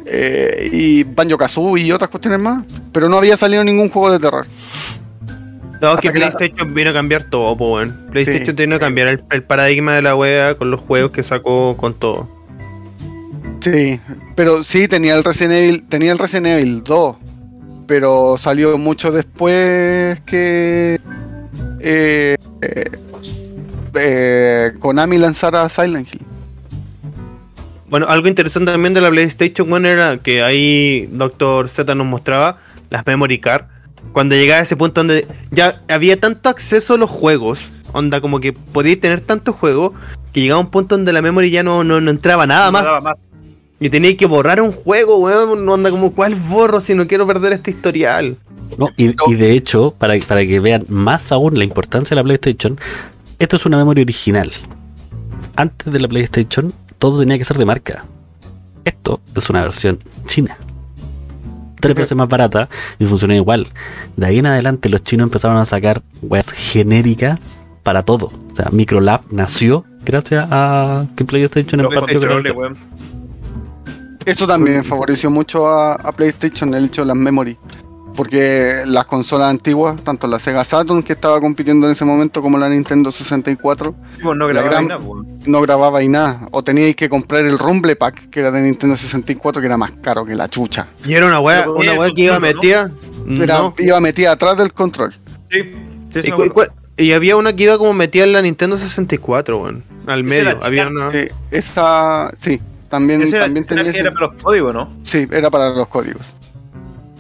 eh, 0.06 0.70
y 0.72 1.04
Banjo 1.04 1.38
Kazooie 1.38 1.84
y 1.86 1.92
otras 1.92 2.10
cuestiones 2.10 2.40
más, 2.40 2.66
pero 2.92 3.10
no 3.10 3.18
había 3.18 3.38
salido 3.38 3.64
ningún 3.64 3.90
juego 3.90 4.12
de 4.12 4.20
terror. 4.20 4.46
No, 5.82 5.94
es 5.94 6.00
que 6.00 6.12
que 6.12 6.20
la- 6.20 6.32
PlayStation 6.32 6.74
vino 6.74 6.90
a 6.90 6.94
cambiar 6.94 7.30
todo, 7.30 7.56
po, 7.58 7.74
weón. 7.76 8.08
PlayStation 8.12 8.46
Sí. 8.58 8.64
vino 8.64 8.76
a 8.76 8.80
cambiar 8.80 9.08
el, 9.10 9.24
el 9.32 9.44
paradigma 9.44 9.94
de 9.94 10.02
la 10.02 10.16
wea 10.16 10.56
con 10.56 10.72
los 10.72 10.80
juegos 10.80 11.12
que 11.12 11.22
sacó 11.24 11.76
con 11.78 11.94
todo. 11.94 12.30
Sí, 13.62 14.00
pero 14.36 14.64
sí 14.64 14.88
tenía 14.88 15.16
el 15.16 15.24
Resident 15.24 15.54
Evil, 15.54 15.84
tenía 15.90 16.12
el 16.12 16.20
Resident 16.20 16.48
Evil 16.48 16.84
2, 16.84 17.16
pero 17.88 18.38
salió 18.38 18.78
mucho 18.78 19.12
después 19.12 20.20
que 20.22 21.00
eh, 21.80 22.38
eh, 22.62 22.92
eh, 23.96 24.72
Konami 24.80 25.18
lanzara 25.18 25.68
Silent 25.70 26.08
Hill. 26.14 26.22
Bueno, 27.96 28.08
algo 28.10 28.28
interesante 28.28 28.74
también 28.74 28.94
de 28.94 29.00
la 29.00 29.10
PlayStation 29.10 29.72
1 29.72 29.88
era 29.88 30.18
que 30.18 30.44
ahí 30.44 31.08
Doctor 31.14 31.70
Z 31.70 31.96
nos 31.96 32.06
mostraba 32.06 32.58
las 32.90 33.06
memory 33.06 33.40
card. 33.40 33.68
Cuando 34.12 34.36
llegaba 34.36 34.60
a 34.60 34.64
ese 34.64 34.76
punto 34.76 35.00
donde 35.00 35.26
ya 35.50 35.82
había 35.88 36.20
tanto 36.20 36.50
acceso 36.50 36.96
a 36.96 36.98
los 36.98 37.10
juegos, 37.10 37.70
onda 37.94 38.20
como 38.20 38.42
que 38.42 38.52
podíais 38.52 39.00
tener 39.00 39.22
tantos 39.22 39.56
juegos, 39.56 39.94
que 40.34 40.42
llegaba 40.42 40.60
un 40.60 40.72
punto 40.72 40.98
donde 40.98 41.14
la 41.14 41.22
memory 41.22 41.52
ya 41.52 41.64
no, 41.64 41.86
no, 41.86 42.02
no 42.02 42.12
entraba 42.12 42.46
nada 42.46 42.70
más. 42.70 42.84
Nada 42.84 43.00
más. 43.00 43.16
Y 43.80 43.90
teníais 43.90 44.18
que 44.18 44.26
borrar 44.26 44.60
un 44.60 44.74
juego, 44.74 45.20
weón. 45.20 45.70
Onda 45.70 45.90
como, 45.90 46.12
¿cuál 46.12 46.36
borro 46.36 46.82
si 46.82 46.96
no 46.96 47.08
quiero 47.08 47.26
perder 47.26 47.54
este 47.54 47.72
historial? 47.72 48.36
No, 48.78 48.90
y, 48.98 49.16
y 49.26 49.36
de 49.36 49.54
hecho, 49.54 49.96
para, 49.98 50.20
para 50.28 50.46
que 50.46 50.60
vean 50.60 50.84
más 50.90 51.32
aún 51.32 51.58
la 51.58 51.64
importancia 51.64 52.10
de 52.10 52.16
la 52.16 52.26
PlayStation, 52.26 52.78
esto 53.40 53.56
es 53.56 53.66
una 53.66 53.78
memoria 53.78 54.02
original. 54.02 54.52
Antes 55.56 55.94
de 55.94 56.00
la 56.02 56.10
PlayStation, 56.10 56.74
todo 56.98 57.20
tenía 57.20 57.38
que 57.38 57.46
ser 57.46 57.58
de 57.58 57.66
marca. 57.66 58.06
Esto 58.84 59.20
es 59.36 59.50
una 59.50 59.62
versión 59.64 60.00
china. 60.26 60.58
tres 61.80 61.96
veces 61.96 62.18
más 62.18 62.28
barata 62.28 62.68
y 63.00 63.06
funciona 63.06 63.36
igual. 63.36 63.68
De 64.16 64.26
ahí 64.26 64.40
en 64.40 64.46
adelante 64.48 64.90
los 64.90 65.04
chinos 65.04 65.26
empezaron 65.26 65.58
a 65.58 65.66
sacar 65.66 66.02
weas 66.22 66.52
genéricas 66.52 67.40
para 67.84 68.04
todo. 68.04 68.32
O 68.52 68.56
sea, 68.56 68.70
Microlab 68.72 69.22
nació 69.30 69.86
gracias 70.04 70.48
a 70.50 71.06
que 71.16 71.26
PlayStation 71.26 71.82
que 71.82 71.96
partió 71.96 72.20
con. 72.20 72.78
Eso 74.26 74.48
también 74.48 74.84
favoreció 74.84 75.30
mucho 75.30 75.68
a, 75.68 75.94
a 75.94 76.12
PlayStation 76.12 76.74
el 76.74 76.86
hecho 76.86 77.02
de 77.02 77.08
las 77.08 77.18
memory. 77.18 77.58
Porque 78.16 78.84
las 78.86 79.06
consolas 79.06 79.50
antiguas, 79.50 80.02
tanto 80.02 80.28
la 80.28 80.40
Sega 80.40 80.64
Saturn 80.64 81.04
que 81.04 81.14
estaba 81.14 81.40
compitiendo 81.42 81.86
en 81.88 81.94
ese 81.94 82.06
momento 82.06 82.42
como 82.42 82.58
la 82.58 82.70
Nintendo 82.70 83.12
64, 83.12 83.94
Pues 84.24 84.38
no 84.38 84.48
La 84.48 84.62
grababa 84.62 84.70
gran- 84.72 84.88
nada, 84.88 85.02
no 85.46 85.62
grababa 85.62 86.02
y 86.04 86.08
nada. 86.08 86.48
O 86.52 86.64
teníais 86.64 86.96
que 86.96 87.10
comprar 87.10 87.44
el 87.46 87.60
Rumble 87.60 87.96
Pack, 87.96 88.30
que 88.30 88.40
era 88.40 88.52
de 88.52 88.62
Nintendo 88.62 88.96
64, 88.96 89.62
que 89.62 89.68
era 89.68 89.78
más 89.78 89.92
caro 90.02 90.26
que 90.26 90.34
la 90.36 90.48
chucha. 90.50 90.88
Y 91.06 91.14
era 91.14 91.26
una 91.28 91.40
weá, 91.40 91.70
una 91.70 91.94
weá 91.94 92.12
que 92.12 92.22
iba 92.24 92.40
metida. 92.40 92.90
Era, 93.28 93.58
No. 93.58 93.74
Iba 93.80 94.00
metida 94.00 94.32
atrás 94.32 94.58
del 94.58 94.72
control. 94.72 95.14
Sí, 95.52 95.62
sí, 96.14 96.22
sí, 96.22 96.32
Y, 96.98 97.12
había 97.12 97.36
una 97.36 97.54
que 97.54 97.64
iba 97.64 97.78
como 97.78 97.94
metida 97.94 98.24
en 98.24 98.32
la 98.34 98.42
Nintendo 98.42 98.78
64, 98.78 99.58
weón. 99.62 99.84
Al 100.08 100.20
Esa 100.26 100.30
medio. 100.44 100.60
Había 100.64 100.88
una. 100.88 101.12
Sí, 101.12 101.28
esa, 101.52 102.32
sí, 102.40 102.62
también, 102.90 103.20
también 103.30 103.66
era 103.66 103.68
tenía 103.68 103.92
ese- 103.92 104.00
era 104.00 104.12
para 104.14 104.28
los 104.28 104.42
códigos, 104.42 104.74
¿no? 104.74 104.90
Sí, 105.04 105.28
era 105.32 105.50
para 105.50 105.72
los 105.72 105.88
códigos. 105.90 106.34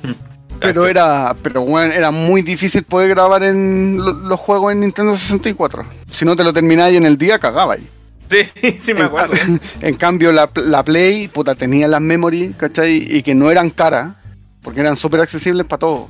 Hmm. 0.03 0.11
Pero 0.59 0.87
era, 0.87 1.35
pero 1.41 1.61
bueno, 1.61 1.93
era 1.93 2.11
muy 2.11 2.41
difícil 2.41 2.83
poder 2.83 3.09
grabar 3.09 3.43
en 3.43 3.97
lo- 3.97 4.13
los 4.13 4.39
juegos 4.39 4.71
en 4.73 4.79
Nintendo 4.81 5.15
64. 5.15 5.85
Si 6.11 6.25
no 6.25 6.35
te 6.35 6.43
lo 6.43 6.53
termináis 6.53 6.95
en 6.97 7.05
el 7.05 7.17
día, 7.17 7.39
cagabais. 7.39 7.83
Sí, 8.29 8.75
sí 8.79 8.93
me 8.93 9.01
acuerdo. 9.03 9.33
en 9.81 9.95
cambio, 9.95 10.31
la, 10.31 10.49
la 10.55 10.83
Play, 10.83 11.27
puta, 11.27 11.55
tenía 11.55 11.87
las 11.87 12.01
memory, 12.01 12.55
¿cachai? 12.57 13.05
Y 13.17 13.21
que 13.21 13.35
no 13.35 13.51
eran 13.51 13.69
caras, 13.69 14.15
porque 14.61 14.79
eran 14.81 14.95
súper 14.95 15.21
accesibles 15.21 15.65
para 15.65 15.79
todos. 15.79 16.07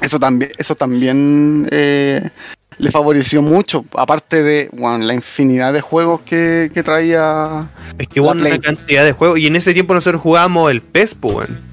Eso 0.00 0.20
también, 0.20 0.52
eso 0.58 0.76
también 0.76 1.68
eh, 1.72 2.30
le 2.78 2.90
favoreció 2.92 3.42
mucho, 3.42 3.84
aparte 3.96 4.42
de 4.44 4.68
bueno, 4.72 5.04
la 5.04 5.14
infinidad 5.14 5.72
de 5.72 5.80
juegos 5.80 6.20
que, 6.20 6.70
que 6.72 6.84
traía. 6.84 7.68
Es 7.98 8.06
que 8.06 8.20
hubo 8.20 8.32
La 8.34 8.42
una 8.42 8.58
cantidad 8.60 9.04
de 9.04 9.10
juegos. 9.12 9.40
Y 9.40 9.48
en 9.48 9.56
ese 9.56 9.72
tiempo 9.74 9.94
nosotros 9.94 10.22
jugábamos 10.22 10.70
el 10.70 10.82
PES, 10.82 11.14
po, 11.16 11.28
weón. 11.30 11.66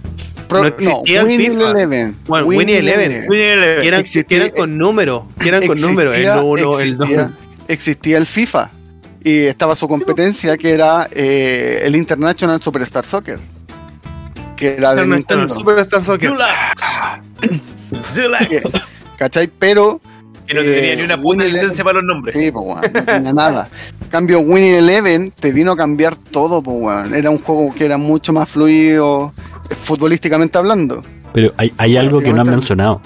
Pro- 0.47 0.61
No 0.61 0.67
existía 0.67 1.21
el 1.21 1.27
Winnie 1.27 1.49
FIFA. 1.51 1.71
Eleven. 1.71 2.15
Bueno, 2.27 2.45
Winnie 2.47 2.77
Eleven. 2.77 3.25
Winnie 3.29 3.53
Eleven. 3.53 3.81
Que 3.81 3.87
eran, 3.87 3.99
Existía- 4.01 4.23
que 4.23 4.35
eran 4.37 4.49
con 4.49 4.77
números. 4.77 5.23
Que 5.39 5.47
eran 5.49 5.65
con 5.67 5.79
números. 5.81 6.15
El 6.15 6.21
Existía- 6.25 6.43
1, 6.43 6.79
el 6.79 6.97
2. 6.97 7.09
existía- 7.67 8.17
el 8.17 8.25
FIFA. 8.25 8.69
Y 9.23 9.39
estaba 9.45 9.73
su 9.75 9.87
competencia 9.87 10.55
que 10.57 10.71
era 10.71 11.07
eh, 11.11 11.81
el 11.83 11.95
International 11.95 12.61
Superstar 12.61 13.05
Soccer. 13.05 13.39
Que 14.55 14.75
era 14.75 14.93
de 14.95 15.05
Nintendo. 15.07 15.53
Superstar 15.53 16.03
Soccer. 16.03 16.31
Deluxe. 18.13 18.81
¿Cachai? 19.17 19.47
Pero. 19.59 20.01
Que 20.47 20.53
no 20.53 20.61
Eh, 20.61 20.75
tenía 20.75 20.95
ni 20.95 21.01
una 21.01 21.15
puta 21.17 21.27
Winnie 21.43 21.49
licencia 21.51 21.83
para 21.83 21.95
los 21.95 22.03
nombres. 22.03 22.35
Sí, 22.37 22.51
pues, 22.51 22.63
weón, 22.63 22.81
no 22.93 23.03
tenía 23.03 23.33
nada. 23.33 23.67
En 23.99 24.07
cambio, 24.09 24.39
Winnie 24.41 24.77
Eleven 24.77 25.31
te 25.31 25.51
vino 25.51 25.71
a 25.71 25.77
cambiar 25.77 26.15
todo, 26.15 26.61
pues, 26.61 26.77
weón. 26.79 27.15
Era 27.15 27.31
un 27.31 27.39
juego 27.39 27.73
que 27.73 27.83
era 27.85 27.97
mucho 27.97 28.31
más 28.31 28.47
fluido, 28.47 29.33
eh, 29.39 29.54
futbolísticamente 29.83 30.57
hablando. 30.57 31.01
Pero 31.33 31.51
hay, 31.57 31.73
hay 31.77 31.97
algo 31.97 32.19
que 32.21 32.31
no 32.33 32.41
han 32.41 32.49
mencionado 32.49 33.01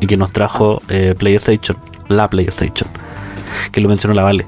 y 0.00 0.06
que 0.06 0.16
nos 0.16 0.32
trajo 0.32 0.82
eh, 0.88 1.14
PlayStation, 1.18 1.76
la 2.08 2.28
PlayStation, 2.28 2.88
que 3.72 3.80
lo 3.80 3.88
mencionó 3.88 4.14
la 4.14 4.22
Vale, 4.22 4.44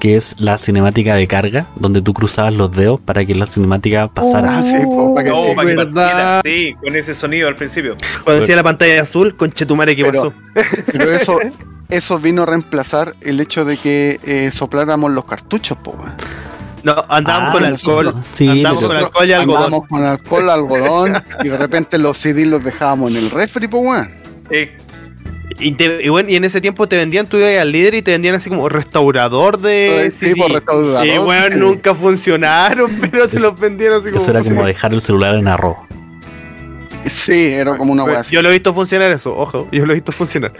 que 0.00 0.16
es 0.16 0.34
la 0.38 0.58
cinemática 0.58 1.14
de 1.14 1.26
carga, 1.26 1.66
donde 1.76 2.00
tú 2.02 2.12
cruzabas 2.14 2.54
los 2.54 2.70
dedos 2.72 3.00
para 3.00 3.24
que 3.24 3.34
la 3.34 3.46
cinemática 3.46 4.08
pasara. 4.08 4.58
Ah, 4.58 4.62
sí, 4.62 4.74
pues, 4.84 5.08
para 5.14 5.24
que 5.24 5.30
No, 5.30 5.44
sí, 5.44 5.50
para 5.56 5.68
que 5.68 5.76
verdad. 5.76 5.94
partiera. 5.94 6.40
Sí, 6.44 6.74
con 6.82 6.96
ese 6.96 7.14
sonido 7.14 7.48
al 7.48 7.54
principio. 7.56 7.96
Cuando 8.24 8.40
decía 8.40 8.56
la 8.56 8.62
pantalla 8.62 9.02
azul, 9.02 9.36
con 9.36 9.50
Chetumare, 9.52 9.96
¿qué 9.96 10.04
Pero- 10.04 10.32
pasó? 10.54 10.82
Pero 10.92 11.10
eso, 11.10 11.38
eso 11.88 12.18
vino 12.18 12.42
a 12.42 12.46
reemplazar 12.46 13.14
el 13.22 13.40
hecho 13.40 13.64
de 13.64 13.76
que 13.78 14.20
eh, 14.24 14.50
sopláramos 14.52 15.10
los 15.12 15.24
cartuchos, 15.24 15.76
weón. 15.84 16.12
No, 16.86 17.04
andábamos 17.08 17.48
Ah, 17.48 17.52
con 17.52 17.64
alcohol. 17.64 18.14
sí, 18.22 18.48
andábamos 18.48 18.84
pero- 18.84 18.88
con 18.94 18.96
alcohol 19.04 19.28
y 19.28 19.32
algodón. 19.32 19.56
Andábamos 19.64 19.88
con 19.88 20.04
alcohol, 20.04 20.50
algodón, 20.50 21.22
y 21.44 21.48
de 21.48 21.56
repente 21.58 21.98
los 21.98 22.16
CD 22.16 22.46
los 22.46 22.62
dejábamos 22.62 23.10
en 23.10 23.16
el 23.24 23.30
refri, 23.32 23.66
pues, 23.66 23.82
weón. 23.84 24.10
Sí. 24.48 24.68
Y, 25.58 25.72
te- 25.72 26.00
y 26.04 26.08
bueno, 26.10 26.28
y 26.28 26.36
en 26.36 26.44
ese 26.44 26.60
tiempo 26.60 26.86
te 26.86 26.96
vendían, 26.96 27.26
tú 27.26 27.38
ibas 27.38 27.58
al 27.58 27.72
líder 27.72 27.94
y 27.94 28.02
te 28.02 28.12
vendían 28.12 28.36
así 28.36 28.50
como 28.50 28.68
restaurador 28.68 29.58
de 29.58 30.12
Sí, 30.14 30.34
por 30.36 30.52
restaurador, 30.52 31.04
Y 31.06 31.18
bueno, 31.18 31.54
sí. 31.56 31.58
nunca 31.60 31.92
funcionaron, 31.92 32.88
pero 33.10 33.26
te 33.26 33.40
los 33.40 33.58
vendieron 33.58 33.98
así 33.98 34.10
como. 34.10 34.20
Eso 34.22 34.30
era 34.30 34.44
como 34.44 34.64
dejar 34.64 34.92
el 34.94 35.00
celular 35.02 35.34
en 35.34 35.48
arroz. 35.48 35.76
Sí, 37.06 37.46
era 37.52 37.76
como 37.76 37.92
una 37.94 38.04
weá 38.04 38.20
así. 38.20 38.32
Yo 38.32 38.42
lo 38.42 38.48
he 38.50 38.52
visto 38.52 38.72
funcionar 38.72 39.10
eso, 39.10 39.36
ojo, 39.36 39.66
yo 39.72 39.84
lo 39.86 39.92
he 39.92 39.96
visto 39.96 40.12
funcionar. 40.12 40.52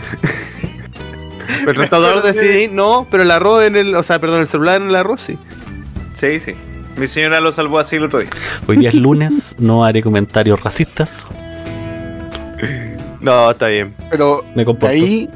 el 1.69 1.75
restaurador 1.77 2.23
de 2.25 2.33
CD, 2.35 2.69
no, 2.69 3.07
pero 3.11 3.23
el 3.23 3.31
arroz 3.31 3.63
en 3.65 3.77
el, 3.77 3.95
o 3.95 4.03
sea, 4.03 4.21
perdón, 4.21 4.41
el 4.41 4.47
celular 4.49 4.81
en 4.83 4.89
el 4.89 4.97
arroz, 4.97 5.21
sí. 5.23 5.39
Sí, 6.17 6.41
sí. 6.41 6.55
Mi 6.97 7.07
señora 7.07 7.41
lo 7.41 7.53
salvó 7.53 7.79
así 7.79 7.97
el 7.97 8.05
otro 8.05 8.21
día. 8.21 8.31
Hoy 8.67 8.79
día 8.79 8.89
es 8.89 8.95
lunes, 8.95 9.55
no 9.59 9.85
haré 9.85 10.03
comentarios 10.03 10.63
racistas. 10.63 11.27
No, 13.21 13.51
está 13.51 13.67
bien. 13.67 13.95
Pero 14.11 14.43
Me 14.55 14.65
de 14.65 14.87
ahí, 14.87 15.29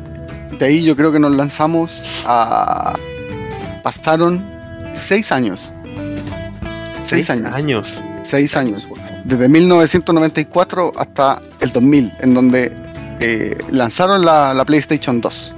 de 0.59 0.65
ahí 0.65 0.83
yo 0.83 0.97
creo 0.97 1.13
que 1.13 1.19
nos 1.19 1.33
lanzamos 1.33 2.23
a... 2.25 2.97
Pasaron 3.83 4.43
seis 4.95 5.33
años. 5.33 5.73
Seis 7.03 7.29
años. 7.29 7.53
años. 7.53 8.01
Seis 8.23 8.57
años. 8.57 8.89
Desde 9.25 9.49
1994 9.49 10.93
hasta 10.97 11.43
el 11.61 11.73
2000, 11.73 12.13
en 12.21 12.35
donde 12.35 12.73
eh, 13.21 13.59
lanzaron 13.71 14.25
la, 14.25 14.55
la 14.55 14.65
PlayStation 14.65 15.21
2. 15.21 15.57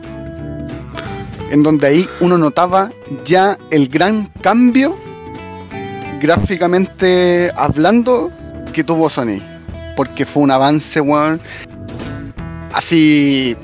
En 1.50 1.62
donde 1.62 1.86
ahí 1.86 2.08
uno 2.20 2.38
notaba 2.38 2.90
ya 3.24 3.56
el 3.70 3.88
gran 3.88 4.26
cambio 4.40 4.96
gráficamente 6.22 7.50
hablando 7.56 8.30
que 8.72 8.84
tuvo 8.84 9.10
Sony. 9.10 9.42
Porque 9.96 10.24
fue 10.24 10.44
un 10.44 10.52
avance, 10.52 11.00
weón. 11.00 11.40
Así 12.72 13.56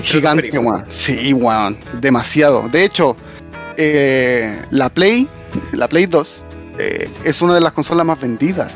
gigante, 0.00 0.56
weón. 0.58 0.84
Sí, 0.88 1.34
weón. 1.34 1.76
Demasiado. 2.00 2.68
De 2.68 2.84
hecho, 2.84 3.16
eh, 3.76 4.62
la 4.70 4.88
Play, 4.88 5.28
la 5.72 5.88
Play 5.88 6.06
2, 6.06 6.44
eh, 6.78 7.10
es 7.24 7.42
una 7.42 7.54
de 7.54 7.60
las 7.60 7.72
consolas 7.72 8.06
más 8.06 8.20
vendidas 8.20 8.72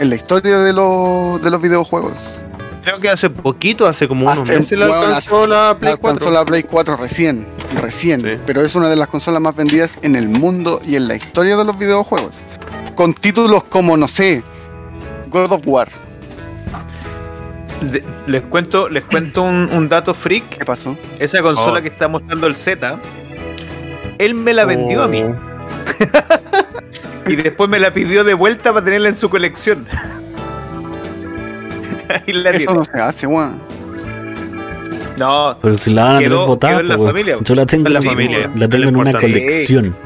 en 0.00 0.10
la 0.10 0.16
historia 0.16 0.58
de 0.58 0.72
los, 0.72 1.40
de 1.40 1.50
los 1.50 1.62
videojuegos. 1.62 2.41
Creo 2.82 2.98
que 2.98 3.08
hace 3.08 3.30
poquito, 3.30 3.86
hace 3.86 4.08
como 4.08 4.26
unos 4.26 4.40
Hace- 4.48 4.58
meses 4.58 4.78
la 4.78 4.86
bueno, 4.88 5.02
alcanzó 5.02 5.46
la 5.46 5.76
Play 5.78 5.92
Alcanzó 5.92 6.18
4. 6.18 6.30
la 6.32 6.44
Play 6.44 6.62
4 6.64 6.96
recién, 6.96 7.46
recién. 7.80 8.20
Sí. 8.22 8.38
Pero 8.44 8.62
es 8.62 8.74
una 8.74 8.88
de 8.90 8.96
las 8.96 9.08
consolas 9.08 9.40
más 9.40 9.54
vendidas 9.54 9.90
en 10.02 10.16
el 10.16 10.28
mundo 10.28 10.80
y 10.84 10.96
en 10.96 11.06
la 11.08 11.14
historia 11.14 11.56
de 11.56 11.64
los 11.64 11.78
videojuegos. 11.78 12.34
Con 12.96 13.14
títulos 13.14 13.64
como, 13.64 13.96
no 13.96 14.08
sé, 14.08 14.42
God 15.30 15.52
of 15.52 15.62
War. 15.66 15.88
De- 17.80 18.04
les 18.26 18.42
cuento, 18.42 18.88
les 18.88 19.04
cuento 19.04 19.42
un, 19.42 19.68
un 19.72 19.88
dato 19.88 20.14
freak. 20.14 20.48
¿Qué 20.58 20.64
pasó? 20.64 20.96
Esa 21.18 21.42
consola 21.42 21.78
Oh. 21.78 21.82
que 21.82 21.88
está 21.88 22.06
mostrando 22.08 22.46
el 22.46 22.54
Z, 22.56 22.98
él 24.18 24.34
me 24.34 24.52
la 24.54 24.64
vendió 24.64 25.02
a 25.02 25.08
mí. 25.08 25.22
Oh. 25.22 25.34
Y 27.24 27.36
después 27.36 27.70
me 27.70 27.78
la 27.78 27.94
pidió 27.94 28.24
de 28.24 28.34
vuelta 28.34 28.72
para 28.72 28.84
tenerla 28.84 29.08
en 29.08 29.14
su 29.14 29.30
colección. 29.30 29.86
Ahí 32.26 32.32
la 32.32 32.50
Eso 32.50 32.74
no 32.74 32.84
se 32.84 33.00
hace, 33.00 33.26
weón. 33.26 33.60
No, 35.18 35.56
Pero 35.60 35.76
si 35.78 35.92
la 35.92 36.04
van 36.04 36.16
a 36.16 36.18
Quedó- 36.20 36.28
tener 36.36 36.46
botada, 36.48 36.80
en 36.80 36.88
la 36.88 36.96
pues, 36.96 37.10
familia. 37.12 37.36
yo 37.42 37.54
la 37.54 37.66
tengo, 37.66 37.86
En 37.86 37.92
la 37.94 38.02
familia, 38.02 38.50
la 38.54 38.68
tengo 38.68 38.88
en 38.88 38.96
una 38.96 39.12
colección. 39.12 39.96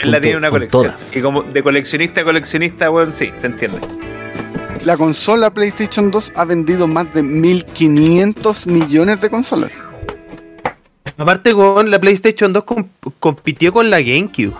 él 0.00 0.10
la 0.10 0.20
tiene 0.20 0.32
en 0.32 0.38
una 0.38 0.50
colección. 0.50 0.82
todas. 0.84 1.16
Y 1.16 1.20
como 1.22 1.42
de 1.42 1.62
coleccionista 1.62 2.20
a 2.20 2.24
coleccionista, 2.24 2.90
weón, 2.90 3.12
sí, 3.12 3.30
se 3.40 3.46
entiende. 3.46 3.78
La 4.84 4.96
consola 4.98 5.48
PlayStation 5.50 6.10
2 6.10 6.32
ha 6.36 6.44
vendido 6.44 6.86
más 6.86 7.12
de 7.14 7.22
1500 7.22 8.66
millones 8.66 9.20
de 9.22 9.30
consolas. 9.30 9.72
Aparte 11.16 11.54
con 11.54 11.90
la 11.90 11.98
PlayStation 11.98 12.52
2 12.52 12.64
comp- 12.64 12.88
compitió 13.18 13.72
con 13.72 13.88
la 13.88 14.00
GameCube. 14.00 14.52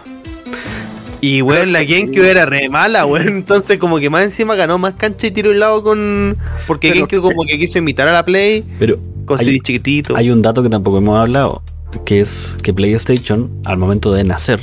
Y 1.27 1.41
weón, 1.41 1.73
la 1.73 1.85
GameCube 1.85 2.29
era 2.31 2.45
re 2.45 2.69
mala, 2.69 3.07
weón. 3.07 3.29
Entonces 3.29 3.79
como 3.79 3.99
que 3.99 4.11
más 4.11 4.25
encima 4.25 4.55
ganó 4.57 4.77
más 4.77 4.93
cancha 4.93 5.27
y 5.29 5.31
tiro 5.31 5.51
un 5.53 5.59
lado 5.59 5.83
con. 5.83 6.37
Porque 6.67 6.89
Pero 6.91 7.07
GameCube 7.07 7.23
como 7.33 7.45
que 7.47 7.59
quiso 7.59 7.79
imitar 7.79 8.07
a 8.09 8.13
la 8.13 8.25
Play 8.27 8.63
Pero 8.79 8.99
con 9.25 9.39
Hay- 9.39 9.47
CD 9.47 9.61
chiquitito. 9.61 10.17
hay 10.17 10.31
un 10.31 10.43
dato 10.43 10.63
que 10.63 10.69
tampoco 10.69 10.99
hemos 10.99 11.19
hablado, 11.19 11.63
que 12.05 12.21
es 12.21 12.57
que 12.63 12.75
PlayStation, 12.75 13.51
al 13.65 13.79
momento 13.79 14.13
de 14.13 14.23
nacer, 14.25 14.61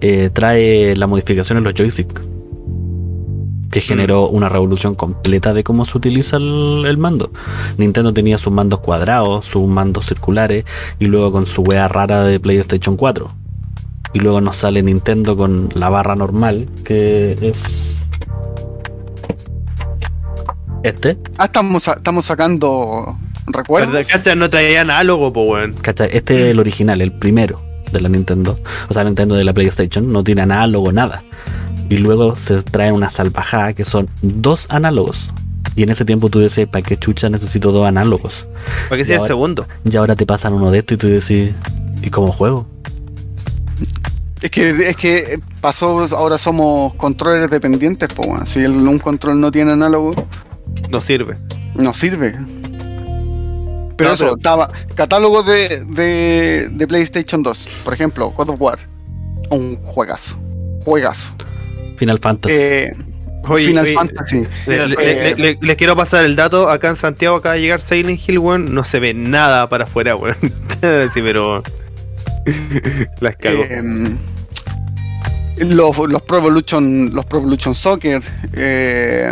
eh, 0.00 0.30
trae 0.32 0.96
la 0.96 1.06
modificación 1.06 1.58
en 1.58 1.64
los 1.64 1.74
joystick. 1.74 2.22
Que 3.70 3.80
generó 3.82 4.28
una 4.28 4.48
revolución 4.48 4.94
completa 4.94 5.52
de 5.52 5.62
cómo 5.62 5.84
se 5.84 5.98
utiliza 5.98 6.38
el, 6.38 6.84
el 6.86 6.96
mando. 6.96 7.30
Nintendo 7.76 8.14
tenía 8.14 8.38
sus 8.38 8.50
mandos 8.50 8.80
cuadrados, 8.80 9.44
sus 9.44 9.68
mandos 9.68 10.06
circulares, 10.06 10.64
y 10.98 11.04
luego 11.06 11.32
con 11.32 11.44
su 11.46 11.60
wea 11.60 11.86
rara 11.86 12.24
de 12.24 12.40
PlayStation 12.40 12.96
4. 12.96 13.30
Y 14.16 14.18
luego 14.18 14.40
nos 14.40 14.56
sale 14.56 14.82
Nintendo 14.82 15.36
con 15.36 15.68
la 15.74 15.90
barra 15.90 16.16
normal, 16.16 16.66
que 16.86 17.32
es 17.32 18.06
Este, 20.82 21.18
Ah, 21.36 21.44
estamos, 21.44 21.86
estamos 21.86 22.24
sacando 22.24 23.14
recuerdos. 23.46 24.06
¿Cacha? 24.06 24.34
No 24.34 24.48
traía 24.48 24.80
análogo, 24.80 25.34
po, 25.34 25.42
weón. 25.42 25.74
¿cachai? 25.74 26.08
Este 26.12 26.34
es 26.34 26.40
el 26.52 26.60
original, 26.60 27.02
el 27.02 27.12
primero 27.12 27.60
de 27.92 28.00
la 28.00 28.08
Nintendo. 28.08 28.58
O 28.88 28.94
sea, 28.94 29.04
Nintendo 29.04 29.34
de 29.34 29.44
la 29.44 29.52
PlayStation. 29.52 30.10
No 30.10 30.24
tiene 30.24 30.40
análogo, 30.40 30.92
nada. 30.92 31.22
Y 31.90 31.98
luego 31.98 32.36
se 32.36 32.62
trae 32.62 32.92
una 32.92 33.10
salvajada 33.10 33.74
que 33.74 33.84
son 33.84 34.08
dos 34.22 34.64
análogos. 34.70 35.28
Y 35.74 35.82
en 35.82 35.90
ese 35.90 36.06
tiempo 36.06 36.30
tú 36.30 36.38
decías, 36.38 36.68
¿para 36.68 36.80
qué 36.80 36.96
chucha 36.96 37.28
necesito 37.28 37.70
dos 37.70 37.86
análogos? 37.86 38.48
¿Para 38.88 38.96
qué 38.96 39.04
sea 39.04 39.18
el 39.18 39.26
segundo? 39.26 39.68
Y 39.84 39.94
ahora 39.94 40.16
te 40.16 40.24
pasan 40.24 40.54
uno 40.54 40.70
de 40.70 40.78
estos 40.78 40.94
y 40.94 40.98
tú 40.98 41.06
decís, 41.06 41.50
¿y 42.00 42.08
cómo 42.08 42.32
juego? 42.32 42.66
Es 44.42 44.50
que, 44.50 44.68
es 44.70 44.96
que 44.96 45.40
pasó, 45.60 46.06
ahora 46.14 46.38
somos 46.38 46.94
controles 46.94 47.50
dependientes, 47.50 48.08
pues 48.14 48.28
bueno. 48.28 48.46
si 48.46 48.60
el- 48.60 48.72
un 48.72 48.98
control 48.98 49.40
no 49.40 49.50
tiene 49.50 49.72
análogo, 49.72 50.14
No 50.90 51.00
sirve. 51.00 51.38
no 51.74 51.94
sirve. 51.94 52.32
Pero 53.96 54.10
No, 54.10 54.14
eso, 54.14 54.24
pero- 54.24 54.36
estaba 54.36 54.70
catálogo 54.94 55.42
de, 55.42 55.84
de, 55.86 56.68
de 56.70 56.86
PlayStation 56.86 57.42
2, 57.42 57.66
por 57.84 57.94
ejemplo, 57.94 58.30
God 58.30 58.50
of 58.50 58.60
War, 58.60 58.78
un 59.50 59.76
juegazo, 59.82 60.36
juegazo. 60.84 61.28
Final 61.96 62.18
Fantasy. 62.18 62.54
Eh, 62.58 62.94
Oye, 63.48 63.68
Final 63.68 63.84
oye, 63.84 63.94
Fantasy. 63.94 64.44
le- 64.66 64.88
le- 64.88 64.96
Eh, 64.98 65.34
le- 65.38 65.52
le- 65.52 65.58
les 65.62 65.76
quiero 65.76 65.94
pasar 65.96 66.24
el 66.24 66.34
dato. 66.34 66.68
Acá 66.68 66.88
en 66.88 66.96
Santiago 66.96 67.36
acaba 67.36 67.54
de 67.54 67.60
llegar 67.60 67.80
Silent 67.80 68.20
Hill, 68.28 68.40
weón. 68.40 68.74
No 68.74 68.84
se 68.84 68.98
ve 68.98 69.14
nada 69.14 69.68
para 69.68 69.84
afuera, 69.84 70.16
weón. 70.16 70.36
sí, 71.12 71.22
pero. 71.22 71.62
Las 73.20 73.36
cago. 73.36 73.62
eh, 73.68 73.82
los, 75.58 75.96
los 75.96 76.20
Pro 76.20 76.36
Evolution, 76.36 77.14
los 77.14 77.24
Pro 77.24 77.38
Evolution 77.38 77.74
Soccer, 77.74 78.20
eh, 78.52 79.30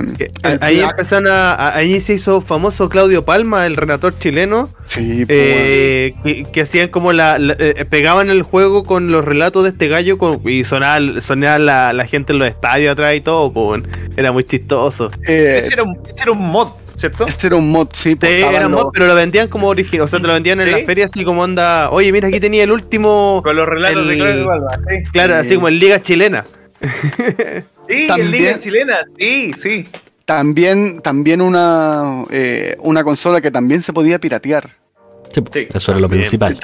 ahí 0.62 0.79
Black- 0.79 0.91
empezaron 0.93 1.27
a, 1.31 1.75
ahí 1.77 2.01
se 2.01 2.15
hizo 2.15 2.41
famoso 2.41 2.89
Claudio 2.89 3.27
Palma, 3.27 3.67
el 3.67 3.77
relator 3.77 4.19
chileno, 4.19 4.71
sí, 4.87 5.27
pues, 5.27 5.39
eh, 5.39 6.15
que, 6.25 6.45
que 6.45 6.61
hacían 6.62 6.89
como 6.89 7.12
la, 7.12 7.39
la- 7.39 7.57
eh, 7.59 7.85
pegaban 7.85 8.31
el 8.31 8.41
juego 8.43 8.85
con 8.85 9.12
los 9.12 9.23
relatos 9.23 9.65
de 9.65 9.69
este 9.69 9.89
gallo 9.89 10.17
con- 10.17 10.41
y 10.49 10.65
sonaba, 10.65 11.21
sonaba 11.21 11.59
la, 11.59 11.93
la 11.93 12.07
gente 12.07 12.33
en 12.33 12.39
los 12.39 12.49
estadios 12.49 12.93
atrás 12.93 13.15
y 13.17 13.21
todo, 13.21 13.53
pues, 13.53 13.83
era 14.17 14.33
muy 14.33 14.45
chistoso. 14.45 15.11
eh, 15.29 15.57
Ese 15.59 15.75
era, 15.75 15.83
un, 15.83 15.99
ese 16.07 16.23
era 16.23 16.33
un 16.33 16.39
mod, 16.41 16.69
¿cierto? 16.97 17.27
ese 17.27 17.47
era 17.49 17.57
un 17.57 17.71
mod, 17.71 17.89
sí, 17.93 18.15
pues, 18.17 18.43
era 18.43 18.69
mod, 18.69 18.91
pero 18.93 19.07
lo 19.07 19.15
vendían 19.15 19.49
como 19.49 19.69
original, 19.69 20.03
o 20.07 20.09
sea, 20.09 20.21
te 20.21 20.27
lo 20.27 20.33
vendían 20.33 20.61
en 20.61 20.71
la 20.71 20.79
feria 20.79 21.05
así 21.07 21.25
como 21.25 21.43
onda, 21.43 21.91
oye, 21.91 22.11
mira, 22.13 22.29
aquí 22.29 22.41
tenía 22.41 22.65
el 22.65 22.71
último, 22.73 23.41
Con 23.45 23.57
los 23.57 23.67
relatos 23.69 24.07
de 24.09 24.17
Claudio 24.17 24.51
sí. 24.89 25.03
claro, 25.13 25.35
así 25.37 25.55
como 25.57 25.69
en 25.69 25.79
Liga 25.79 26.01
Chilena. 26.01 26.45
Sí, 27.87 28.07
También- 28.09 28.27
en 28.27 28.33
Liga 28.33 28.59
Chilena, 28.59 28.97
sí, 29.19 29.53
sí. 29.53 29.85
También, 30.25 31.01
también 31.03 31.43
una, 31.43 32.25
eh, 32.31 32.77
una 32.81 33.05
consola 33.05 33.43
que 33.43 33.51
también 33.51 33.83
se 33.83 33.93
podía 33.93 34.19
piratear. 34.19 34.71
Sí, 35.31 35.43
sí, 35.53 35.69
eso 35.73 35.91
era 35.93 36.01
lo 36.01 36.09
principal. 36.09 36.59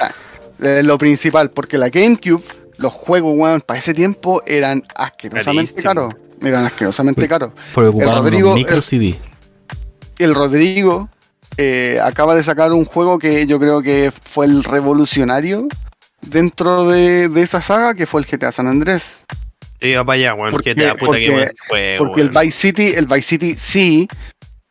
Eh, 0.63 0.81
lo 0.83 0.97
principal, 0.97 1.51
porque 1.51 1.77
la 1.77 1.89
GameCube, 1.89 2.41
los 2.77 2.91
juegos, 2.91 3.33
weón, 3.37 3.61
para 3.61 3.79
ese 3.79 3.93
tiempo 3.93 4.41
eran 4.47 4.81
asquerosamente 4.95 5.79
caros. 5.83 6.11
Eran 6.41 6.65
asquerosamente 6.65 7.27
caros. 7.27 7.51
Porque 7.75 7.89
ocupaban 7.89 8.15
Rodrigo- 8.23 8.55
micro 8.55 8.77
el- 8.77 8.81
CD. 8.83 9.09
El 9.09 9.15
Rodrigo 10.29 11.09
eh, 11.57 11.99
acaba 12.03 12.35
de 12.35 12.43
sacar 12.43 12.71
un 12.71 12.85
juego 12.85 13.19
que 13.19 13.45
yo 13.47 13.59
creo 13.59 13.81
que 13.81 14.11
fue 14.11 14.45
el 14.45 14.63
revolucionario 14.63 15.67
dentro 16.21 16.87
de, 16.87 17.27
de 17.29 17.41
esa 17.41 17.61
saga, 17.61 17.93
que 17.95 18.05
fue 18.05 18.21
el 18.21 18.27
GTA 18.27 18.51
San 18.51 18.67
Andrés. 18.67 19.19
Sí, 19.81 19.93
va 19.93 20.05
para 20.05 20.15
allá, 20.19 20.33
weón, 20.35 20.51
Porque- 20.51 20.75
que 20.75 20.83
da 20.83 20.93
puta 20.95 21.17
que 21.17 21.25
porque- 21.25 21.31
buen 21.31 21.49
juego, 21.67 22.05
Porque 22.05 22.21
el. 22.21 22.29
Vice 22.29 22.51
City, 22.51 22.93
el 22.95 23.07
Vice 23.07 23.21
City 23.23 23.55
sí 23.57 24.07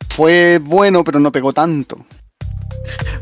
fue 0.08 0.58
bueno, 0.62 1.02
pero 1.04 1.18
no 1.18 1.32
pegó 1.32 1.52
tanto. 1.52 1.98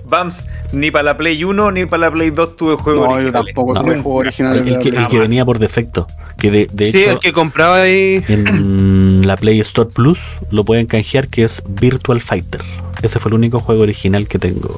Bams, 0.05 0.46
ni 0.72 0.90
para 0.90 1.03
la 1.05 1.16
Play 1.16 1.44
1 1.44 1.70
ni 1.72 1.84
para 1.86 2.07
la 2.07 2.11
Play 2.11 2.30
2 2.30 2.57
tuve 2.57 2.76
juegos 2.76 3.03
No, 3.05 3.09
yo 3.11 3.14
originales. 3.16 3.55
tampoco 3.55 3.74
No. 3.74 3.80
tuve 3.82 4.03
juegos 4.03 4.20
originales. 4.20 4.62
El, 4.66 4.78
que, 4.80 4.88
el 4.88 5.07
que 5.09 5.18
venía 5.18 5.44
por 5.44 5.59
defecto. 5.59 6.07
Que 6.38 6.51
de, 6.51 6.68
de 6.72 6.86
Sí, 6.86 6.99
hecho, 7.03 7.11
el 7.12 7.18
que 7.18 7.32
compraba 7.32 7.82
ahí. 7.82 8.24
en 8.28 9.26
la 9.26 9.36
Play 9.36 9.61
Store 9.61 9.90
Plus 9.92 10.18
lo 10.51 10.64
pueden 10.64 10.86
canjear, 10.86 11.28
que 11.28 11.44
es 11.44 11.62
Virtual 11.68 12.20
Fighter. 12.20 12.61
Ese 13.03 13.18
fue 13.18 13.30
el 13.30 13.34
único 13.34 13.61
juego 13.61 13.82
original 13.82 14.26
que 14.28 14.38
tengo. 14.38 14.74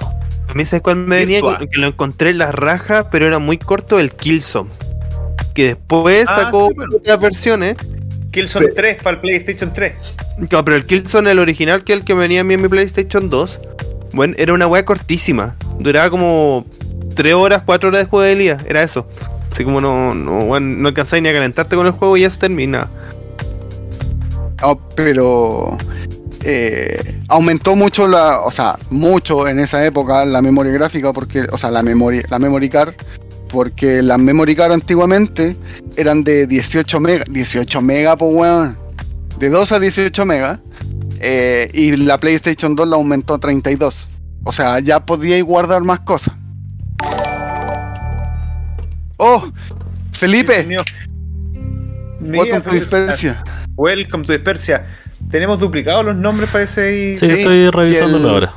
A 0.48 0.54
mí, 0.54 0.64
¿sabes 0.64 0.82
cuál 0.82 0.96
me 0.96 1.18
venía? 1.18 1.40
Que 1.70 1.78
lo 1.78 1.86
encontré 1.86 2.30
en 2.30 2.38
las 2.38 2.52
rajas, 2.54 3.06
pero 3.12 3.26
era 3.26 3.38
muy 3.38 3.56
corto, 3.58 4.00
el 4.00 4.10
Killzone. 4.12 4.70
Que 5.54 5.64
después 5.68 6.26
Ah, 6.28 6.34
sacó 6.44 6.68
sí, 6.68 6.74
bueno. 6.74 6.96
otras 6.96 7.20
versiones. 7.20 7.76
Killzone 8.32 8.68
3 8.68 9.02
para 9.02 9.16
el 9.16 9.20
PlayStation 9.20 9.72
3. 9.72 9.94
No, 10.50 10.64
pero 10.64 10.76
el 10.76 10.86
Killzone, 10.86 11.30
el 11.30 11.38
original, 11.38 11.84
que 11.84 11.92
el 11.92 12.04
que 12.04 12.14
venía 12.14 12.40
a 12.40 12.44
mí 12.44 12.54
en 12.54 12.62
mi 12.62 12.68
PlayStation 12.68 13.28
2, 13.30 13.60
bueno, 14.12 14.34
era 14.36 14.52
una 14.52 14.66
weá 14.66 14.84
cortísima. 14.84 15.56
Duraba 15.78 16.10
como 16.10 16.66
3 17.14 17.34
horas, 17.34 17.62
4 17.64 17.88
horas 17.88 18.02
de 18.02 18.06
jugabilidad. 18.06 18.60
Era 18.66 18.82
eso. 18.82 19.06
Así 19.50 19.64
como 19.64 19.80
no, 19.80 20.14
no, 20.14 20.46
bueno, 20.46 20.76
no 20.76 20.88
alcanzáis 20.88 21.22
ni 21.22 21.28
a 21.28 21.32
calentarte 21.32 21.76
con 21.76 21.86
el 21.86 21.92
juego 21.92 22.16
y 22.16 22.22
ya 22.22 22.30
se 22.30 22.38
termina. 22.38 22.88
Pero 24.94 25.76
eh, 26.42 27.18
aumentó 27.28 27.76
mucho 27.76 28.06
la, 28.06 28.40
o 28.40 28.50
sea, 28.50 28.78
mucho 28.90 29.48
en 29.48 29.58
esa 29.58 29.84
época 29.84 30.24
la 30.24 30.40
memoria 30.42 30.72
gráfica, 30.72 31.12
porque, 31.12 31.46
o 31.50 31.58
sea, 31.58 31.70
la 31.70 31.82
memoria, 31.82 32.22
la 32.28 32.38
memory 32.38 32.68
card, 32.68 32.94
porque 33.50 34.02
las 34.02 34.18
memory 34.18 34.54
card 34.54 34.72
antiguamente 34.72 35.56
eran 35.96 36.24
de 36.24 36.46
18 36.46 37.00
mega, 37.00 37.24
18 37.28 37.82
mega, 37.82 38.16
pues 38.16 38.34
weón, 38.34 38.78
de 39.38 39.50
2 39.50 39.72
a 39.72 39.80
18 39.80 40.26
mega, 40.26 40.60
eh, 41.20 41.70
y 41.72 41.96
la 41.96 42.18
PlayStation 42.18 42.74
2 42.74 42.88
la 42.88 42.96
aumentó 42.96 43.34
a 43.34 43.38
32. 43.38 44.08
O 44.44 44.52
sea, 44.52 44.80
ya 44.80 45.00
podíais 45.04 45.44
guardar 45.44 45.82
más 45.82 46.00
cosas. 46.00 46.34
Oh, 49.18 49.50
Felipe, 50.12 50.66
welcome 52.20 52.60
to 52.62 52.70
Dispersia. 52.70 53.42
Welcome 53.76 54.24
to 54.24 54.32
Dispersia. 54.32 54.86
Tenemos 55.30 55.58
duplicados 55.58 56.04
los 56.04 56.16
nombres, 56.16 56.48
parece. 56.50 57.10
y- 57.10 57.16
Sí, 57.16 57.26
Sí, 57.26 57.32
estoy 57.32 57.70
revisándolo 57.70 58.28
el- 58.28 58.34
ahora. 58.34 58.52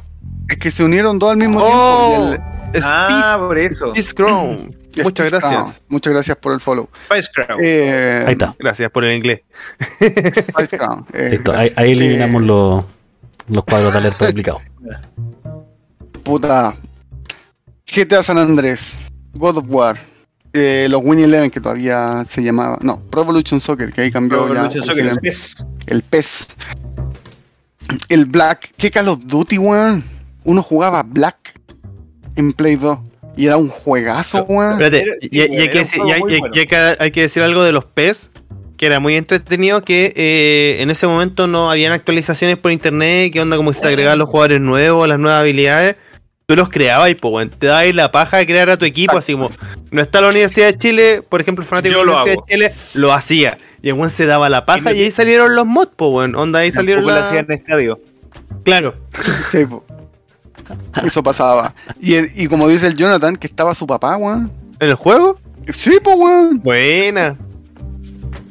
Es 0.50 0.58
que 0.58 0.72
se 0.72 0.84
unieron 0.84 1.20
dos 1.20 1.32
al 1.32 1.38
mismo 1.38 1.60
Oh. 1.62 2.28
tiempo. 2.30 2.44
y 2.74 2.78
el- 2.78 2.84
Ah, 2.86 3.36
por 3.40 3.58
eso. 3.58 3.94
Crown. 4.16 4.76
y 4.96 5.02
Muchas 5.02 5.28
Steve 5.28 5.40
Crown. 5.42 5.54
gracias. 5.54 5.84
Muchas 5.90 6.14
gracias 6.14 6.38
por 6.38 6.54
el 6.54 6.60
follow. 6.62 6.90
Spice 7.06 7.30
Crown. 7.34 7.60
Eh, 7.64 8.24
Ahí 8.26 8.34
está. 8.34 8.54
Gracias 8.60 8.90
por 8.92 9.04
el 9.06 9.16
inglés. 9.16 9.42
Spice 10.00 10.78
Crown, 10.78 11.06
eh, 11.14 11.30
Listo, 11.32 11.52
Ahí, 11.54 11.72
ahí 11.76 11.92
eliminamos 11.92 12.42
eh, 12.42 12.46
los, 12.46 12.86
los 13.50 13.64
cuadros 13.64 13.92
de 13.94 14.00
alerta 14.00 14.28
duplicados. 14.28 14.62
Puta. 16.24 16.74
GTA 17.86 18.24
San 18.24 18.38
Andrés. 18.38 18.94
God 19.34 19.58
of 19.58 19.66
War. 19.68 19.98
eh, 20.54 20.88
los 20.90 21.02
Winnie 21.04 21.26
Eleven 21.26 21.50
que 21.52 21.60
todavía 21.60 22.24
se 22.30 22.44
llamaba. 22.44 22.78
No, 22.82 23.02
Pro 23.02 23.24
Evolution 23.24 23.60
Soccer, 23.60 23.92
que 23.92 24.02
ahí 24.02 24.12
cambió 24.12 24.46
Pro 24.48 24.54
ya. 24.70 24.82
Soccer, 24.84 25.08
el 25.08 25.18
PES. 25.18 25.66
El 25.88 26.04
PES. 26.04 26.48
El 28.10 28.26
Black. 28.26 28.72
¿Qué 28.78 28.90
Call 28.92 29.10
of 29.10 29.20
Duty, 29.26 29.58
weón? 29.58 30.04
Uno 30.46 30.62
jugaba 30.64 31.04
Black 31.04 31.60
en 32.36 32.54
Play 32.54 32.76
2. 32.76 33.00
Y 33.36 33.48
era 33.48 33.58
un 33.58 33.70
juegazo, 33.70 34.44
weón. 34.44 34.74
Espérate, 34.82 35.18
y, 35.22 35.40
hay, 35.42 35.70
que 35.70 35.80
decir, 35.80 36.00
juego 36.02 36.10
y 36.10 36.12
hay- 36.14 36.20
muy 36.22 36.32
y 36.32 36.36
hay- 36.36 36.40
bueno. 36.42 36.56
y 36.56 36.60
hay 36.60 36.66
que, 36.68 36.76
hay 37.00 37.12
que 37.12 37.22
decir 37.22 37.42
algo 37.44 37.64
de 37.64 37.72
los 37.72 37.86
PES, 37.86 38.30
que 38.78 38.86
era 38.86 39.00
muy 39.00 39.16
entretenido, 39.16 39.84
que 39.84 40.14
eh, 40.16 40.78
en 40.82 40.90
ese 40.92 41.08
momento 41.08 41.48
no 41.48 41.72
habían 41.72 41.94
actualizaciones 41.94 42.58
por 42.58 42.72
internet, 42.72 43.32
que 43.34 43.42
onda 43.42 43.58
como 43.58 43.74
si 43.74 43.82
te 43.82 43.88
agregaban 43.88 44.20
los 44.20 44.30
jugadores 44.30 44.60
nuevos, 44.62 45.08
las 45.08 45.20
nuevas 45.20 45.42
habilidades. 45.42 45.96
Tú 46.46 46.58
los 46.58 46.68
creabas 46.70 47.10
y 47.10 47.16
pues, 47.16 47.34
weón, 47.34 47.50
te 47.50 47.68
dabas 47.68 47.96
la 47.96 48.12
paja 48.12 48.38
de 48.38 48.46
crear 48.46 48.70
a 48.70 48.76
tu 48.78 48.84
equipo, 48.86 49.18
así 49.18 49.32
como 49.32 49.50
no 49.92 50.02
está 50.02 50.20
la 50.20 50.28
Universidad 50.28 50.68
de 50.68 50.78
Chile, 50.78 51.22
por 51.28 51.40
ejemplo, 51.40 51.64
el 51.64 51.70
fanático 51.70 51.94
Yo 51.94 52.00
de 52.02 52.06
la 52.06 52.12
Universidad 52.12 52.38
hago. 52.38 52.46
de 52.46 52.54
Chile 52.54 52.72
lo 53.02 53.14
hacía. 53.14 53.58
Y 53.82 53.88
el 53.90 53.94
weón 53.96 54.10
se 54.10 54.26
daba 54.26 54.50
la 54.50 54.66
paja 54.66 54.94
Y 54.94 55.02
ahí 55.04 55.12
salieron 55.12 55.56
los 55.56 55.66
mods, 55.66 55.92
pues, 55.96 56.12
weón. 56.12 56.36
Onda, 56.36 56.60
ahí 56.60 56.72
salieron 56.72 57.04
Tampoco 57.06 57.16
lo 57.16 57.22
la... 57.22 57.28
hacían 57.28 57.46
en 57.50 57.52
estadio. 57.58 58.00
Claro. 58.64 58.96
Sí, 59.52 59.66
po. 59.66 59.86
Eso 61.06 61.24
pasaba. 61.24 61.74
Y, 62.02 62.16
el- 62.16 62.30
y 62.36 62.48
como 62.48 62.68
dice 62.68 62.88
el 62.88 62.96
Jonathan, 62.96 63.36
que 63.36 63.48
estaba 63.48 63.74
su 63.76 63.88
papá, 63.88 64.16
weón. 64.18 64.52
¿En 64.80 64.90
el 64.90 64.96
juego? 64.96 65.40
Sí, 65.74 65.98
pues, 66.04 66.16
weón. 66.18 66.60
Buena. 66.62 67.38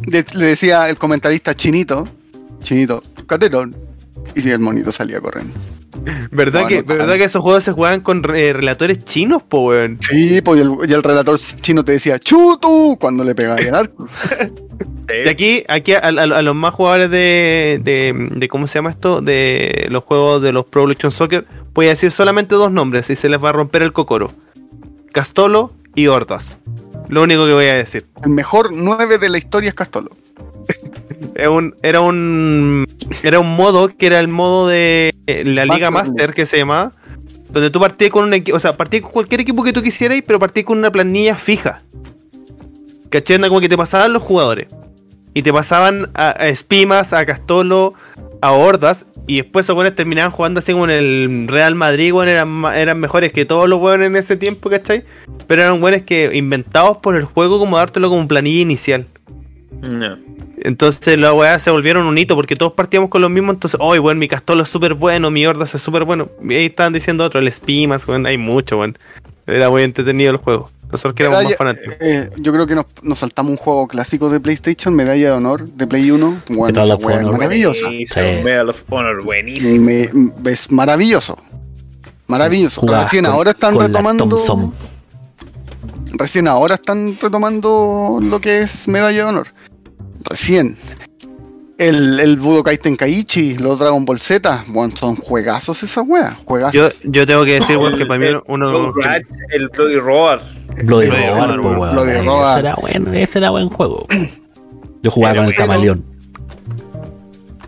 De- 0.00 0.24
le 0.34 0.46
decía 0.46 0.88
el 0.88 0.96
comentarista 0.98 1.54
Chinito, 1.54 2.06
Chinito, 2.62 3.02
Caterón. 3.26 3.76
Y 4.34 4.40
si 4.40 4.50
el 4.50 4.58
monito 4.60 4.90
salía 4.92 5.20
corriendo. 5.20 5.52
¿Verdad, 6.30 6.66
que. 6.66 6.82
¿Verdad 6.82 7.14
que 7.16 7.24
esos 7.24 7.42
juegos 7.42 7.62
se 7.64 7.72
juegan 7.72 8.00
con 8.00 8.22
eh, 8.34 8.52
relatores 8.54 9.04
chinos, 9.04 9.42
po, 9.42 9.66
weón? 9.68 9.98
Sí, 10.00 10.40
pues 10.40 10.58
y 10.58 10.62
el, 10.62 10.72
y 10.88 10.92
el 10.92 11.02
relator 11.02 11.38
chino 11.60 11.84
te 11.84 11.92
decía 11.92 12.18
¡Chutu! 12.18 12.96
cuando 12.98 13.22
le 13.24 13.34
pegaba 13.34 13.56
el 13.56 13.74
arco. 13.74 14.08
Y 15.24 15.28
aquí, 15.28 15.64
aquí 15.68 15.92
a, 15.92 15.98
a- 15.98 16.08
a 16.08 16.42
los 16.42 16.54
más 16.54 16.72
jugadores 16.72 17.10
de, 17.10 17.80
de, 17.84 18.14
de- 18.36 18.48
¿Cómo 18.48 18.66
se 18.66 18.78
llama 18.78 18.90
esto? 18.90 19.20
De 19.20 19.86
los 19.90 20.02
juegos 20.04 20.40
de 20.40 20.52
los 20.52 20.64
Pro 20.64 20.82
Evolution 20.82 21.12
Soccer, 21.12 21.46
voy 21.74 21.86
a 21.86 21.90
decir 21.90 22.10
solamente 22.10 22.54
dos 22.54 22.70
nombres 22.70 23.10
y 23.10 23.16
se 23.16 23.28
les 23.28 23.42
va 23.42 23.50
a 23.50 23.52
romper 23.52 23.82
el 23.82 23.92
cocoro: 23.92 24.32
Castolo 25.12 25.72
y 25.94 26.06
Hordas. 26.06 26.58
Lo 27.08 27.22
único 27.22 27.46
que 27.46 27.52
voy 27.52 27.66
a 27.66 27.74
decir. 27.74 28.06
El 28.22 28.30
mejor 28.30 28.70
9 28.72 29.18
de 29.18 29.28
la 29.28 29.38
historia 29.38 29.68
es 29.68 29.74
Castolo. 29.74 30.10
Un, 31.48 31.74
era 31.82 32.00
un 32.00 32.86
era 33.22 33.40
un 33.40 33.56
modo 33.56 33.88
que 33.88 34.06
era 34.06 34.18
el 34.18 34.28
modo 34.28 34.68
de 34.68 35.14
eh, 35.26 35.44
la 35.44 35.64
Liga 35.64 35.90
Master 35.90 36.34
que 36.34 36.46
se 36.46 36.58
llamaba, 36.58 36.92
donde 37.50 37.70
tú 37.70 37.80
partías 37.80 38.10
con 38.10 38.24
un 38.24 38.34
equipo, 38.34 38.56
o 38.56 38.60
sea, 38.60 38.74
partías 38.74 39.02
con 39.02 39.12
cualquier 39.12 39.40
equipo 39.40 39.62
que 39.62 39.72
tú 39.72 39.82
quisieras, 39.82 40.20
pero 40.26 40.38
partías 40.38 40.66
con 40.66 40.78
una 40.78 40.90
planilla 40.90 41.36
fija. 41.36 41.82
¿Cachai? 43.08 43.40
Como 43.40 43.60
que 43.60 43.68
te 43.68 43.76
pasaban 43.76 44.12
los 44.12 44.22
jugadores. 44.22 44.68
Y 45.34 45.42
te 45.42 45.52
pasaban 45.52 46.10
a, 46.14 46.30
a 46.30 46.48
Espimas, 46.48 47.12
a 47.12 47.24
Castolo, 47.24 47.94
a 48.42 48.52
Hordas. 48.52 49.06
Y 49.26 49.36
después 49.36 49.64
esos 49.64 49.76
buenos 49.76 49.94
terminaban 49.94 50.32
jugando 50.32 50.58
así 50.58 50.72
como 50.72 50.84
en 50.84 50.90
el 50.90 51.48
Real 51.48 51.74
Madrid, 51.74 52.12
weón, 52.12 52.28
eran, 52.28 52.64
eran 52.74 52.98
mejores 52.98 53.32
que 53.32 53.44
todos 53.44 53.68
los 53.68 53.78
buenos 53.78 54.08
en 54.08 54.16
ese 54.16 54.36
tiempo, 54.36 54.68
¿cachai? 54.68 55.04
Pero 55.46 55.62
eran 55.62 55.80
buenos 55.80 56.02
que 56.02 56.30
inventados 56.34 56.98
por 56.98 57.16
el 57.16 57.24
juego 57.24 57.58
como 57.58 57.78
dártelo 57.78 58.10
como 58.10 58.26
planilla 58.26 58.60
inicial. 58.60 59.06
No. 59.80 60.18
Entonces 60.64 61.18
las 61.18 61.32
weas 61.32 61.62
se 61.62 61.70
volvieron 61.70 62.06
un 62.06 62.18
hito 62.18 62.36
porque 62.36 62.56
todos 62.56 62.72
partíamos 62.72 63.10
con 63.10 63.22
lo 63.22 63.28
mismo. 63.28 63.52
Entonces, 63.52 63.78
hoy, 63.80 63.98
bueno, 63.98 64.18
mi 64.18 64.28
Castolo 64.28 64.64
es 64.64 64.68
súper 64.68 64.94
bueno, 64.94 65.30
mi 65.30 65.46
Hordas 65.46 65.74
es 65.74 65.82
súper 65.82 66.04
bueno. 66.04 66.28
Y 66.42 66.54
ahí 66.54 66.66
estaban 66.66 66.92
diciendo 66.92 67.24
otro, 67.24 67.40
el 67.40 67.48
Espimas, 67.48 68.06
weón, 68.06 68.26
hay 68.26 68.38
mucho, 68.38 68.78
weón. 68.78 68.98
Era 69.46 69.70
muy 69.70 69.82
entretenido 69.82 70.30
el 70.32 70.36
juego. 70.36 70.70
Nosotros 70.92 71.14
que 71.14 71.22
éramos 71.24 71.44
más 71.44 71.56
fanáticos. 71.56 71.94
eh, 72.00 72.30
yo 72.36 72.52
creo 72.52 72.66
que 72.66 72.74
nos, 72.74 72.84
nos 73.02 73.18
saltamos 73.18 73.50
un 73.52 73.56
juego 73.56 73.88
clásico 73.88 74.28
de 74.30 74.38
PlayStation, 74.40 74.94
Medalla 74.94 75.26
de 75.28 75.32
Honor 75.32 75.66
de 75.66 75.86
Play 75.86 76.10
1. 76.10 76.42
Bueno, 76.50 76.64
Medal 76.66 76.84
esa 76.86 76.94
of 76.94 77.04
wea 77.04 77.16
es 77.16 77.24
Honor. 77.24 77.38
maravillosa. 77.38 77.86
Buenísimo, 77.86 78.24
Sí. 78.26 78.42
Medal 78.44 78.68
of 78.68 78.82
Honor, 78.90 79.24
buenísimo. 79.24 79.84
me- 79.84 80.50
es 80.52 80.70
maravilloso. 80.70 81.36
Maravilloso. 82.28 82.82
Recién 82.86 83.24
con- 83.24 83.34
ahora 83.34 83.50
están 83.52 83.78
retomando. 83.78 84.38
Recién 86.14 86.46
ahora 86.46 86.74
están 86.76 87.16
retomando 87.20 88.18
lo 88.22 88.40
que 88.40 88.60
es 88.62 88.86
Medalla 88.86 89.16
de 89.18 89.24
Honor. 89.24 89.46
Recién. 90.24 90.76
El, 91.78 92.20
el 92.20 92.36
Budokai 92.38 92.78
Tenkaichi, 92.78 93.56
los 93.56 93.78
Dragon 93.78 94.04
Ball 94.04 94.20
Z, 94.20 94.64
bueno, 94.68 94.94
son 94.96 95.16
juegazos 95.16 95.82
esas 95.82 96.04
weas. 96.06 96.36
Juegazos. 96.44 96.74
Yo, 96.74 96.88
yo 97.10 97.26
tengo 97.26 97.44
que 97.44 97.54
decir, 97.58 97.76
weón, 97.76 97.96
que 97.96 98.06
para 98.06 98.20
mí 98.20 98.26
El 98.26 98.40
uno. 98.46 98.70
Blood 98.92 99.04
Rage, 99.04 99.24
el 99.50 99.68
Bloody 99.68 99.98
Roar. 99.98 100.40
Bloody 100.84 101.08
Bloody 101.08 101.26
Roar, 101.26 101.56
Roar. 101.56 101.92
Bloody 101.92 102.10
Ese 102.12 102.24
Roar. 102.24 102.58
era 102.60 102.74
bueno, 102.76 103.12
ese 103.12 103.38
era 103.38 103.50
buen 103.50 103.68
juego. 103.68 104.06
Yo 105.02 105.10
jugaba 105.10 105.36
con 105.36 105.46
el 105.46 105.54
camaleón. 105.54 106.04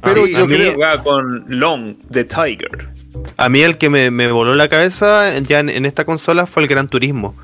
Pero 0.02 0.26
yo 0.26 0.44
a 0.44 0.46
mí 0.46 0.54
creo- 0.54 0.74
jugaba 0.74 1.02
con 1.02 1.44
Long, 1.48 1.96
the 2.10 2.24
Tiger. 2.24 2.88
A 3.36 3.48
mí 3.48 3.60
el 3.62 3.78
que 3.78 3.88
me, 3.90 4.10
me 4.10 4.30
voló 4.30 4.54
la 4.54 4.68
cabeza 4.68 5.38
ya 5.40 5.60
en, 5.60 5.70
en 5.70 5.86
esta 5.86 6.04
consola 6.04 6.46
fue 6.46 6.62
el 6.62 6.68
Gran 6.68 6.88
Turismo. 6.88 7.34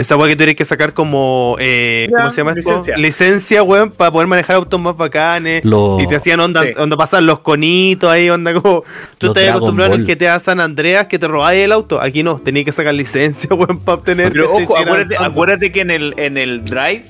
Esa 0.00 0.16
weá 0.16 0.28
que 0.28 0.34
tuvieras 0.36 0.54
que 0.54 0.64
sacar 0.64 0.94
como. 0.94 1.56
Eh, 1.60 2.08
¿Cómo 2.10 2.30
se 2.30 2.38
llama 2.38 2.52
esto? 2.56 2.70
licencia. 2.70 2.96
Licencia, 2.96 3.62
weón, 3.62 3.90
para 3.90 4.10
poder 4.10 4.26
manejar 4.28 4.56
autos 4.56 4.80
más 4.80 4.96
bacanes. 4.96 5.62
Y 5.64 6.06
te 6.06 6.16
hacían 6.16 6.40
onda, 6.40 6.62
Sí. 6.62 6.70
onda 6.78 6.96
pasan 6.96 7.26
los 7.26 7.40
conitos 7.40 8.10
ahí, 8.10 8.30
onda 8.30 8.54
como. 8.54 8.84
Tú 9.18 9.26
estás 9.28 9.48
acostumbrado 9.50 9.94
al 9.94 10.06
que 10.06 10.16
te 10.16 10.24
da 10.24 10.38
San 10.40 10.58
Andreas 10.60 11.06
que 11.06 11.18
te 11.18 11.28
robáis 11.28 11.62
el 11.62 11.72
auto. 11.72 12.00
Aquí 12.00 12.22
no, 12.22 12.38
tenías 12.38 12.64
que 12.64 12.72
sacar 12.72 12.94
licencia, 12.94 13.50
weón, 13.54 13.78
para 13.80 13.98
obtener. 13.98 14.32
Pero 14.32 14.52
ojo, 14.54 14.74
acuérdate, 15.18 15.70
que 15.70 15.80
en 15.82 15.90
el, 15.90 16.14
en 16.16 16.38
el 16.38 16.64
Drive 16.64 17.04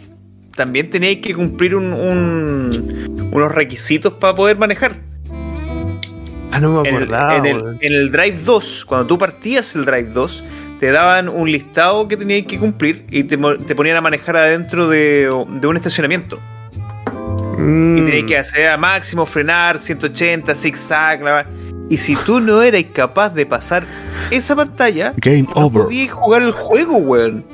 también 0.56 0.90
teníais 0.90 1.18
que 1.18 1.32
cumplir 1.34 1.76
un, 1.76 1.92
un- 1.92 3.30
unos 3.32 3.52
requisitos 3.52 4.14
para 4.14 4.34
poder 4.34 4.58
manejar. 4.58 4.98
Ah, 6.52 6.58
no 6.58 6.82
me 6.82 6.88
En 6.88 6.96
el, 6.96 7.02
acordaba. 7.04 7.36
en, 7.36 7.46
el, 7.46 7.56
weón. 7.62 7.78
en 7.80 7.92
el 7.92 8.10
Drive 8.10 8.38
2, 8.44 8.84
cuando 8.84 9.06
tú 9.06 9.16
partías 9.18 9.74
el 9.76 9.84
Drive 9.84 10.10
2, 10.12 10.44
te 10.81 10.90
daban 10.90 11.28
un 11.28 11.51
listado 11.52 12.09
que 12.09 12.16
tenías 12.16 12.47
que 12.47 12.59
cumplir 12.59 13.05
y 13.11 13.24
te, 13.24 13.36
ponían 13.39 13.97
a 13.97 14.01
manejar 14.01 14.36
adentro 14.36 14.89
de, 14.89 15.31
de 15.61 15.66
un 15.66 15.77
estacionamiento. 15.77 16.40
Y 17.59 17.62
Mm. 17.62 18.07
tenías 18.07 18.24
que 18.27 18.39
hacer 18.39 18.69
a 18.69 18.77
máximo, 18.78 19.27
frenar, 19.27 19.78
180, 19.78 20.55
zigzag, 20.55 21.23
la 21.23 21.47
Y 21.90 21.98
si 21.98 22.16
tú 22.24 22.40
no 22.40 22.62
eras 22.62 22.82
capaz 22.94 23.28
de 23.31 23.44
pasar 23.44 23.85
esa 24.31 24.57
pantalla, 24.57 25.12
Game 25.19 25.43
no 25.55 25.66
over. 25.66 25.82
podías 25.85 26.11
jugar 26.12 26.43
el 26.43 26.52
juego, 26.52 26.97
weón. 26.97 27.44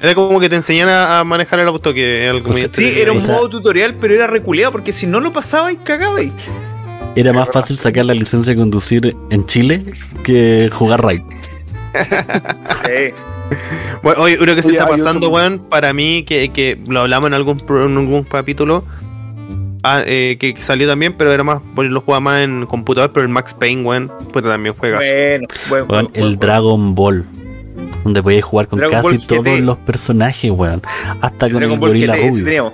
Era 0.00 0.14
como 0.14 0.40
que 0.40 0.48
te 0.48 0.56
enseñan 0.56 0.88
a, 0.88 1.22
manejar 1.24 1.60
el 1.60 1.68
auto, 1.68 1.92
que 1.92 2.30
Pues, 2.42 2.56
entretenido. 2.64 2.94
Sí, 2.94 3.00
era 3.02 3.12
un 3.12 3.18
Esa- 3.18 3.32
modo 3.32 3.50
tutorial, 3.50 3.96
pero 4.00 4.14
era 4.14 4.26
reculeado, 4.26 4.72
porque 4.72 4.94
si 4.94 5.06
no 5.06 5.20
lo 5.20 5.30
pasabas, 5.30 5.74
cagabais. 5.84 6.32
Era 7.16 7.34
más 7.34 7.50
fácil 7.52 7.76
sacar 7.76 8.06
la 8.06 8.14
licencia 8.14 8.54
de 8.54 8.58
conducir 8.58 9.14
en 9.30 9.44
Chile 9.44 9.84
que 10.24 10.70
jugar 10.72 11.02
Raid. 11.02 11.20
Sí. 12.86 13.14
Bueno, 14.02 14.22
oye, 14.22 14.38
uno 14.40 14.54
que 14.54 14.62
se 14.62 14.68
Oye, 14.68 14.78
está 14.78 14.88
pasando, 14.88 15.26
otro- 15.28 15.30
weón, 15.36 15.58
para 15.68 15.92
mí, 15.92 16.22
que, 16.22 16.50
que 16.50 16.78
lo 16.86 17.00
hablamos 17.00 17.28
en 17.28 17.34
algún, 17.34 17.60
en 17.68 17.98
algún 17.98 18.22
capítulo, 18.24 18.84
ah, 19.82 20.02
eh, 20.06 20.36
que, 20.38 20.54
que 20.54 20.62
salió 20.62 20.86
también, 20.88 21.14
pero 21.14 21.32
era 21.32 21.42
más, 21.42 21.60
bueno, 21.74 21.90
lo 21.90 22.00
jugaba 22.00 22.20
más 22.20 22.42
en 22.42 22.64
computador, 22.66 23.12
pero 23.12 23.24
el 23.26 23.28
Max 23.32 23.52
Payne, 23.54 23.82
weón, 23.82 24.12
pues 24.32 24.44
también 24.44 24.74
juega. 24.78 24.98
Bueno, 24.98 25.48
buen 25.68 25.86
buen 25.88 26.08
el. 26.14 26.38
Dragon 26.38 26.94
Ball. 26.94 27.26
Donde 28.04 28.22
podías 28.22 28.44
jugar 28.44 28.68
con 28.68 28.78
Dragon 28.78 29.02
casi 29.02 29.26
todos 29.26 29.60
los 29.60 29.76
personajes, 29.78 30.50
weón. 30.50 30.80
Hasta 31.20 31.46
El 31.46 31.52
con 31.52 31.62
el 31.62 31.68
Dragon 31.68 31.80
Ball 31.80 31.90
gorila 31.90 32.16
GT, 32.16 32.28
rubio. 32.30 32.44
teníamos. 32.44 32.72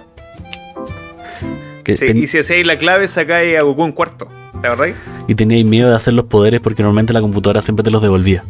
que 1.84 1.96
Sí, 1.96 2.06
ten- 2.06 2.18
y 2.18 2.26
si 2.26 2.38
hacéis 2.38 2.66
la 2.66 2.78
clave, 2.78 3.08
sacáis 3.08 3.56
a 3.56 3.62
Goku 3.62 3.84
en 3.84 3.92
cuarto. 3.92 4.28
¿La 4.62 4.70
verdad? 4.70 4.88
y 5.28 5.34
teníais 5.34 5.64
miedo 5.66 5.90
de 5.90 5.96
hacer 5.96 6.14
los 6.14 6.24
poderes 6.26 6.60
porque 6.60 6.82
normalmente 6.82 7.12
la 7.12 7.20
computadora 7.20 7.60
siempre 7.62 7.82
te 7.84 7.90
los 7.90 8.00
devolvía. 8.02 8.42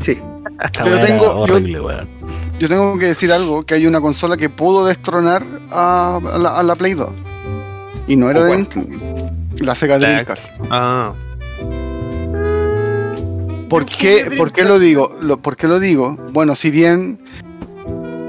Sí. 0.00 0.18
Esta 0.62 0.84
Pero 0.84 1.00
tengo- 1.00 1.46
yo- 1.46 1.54
horrible, 1.54 1.80
weón. 1.80 2.08
Yo 2.58 2.68
tengo 2.68 2.98
que 2.98 3.06
decir 3.06 3.32
algo, 3.32 3.64
que 3.64 3.74
hay 3.74 3.86
una 3.86 4.00
consola 4.00 4.36
que 4.36 4.48
pudo 4.48 4.86
destronar 4.86 5.42
a, 5.70 6.16
a 6.32 6.38
la, 6.38 6.50
a 6.58 6.62
la 6.62 6.74
Play 6.76 6.94
2. 6.94 7.10
Y 8.06 8.16
no 8.16 8.30
era 8.30 8.40
de 8.42 8.46
¿Cuál? 8.48 8.58
Nintendo. 8.60 9.30
La 9.58 9.74
Sega 9.74 9.98
La- 9.98 10.08
Dreamcast. 10.08 10.50
Ah, 10.70 11.14
¿Por 13.68 13.86
qué, 13.86 14.30
¿Por 14.36 14.52
qué 14.52 14.64
lo 14.64 14.78
digo? 14.78 15.16
Lo- 15.20 15.38
¿Por 15.38 15.56
qué 15.56 15.66
lo 15.66 15.80
digo? 15.80 16.16
Bueno, 16.32 16.54
si 16.54 16.70
bien 16.70 17.18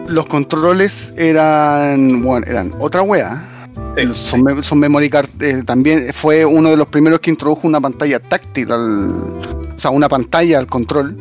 los 0.08 0.26
controles 0.26 1.14
eran, 1.18 2.22
bueno, 2.24 2.46
eran 2.50 2.74
otra 2.80 3.02
wea. 3.04 3.52
Sí. 3.98 4.08
Son, 4.14 4.44
me- 4.44 4.64
son 4.64 4.80
memory 4.80 5.10
card. 5.10 5.30
eh, 5.42 5.62
también 5.66 6.12
fue 6.14 6.46
uno 6.46 6.70
de 6.72 6.78
los 6.78 6.88
primeros 6.88 7.20
que 7.20 7.30
introdujo 7.30 7.68
una 7.68 7.80
pantalla 7.80 8.20
táctil, 8.20 8.72
al, 8.72 9.10
o 9.12 9.78
sea, 9.80 9.92
una 9.92 10.10
pantalla 10.10 10.58
al 10.58 10.68
control. 10.68 11.16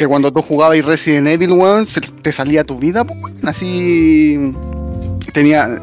Que 0.00 0.06
cuando 0.06 0.32
tú 0.32 0.40
jugabas 0.40 0.78
y 0.78 0.80
Resident 0.80 1.28
Evil, 1.28 1.52
weón, 1.52 1.86
te 2.22 2.32
salía 2.32 2.64
tu 2.64 2.78
vida, 2.78 3.04
pues, 3.04 3.34
así. 3.44 4.54
Tenía. 5.34 5.76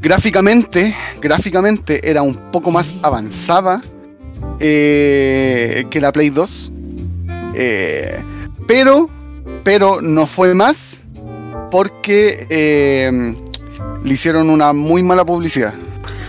Gráficamente, 0.00 0.96
gráficamente 1.20 2.08
era 2.08 2.22
un 2.22 2.36
poco 2.52 2.70
más 2.70 2.94
avanzada 3.02 3.82
eh, 4.60 5.84
que 5.90 6.00
la 6.00 6.10
Play 6.10 6.30
2. 6.30 6.72
Eh, 7.52 8.24
pero, 8.66 9.10
pero 9.62 10.00
no 10.00 10.26
fue 10.26 10.54
más 10.54 11.02
porque 11.70 12.46
eh, 12.48 13.34
le 14.02 14.14
hicieron 14.14 14.48
una 14.48 14.72
muy 14.72 15.02
mala 15.02 15.26
publicidad. 15.26 15.74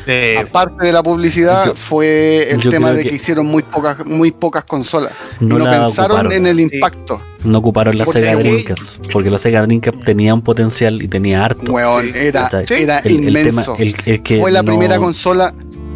Eh, 0.07 0.38
Aparte 0.40 0.86
de 0.86 0.94
la 0.94 1.03
publicidad, 1.03 1.65
yo- 1.65 1.76
fue 1.76 2.49
el 2.52 2.61
tema 2.69 2.91
de 2.94 3.03
que, 3.03 3.10
que- 3.10 3.15
hicieron 3.15 3.45
muy 3.45 3.64
pocas, 3.64 4.06
muy 4.06 4.32
pocas 4.32 4.64
consolas. 4.65 5.11
No, 5.40 5.57
No, 5.60 5.65
pensaron 5.65 6.18
ocuparon. 6.18 6.32
en 6.32 6.48
el 6.48 6.60
impacto. 6.60 7.22
No 7.44 7.57
ocuparon 7.60 7.98
la 7.98 8.06
Porque 8.06 8.19
Sega 8.19 8.36
Dreamcast. 8.36 9.11
Porque 9.11 9.30
la 9.30 9.38
Sega 9.40 9.61
Dreamcast 9.64 10.03
tenía 10.06 10.34
un 10.34 10.41
potencial 10.41 11.02
y 11.02 11.07
tenía 11.07 11.44
harto. 11.45 11.72
Weón, 11.72 12.11
era, 12.15 12.49
era 12.69 12.99
el, 12.99 13.28
el 13.28 13.34
tema, 13.34 13.49
inmenso. 13.52 13.76
el, 13.80 13.95
el 14.06 14.22
que 14.22 14.40
fue 14.40 14.52
la 14.52 14.61
no, 14.61 14.65
primera 14.68 14.98
consola, 14.98 15.53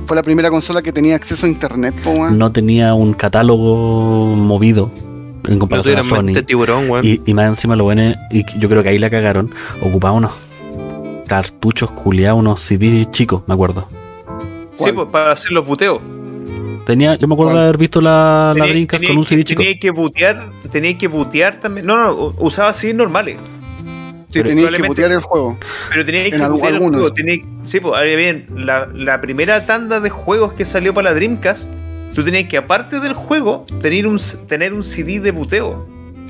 fue 0.08 0.16
la 0.16 0.24
primera 0.24 0.50
consola 0.50 0.82
que 0.82 0.92
tenía 0.92 1.16
acceso 1.16 1.46
a 1.46 1.50
internet, 1.50 1.96
po, 2.04 2.30
no 2.30 2.52
tenía 2.52 2.94
un 2.94 3.14
catálogo 3.14 4.36
movido 4.36 4.92
en 5.48 5.54
no 5.54 5.60
comparación 5.60 5.98
a 6.00 6.02
tuvieran 6.02 6.34
Sony. 6.36 6.46
tiburón. 6.46 6.86
Y, 7.04 7.22
y 7.26 7.34
más 7.36 7.48
encima 7.48 7.76
lo 7.76 7.84
bueno 7.84 8.02
es, 8.02 8.18
y 8.32 8.44
yo 8.60 8.68
creo 8.70 8.82
que 8.82 8.90
ahí 8.90 8.98
la 8.98 9.10
cagaron, 9.12 9.54
ocupaba 9.82 10.14
unos 10.14 10.32
cartuchos 11.26 11.92
culiados, 11.92 12.40
unos 12.40 12.62
CD 12.62 13.08
chicos, 13.12 13.44
me 13.48 13.54
acuerdo. 13.54 13.88
Sí, 14.76 14.92
pues, 14.94 15.08
para 15.12 15.32
hacer 15.32 15.52
los 15.52 15.66
buteos. 15.66 16.00
Tenía, 16.86 17.16
yo 17.16 17.28
me 17.28 17.34
acuerdo 17.34 17.52
¿Cuál? 17.54 17.64
de 17.64 17.68
haber 17.70 17.78
visto 17.78 18.00
la, 18.02 18.54
la 18.56 18.64
Tenía- 18.66 18.70
Dreamcast 18.74 19.02
tenía 19.02 19.10
con 19.10 19.18
un 19.20 19.26
CD 19.26 19.44
chico. 19.44 19.62
Tenía 19.64 19.80
que 19.80 19.90
butear, 19.92 20.52
tenía 20.72 20.98
que 20.98 21.08
butear 21.08 21.60
también. 21.60 21.86
No, 21.88 21.98
no, 21.98 22.34
usaba 22.38 22.72
CD 22.74 22.94
normales. 22.94 23.38
Sí, 24.30 24.40
pero 24.42 24.50
tenías 24.50 24.70
que 24.72 24.84
putear 24.84 25.12
el 25.12 25.22
juego. 25.22 25.58
Pero 25.90 26.06
tenía 26.06 26.24
que 26.30 26.36
En 26.36 26.42
algún- 26.42 26.58
butear 26.60 26.70
el 26.74 26.76
algunos. 26.76 27.02
juego. 27.02 27.14
tenía- 27.16 27.44
sí, 27.64 27.80
pues, 27.80 27.96
ahora 27.96 28.16
bien, 28.16 28.48
la, 28.56 28.88
la 28.94 29.20
primera 29.22 29.66
tanda 29.66 30.00
de 30.00 30.10
juegos 30.10 30.54
que 30.54 30.66
salió 30.66 30.94
para 30.94 31.10
la 31.10 31.16
Dreamcast, 31.16 31.72
tú 32.14 32.24
tenías 32.24 32.44
que, 32.48 32.58
aparte 32.58 33.00
del 33.00 33.14
juego, 33.14 33.66
tener 33.82 34.06
un, 34.08 34.20
tener 34.48 34.74
un 34.74 34.84
CD 34.84 35.20
de 35.20 35.32
buteo. 35.32 35.88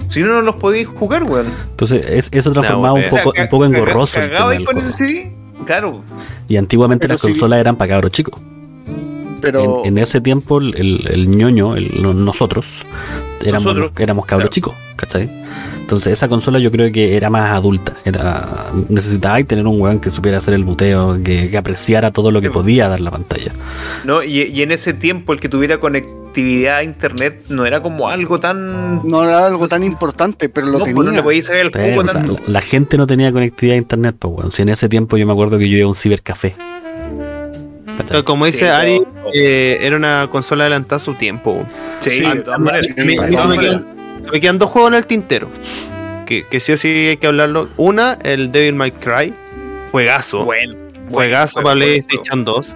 Si 0.10 0.22
no, 0.22 0.28
no 0.30 0.42
los 0.42 0.56
podías 0.56 0.88
jugar, 0.88 1.24
weón. 1.24 1.48
Entonces, 1.72 2.06
es- 2.08 2.30
eso 2.32 2.52
transformaba 2.52 3.00
No, 3.00 3.06
un 3.06 3.14
o 3.14 3.18
poco, 3.24 3.34
un 3.40 3.48
poco 3.50 3.66
engorroso 3.66 4.18
el 4.20 4.26
tema 4.26 4.34
¿Cagabais 4.38 4.58
del 4.60 4.66
con 4.66 4.76
juego. 4.76 4.90
ese 4.90 4.98
CD? 5.08 5.32
Claro. 5.66 6.04
Y 6.48 6.58
antiguamente 6.58 7.08
Pero 7.08 7.14
las 7.16 7.22
sí- 7.22 7.28
consolas 7.30 7.60
eran 7.60 7.76
para 7.76 7.90
cabros 7.90 8.12
chicos. 8.12 8.40
Pero 9.46 9.82
en, 9.86 9.98
en 9.98 10.04
ese 10.04 10.22
tiempo 10.22 10.60
el, 10.60 10.74
el- 10.78 11.08
el 11.12 11.30
ñoño, 11.30 11.76
el- 11.76 11.92
nosotros, 12.26 12.86
éramos, 13.44 13.64
Nosotros, 13.66 13.92
éramos 14.00 14.26
cabros 14.26 14.46
claro. 14.50 14.54
chicos, 14.54 14.76
¿cachai? 14.96 15.30
Entonces 15.80 16.14
esa 16.14 16.28
consola 16.28 16.58
yo 16.58 16.72
creo 16.72 16.92
que 16.92 17.16
era 17.16 17.30
más 17.30 17.52
adulta. 17.52 17.94
Era, 18.06 18.72
necesitabais 18.90 19.46
tener 19.48 19.68
un 19.68 19.80
weón 19.80 20.00
que 20.00 20.10
supiera 20.10 20.40
hacer 20.40 20.56
el 20.56 20.64
buteo, 20.64 21.20
que, 21.24 21.50
que 21.52 21.58
apreciara 21.58 22.10
todo 22.12 22.32
lo 22.32 22.42
que 22.42 22.50
podía 22.50 22.88
dar 22.88 23.00
la 23.02 23.12
pantalla. 23.12 23.52
¿no? 24.04 24.24
Y, 24.24 24.42
y 24.44 24.62
en 24.64 24.72
ese 24.72 24.94
tiempo 24.94 25.32
el 25.34 25.40
que 25.40 25.48
tuviera 25.48 25.80
conectividad 25.80 26.78
a 26.78 26.84
internet 26.84 27.44
no 27.50 27.66
era 27.68 27.82
como 27.84 28.10
algo 28.10 28.40
tan... 28.40 29.08
no 29.08 29.24
era 29.24 29.46
algo 29.46 29.68
tan 29.68 29.84
importante, 29.84 30.50
pero 30.50 30.66
lo 30.68 30.80
no, 30.80 30.86
pues, 30.86 30.96
tenía. 30.96 31.10
no 31.12 31.16
le 31.18 31.24
podías 31.24 31.46
sacar 31.46 31.66
el 31.68 31.72
Sí, 31.72 31.80
jugo 31.80 32.02
o 32.02 32.04
sea, 32.04 32.14
tanto. 32.14 32.34
la, 32.48 32.54
la 32.54 32.62
gente 32.62 32.98
no 32.98 33.06
tenía 33.06 33.32
conectividad 33.32 33.76
a 33.76 33.78
internet, 33.78 34.16
pues 34.18 34.34
weón. 34.38 34.52
Si 34.52 34.64
en 34.64 34.70
ese 34.70 34.90
tiempo 34.90 35.18
yo 35.18 35.28
me 35.28 35.34
acuerdo 35.34 35.60
que 35.60 35.70
yo 35.70 35.78
iba 35.78 35.86
a 35.86 35.90
un 35.90 35.96
cibercafé. 35.96 36.56
Como 38.26 38.46
dice 38.46 38.60
Sí, 38.60 38.66
Ari, 38.66 39.02
eh, 39.34 39.78
era 39.82 39.96
una 39.96 40.28
consola 40.32 40.66
adelantada 40.66 40.98
a 40.98 41.00
su 41.00 41.14
tiempo. 41.16 41.66
Sí, 42.00 42.22
de 42.22 42.36
todas 42.42 42.60
maneras. 42.60 42.88
me, 42.98 43.16
quedan, 43.58 43.86
me 44.32 44.40
quedan 44.40 44.60
dos 44.60 44.70
juegos 44.70 44.92
en 44.92 44.96
el 44.96 45.06
tintero. 45.08 45.50
Que, 46.26 46.44
que 46.50 46.60
sí 46.60 46.72
o 46.72 46.78
sí 46.78 46.88
hay 47.10 47.18
que 47.18 47.28
hablarlo. 47.28 47.70
Una, 47.78 48.18
el 48.24 48.52
Devil 48.52 48.74
May 48.76 48.92
Cry. 48.92 49.34
Juegazo. 49.92 50.44
Bueno, 50.46 50.74
Juegazo 51.12 51.62
bueno, 51.62 51.64
para 51.66 51.76
bueno, 51.76 51.86
PlayStation 51.86 52.44
2. 52.46 52.76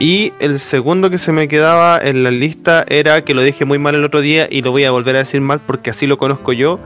Y 0.00 0.32
el 0.38 0.60
segundo 0.60 1.10
que 1.10 1.18
se 1.18 1.32
me 1.32 1.48
quedaba 1.48 1.98
en 1.98 2.22
la 2.22 2.30
lista 2.30 2.84
era 2.88 3.24
que 3.24 3.34
lo 3.34 3.42
dije 3.42 3.64
muy 3.64 3.78
mal 3.78 3.94
el 3.96 4.04
otro 4.04 4.20
día 4.20 4.46
y 4.48 4.62
lo 4.62 4.70
voy 4.70 4.84
a 4.84 4.90
volver 4.92 5.16
a 5.16 5.20
decir 5.20 5.40
mal 5.40 5.60
porque 5.66 5.90
así 5.90 6.06
lo 6.06 6.18
conozco 6.18 6.52
yo. 6.52 6.78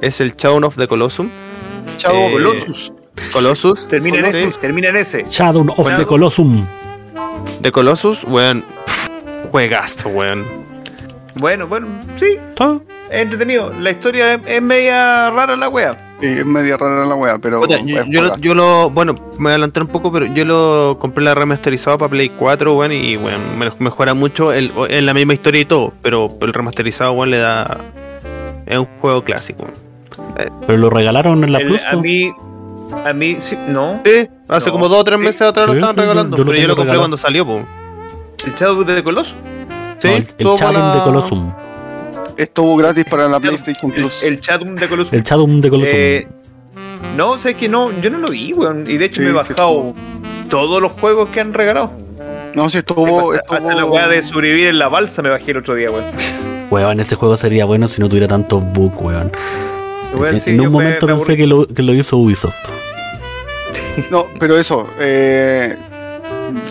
Es 0.00 0.20
el 0.20 0.34
Shaun 0.36 0.64
of 0.64 0.76
the 0.76 0.86
Colossus. 0.88 1.26
Chao, 1.98 2.14
Eh, 2.14 2.32
Colossus. 2.32 2.92
Colossus. 3.32 3.88
Termina 3.88 4.20
en 4.20 4.26
ese, 4.26 4.48
termina 4.60 4.88
en 4.88 4.96
ese. 4.96 5.24
Shadow 5.28 5.66
of 5.68 5.76
Bueno. 5.76 5.98
the 5.98 6.06
Colossum. 6.06 6.66
De 7.60 7.72
Colossus, 7.72 8.24
weón. 8.24 8.64
Juegazo, 9.50 10.08
weón. 10.08 10.44
Bueno, 11.34 11.66
bueno, 11.66 11.86
sí, 12.16 12.38
¿Todo? 12.54 12.82
es 13.10 13.20
entretenido. 13.20 13.72
La 13.80 13.90
historia 13.90 14.34
es, 14.34 14.40
es 14.46 14.62
media 14.62 15.30
rara 15.30 15.54
la 15.56 15.68
wea. 15.68 16.14
Sí, 16.20 16.26
es 16.28 16.46
media 16.46 16.76
rara 16.78 17.04
la 17.04 17.14
wea, 17.14 17.38
pero. 17.38 17.60
Puta, 17.60 17.78
yo, 17.84 18.02
yo 18.08 18.22
lo, 18.22 18.36
yo 18.38 18.54
lo- 18.54 18.90
bueno, 18.90 19.14
me 19.38 19.50
adelanté 19.50 19.80
un 19.80 19.88
poco, 19.88 20.10
pero 20.10 20.24
yo 20.26 20.44
lo 20.46 20.96
compré 20.98 21.22
la 21.22 21.34
remasterizada 21.34 21.98
para 21.98 22.10
Play 22.10 22.30
4, 22.30 22.74
weón, 22.74 22.92
y 22.92 23.16
bueno, 23.16 23.38
me- 23.58 23.70
mejora 23.78 24.14
mucho 24.14 24.52
el, 24.52 24.72
en 24.88 25.04
la 25.04 25.12
misma 25.12 25.34
historia 25.34 25.60
y 25.60 25.64
todo, 25.66 25.92
pero 26.00 26.34
el 26.40 26.52
remasterizado, 26.54 27.12
weón, 27.12 27.30
le 27.30 27.38
da. 27.38 27.78
Es 28.64 28.78
un 28.78 28.86
juego 29.00 29.22
clásico. 29.22 29.66
Pero 30.66 30.78
lo 30.78 30.88
regalaron 30.90 31.44
en 31.44 31.52
la 31.52 31.58
El- 31.58 31.66
Plus. 31.68 31.82
a 31.84 31.96
mí, 31.96 32.32
a 33.04 33.12
mí, 33.12 33.36
sí, 33.40 33.56
no. 33.68 34.00
Sí, 34.04 34.28
hace 34.48 34.68
No, 34.68 34.72
como 34.74 34.88
dos 34.88 35.00
o 35.00 35.04
tres 35.04 35.18
sí. 35.18 35.24
meses 35.24 35.42
atrás 35.42 35.66
lo 35.66 35.74
estaban 35.74 35.96
yo- 35.96 36.02
regalando, 36.02 36.36
yo 36.36 36.44
lo 36.44 36.50
pero 36.50 36.62
yo 36.62 36.68
lo 36.68 36.74
compré 36.76 36.84
regalado. 36.92 37.00
cuando 37.02 37.16
salió, 37.16 37.46
po. 37.46 37.66
El 38.46 38.54
Shadow 38.54 38.84
de 38.84 39.02
Colossus. 39.04 39.36
Sí, 39.98 40.08
No, 40.08 40.14
el, 40.14 40.26
el 40.38 40.46
Shadow 40.46 40.58
para- 40.72 40.94
de 40.94 41.00
Colossum. 41.02 41.52
Estuvo 42.36 42.76
gratis 42.76 43.04
para 43.10 43.28
la 43.28 43.40
PlayStation 43.40 43.90
El, 43.92 43.96
Plus. 43.98 44.22
el 44.22 44.40
Shadow 44.40 44.74
de 44.74 44.88
Colossus. 44.88 45.12
El 45.14 45.22
Shadow 45.22 45.46
de 45.48 45.70
Colossum. 45.70 45.94
Eh, 45.96 46.28
no, 47.16 47.38
sé 47.38 47.54
que 47.54 47.68
no, 47.68 47.90
yo 48.00 48.10
no 48.10 48.18
lo 48.18 48.28
vi, 48.28 48.52
weón. 48.52 48.84
Y 48.88 48.98
de 48.98 49.06
hecho 49.06 49.22
Sí, 49.22 49.22
me 49.22 49.28
he 49.28 49.30
sí, 49.30 49.36
bajado 49.54 49.94
todos 50.50 50.82
los 50.82 50.92
juegos 50.92 51.30
que 51.30 51.40
han 51.40 51.54
regalado. 51.54 51.90
No, 52.54 52.68
si 52.70 52.78
estuvo. 52.78 53.32
hasta, 53.32 53.56
hasta 53.56 53.74
la 53.74 53.84
weá 53.86 54.06
de 54.08 54.22
sobrevivir 54.22 54.68
en 54.68 54.78
la 54.78 54.88
balsa 54.88 55.22
me 55.22 55.28
bajé 55.30 55.50
el 55.52 55.58
otro 55.58 55.74
día, 55.74 55.90
weón. 55.90 56.04
Weón, 56.70 56.98
ese 57.00 57.14
juego 57.14 57.36
sería 57.36 57.64
bueno 57.64 57.86
si 57.86 58.00
no 58.00 58.08
tuviera 58.08 58.26
tantos 58.28 58.60
bugs, 58.72 58.96
weón. 59.00 59.30
Weón, 60.14 60.34
en 60.34 60.40
sí, 60.40 60.50
en 60.50 60.56
yo 60.56 60.62
un 60.64 60.68
me- 60.68 60.72
momento 60.84 61.06
me 61.06 61.14
pensé 61.14 61.36
que 61.36 61.46
lo, 61.46 61.66
que 61.66 61.82
lo 61.82 61.94
hizo 61.94 62.16
Ubisoft. 62.16 62.54
No, 64.10 64.26
pero 64.38 64.56
eso. 64.58 64.88
Eh, 65.00 65.74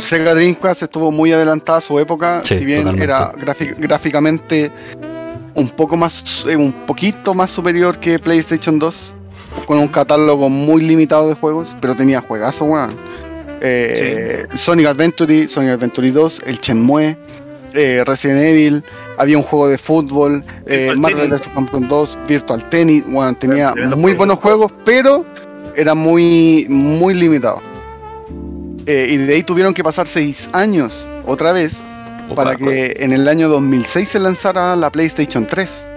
Sega 0.01 0.33
Dreamcast 0.33 0.83
estuvo 0.83 1.11
muy 1.11 1.31
adelantada 1.33 1.79
a 1.79 1.81
su 1.81 1.99
época. 1.99 2.41
Sí, 2.43 2.59
si 2.59 2.65
bien 2.65 2.83
totalmente. 2.83 3.03
era 3.03 3.31
gráficamente 3.77 4.71
un 5.53 5.69
poco 5.69 5.97
más. 5.97 6.45
eh, 6.47 6.55
un 6.55 6.71
poquito 6.71 7.33
más 7.33 7.51
superior 7.51 7.97
que 7.99 8.19
PlayStation 8.19 8.79
2. 8.79 9.13
Con 9.65 9.79
un 9.79 9.87
catálogo 9.87 10.49
muy 10.49 10.81
limitado 10.81 11.27
de 11.29 11.33
juegos. 11.35 11.75
Pero 11.81 11.95
tenía 11.95 12.21
juegazo, 12.21 12.65
weón. 12.65 12.95
Eh, 13.61 14.45
Sonic 14.53 14.85
Adventure, 14.87 15.47
Sonic 15.47 15.71
Adventure 15.71 16.11
2, 16.11 16.41
el 16.45 16.57
Shenmue, 16.59 17.17
eh, 17.73 18.03
Resident 18.05 18.43
Evil, 18.43 18.83
había 19.17 19.37
un 19.37 19.43
juego 19.43 19.67
de 19.69 19.77
fútbol, 19.77 20.43
eh, 20.65 20.91
Virtual 20.93 20.97
Marvel 20.97 21.29
Tennis. 21.29 21.39
vs. 21.41 21.47
Capcom 21.55 21.87
2, 21.87 22.19
Virtual 22.27 22.69
Tennis, 22.69 23.03
bueno, 23.07 23.33
tenía 23.35 23.73
muy 23.97 24.13
buenos 24.13 24.37
juegos, 24.39 24.71
pero 24.83 25.25
era 25.75 25.93
muy, 25.93 26.65
muy 26.69 27.13
limitado. 27.13 27.61
Eh, 28.85 29.07
y 29.11 29.17
de 29.17 29.33
ahí 29.33 29.43
tuvieron 29.43 29.73
que 29.73 29.83
pasar 29.83 30.07
seis 30.07 30.47
años 30.53 31.07
otra 31.25 31.51
vez 31.53 31.75
para 32.35 32.55
que 32.55 32.95
en 32.99 33.11
el 33.13 33.27
año 33.27 33.49
2006 33.49 34.09
se 34.09 34.19
lanzara 34.19 34.75
la 34.75 34.91
PlayStation 34.91 35.45
3. 35.47 35.87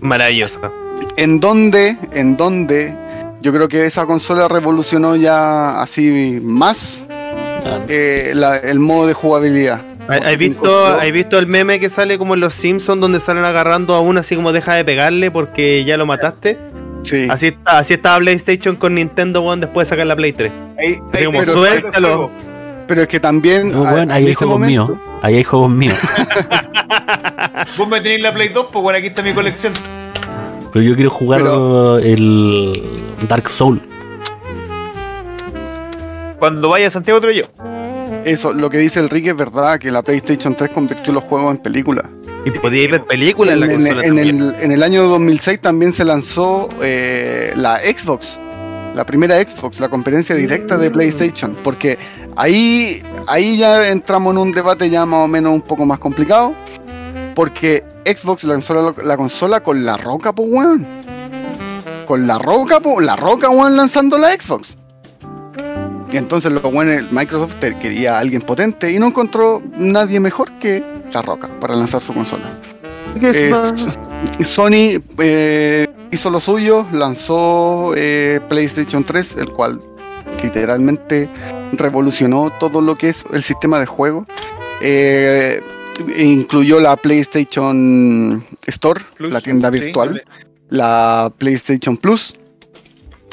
Maravillosa. 0.00 0.60
En 1.16 1.40
donde, 1.40 1.96
en 2.12 2.36
donde 2.36 2.94
yo 3.40 3.52
creo 3.52 3.68
que 3.68 3.84
esa 3.84 4.06
consola 4.06 4.48
revolucionó 4.48 5.16
ya 5.16 5.80
así 5.82 6.38
más 6.42 7.04
eh, 7.88 8.32
la- 8.34 8.56
el 8.58 8.78
modo 8.78 9.06
de 9.08 9.14
jugabilidad. 9.14 9.80
¿Has 10.08 10.20
has 10.22 10.36
visto, 10.38 10.86
¿Has 10.86 11.12
visto 11.12 11.38
el 11.38 11.46
meme 11.46 11.78
que 11.78 11.88
sale 11.88 12.18
como 12.18 12.34
en 12.34 12.40
los 12.40 12.54
Simpsons 12.54 13.00
donde 13.00 13.20
salen 13.20 13.44
agarrando 13.44 13.94
a 13.94 14.00
uno 14.00 14.18
así 14.20 14.34
como 14.34 14.52
deja 14.52 14.74
de 14.74 14.84
pegarle 14.84 15.30
porque 15.30 15.84
ya 15.84 15.96
lo 15.96 16.06
mataste? 16.06 16.58
Sí. 17.02 17.26
Así 17.30 17.48
está, 17.48 17.78
así 17.78 17.94
estaba 17.94 18.18
PlayStation 18.18 18.76
con 18.76 18.94
Nintendo 18.94 19.42
One 19.42 19.60
después 19.66 19.86
de 19.88 19.90
sacar 19.90 20.06
la 20.06 20.14
Play 20.16 20.32
3. 20.32 20.52
Ahí, 20.78 21.00
Así 21.12 21.24
como, 21.24 21.44
suéltalo. 21.44 22.30
Pero 22.86 23.02
es 23.02 23.08
que 23.08 23.20
también. 23.20 23.70
No, 23.72 23.82
weón, 23.82 23.98
en 24.04 24.10
ahí 24.12 24.26
hay 24.28 24.34
juegos 24.34 24.60
momento- 24.60 24.86
míos. 24.92 25.00
Ahí 25.22 25.36
hay 25.36 25.44
juegos 25.44 25.70
míos. 25.70 25.98
Vos 27.78 27.88
me 27.88 28.00
tenéis 28.00 28.20
la 28.22 28.32
Play 28.34 28.48
2, 28.48 28.66
pues 28.72 28.82
bueno, 28.82 28.98
aquí 28.98 29.08
está 29.08 29.22
mi 29.22 29.32
colección. 29.32 29.72
Pero 30.72 30.84
yo 30.84 30.94
quiero 30.94 31.10
jugar 31.10 31.40
Pero- 31.42 31.98
el 31.98 32.72
Dark 33.28 33.48
Soul. 33.48 33.80
Cuando 36.38 36.70
vaya 36.70 36.88
a 36.88 36.90
Santiago 36.90 37.20
traigo 37.20 37.46
yo. 37.46 37.64
Eso, 38.24 38.52
lo 38.52 38.70
que 38.70 38.78
dice 38.78 39.00
Enrique 39.00 39.30
es 39.30 39.36
verdad, 39.36 39.78
que 39.78 39.90
la 39.90 40.02
PlayStation 40.02 40.54
3 40.54 40.70
convirtió 40.70 41.12
los 41.12 41.24
juegos 41.24 41.56
en 41.56 41.58
películas. 41.62 42.04
Y 42.44 42.50
podíais 42.50 42.90
ver 42.90 43.04
películas 43.04 43.54
en 43.54 43.60
la 43.60 43.66
En, 43.66 43.72
consola 43.72 44.02
en 44.04 44.16
también. 44.16 44.40
el, 44.40 44.54
en 44.60 44.72
el 44.72 44.82
año 44.82 45.04
2006 45.04 45.60
también 45.60 45.92
se 45.92 46.04
lanzó 46.04 46.68
eh, 46.80 47.52
la 47.56 47.78
Xbox, 47.78 48.38
la 48.94 49.04
primera 49.04 49.36
Xbox, 49.42 49.80
la 49.80 49.88
competencia 49.88 50.34
directa 50.36 50.78
de 50.78 50.90
PlayStation, 50.90 51.56
porque 51.64 51.98
ahí, 52.36 53.02
ahí 53.26 53.58
ya 53.58 53.88
entramos 53.88 54.32
en 54.32 54.38
un 54.38 54.52
debate 54.52 54.88
ya 54.90 55.04
más 55.06 55.24
o 55.24 55.28
menos 55.28 55.52
un 55.52 55.62
poco 55.62 55.84
más 55.84 55.98
complicado, 55.98 56.54
porque 57.34 57.82
Xbox 58.04 58.44
lanzó 58.44 58.74
la, 58.74 59.02
la 59.04 59.16
consola 59.16 59.60
con 59.62 59.84
la 59.84 59.96
roca, 59.96 60.32
pues 60.32 60.48
weón. 60.50 60.86
Con 62.06 62.26
la 62.26 62.38
roca, 62.38 62.80
pues, 62.80 63.04
la 63.06 63.16
roca, 63.16 63.48
weón, 63.48 63.76
lanzando 63.76 64.18
la 64.18 64.32
Xbox. 64.32 64.76
Y 66.12 66.18
entonces 66.18 66.52
lo 66.52 66.60
bueno, 66.60 66.92
Microsoft 67.10 67.54
quería 67.80 68.16
a 68.16 68.18
alguien 68.18 68.42
potente 68.42 68.90
y 68.90 68.98
no 68.98 69.06
encontró 69.06 69.62
nadie 69.78 70.20
mejor 70.20 70.52
que 70.58 70.84
la 71.12 71.22
roca 71.22 71.48
para 71.58 71.74
lanzar 71.74 72.02
su 72.02 72.12
consola. 72.12 72.44
Eh, 73.20 73.52
Sony 74.44 75.02
eh, 75.18 75.86
hizo 76.10 76.30
lo 76.30 76.40
suyo, 76.40 76.86
lanzó 76.92 77.94
eh, 77.96 78.40
PlayStation 78.48 79.04
3, 79.04 79.36
el 79.38 79.48
cual 79.48 79.80
literalmente 80.42 81.28
revolucionó 81.72 82.52
todo 82.60 82.80
lo 82.80 82.96
que 82.96 83.08
es 83.08 83.24
el 83.32 83.42
sistema 83.42 83.80
de 83.80 83.86
juego. 83.86 84.26
Eh, 84.82 85.62
incluyó 86.18 86.80
la 86.80 86.96
PlayStation 86.96 88.44
Store, 88.66 89.00
Plus, 89.16 89.32
la 89.32 89.40
tienda 89.40 89.70
sí, 89.70 89.80
virtual, 89.80 90.22
la 90.68 91.32
PlayStation 91.38 91.96
Plus 91.96 92.34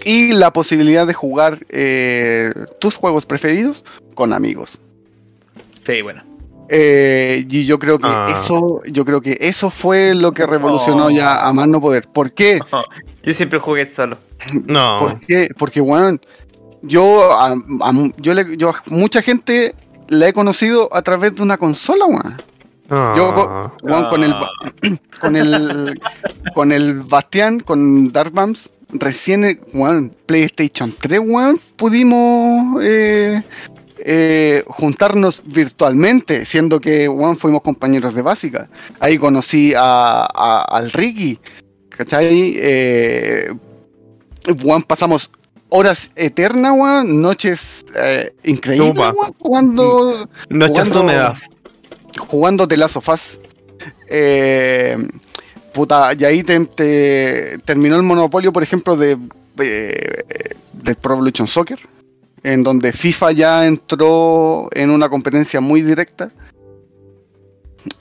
y 0.06 0.34
la 0.34 0.52
posibilidad 0.54 1.06
de 1.08 1.14
jugar 1.14 1.60
eh, 1.70 2.52
tus 2.80 2.96
juegos 2.96 3.26
preferidos 3.26 3.84
con 4.16 4.34
amigos. 4.34 4.80
Sí, 5.86 6.02
bueno. 6.02 6.24
Eh, 6.72 7.46
y 7.50 7.66
yo 7.66 7.80
creo 7.80 7.98
que 7.98 8.06
Ah. 8.08 8.28
eso, 8.34 8.82
yo 8.86 9.04
creo 9.04 9.22
que 9.22 9.38
eso 9.42 9.72
fue 9.72 10.14
lo 10.14 10.34
que 10.34 10.46
revolucionó 10.46 11.06
Oh. 11.08 11.10
ya 11.10 11.46
a 11.48 11.52
más 11.54 11.68
no 11.68 11.82
poder. 11.82 12.08
¿Por 12.08 12.32
qué? 12.32 12.60
Yo 13.24 13.34
siempre 13.34 13.60
jugué 13.60 13.86
solo. 13.86 14.18
No. 14.66 15.00
¿Por 15.00 15.20
qué? 15.20 15.50
Porque 15.58 15.82
bueno, 15.82 16.18
yo 16.82 17.32
a, 17.34 17.48
a- 17.52 18.10
yo, 18.18 18.34
le- 18.34 18.56
yo 18.56 18.70
a 18.70 18.82
mucha 18.86 19.22
gente 19.22 19.76
la 20.08 20.28
he 20.30 20.34
conocido 20.34 20.90
a 20.96 21.02
través 21.02 21.36
de 21.36 21.42
una 21.42 21.58
consola, 21.58 22.06
weón. 22.06 22.38
Yo 23.18 23.34
co- 23.36 23.74
weón, 23.84 24.06
con 24.10 24.24
el 24.24 24.34
con 25.22 25.36
el 25.36 26.00
con 26.56 26.72
el 26.72 27.02
Bastián, 27.02 27.60
con 27.60 28.12
Dark 28.12 28.32
Bams, 28.32 28.70
recién 28.92 29.44
eh, 29.46 29.60
weón, 29.74 30.16
PlayStation 30.26 30.94
3, 31.00 31.20
weón, 31.24 31.60
pudimos 31.76 32.82
eh, 32.84 33.42
eh, 34.00 34.64
juntarnos 34.68 35.42
virtualmente, 35.46 36.46
siendo 36.46 36.80
que 36.80 37.08
weón, 37.08 37.38
fuimos 37.38 37.62
compañeros 37.62 38.14
de 38.16 38.22
básica. 38.22 38.70
Ahí 39.00 39.18
conocí 39.18 39.74
a, 39.76 40.28
a- 40.34 40.66
al 40.70 40.92
Ricky, 40.92 41.40
¿cachai? 41.90 42.56
Eh, 42.60 43.54
weón, 44.64 44.84
pasamos 44.84 45.30
horas 45.70 46.10
eternas, 46.16 46.72
weón, 46.76 47.22
noches 47.22 47.86
increíbles, 48.44 48.96
weón, 49.16 49.34
jugando 49.40 50.30
Noches 50.50 50.90
jugando- 50.90 51.02
húmedas. 51.02 51.48
jugando 52.18 52.68
The 52.68 52.78
Last 52.78 52.96
of 52.98 53.10
Us. 53.10 53.40
Eh, 54.08 54.98
puta, 55.74 56.12
y 56.18 56.24
ahí 56.26 56.44
te, 56.44 56.60
te 56.66 57.58
terminó 57.66 57.96
el 57.96 58.04
monopolio, 58.04 58.52
por 58.52 58.64
ejemplo, 58.64 58.96
de, 58.98 59.18
de 59.56 60.96
Pro 60.96 61.14
Evolution 61.14 61.48
Soccer, 61.48 61.80
en 62.44 62.64
donde 62.64 62.94
FIFA 62.94 63.32
ya 63.32 63.66
entró 63.68 64.70
en 64.72 64.90
una 64.90 65.10
competencia 65.10 65.60
muy 65.62 65.82
directa. 65.82 66.32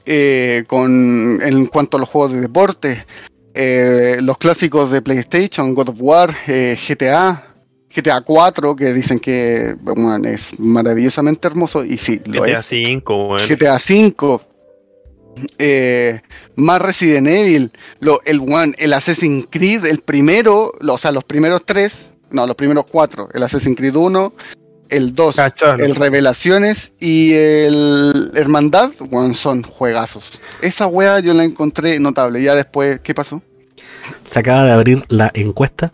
eh, 0.07 0.65
con 0.67 1.41
en 1.43 1.67
cuanto 1.67 1.97
a 1.97 2.01
los 2.01 2.09
juegos 2.09 2.33
de 2.33 2.41
deporte, 2.41 3.07
eh, 3.55 4.19
los 4.21 4.39
clásicos 4.39 4.91
de 4.91 5.03
PlayStation, 5.03 5.75
God 5.75 5.91
of 5.91 5.97
War, 5.99 6.35
eh, 6.47 6.77
GTA, 6.77 7.55
GTA 7.95 8.21
4, 8.23 8.77
que 8.77 8.93
dicen 8.93 9.21
que 9.21 9.77
bueno, 9.81 10.17
es 10.29 10.59
maravillosamente 10.59 11.49
hermoso, 11.49 11.85
y 11.85 11.99
sí, 11.99 12.21
lo 12.25 12.43
GTA 12.43 12.61
es. 12.61 12.67
5, 12.67 13.29
weón. 13.29 13.49
GTA 13.49 13.79
5, 13.79 14.43
eh, 15.59 16.21
más 16.57 16.81
Resident 16.83 17.27
Evil, 17.29 17.71
lo, 18.01 18.21
el 18.25 18.41
One, 18.41 18.73
el 18.79 18.93
Assassin's 18.93 19.47
Creed, 19.51 19.85
el 19.87 20.01
primero, 20.01 20.73
lo- 20.81 20.95
o 20.95 20.99
sea, 20.99 21.13
los 21.13 21.25
primeros 21.25 21.65
tres, 21.65 22.11
no, 22.31 22.47
los 22.47 22.57
primeros 22.57 22.85
cuatro, 22.91 23.29
el 23.33 23.43
Assassin's 23.43 23.77
Creed 23.77 23.95
1, 23.97 24.33
el 24.91 25.15
2, 25.15 25.37
Cachalo. 25.37 25.85
el 25.85 25.95
Revelaciones 25.95 26.93
y 26.99 27.33
el 27.35 28.31
Hermandad, 28.35 28.93
weón, 29.11 29.35
son 29.35 29.63
juegazos. 29.63 30.41
Esa 30.63 30.87
wea 30.87 31.21
yo 31.21 31.35
la 31.35 31.45
encontré 31.45 31.99
notable. 32.01 32.43
Ya 32.43 32.55
después, 32.55 33.01
¿qué 33.01 33.15
pasó? 33.15 33.43
Se 34.25 34.39
acaba 34.39 34.65
de 34.65 34.73
abrir 34.73 35.05
la 35.09 35.31
encuesta. 35.35 35.93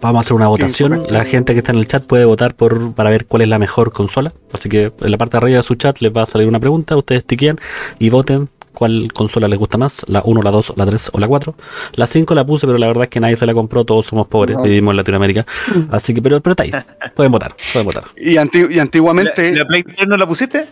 Vamos 0.00 0.18
a 0.18 0.20
hacer 0.20 0.34
una 0.34 0.48
votación. 0.48 1.02
La 1.08 1.24
gente 1.24 1.52
que 1.54 1.58
está 1.60 1.72
en 1.72 1.78
el 1.78 1.88
chat 1.88 2.04
puede 2.04 2.24
votar 2.24 2.54
por 2.54 2.92
para 2.94 3.10
ver 3.10 3.26
cuál 3.26 3.42
es 3.42 3.48
la 3.48 3.58
mejor 3.58 3.92
consola. 3.92 4.32
Así 4.52 4.68
que 4.68 4.92
en 5.00 5.10
la 5.10 5.16
parte 5.18 5.32
de 5.32 5.38
arriba 5.44 5.56
de 5.58 5.62
su 5.62 5.74
chat 5.74 5.98
les 6.00 6.12
va 6.12 6.22
a 6.22 6.26
salir 6.26 6.46
una 6.48 6.60
pregunta. 6.60 6.96
Ustedes 6.96 7.24
tiquean 7.24 7.58
y 7.98 8.10
voten 8.10 8.48
cuál 8.74 9.10
consola 9.14 9.48
les 9.48 9.58
gusta 9.58 9.78
más. 9.78 10.04
La 10.06 10.20
1, 10.22 10.42
la 10.42 10.50
2, 10.50 10.74
la 10.76 10.84
3 10.84 11.10
o 11.14 11.18
la 11.18 11.26
4. 11.26 11.54
La 11.94 12.06
5 12.06 12.34
la 12.34 12.44
puse, 12.46 12.66
pero 12.66 12.78
la 12.78 12.86
verdad 12.88 13.04
es 13.04 13.08
que 13.08 13.20
nadie 13.20 13.36
se 13.36 13.46
la 13.46 13.54
compró. 13.54 13.84
Todos 13.86 14.04
somos 14.06 14.26
pobres. 14.26 14.56
No. 14.56 14.62
Vivimos 14.64 14.92
en 14.92 14.96
Latinoamérica. 14.98 15.46
Así 15.90 16.12
que, 16.12 16.20
pero, 16.20 16.40
pero 16.40 16.52
está 16.52 16.64
ahí. 16.64 16.72
Pueden 17.14 17.32
votar. 17.32 17.56
Pueden 17.72 17.86
votar. 17.86 18.04
Y, 18.18 18.36
anti- 18.36 18.66
y 18.70 18.78
antiguamente... 18.78 19.52
¿La, 19.52 19.58
la 19.60 19.66
Play 19.66 19.82
3 19.82 20.06
no 20.08 20.16
la 20.18 20.26
pusiste? 20.28 20.66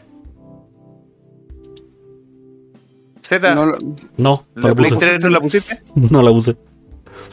Z, 3.22 3.54
no 3.54 3.64
No, 3.66 3.76
no 4.18 4.46
¿la 4.56 4.68
la 4.68 4.74
Play 4.74 4.90
puse. 4.90 5.06
3 5.06 5.20
no 5.20 5.30
la 5.30 5.40
pusiste? 5.40 5.82
No 5.94 6.22
la 6.22 6.30
puse. 6.30 6.56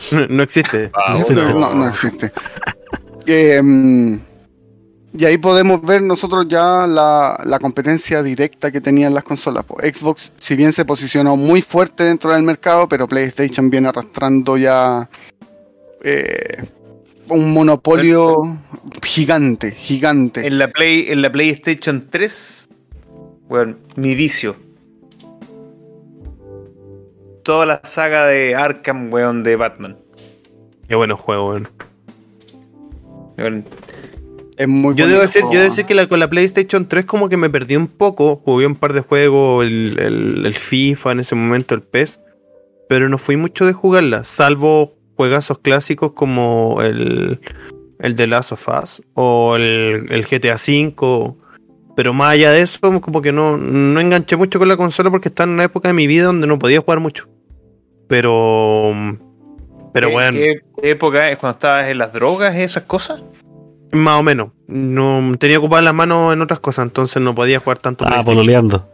No 0.30 0.44
existe. 0.44 0.92
Ah, 0.94 1.14
No 1.14 1.20
existe. 1.20 1.54
No, 1.54 1.74
no 1.74 1.88
existe. 1.88 2.32
Eh, 3.26 3.62
y 5.14 5.26
ahí 5.26 5.38
podemos 5.38 5.82
ver 5.82 6.02
nosotros 6.02 6.48
ya 6.48 6.88
la, 6.88 7.40
la 7.44 7.60
competencia 7.60 8.24
directa 8.24 8.72
que 8.72 8.80
tenían 8.80 9.14
las 9.14 9.24
consolas. 9.24 9.66
Xbox, 9.66 10.32
si 10.38 10.56
bien 10.56 10.72
se 10.72 10.86
posicionó 10.86 11.36
muy 11.36 11.62
fuerte 11.62 12.06
dentro 12.06 12.34
del 12.34 12.44
mercado, 12.44 12.88
pero 12.88 13.08
PlayStation 13.08 13.70
viene 13.70 13.90
arrastrando 13.90 14.56
ya 14.58 15.10
eh, 16.04 16.64
un 17.28 17.54
monopolio 17.54 18.58
gigante, 19.04 19.72
gigante. 19.72 20.48
En 20.48 20.58
la 20.58 20.70
Play, 20.70 21.08
en 21.10 21.22
la 21.22 21.32
PlayStation 21.32 22.08
3, 22.10 22.70
bueno, 23.50 23.76
mi 23.96 24.16
vicio. 24.16 24.56
Toda 27.44 27.66
la 27.66 27.82
saga 27.84 28.26
de 28.28 28.56
Arkham, 28.56 29.12
weón, 29.12 29.44
de 29.44 29.56
Batman. 29.56 29.98
Qué 30.88 30.96
buenos 30.96 31.20
juegos, 31.20 31.50
weón. 31.62 31.70
Weón, 33.38 33.66
Es 34.58 34.68
muy 34.68 34.94
Yo 34.96 35.08
debo 35.08 35.22
decir, 35.22 35.42
yo 35.46 35.50
debo 35.60 35.64
decir 35.64 35.86
que 35.86 35.96
la- 35.96 36.08
con 36.08 36.20
la 36.20 36.30
PlayStation 36.30 36.88
3 36.88 37.06
como 37.06 37.30
que 37.30 37.38
me 37.38 37.50
perdí 37.50 37.76
un 37.76 37.88
poco. 37.88 38.42
Jugué 38.46 38.68
un 38.68 38.76
par 38.76 38.94
de 38.94 39.02
juegos, 39.02 39.66
el, 39.66 39.98
el- 39.98 40.46
el 40.46 40.54
FIFA 40.54 41.14
en 41.14 41.20
ese 41.22 41.34
momento, 41.36 41.74
el 41.74 41.82
PES. 41.82 42.20
Pero 42.88 43.10
no 43.10 43.18
fui 43.18 43.38
mucho 43.38 43.66
de 43.66 43.74
jugarla, 43.74 44.24
salvo 44.26 44.94
juegazos 45.16 45.60
clásicos 45.60 46.12
como 46.12 46.80
el, 46.82 47.40
el 48.00 48.16
de 48.16 48.28
Last 48.28 48.52
of 48.52 48.68
Us 48.68 49.02
o 49.14 49.56
el, 49.56 50.06
el 50.12 50.26
GTA 50.28 50.56
V. 50.58 51.34
Pero 51.96 52.14
más 52.14 52.34
allá 52.34 52.52
de 52.52 52.62
eso, 52.62 52.80
como 53.02 53.22
que 53.22 53.32
no, 53.32 53.58
no 53.58 54.00
enganché 54.00 54.36
mucho 54.36 54.60
con 54.60 54.68
la 54.68 54.78
consola 54.78 55.10
porque 55.10 55.30
estaba 55.30 55.48
en 55.50 55.54
una 55.56 55.64
época 55.64 55.88
de 55.90 55.94
mi 55.94 56.06
vida 56.06 56.26
donde 56.26 56.48
no 56.48 56.60
podía 56.60 56.82
jugar 56.82 57.00
mucho. 57.00 57.28
Pero... 58.12 58.92
Pero 59.94 60.08
¿qué- 60.08 60.14
bueno, 60.14 60.38
¿Qué 60.38 60.62
época 60.92 61.30
es 61.32 61.38
cuando 61.38 61.54
estabas 61.56 61.88
en 61.90 61.98
las 61.98 62.12
drogas 62.12 62.54
y 62.58 62.62
esas 62.62 62.84
cosas? 62.84 63.22
más 63.94 64.20
o 64.20 64.24
menos. 64.24 64.50
No 64.68 65.34
tenía 65.38 65.60
ocupadas 65.60 65.84
las 65.86 65.94
manos 65.94 66.34
en 66.34 66.42
otras 66.42 66.60
cosas, 66.60 66.84
entonces 66.88 67.22
no 67.22 67.34
podía 67.36 67.60
jugar 67.60 67.78
tanto 67.80 68.04
Ah, 68.08 68.22
pololeando. 68.24 68.88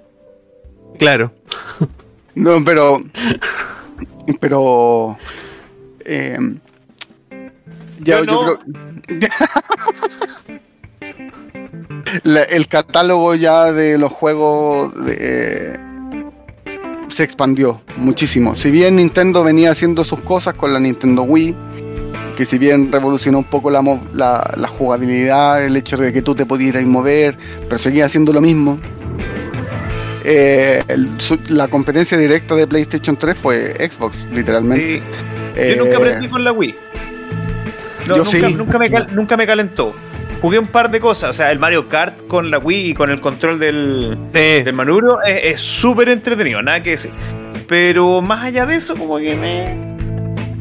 Claro. 0.99 1.31
No, 2.35 2.63
pero. 2.63 2.99
Pero. 4.39 5.17
eh, 6.05 6.37
ya, 8.01 8.19
Yo 8.19 8.25
yo, 8.25 8.25
no. 8.25 8.59
creo. 8.59 9.09
La- 12.23 12.43
el 12.43 12.67
catálogo 12.67 13.33
ya 13.33 13.71
de 13.73 13.97
los 13.97 14.11
juegos 14.11 14.93
de- 15.03 15.73
se 17.09 17.23
expandió 17.23 17.81
muchísimo. 17.97 18.55
Si 18.55 18.69
bien 18.71 18.95
Nintendo 18.97 19.43
venía 19.43 19.71
haciendo 19.71 20.03
sus 20.03 20.19
cosas 20.19 20.53
con 20.55 20.73
la 20.73 20.79
Nintendo 20.79 21.23
Wii, 21.23 21.55
que 22.35 22.45
si 22.45 22.57
bien 22.57 22.91
revolucionó 22.91 23.39
un 23.39 23.43
poco 23.45 23.69
la, 23.71 23.81
mo- 23.81 24.05
la, 24.13 24.53
la 24.57 24.67
jugabilidad, 24.67 25.65
el 25.65 25.75
hecho 25.75 25.97
de 25.97 26.13
que 26.13 26.21
tú 26.21 26.35
te 26.35 26.45
podías 26.45 26.83
mover, 26.85 27.37
pero 27.67 27.79
seguía 27.79 28.05
haciendo 28.05 28.31
lo 28.33 28.41
mismo. 28.41 28.77
Eh, 30.23 30.83
el- 30.87 31.09
su- 31.19 31.39
la 31.47 31.67
competencia 31.67 32.17
directa 32.17 32.55
de 32.55 32.67
PlayStation 32.67 33.15
3 33.17 33.37
fue 33.37 33.89
Xbox, 33.89 34.25
literalmente. 34.33 35.01
Sí. 35.55 35.69
Yo 35.69 35.77
nunca 35.77 35.91
Eh, 35.93 35.95
aprendí 35.97 36.27
con 36.27 36.43
la 36.43 36.51
Wii. 36.51 36.75
No, 38.07 38.17
yo 38.17 38.23
nunca, 38.23 38.29
sí. 38.49 38.53
nunca, 38.55 38.77
me 38.79 38.89
cal- 38.89 39.07
nunca 39.13 39.37
me 39.37 39.47
calentó. 39.47 39.95
Jugué 40.41 40.59
un 40.59 40.67
par 40.67 40.91
de 40.91 40.99
cosas, 40.99 41.31
o 41.31 41.33
sea, 41.33 41.51
el 41.51 41.57
Mario 41.59 41.89
Kart 41.89 42.27
con 42.27 42.51
la 42.51 42.59
Wii 42.59 42.89
y 42.89 42.93
con 42.93 43.09
el 43.09 43.19
control 43.21 43.57
del, 43.59 44.17
Sí. 44.33 44.63
del 44.63 44.73
manubrio 44.73 45.17
es 45.23 45.59
súper 45.59 46.09
entretenido, 46.09 46.61
nada 46.61 46.83
que 46.83 46.91
decir. 46.91 47.11
Pero 47.67 48.21
más 48.21 48.43
allá 48.45 48.65
de 48.65 48.75
eso, 48.75 48.95
como 48.95 49.17
que 49.17 49.35
me. 49.35 49.75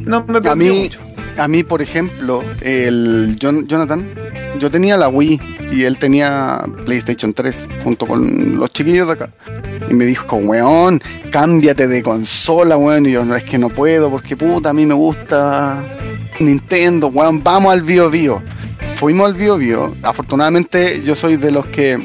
No 0.04 0.24
me 0.26 0.40
prendió 0.40 0.56
mí- 0.56 0.80
mucho. 0.84 0.98
A 1.36 1.46
mí, 1.48 1.62
por 1.62 1.82
ejemplo, 1.82 2.42
el 2.62 3.36
Jon- 3.40 3.66
Jonathan, 3.68 4.08
yo 4.58 4.70
tenía 4.70 4.96
la 4.96 5.08
Wii 5.08 5.38
y 5.72 5.82
él 5.84 5.98
tenía 5.98 6.64
PlayStation 6.86 7.34
3 7.34 7.68
junto 7.84 8.06
con 8.06 8.58
los 8.58 8.72
chiquillos 8.72 9.06
de 9.06 9.12
acá. 9.12 9.30
Y 9.90 9.92
me 9.94 10.06
dijo, 10.06 10.36
weón, 10.36 11.02
cámbiate 11.30 11.86
de 11.86 12.02
consola, 12.02 12.78
weón. 12.78 13.04
Y 13.06 13.12
yo, 13.12 13.24
no, 13.26 13.36
es 13.36 13.44
que 13.44 13.58
no 13.58 13.68
puedo 13.68 14.10
porque 14.10 14.34
puta, 14.36 14.70
a 14.70 14.72
mí 14.72 14.86
me 14.86 14.94
gusta 14.94 15.82
Nintendo, 16.40 17.08
weón, 17.08 17.42
vamos 17.42 17.72
al 17.72 17.82
Bio 17.82 18.08
Bio. 18.10 18.42
Fuimos 18.96 19.26
al 19.26 19.34
Bio 19.34 19.58
Bio. 19.58 19.94
Afortunadamente 20.02 21.02
yo 21.04 21.14
soy 21.14 21.36
de 21.36 21.50
los 21.50 21.66
que 21.66 21.98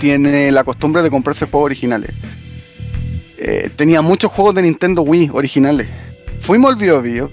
tiene 0.00 0.50
la 0.50 0.64
costumbre 0.64 1.00
de 1.00 1.10
comprarse 1.10 1.46
juegos 1.46 1.66
originales. 1.66 2.10
Eh, 3.38 3.70
tenía 3.76 4.02
muchos 4.02 4.32
juegos 4.32 4.56
de 4.56 4.62
Nintendo 4.62 5.02
Wii 5.02 5.30
originales. 5.32 5.86
Fuimos 6.40 6.72
al 6.72 6.76
Bio 6.76 7.00
Bio 7.00 7.30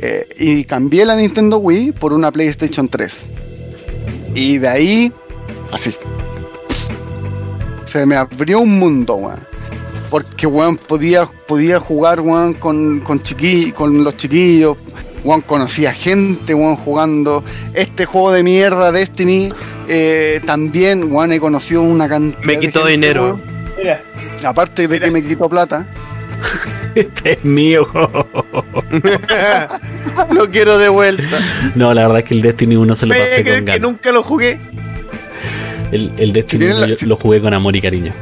eh, 0.00 0.28
y 0.38 0.64
cambié 0.64 1.04
la 1.04 1.16
Nintendo 1.16 1.58
Wii 1.58 1.90
por 1.90 2.12
una 2.12 2.30
PlayStation 2.30 2.88
3. 2.88 3.26
Y 4.32 4.58
de 4.58 4.68
ahí, 4.68 5.12
así. 5.72 5.92
Se 7.82 8.06
me 8.06 8.14
abrió 8.14 8.60
un 8.60 8.78
mundo, 8.78 9.16
weón. 9.16 9.40
Porque, 10.08 10.46
weón, 10.46 10.76
podía, 10.76 11.28
podía 11.48 11.80
jugar, 11.80 12.20
weón, 12.20 12.54
con, 12.54 13.00
con, 13.00 13.20
con 13.74 14.04
los 14.04 14.16
chiquillos. 14.16 14.76
Weón, 15.24 15.40
conocía 15.42 15.92
gente, 15.92 16.54
weón, 16.54 16.76
jugando. 16.76 17.44
Este 17.74 18.06
juego 18.06 18.32
de 18.32 18.42
mierda, 18.42 18.92
Destiny, 18.92 19.52
eh, 19.88 20.40
también, 20.46 21.12
weón, 21.12 21.32
he 21.32 21.40
conocido 21.40 21.82
una 21.82 22.08
cantidad 22.08 22.42
Me 22.44 22.54
de 22.54 22.60
quitó 22.60 22.80
gente, 22.80 22.92
dinero. 22.92 23.40
Mira, 23.76 24.00
Aparte 24.44 24.86
de 24.88 25.00
que 25.00 25.10
me 25.10 25.22
quitó 25.22 25.48
plata. 25.48 25.86
Este 26.94 27.32
es 27.32 27.44
mío. 27.44 27.86
Lo 30.30 30.48
quiero 30.50 30.78
de 30.78 30.88
vuelta. 30.88 31.38
No, 31.74 31.92
la 31.94 32.02
verdad 32.02 32.18
es 32.18 32.24
que 32.24 32.34
el 32.34 32.42
Destiny 32.42 32.76
1 32.76 32.94
se 32.94 33.06
lo 33.06 33.14
¿me 33.14 33.20
pasé 33.20 33.34
con 33.36 33.44
que 33.44 33.50
ganas. 33.60 33.80
nunca 33.80 34.12
lo 34.12 34.22
jugué? 34.22 34.58
El, 35.92 36.12
el 36.18 36.32
Destiny 36.32 36.60
tienen 36.60 36.76
1 36.78 36.86
la- 36.86 36.96
yo 36.96 37.06
lo 37.06 37.16
jugué 37.16 37.40
con 37.40 37.54
amor 37.54 37.76
y 37.76 37.80
cariño. 37.80 38.12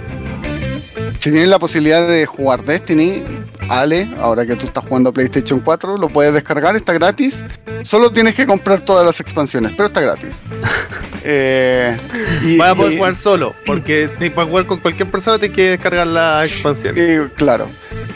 Si 1.18 1.30
tienes 1.30 1.48
la 1.48 1.58
posibilidad 1.58 2.06
de 2.06 2.26
jugar 2.26 2.64
Destiny, 2.64 3.22
Ale, 3.68 4.08
ahora 4.20 4.46
que 4.46 4.56
tú 4.56 4.66
estás 4.66 4.84
jugando 4.86 5.12
PlayStation 5.12 5.60
4, 5.60 5.96
lo 5.98 6.08
puedes 6.08 6.32
descargar, 6.32 6.76
está 6.76 6.92
gratis. 6.92 7.44
Solo 7.82 8.10
tienes 8.10 8.34
que 8.34 8.46
comprar 8.46 8.80
todas 8.80 9.04
las 9.04 9.20
expansiones, 9.20 9.72
pero 9.72 9.86
está 9.86 10.00
gratis. 10.00 10.34
Eh, 11.28 11.96
y, 12.44 12.56
Vas 12.56 12.70
a 12.70 12.74
poder 12.76 12.92
y- 12.92 12.96
jugar 12.98 13.16
solo, 13.16 13.52
porque 13.66 14.08
para 14.36 14.46
jugar 14.46 14.66
con 14.66 14.78
cualquier 14.78 15.10
persona 15.10 15.40
tienes 15.40 15.56
que 15.56 15.70
descargar 15.70 16.06
la 16.06 16.44
expansión. 16.46 16.94
y, 16.96 17.28
claro. 17.30 17.66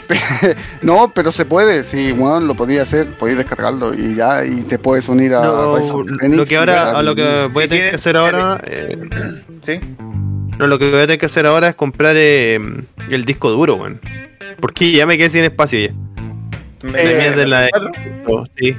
no, 0.81 1.11
pero 1.13 1.33
se 1.33 1.43
puede, 1.43 1.83
si 1.83 2.13
bueno, 2.13 2.39
lo 2.39 2.55
podías 2.55 2.83
hacer, 2.87 3.09
podías 3.11 3.39
descargarlo 3.39 3.93
y 3.93 4.15
ya, 4.15 4.45
y 4.45 4.61
te 4.61 4.79
puedes 4.79 5.09
unir 5.09 5.35
a 5.35 5.41
No, 5.41 5.75
Rise 5.75 5.91
of 5.91 6.05
the 6.05 6.13
Phoenix 6.19 6.37
lo 6.37 6.45
que 6.45 6.55
ahora, 6.55 6.91
a 6.91 7.03
lo 7.03 7.13
que 7.13 7.49
voy 7.51 7.63
a 7.63 7.65
Si 7.65 7.69
tener 7.71 7.89
que 7.89 7.95
hacer 7.97 8.15
ahora, 8.15 8.61
eh, 8.65 8.97
¿Sí? 9.61 9.79
No, 10.61 10.67
lo 10.67 10.77
que 10.77 10.91
voy 10.91 10.99
a 10.99 11.07
tener 11.07 11.17
que 11.17 11.25
hacer 11.25 11.47
ahora 11.47 11.69
es 11.69 11.75
comprar 11.75 12.15
eh, 12.17 12.59
el 13.09 13.25
disco 13.25 13.49
duro, 13.49 13.77
weón. 13.77 13.99
Porque 14.59 14.91
ya 14.91 15.07
me 15.07 15.17
quedé 15.17 15.29
sin 15.29 15.43
espacio 15.43 15.79
ya. 15.87 15.93
Me- 16.83 17.01
de 17.31 17.47
la 17.47 17.61
de, 17.61 17.69
¿Cuatro? 17.71 18.45
sí, 18.59 18.77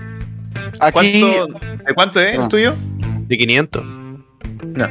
Aquí, 0.79 1.21
¿Cuánto, 1.21 1.59
¿De 1.85 1.95
cuánto 1.95 2.21
es 2.21 2.35
el 2.37 2.43
Ah. 2.43 2.49
tuyo? 2.49 2.75
de 3.27 3.37
500. 3.37 3.85
No. 3.85 4.89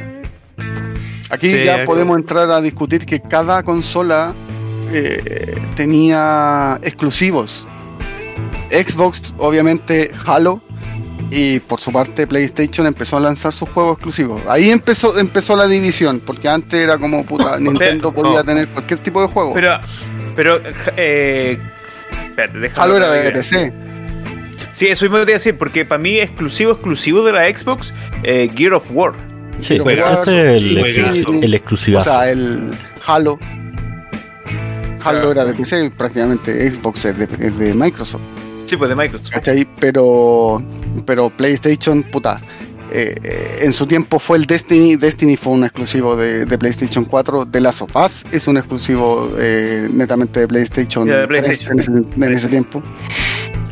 aquí 1.30 1.50
Sí, 1.50 1.64
ya 1.64 1.84
podemos 1.86 2.18
entrar 2.18 2.50
a 2.50 2.60
discutir 2.60 3.06
que 3.06 3.20
cada 3.20 3.62
consola 3.62 4.34
eh, 4.92 5.56
tenía 5.76 6.78
exclusivos. 6.82 7.66
Xbox, 8.70 9.34
obviamente, 9.38 10.10
Halo. 10.26 10.60
Y 11.34 11.60
por 11.60 11.80
su 11.80 11.90
parte, 11.90 12.26
PlayStation 12.26 12.86
empezó 12.86 13.16
a 13.16 13.20
lanzar 13.20 13.54
sus 13.54 13.66
juegos 13.70 13.94
exclusivos. 13.94 14.42
Ahí 14.46 14.68
empezó, 14.68 15.18
empezó 15.18 15.56
la 15.56 15.66
división, 15.66 16.20
porque 16.20 16.46
antes 16.46 16.78
era 16.78 16.98
como 16.98 17.24
puta, 17.24 17.58
Nintendo 17.58 18.12
podía 18.12 18.40
no. 18.40 18.44
tener 18.44 18.68
cualquier 18.68 19.00
tipo 19.00 19.22
de 19.22 19.28
juego. 19.28 19.54
Pero, 19.54 19.80
pero, 20.36 20.60
eh, 20.98 21.58
espérate, 22.28 22.70
Halo 22.76 22.96
era 22.98 23.10
de. 23.10 23.32
PC. 23.32 23.72
Sí, 24.72 24.88
eso 24.88 25.06
mismo 25.06 25.16
te 25.18 25.22
iba 25.22 25.30
a 25.30 25.38
decir, 25.38 25.56
porque 25.56 25.86
para 25.86 26.02
mí 26.02 26.18
exclusivo, 26.18 26.72
exclusivo 26.72 27.24
de 27.24 27.32
la 27.32 27.44
Xbox, 27.44 27.94
eh, 28.24 28.50
Gear 28.54 28.74
of 28.74 28.84
War. 28.90 29.14
Sí, 29.58 29.78
Pero 29.82 30.06
ese 30.12 30.56
es 30.56 30.62
el, 30.62 30.78
el 31.44 31.54
O 31.54 31.56
exclusivazo. 31.56 32.10
sea, 32.10 32.30
el 32.30 32.72
Halo. 33.06 33.38
Halo 35.02 35.30
era 35.32 35.46
de 35.46 35.54
PC, 35.54 35.90
prácticamente 35.96 36.70
Xbox 36.70 37.06
es 37.06 37.18
de, 37.18 37.24
es 37.24 37.58
de 37.58 37.72
Microsoft. 37.74 38.20
Sí, 38.66 38.76
pues 38.76 38.88
de 38.88 38.96
Microsoft. 38.96 39.30
¿Cachai? 39.30 39.66
Pero, 39.80 40.62
pero 41.06 41.30
PlayStation, 41.30 42.02
puta. 42.04 42.36
eh, 42.90 43.14
eh, 43.22 43.58
en 43.62 43.72
su 43.72 43.86
tiempo 43.86 44.18
fue 44.18 44.38
el 44.38 44.46
Destiny. 44.46 44.96
Destiny 44.96 45.36
fue 45.36 45.52
un 45.54 45.64
exclusivo 45.64 46.16
de, 46.16 46.44
de 46.46 46.58
PlayStation 46.58 47.04
4. 47.04 47.46
The 47.46 47.60
Last 47.60 47.82
of 47.82 47.94
Us 47.96 48.24
es 48.32 48.46
un 48.48 48.56
exclusivo 48.58 49.30
eh, 49.38 49.88
netamente 49.92 50.40
de 50.40 50.48
PlayStation, 50.48 51.06
Ya, 51.06 51.18
de 51.18 51.26
3 51.26 51.42
PlayStation. 51.42 51.72
en 51.98 52.04
ese, 52.14 52.24
en 52.26 52.34
ese 52.34 52.48
tiempo. 52.48 52.82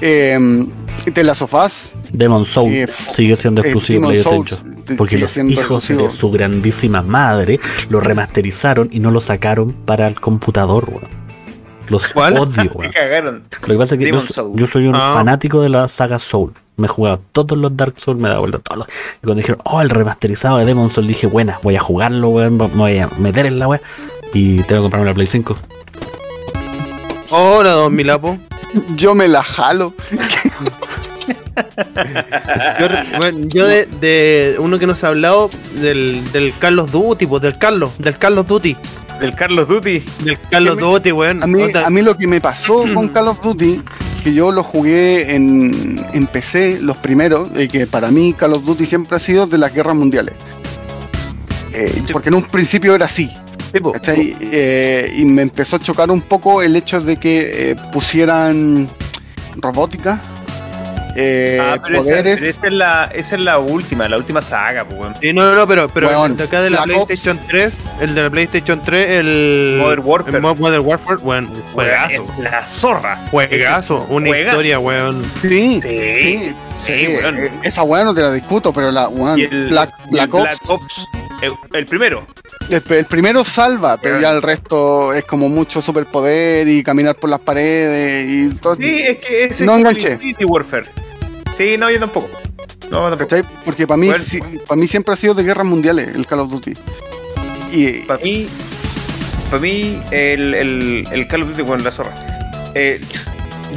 Eh, 0.01 0.67
The 1.15 1.25
Last 1.25 1.43
of 1.43 1.55
Us. 1.55 1.93
Demon 2.13 2.45
Soul 2.45 2.73
eh, 2.73 2.87
sigue 3.09 3.37
siendo 3.37 3.63
eh, 3.63 3.67
exclusivo 3.67 4.11
de 4.11 4.23
PlayStation. 4.23 4.77
Porque 4.97 5.19
los 5.19 5.37
hijos 5.39 5.53
exclusivo. 5.59 6.03
de 6.03 6.11
su 6.11 6.31
grandísima 6.31 7.01
madre 7.03 7.61
lo 7.91 8.01
remasterizaron 8.01 8.89
y 8.91 9.01
no 9.01 9.11
lo 9.11 9.21
sacaron 9.21 9.73
para 9.85 10.09
el 10.09 10.19
computador, 10.21 10.89
weón. 10.91 11.20
Los 11.91 12.09
¿Cuál? 12.13 12.39
odio, 12.39 12.55
Me 12.65 12.71
weón. 12.75 12.93
cagaron. 12.93 13.43
Lo 13.63 13.69
que 13.69 13.77
pasa 13.79 13.95
es 13.97 13.99
que 13.99 14.11
yo, 14.55 14.67
soy 14.67 14.87
un 14.87 14.95
Ah. 14.97 15.13
fanático 15.17 15.61
de 15.61 15.69
la 15.69 15.87
saga 15.89 16.19
Soul. 16.19 16.53
Me 16.77 16.87
he 16.87 16.89
jugado 16.89 17.21
todos 17.33 17.59
los 17.59 17.77
Dark 17.77 17.95
Souls, 17.99 18.19
me 18.19 18.27
he 18.29 18.31
dado 18.31 18.41
vuelta 18.41 18.57
a 18.57 18.61
todos 18.61 18.79
los. 18.79 18.87
Y 18.89 19.27
cuando 19.27 19.35
dijeron, 19.43 19.61
oh, 19.65 19.83
el 19.83 19.91
remasterizado 19.91 20.57
de 20.59 20.65
Demon 20.65 20.91
Soul, 20.91 21.07
dije, 21.07 21.27
buena, 21.27 21.59
voy 21.63 21.77
a 21.77 21.81
jugarlo, 21.81 22.29
weón, 22.31 22.57
me 22.57 22.67
voy 22.69 22.99
a 22.99 23.09
meter 23.19 23.45
en 23.45 23.59
la 23.59 23.69
weá. 23.69 23.81
Y 24.33 24.63
tengo 24.63 24.81
que 24.81 24.85
comprarme 24.85 25.09
la 25.09 25.15
Play 25.15 25.27
5. 25.27 25.57
Hola, 27.31 27.73
don 27.73 27.95
Milapo. 27.95 28.39
Yo 28.97 29.15
me 29.15 29.27
la 29.29 29.43
jalo. 29.43 29.93
Yo, 32.79 32.87
bueno, 33.19 33.39
yo 33.49 33.67
de, 33.67 33.87
de 33.87 34.57
uno 34.59 34.79
que 34.79 34.87
nos 34.87 35.03
ha 35.05 35.09
hablado, 35.09 35.51
del, 35.81 36.23
del 36.33 36.55
Carlos 36.59 36.91
Duty, 36.91 37.27
pues 37.27 37.43
del 37.43 37.59
Carlos, 37.59 37.91
del 37.99 38.17
Carlos 38.17 38.47
Duty. 38.47 38.77
Del 39.21 39.35
Carlos 39.35 39.69
Duty. 39.69 40.03
Del 40.25 40.39
Carlos 40.51 40.77
me- 40.77 40.83
Duty, 40.83 41.13
weón. 41.13 41.43
A 41.43 41.47
mí, 41.47 41.63
a 41.73 41.91
mí 41.91 42.03
lo 42.03 42.17
que 42.17 42.27
me 42.27 42.41
pasó 42.41 42.85
con 42.95 43.09
Call 43.09 43.29
of 43.29 43.43
Duty, 43.43 43.83
que 44.25 44.33
yo 44.35 44.51
lo 44.53 44.63
jugué 44.63 45.35
en, 45.35 46.05
en 46.13 46.27
PC, 46.27 46.79
los 46.81 46.97
primeros, 46.97 47.49
y 47.55 47.69
que 47.69 47.87
para 47.87 48.11
mí 48.11 48.33
Call 48.33 48.53
of 48.55 48.65
Duty 48.65 48.87
siempre 48.87 49.17
ha 49.17 49.21
sido 49.21 49.47
de 49.47 49.59
las 49.59 49.75
guerras 49.75 49.97
mundiales. 49.97 50.35
Eh, 51.73 52.03
porque 52.13 52.29
en 52.31 52.35
un 52.37 52.43
principio 52.43 52.95
era 52.95 53.07
así. 53.07 53.31
Eh, 53.73 55.13
y 55.17 55.25
me 55.25 55.43
empezó 55.43 55.77
a 55.77 55.79
chocar 55.79 56.11
un 56.11 56.23
poco 56.23 56.61
el 56.63 56.75
hecho 56.75 57.01
de 57.01 57.17
que 57.19 57.71
eh, 57.71 57.77
pusieran 57.93 58.89
robótica, 59.57 60.21
eh, 61.17 61.59
ah, 61.61 61.79
pero 61.83 61.95
esa, 62.01 62.03
poderes. 62.05 62.39
pero 62.41 62.51
esa 62.51 62.67
es 62.67 62.73
la, 62.73 63.11
esa 63.15 63.35
es 63.37 63.41
la 63.43 63.59
última, 63.59 64.09
la 64.09 64.17
última 64.17 64.41
saga, 64.43 64.85
pues, 64.85 64.99
weón. 65.01 65.15
Sí, 65.21 65.33
no, 65.33 65.55
no, 65.55 65.67
pero, 65.67 65.89
pero 65.89 66.09
Weón, 66.09 66.37
de 66.37 66.45
acá 66.45 66.63
de 66.63 66.71
la 66.71 66.83
Ops. 66.83 66.93
PlayStation 66.93 67.39
3, 67.49 67.79
el 68.01 68.15
de 68.15 68.23
la 68.23 68.31
PlayStation 68.31 68.83
3, 68.85 69.07
el 69.11 69.77
Modern 69.81 70.03
Warfare. 70.05 70.37
el 70.37 70.43
Mo- 70.43 70.55
Modern 70.55 70.85
Warfare, 70.87 71.19
weón, 71.19 71.49
juegazo. 71.75 72.23
Es 72.23 72.33
la 72.39 72.65
zorra. 72.65 73.17
Juegazo, 73.31 74.07
una 74.09 74.29
juegazo. 74.29 74.57
historia, 74.59 74.79
weón. 74.79 75.25
Sí, 75.43 75.49
Sí, 75.49 75.81
sí, 75.83 76.55
sí, 76.85 77.07
sí, 77.07 77.07
weón. 77.17 77.39
eh, 77.39 77.51
esa 77.63 77.83
weá 77.83 78.05
no 78.05 78.15
te 78.15 78.21
la 78.23 78.33
discuto, 78.33 78.73
pero 78.73 78.91
la 78.91 79.09
weón, 79.09 79.39
Y 79.39 79.43
el, 79.45 79.69
Black, 79.69 79.93
el 80.13 80.19
Ops, 80.21 80.31
Black 80.43 80.59
Ops, 80.71 81.07
el, 81.43 81.53
el 81.73 81.87
primero. 81.87 82.27
El, 82.69 82.83
el 82.89 83.05
primero 83.07 83.45
salva, 83.45 83.97
pero 84.01 84.21
ya 84.21 84.31
el 84.31 84.43
resto 84.43 85.13
es 85.13 85.25
como 85.25 85.49
mucho 85.49 85.81
superpoder 85.83 86.69
y 86.69 86.83
caminar 86.85 87.17
por 87.17 87.29
las 87.31 87.41
paredes 87.41 88.27
y 88.31 88.55
todo. 88.57 88.77
Sí, 88.77 89.03
es 89.09 89.19
que 89.19 89.45
ese 89.47 89.65
No 89.67 89.73
es 89.73 89.79
enganché. 89.81 90.13
Infinity 90.13 90.45
Warfare. 90.45 90.87
Sí, 91.57 91.77
no, 91.79 91.91
yo 91.91 91.99
tampoco. 91.99 92.29
No, 92.91 93.09
tampoco. 93.09 93.19
¿Cachai? 93.19 93.43
Porque 93.65 93.87
para 93.87 93.97
mí, 93.97 94.07
Bueno. 94.09 94.25
para 94.69 94.81
mí 94.81 94.87
siempre 94.87 95.13
ha 95.15 95.17
sido 95.17 95.35
de 95.35 95.43
guerras 95.43 95.67
mundiales 95.67 96.15
el 96.15 96.27
Call 96.27 96.41
of 96.41 96.51
Duty. 96.51 96.75
Y 97.73 97.89
Para 98.03 98.23
mí, 98.23 98.47
para 99.51 99.63
mí, 99.63 100.01
el, 100.13 100.55
el, 100.55 101.09
el 101.11 101.27
Call 101.29 101.43
of 101.43 101.49
Duty, 101.51 101.63
weón, 101.63 101.83
la 101.83 101.91
zorra. 101.91 102.13
Eh, 102.75 103.01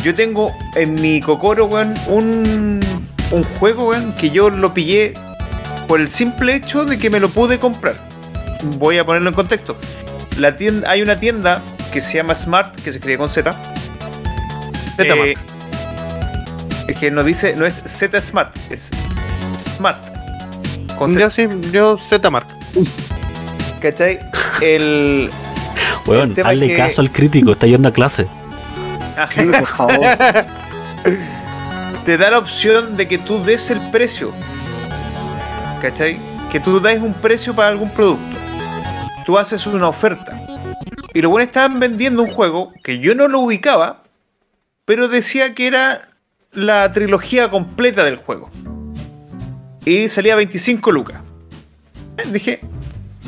yo 0.03 0.13
tengo 0.13 0.51
en 0.75 0.95
mi 1.01 1.19
cocoro, 1.19 1.65
weón, 1.65 1.95
un, 2.07 2.79
un 3.31 3.43
juego, 3.59 3.89
weón, 3.89 4.13
que 4.13 4.29
yo 4.29 4.51
lo 4.51 4.71
pillé 4.73 5.15
por 5.87 5.99
el 5.99 6.09
simple 6.09 6.55
hecho 6.55 6.85
de 6.85 6.99
que 6.99 7.09
me 7.09 7.19
lo 7.19 7.29
pude 7.29 7.57
comprar. 7.57 8.12
Voy 8.77 8.97
a 8.97 9.05
ponerlo 9.05 9.29
en 9.29 9.35
contexto. 9.35 9.77
La 10.37 10.55
tienda, 10.55 10.89
hay 10.89 11.01
una 11.01 11.19
tienda 11.19 11.61
que 11.91 12.01
se 12.01 12.15
llama 12.15 12.33
Smart, 12.35 12.75
que 12.75 12.91
se 12.91 12.97
escribe 12.97 13.17
con 13.17 13.29
Z. 13.29 13.51
Z 14.97 15.13
Eh. 15.15 15.33
Es 16.87 16.97
que 16.97 17.11
no 17.11 17.23
dice, 17.23 17.55
no 17.55 17.65
es 17.65 17.81
Z 17.85 18.19
Smart, 18.21 18.55
es 18.69 18.89
Smart. 19.55 19.99
Con 20.97 21.13
Yo 21.17 21.29
Z, 21.29 21.31
sí, 21.31 21.47
yo 21.71 21.97
Z 21.97 22.29
Mark. 22.29 22.47
¿Cachai? 23.81 24.19
El. 24.61 25.29
Weón, 26.05 26.33
tema 26.33 26.49
hazle 26.49 26.67
que- 26.67 26.77
caso 26.77 27.01
al 27.01 27.11
crítico, 27.11 27.53
está 27.53 27.67
yendo 27.67 27.89
a 27.89 27.93
clase. 27.93 28.27
Ah, 29.17 29.29
sí, 29.31 29.45
por 29.45 29.67
favor. 29.67 29.99
te 32.05 32.17
da 32.17 32.31
la 32.31 32.39
opción 32.39 32.97
de 32.97 33.07
que 33.07 33.17
tú 33.17 33.43
des 33.43 33.69
el 33.69 33.79
precio. 33.91 34.31
¿Cachai? 35.81 36.17
Que 36.51 36.59
tú 36.59 36.79
des 36.79 36.99
un 37.01 37.13
precio 37.13 37.53
para 37.55 37.69
algún 37.69 37.89
producto. 37.89 38.37
Tú 39.25 39.37
haces 39.37 39.65
una 39.67 39.87
oferta. 39.87 40.39
Y 41.13 41.21
lo 41.21 41.29
bueno 41.29 41.45
estaban 41.45 41.79
vendiendo 41.79 42.23
un 42.23 42.29
juego 42.31 42.73
que 42.83 42.99
yo 42.99 43.15
no 43.15 43.27
lo 43.27 43.39
ubicaba, 43.39 44.03
pero 44.85 45.07
decía 45.07 45.53
que 45.53 45.67
era 45.67 46.09
la 46.51 46.91
trilogía 46.91 47.49
completa 47.49 48.03
del 48.03 48.17
juego. 48.17 48.49
Y 49.85 50.07
salía 50.07 50.35
25 50.35 50.91
lucas. 50.91 51.21
Eh, 52.17 52.23
Dije, 52.31 52.61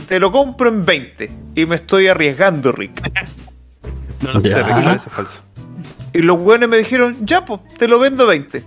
te 0.08 0.20
lo 0.20 0.32
compro 0.32 0.70
en 0.70 0.86
20. 0.86 1.32
Y 1.56 1.66
me 1.66 1.76
estoy 1.76 2.08
arriesgando, 2.08 2.72
Rick. 2.72 3.02
No 4.22 4.32
lo 4.34 4.42
sé, 4.42 4.50
Ya. 4.50 4.64
Ricky, 4.64 4.82
parece 4.82 5.10
falso. 5.10 5.44
Y 6.14 6.20
los 6.20 6.40
weones 6.40 6.70
me 6.70 6.78
dijeron, 6.78 7.18
ya, 7.26 7.44
pues, 7.46 7.60
te 7.78 7.88
lo 7.88 8.00
vendo 8.00 8.26
20. 8.26 8.64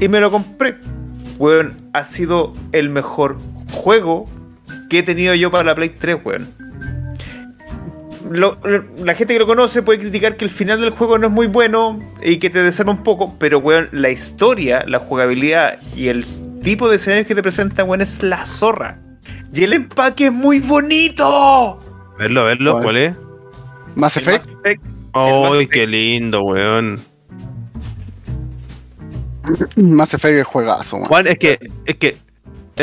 Y 0.00 0.08
me 0.08 0.20
lo 0.20 0.30
compré. 0.30 0.78
Weón, 1.36 1.90
ha 1.92 2.04
sido 2.04 2.54
el 2.72 2.88
mejor 2.88 3.38
juego 3.72 4.28
que 4.90 4.98
he 4.98 5.02
tenido 5.02 5.34
yo 5.34 5.50
para 5.50 5.64
la 5.64 5.74
Play 5.74 5.88
3, 5.90 6.18
weón. 6.22 6.48
Lo- 8.30 8.58
lo- 8.64 8.84
la 9.04 9.14
gente 9.14 9.32
que 9.34 9.40
lo 9.40 9.46
conoce 9.46 9.82
puede 9.82 9.98
criticar 9.98 10.36
que 10.36 10.44
el 10.44 10.50
final 10.50 10.80
del 10.80 10.90
juego 10.90 11.16
no 11.18 11.28
es 11.28 11.32
muy 11.32 11.46
bueno 11.46 11.98
y 12.22 12.36
que 12.36 12.50
te 12.50 12.62
desarma 12.62 12.92
un 12.92 13.02
poco, 13.02 13.34
pero 13.38 13.58
weón, 13.58 13.88
la 13.92 14.10
historia, 14.10 14.84
la 14.86 14.98
jugabilidad 14.98 15.78
y 15.96 16.08
el 16.08 16.24
tipo 16.62 16.88
de 16.90 16.96
escenarios 16.96 17.26
que 17.26 17.34
te 17.34 17.42
presenta, 17.42 17.82
weón, 17.84 18.02
es 18.02 18.22
la 18.22 18.44
zorra. 18.46 18.98
Y 19.52 19.64
el 19.64 19.72
empaque 19.72 20.26
es 20.26 20.32
muy 20.32 20.60
bonito. 20.60 21.78
Verlo, 22.18 22.44
verlo, 22.44 22.72
¿Cuál? 22.72 22.84
¿cuál 22.84 22.96
es? 22.98 23.14
Mass 23.96 24.16
Effect, 24.18 24.46
¡Ay, 25.12 25.54
Effect. 25.54 25.72
qué 25.72 25.86
lindo, 25.86 26.40
weón! 26.42 27.00
Mass 29.76 30.14
Effect 30.14 30.38
es 30.38 30.46
juegazo, 30.46 30.98
man. 30.98 31.08
Juan, 31.08 31.26
es 31.26 31.38
que, 31.38 31.58
es 31.86 31.96
que 31.96 32.16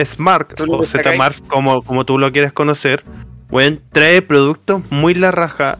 Smart 0.06 0.60
o 0.68 0.84
Z 0.84 0.98
sacáis. 1.04 1.18
Mark, 1.18 1.36
como, 1.48 1.82
como 1.82 2.06
tú 2.06 2.18
lo 2.18 2.32
quieres 2.32 2.54
conocer, 2.54 3.04
weón, 3.50 3.82
trae 3.92 4.22
productos 4.22 4.82
muy 4.92 5.14
la 5.14 5.32
raja. 5.32 5.78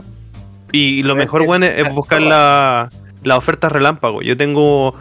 Y 0.72 1.04
lo 1.04 1.14
Es- 1.14 1.20
mejor, 1.20 1.44
weón, 1.44 1.64
es, 1.64 1.94
buscar 1.94 2.22
la, 2.22 2.90
la 3.24 3.38
oferta 3.38 3.70
relámpago. 3.70 4.22
Yo 4.22 4.36
tengo 4.38 4.96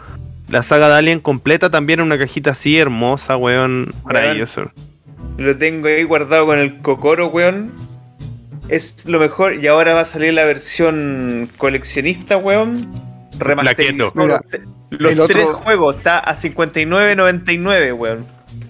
la 0.49 0.63
saga 0.63 0.87
de 0.89 0.95
Alien 0.95 1.19
completa 1.19 1.69
también 1.69 1.99
en 1.99 2.05
una 2.05 2.17
cajita 2.17 2.51
así 2.51 2.77
hermosa, 2.77 3.35
weón, 3.37 3.93
maravilloso. 4.05 4.71
Lo 5.37 5.55
tengo 5.57 5.87
ahí 5.87 6.03
guardado 6.03 6.45
con 6.45 6.57
el 6.59 6.79
cocoro, 6.81 7.27
weón. 7.27 7.71
Es 8.69 9.05
lo 9.05 9.19
mejor. 9.19 9.55
Y 9.63 9.67
ahora 9.67 9.93
va 9.93 10.01
a 10.01 10.05
salir 10.05 10.33
la 10.33 10.43
versión 10.45 11.49
coleccionista, 11.57 12.37
weón. 12.37 12.87
Remasterizado. 13.39 14.11
Mira, 14.15 14.41
Los 14.89 15.11
el 15.11 15.19
otro- 15.19 15.35
tres 15.35 15.47
juegos 15.47 15.97
está 15.97 16.19
a 16.19 16.33
59.99, 16.35 17.93
weón. 17.93 18.25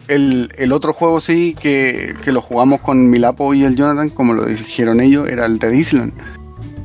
El, 0.07 0.49
el 0.57 0.71
otro 0.71 0.93
juego 0.93 1.19
sí 1.19 1.55
que, 1.59 2.15
que 2.23 2.31
lo 2.31 2.41
jugamos 2.41 2.81
con 2.81 3.09
Milapo 3.09 3.53
y 3.53 3.63
el 3.63 3.75
Jonathan, 3.75 4.09
como 4.09 4.33
lo 4.33 4.45
dijeron 4.45 5.01
ellos, 5.01 5.27
era 5.29 5.45
el 5.45 5.59
de 5.59 5.75
Island. 5.77 6.13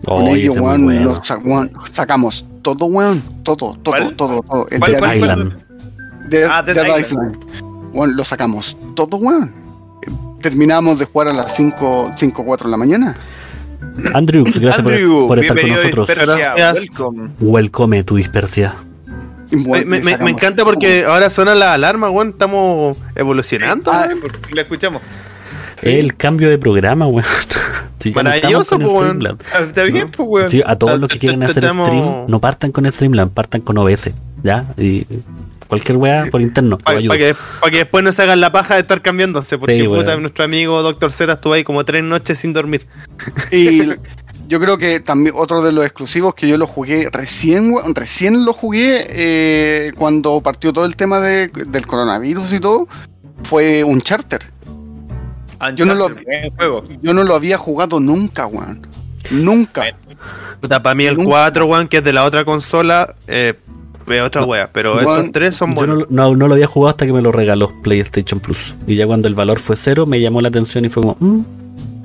Con 0.04 0.26
ellos, 0.28 0.56
weón, 0.58 0.84
bueno. 0.84 1.04
lo 1.04 1.22
sa- 1.22 1.38
weón, 1.38 1.70
sacamos 1.90 2.44
todo, 2.62 2.86
weón. 2.86 3.22
Todo, 3.44 3.76
todo, 3.82 3.96
¿Cuál? 3.96 4.16
todo, 4.16 4.42
todo. 4.42 4.66
El 4.70 4.78
¿Cuál, 4.80 4.90
Dead 4.92 4.98
cuál, 5.00 5.16
Island. 5.16 5.52
Dead- 6.28 6.48
Ah, 6.50 6.62
Dead 6.62 6.74
Dead 6.74 6.98
Island. 6.98 7.36
Island. 7.36 7.36
Weón, 7.94 8.16
lo 8.16 8.24
sacamos 8.24 8.76
todo, 8.94 9.16
weón. 9.18 9.52
Terminamos 10.40 10.98
de 10.98 11.04
jugar 11.04 11.28
a 11.28 11.32
las 11.32 11.54
5, 11.54 12.12
5 12.16 12.44
4 12.44 12.66
de 12.66 12.70
la 12.72 12.76
mañana. 12.76 13.16
Andrew, 14.14 14.42
gracias 14.44 14.80
por- 14.80 14.92
Andrew, 14.92 15.28
por, 15.28 15.38
estar 15.38 15.56
con 15.56 15.66
bienvenido 15.66 15.80
a 15.80 15.96
nosotros. 15.96 16.26
Gracias. 16.26 16.88
welcome. 16.98 17.30
Welcome 17.40 18.04
tu 18.04 18.16
dispersia. 18.16 18.74
Me, 19.56 20.30
encanta 20.30 20.64
porque 20.64 21.04
ahora 21.04 21.30
suena 21.30 21.54
la 21.54 21.74
alarma, 21.74 22.10
weón. 22.10 22.28
Estamos 22.30 22.96
evolucionando. 23.14 23.92
Ah, 23.92 24.08
la 24.52 24.62
escuchamos. 24.62 25.02
El 25.82 26.16
cambio 26.16 26.48
de 26.48 26.58
programa, 26.58 27.06
weón. 27.06 27.26
Sí, 28.02 28.10
Maravilloso, 28.10 28.74
estamos 28.74 28.92
con 28.94 29.08
el 29.08 29.16
po, 29.16 29.24
weón. 29.24 29.38
Ah, 29.54 29.58
Está 29.60 29.82
bien, 29.84 30.10
pues, 30.10 30.28
weón. 30.28 30.48
Sí, 30.48 30.60
a 30.66 30.74
todos 30.76 30.94
Te- 30.94 30.98
los 30.98 31.08
que 31.08 31.20
quieren 31.20 31.40
hacer 31.44 31.62
estamos- 31.62 31.86
stream, 31.88 32.24
no 32.26 32.40
partan 32.40 32.72
con 32.72 32.90
Streamlab, 32.90 33.30
partan 33.30 33.60
con 33.60 33.78
OBS, 33.78 34.10
¿ya? 34.42 34.64
Y 34.76 35.06
cualquier 35.68 35.98
weá 35.98 36.26
por 36.30 36.40
interno, 36.40 36.78
Para 36.78 36.98
que, 37.00 37.34
pa' 37.60 37.70
que 37.70 37.76
después 37.76 38.02
no 38.02 38.12
se 38.12 38.22
hagan 38.22 38.40
la 38.40 38.50
paja 38.50 38.74
de 38.74 38.80
estar 38.80 39.02
cambiándose. 39.02 39.56
Porque 39.56 39.80
Sí, 39.80 39.86
puta, 39.86 40.16
nuestro 40.16 40.44
amigo 40.44 40.82
Doctor 40.82 41.12
Z 41.12 41.32
estuvo 41.32 41.52
ahí 41.52 41.62
como 41.62 41.84
tres 41.84 42.02
noches 42.02 42.40
sin 42.40 42.52
dormir. 42.52 42.86
Y 43.52 43.82
yo 44.52 44.60
creo 44.60 44.76
que 44.76 45.00
también 45.00 45.34
otro 45.38 45.62
de 45.62 45.72
los 45.72 45.82
exclusivos 45.82 46.34
que 46.34 46.46
yo 46.46 46.58
lo 46.58 46.66
jugué 46.66 47.08
recién, 47.10 47.72
recién 47.94 48.44
lo 48.44 48.52
jugué 48.52 49.06
eh, 49.08 49.92
cuando 49.96 50.42
partió 50.42 50.74
todo 50.74 50.84
el 50.84 50.94
tema 50.94 51.20
de- 51.20 51.48
del 51.48 51.86
coronavirus 51.86 52.52
y 52.52 52.60
todo, 52.60 52.86
fue 53.44 53.82
un 53.82 54.02
charter. 54.02 54.42
Yo 55.74 55.86
no 55.86 55.94
lo- 55.94 56.10
juego. 56.58 56.84
Yo 57.00 57.14
no 57.14 57.24
lo 57.24 57.34
había 57.34 57.56
jugado 57.56 57.98
nunca, 57.98 58.46
weón. 58.46 58.86
Nunca. 59.30 59.84
Puta, 60.60 60.82
para 60.82 60.94
mí 60.94 61.04
el 61.04 61.16
Nunca. 61.16 61.30
4, 61.30 61.64
weón, 61.64 61.88
que 61.88 61.96
es 61.98 62.04
de 62.04 62.12
la 62.12 62.24
otra 62.24 62.44
consola, 62.44 63.14
eh, 63.28 63.54
otra 64.22 64.42
No, 64.42 64.48
wea. 64.48 64.70
Pero 64.70 64.96
weón, 64.96 65.08
estos 65.20 65.32
tres 65.32 65.56
son 65.56 65.70
Yo 65.70 65.76
buenos. 65.76 65.98
no, 66.10 66.28
no, 66.30 66.36
no 66.36 66.48
lo 66.48 66.54
había 66.54 66.66
jugado 66.66 66.90
hasta 66.90 67.06
que 67.06 67.14
me 67.14 67.22
lo 67.22 67.32
regaló 67.32 67.72
PlayStation 67.82 68.38
Plus. 68.38 68.74
Y 68.86 68.96
ya 68.96 69.06
cuando 69.06 69.28
el 69.28 69.34
valor 69.34 69.58
fue 69.60 69.78
cero, 69.78 70.04
me 70.04 70.20
llamó 70.20 70.42
la 70.42 70.48
atención 70.48 70.84
y 70.84 70.90
fue 70.90 71.02
como, 71.04 71.16
"Mm, 71.20 71.40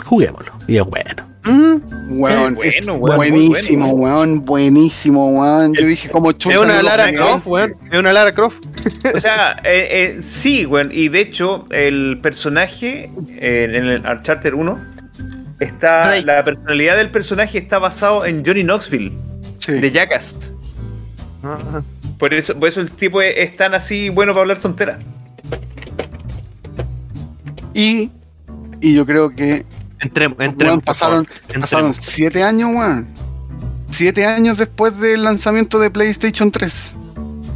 juguémoslo. 0.06 0.54
Y 0.68 0.78
es 0.78 0.86
bueno. 0.86 1.24
Mm, 1.48 2.20
Weón, 2.22 2.58
es 2.64 2.86
weón, 2.88 3.00
buenísimo, 3.16 3.96
bueno. 3.96 4.16
weón, 4.18 4.46
buenísimo, 4.46 5.30
weón. 5.40 5.74
Yo 5.74 5.86
dije 5.86 6.10
como 6.10 6.32
chuta. 6.34 6.56
es 6.56 6.62
una 6.62 6.82
Lara 6.84 7.12
Croft, 7.12 7.48
weón. 7.48 7.74
Es 7.92 8.00
una 8.00 8.14
Lara 8.14 8.34
Croft. 8.34 8.64
O 9.14 9.20
sea, 9.20 9.54
eh, 9.64 10.16
eh, 10.18 10.22
sí, 10.22 10.66
weón. 10.66 10.90
Y 10.92 11.10
de 11.10 11.20
hecho, 11.22 11.66
el 11.72 12.20
personaje 12.22 13.10
eh, 13.30 13.68
en 13.74 13.86
el 13.86 14.06
Uncharted 14.06 14.54
1 14.54 14.86
está. 15.60 16.20
La 16.22 16.44
personalidad 16.44 16.98
del 16.98 17.10
personaje 17.10 17.58
está 17.58 17.80
basado 17.80 18.26
en 18.26 18.46
Johnny 18.46 18.64
Knoxville, 18.64 19.12
Sí. 19.60 19.74
de 19.74 19.92
Jackass. 19.92 20.54
Ah, 21.44 21.82
Por 22.18 22.34
eso, 22.34 22.56
por 22.60 22.68
eso 22.70 22.82
el 22.82 22.92
tipo 22.92 23.22
es, 23.22 23.34
es 23.38 23.56
tan 23.56 23.74
así 23.74 24.10
bueno 24.10 24.34
para 24.34 24.42
hablar 24.42 24.58
tontera. 24.60 25.00
Y, 27.74 28.10
y 28.82 28.96
yo 28.96 29.06
creo 29.06 29.30
que 29.36 29.66
Entremos, 30.00 30.38
entremos. 30.40 30.84
pasaron, 30.84 31.28
entremos. 31.42 31.70
pasaron 31.70 31.94
siete 32.00 32.44
años, 32.44 32.72
weón. 32.74 33.08
Siete 33.90 34.26
años 34.26 34.58
después 34.58 34.98
del 35.00 35.24
lanzamiento 35.24 35.80
de 35.80 35.90
PlayStation 35.90 36.52
3. 36.52 36.94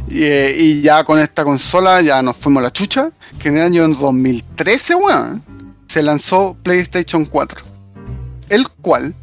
Y, 0.08 0.24
eh, 0.24 0.56
y 0.58 0.82
ya 0.82 1.04
con 1.04 1.18
esta 1.18 1.44
consola 1.44 2.00
ya 2.00 2.22
nos 2.22 2.36
fuimos 2.36 2.60
a 2.60 2.64
la 2.64 2.72
chucha. 2.72 3.10
Que 3.38 3.48
en 3.48 3.58
el 3.58 3.62
año 3.62 3.88
2013, 3.88 4.94
weón, 4.96 5.44
se 5.86 6.02
lanzó 6.02 6.56
PlayStation 6.62 7.24
4. 7.24 7.62
El 8.48 8.68
cual 8.68 9.14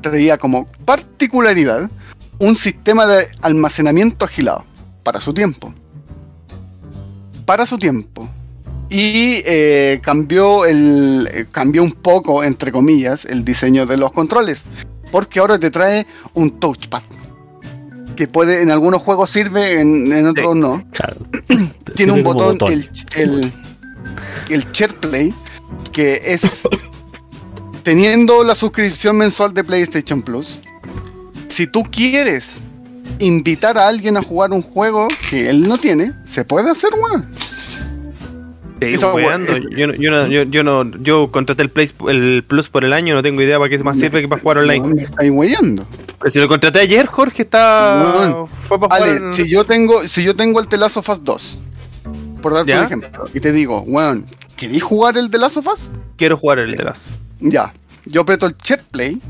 traía 0.00 0.38
como 0.38 0.66
particularidad 0.84 1.90
un 2.38 2.56
sistema 2.56 3.06
de 3.06 3.28
almacenamiento 3.42 4.24
agilado 4.24 4.64
para 5.02 5.20
su 5.20 5.32
tiempo. 5.34 5.72
Para 7.44 7.66
su 7.66 7.78
tiempo 7.78 8.28
y 8.92 9.42
eh, 9.46 10.00
cambió 10.02 10.66
el 10.66 11.48
cambió 11.50 11.82
un 11.82 11.92
poco 11.92 12.44
entre 12.44 12.70
comillas 12.70 13.24
el 13.24 13.42
diseño 13.42 13.86
de 13.86 13.96
los 13.96 14.12
controles. 14.12 14.64
Porque 15.10 15.40
ahora 15.40 15.58
te 15.58 15.70
trae 15.70 16.06
un 16.34 16.60
touchpad 16.60 17.02
que 18.16 18.28
puede 18.28 18.60
en 18.60 18.70
algunos 18.70 19.00
juegos 19.00 19.30
sirve 19.30 19.80
en, 19.80 20.12
en 20.12 20.26
otros 20.26 20.56
no. 20.56 20.84
Claro. 20.92 21.16
tiene 21.96 22.12
un 22.12 22.22
botón, 22.22 22.58
el 22.70 22.90
el 23.16 23.52
el 24.50 24.72
SharePlay 24.72 25.32
que 25.92 26.20
es 26.26 26.42
teniendo 27.84 28.44
la 28.44 28.54
suscripción 28.54 29.16
mensual 29.16 29.54
de 29.54 29.64
PlayStation 29.64 30.20
Plus 30.20 30.60
si 31.48 31.66
tú 31.66 31.82
quieres 31.84 32.58
invitar 33.20 33.78
a 33.78 33.88
alguien 33.88 34.18
a 34.18 34.22
jugar 34.22 34.52
un 34.52 34.62
juego 34.62 35.08
que 35.30 35.48
él 35.48 35.66
no 35.66 35.78
tiene 35.78 36.12
se 36.24 36.44
puede 36.44 36.70
hacer 36.70 36.90
weón 36.94 37.26
Esa 38.90 39.12
es- 39.18 39.62
Yo, 39.76 39.86
no- 39.86 39.94
yo, 39.94 40.10
no, 40.10 40.26
yo, 40.28 40.42
yo 40.44 40.64
no, 40.64 40.90
yo 40.98 41.30
contraté 41.30 41.62
el, 41.62 41.70
Play, 41.70 41.90
el 42.08 42.44
Plus 42.46 42.68
por 42.68 42.84
el 42.84 42.92
año, 42.92 43.14
no 43.14 43.22
tengo 43.22 43.40
idea 43.42 43.58
para 43.58 43.68
qué 43.70 43.78
más 43.82 43.98
sirve 43.98 44.20
que 44.20 44.28
para 44.28 44.40
jugar 44.42 44.58
online. 44.58 44.80
No, 44.80 44.94
me 44.94 45.02
estáis. 45.02 45.32
Pero 46.18 46.30
si 46.30 46.38
lo 46.38 46.48
contraté 46.48 46.80
ayer, 46.80 47.06
Jorge 47.06 47.42
está. 47.42 48.12
Weón. 48.16 48.48
Fue 48.68 48.78
para 48.80 48.96
jugar. 48.96 49.16
Ale, 49.24 49.32
si 49.32 49.48
yo 49.48 49.64
tengo, 49.64 50.02
si 50.06 50.22
yo 50.24 50.34
tengo 50.36 50.60
el 50.60 50.68
The 50.68 50.76
Last 50.76 50.96
of 50.96 51.08
Us 51.08 51.22
2, 51.24 51.58
por 52.40 52.54
darte 52.54 52.70
¿Ya? 52.70 52.80
un 52.80 52.84
ejemplo, 52.86 53.24
y 53.32 53.40
te 53.40 53.52
digo, 53.52 53.82
weón, 53.86 54.26
¿querés 54.56 54.82
jugar 54.82 55.16
el 55.16 55.30
The 55.30 55.38
Last 55.38 55.56
of 55.56 55.66
Us? 55.66 55.90
Quiero 56.16 56.36
jugar 56.36 56.58
el 56.58 56.76
de 56.76 56.84
las. 56.84 57.08
Ya. 57.40 57.72
Yo 58.06 58.22
aprieto 58.22 58.46
el 58.46 58.56
chat 58.58 58.80
play 58.82 59.20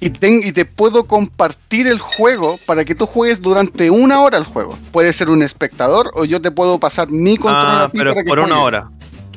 y, 0.00 0.10
te 0.10 0.64
puedo 0.64 1.04
compartir 1.04 1.86
el 1.86 1.98
juego 1.98 2.58
para 2.66 2.84
que 2.84 2.94
tú 2.94 3.06
juegues 3.06 3.42
durante 3.42 3.90
una 3.90 4.22
hora 4.22 4.38
el 4.38 4.44
juego. 4.44 4.78
Puede 4.92 5.12
ser 5.12 5.28
un 5.28 5.42
espectador 5.42 6.10
o 6.14 6.24
yo 6.24 6.40
te 6.40 6.50
puedo 6.50 6.80
pasar 6.80 7.10
mi 7.10 7.36
control 7.36 7.66
Ah, 7.66 7.84
a 7.84 7.90
ti 7.90 7.98
pero 7.98 8.12
para 8.14 8.24
que 8.24 8.28
por 8.28 8.38
una 8.38 8.56
juegues. 8.56 8.66
hora. 8.66 8.90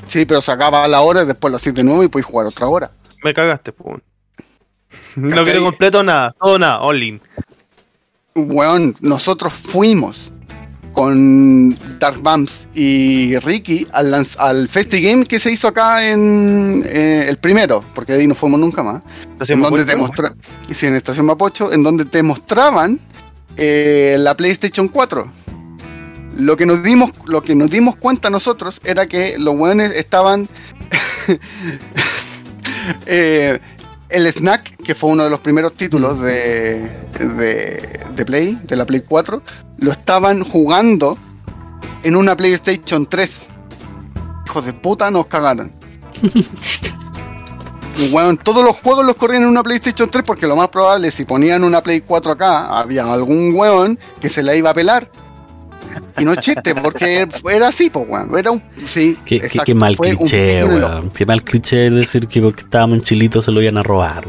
Sí, 0.08 0.26
pero 0.26 0.42
se 0.42 0.52
acaba 0.52 0.88
la 0.88 1.02
hora 1.02 1.24
y 1.24 1.26
después 1.26 1.52
lo 1.52 1.58
haces 1.58 1.74
de 1.74 1.84
nuevo 1.84 2.04
y 2.04 2.08
puedes 2.08 2.26
jugar 2.26 2.48
otra 2.48 2.68
hora. 2.68 2.92
Me 3.24 3.34
cagaste, 3.34 3.74
pues. 3.74 4.02
No 5.16 5.44
quiero 5.44 5.64
completo 5.64 6.02
nada, 6.04 6.34
todo 6.42 6.58
nada, 6.58 6.80
all 6.82 7.04
in. 7.04 7.22
Weón, 8.36 8.96
nosotros 9.02 9.54
fuimos 9.54 10.32
con 10.94 11.78
Dark 12.00 12.22
Bumps 12.22 12.68
y 12.74 13.38
Ricky 13.40 13.88
al, 13.92 14.26
al 14.38 14.68
Festi 14.70 15.02
Game 15.02 15.26
que 15.26 15.40
se 15.40 15.52
hizo 15.52 15.68
acá 15.68 16.08
en 16.10 16.84
eh, 16.88 17.26
el 17.28 17.38
primero, 17.38 17.84
porque 17.94 18.14
de 18.14 18.22
ahí 18.22 18.28
no 18.28 18.36
fuimos 18.36 18.60
nunca 18.60 18.84
más. 18.84 19.02
En 19.48 19.62
donde 19.62 19.84
te 19.84 19.96
mostra 19.96 20.36
sí, 20.72 20.86
en 20.86 20.96
Estación 20.96 21.26
Mapocho, 21.26 21.74
en 21.74 21.84
donde 21.84 22.06
te 22.06 22.24
mostraban 22.24 23.00
eh, 23.58 24.16
la 24.20 24.38
PlayStation 24.38 24.88
4. 24.88 25.32
Lo 26.38 26.58
que 26.58 26.66
nos 26.66 26.82
dimos, 26.82 27.12
lo 27.26 27.44
que 27.44 27.54
nos 27.54 27.70
dimos 27.70 27.96
cuenta 27.96 28.30
nosotros 28.30 28.82
era 28.84 29.08
que 29.08 29.38
los 29.38 29.56
weones 29.56 29.96
estaban 29.96 30.48
eh, 33.06 33.60
el 34.10 34.32
Snack, 34.32 34.78
que 34.84 34.96
fue 34.96 35.10
uno 35.12 35.24
de 35.24 35.30
los 35.30 35.40
primeros 35.40 35.74
títulos 35.74 36.22
de, 36.22 37.08
de, 37.20 38.00
de 38.16 38.26
Play, 38.26 38.60
de 38.64 38.76
la 38.76 38.86
Play 38.86 39.02
4, 39.02 39.42
lo 39.84 39.92
estaban 39.92 40.44
jugando 40.44 41.18
en 42.04 42.16
una 42.16 42.36
PlayStation 42.36 43.06
3. 43.06 43.48
Hijos 44.46 44.66
de 44.66 44.74
puta, 44.74 45.12
nos 45.12 45.28
cagaron. 45.28 45.72
Weón, 48.12 48.38
todos 48.38 48.66
los 48.66 48.76
juegos 48.78 49.06
los 49.06 49.16
corrían 49.18 49.44
en 49.44 49.50
una 49.50 49.62
PlayStation 49.62 50.10
3 50.10 50.24
porque 50.26 50.48
lo 50.48 50.56
más 50.56 50.70
probable 50.70 51.12
si 51.12 51.26
ponían 51.26 51.64
una 51.64 51.82
Play 51.82 52.02
4 52.02 52.32
acá, 52.32 52.66
había 52.66 53.12
algún 53.12 53.54
weón 53.54 54.00
que 54.20 54.30
se 54.30 54.42
la 54.42 54.56
iba 54.56 54.72
a 54.72 54.74
pelar. 54.74 55.12
Y 56.18 56.26
no 56.26 56.32
es 56.34 56.40
chiste, 56.40 56.74
porque 56.74 57.28
era 57.52 57.68
así, 57.68 57.92
pues, 57.92 58.06
weón. 58.10 58.36
Era 58.36 58.50
un. 58.52 58.64
Sí, 58.86 59.16
Qué, 59.26 59.40
qué- 59.40 59.46
exacto, 59.46 59.66
qué 59.66 59.76
mal 59.76 59.96
cliché, 59.96 60.64
weón. 60.64 61.10
Qué 61.10 61.26
mal 61.26 61.44
cliché 61.44 61.92
decir 61.92 62.28
que 62.28 62.42
porque 62.42 62.62
estábamos 62.62 62.98
en 62.98 63.04
Chilito 63.04 63.42
se 63.44 63.52
lo 63.52 63.62
iban 63.62 63.78
a 63.78 63.84
robar, 63.84 64.26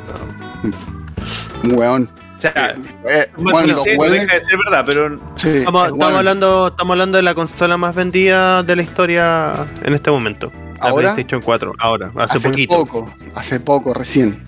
weón. 1.62 1.76
Weón. 1.78 2.10
Sea, 2.52 2.74
Eh, 3.10 3.30
no 3.38 3.50
weón, 3.52 3.68
los 3.72 3.82
sé, 3.84 3.96
no 3.96 4.02
weones- 4.02 4.20
deja 4.22 4.34
de 4.34 4.40
ser 4.40 4.58
verdad, 4.58 4.84
pero 4.86 5.18
sí, 5.36 5.48
Estamos, 5.48 5.92
hablando, 6.16 6.68
estamos 6.68 6.92
hablando 6.92 7.16
de 7.16 7.22
la 7.22 7.34
consola 7.34 7.76
más 7.78 7.94
vendida 7.94 8.62
de 8.62 8.76
la 8.76 8.82
historia 8.82 9.66
en 9.82 9.94
este 9.94 10.10
momento. 10.10 10.52
La 10.80 10.90
¿Ahora? 10.90 11.12
PlayStation 11.14 11.40
4, 11.40 11.72
ahora, 11.78 12.12
hace, 12.16 12.38
hace 12.38 12.50
poquito. 12.50 12.76
poco, 12.76 13.10
hace 13.34 13.60
poco, 13.60 13.94
recién. 13.94 14.42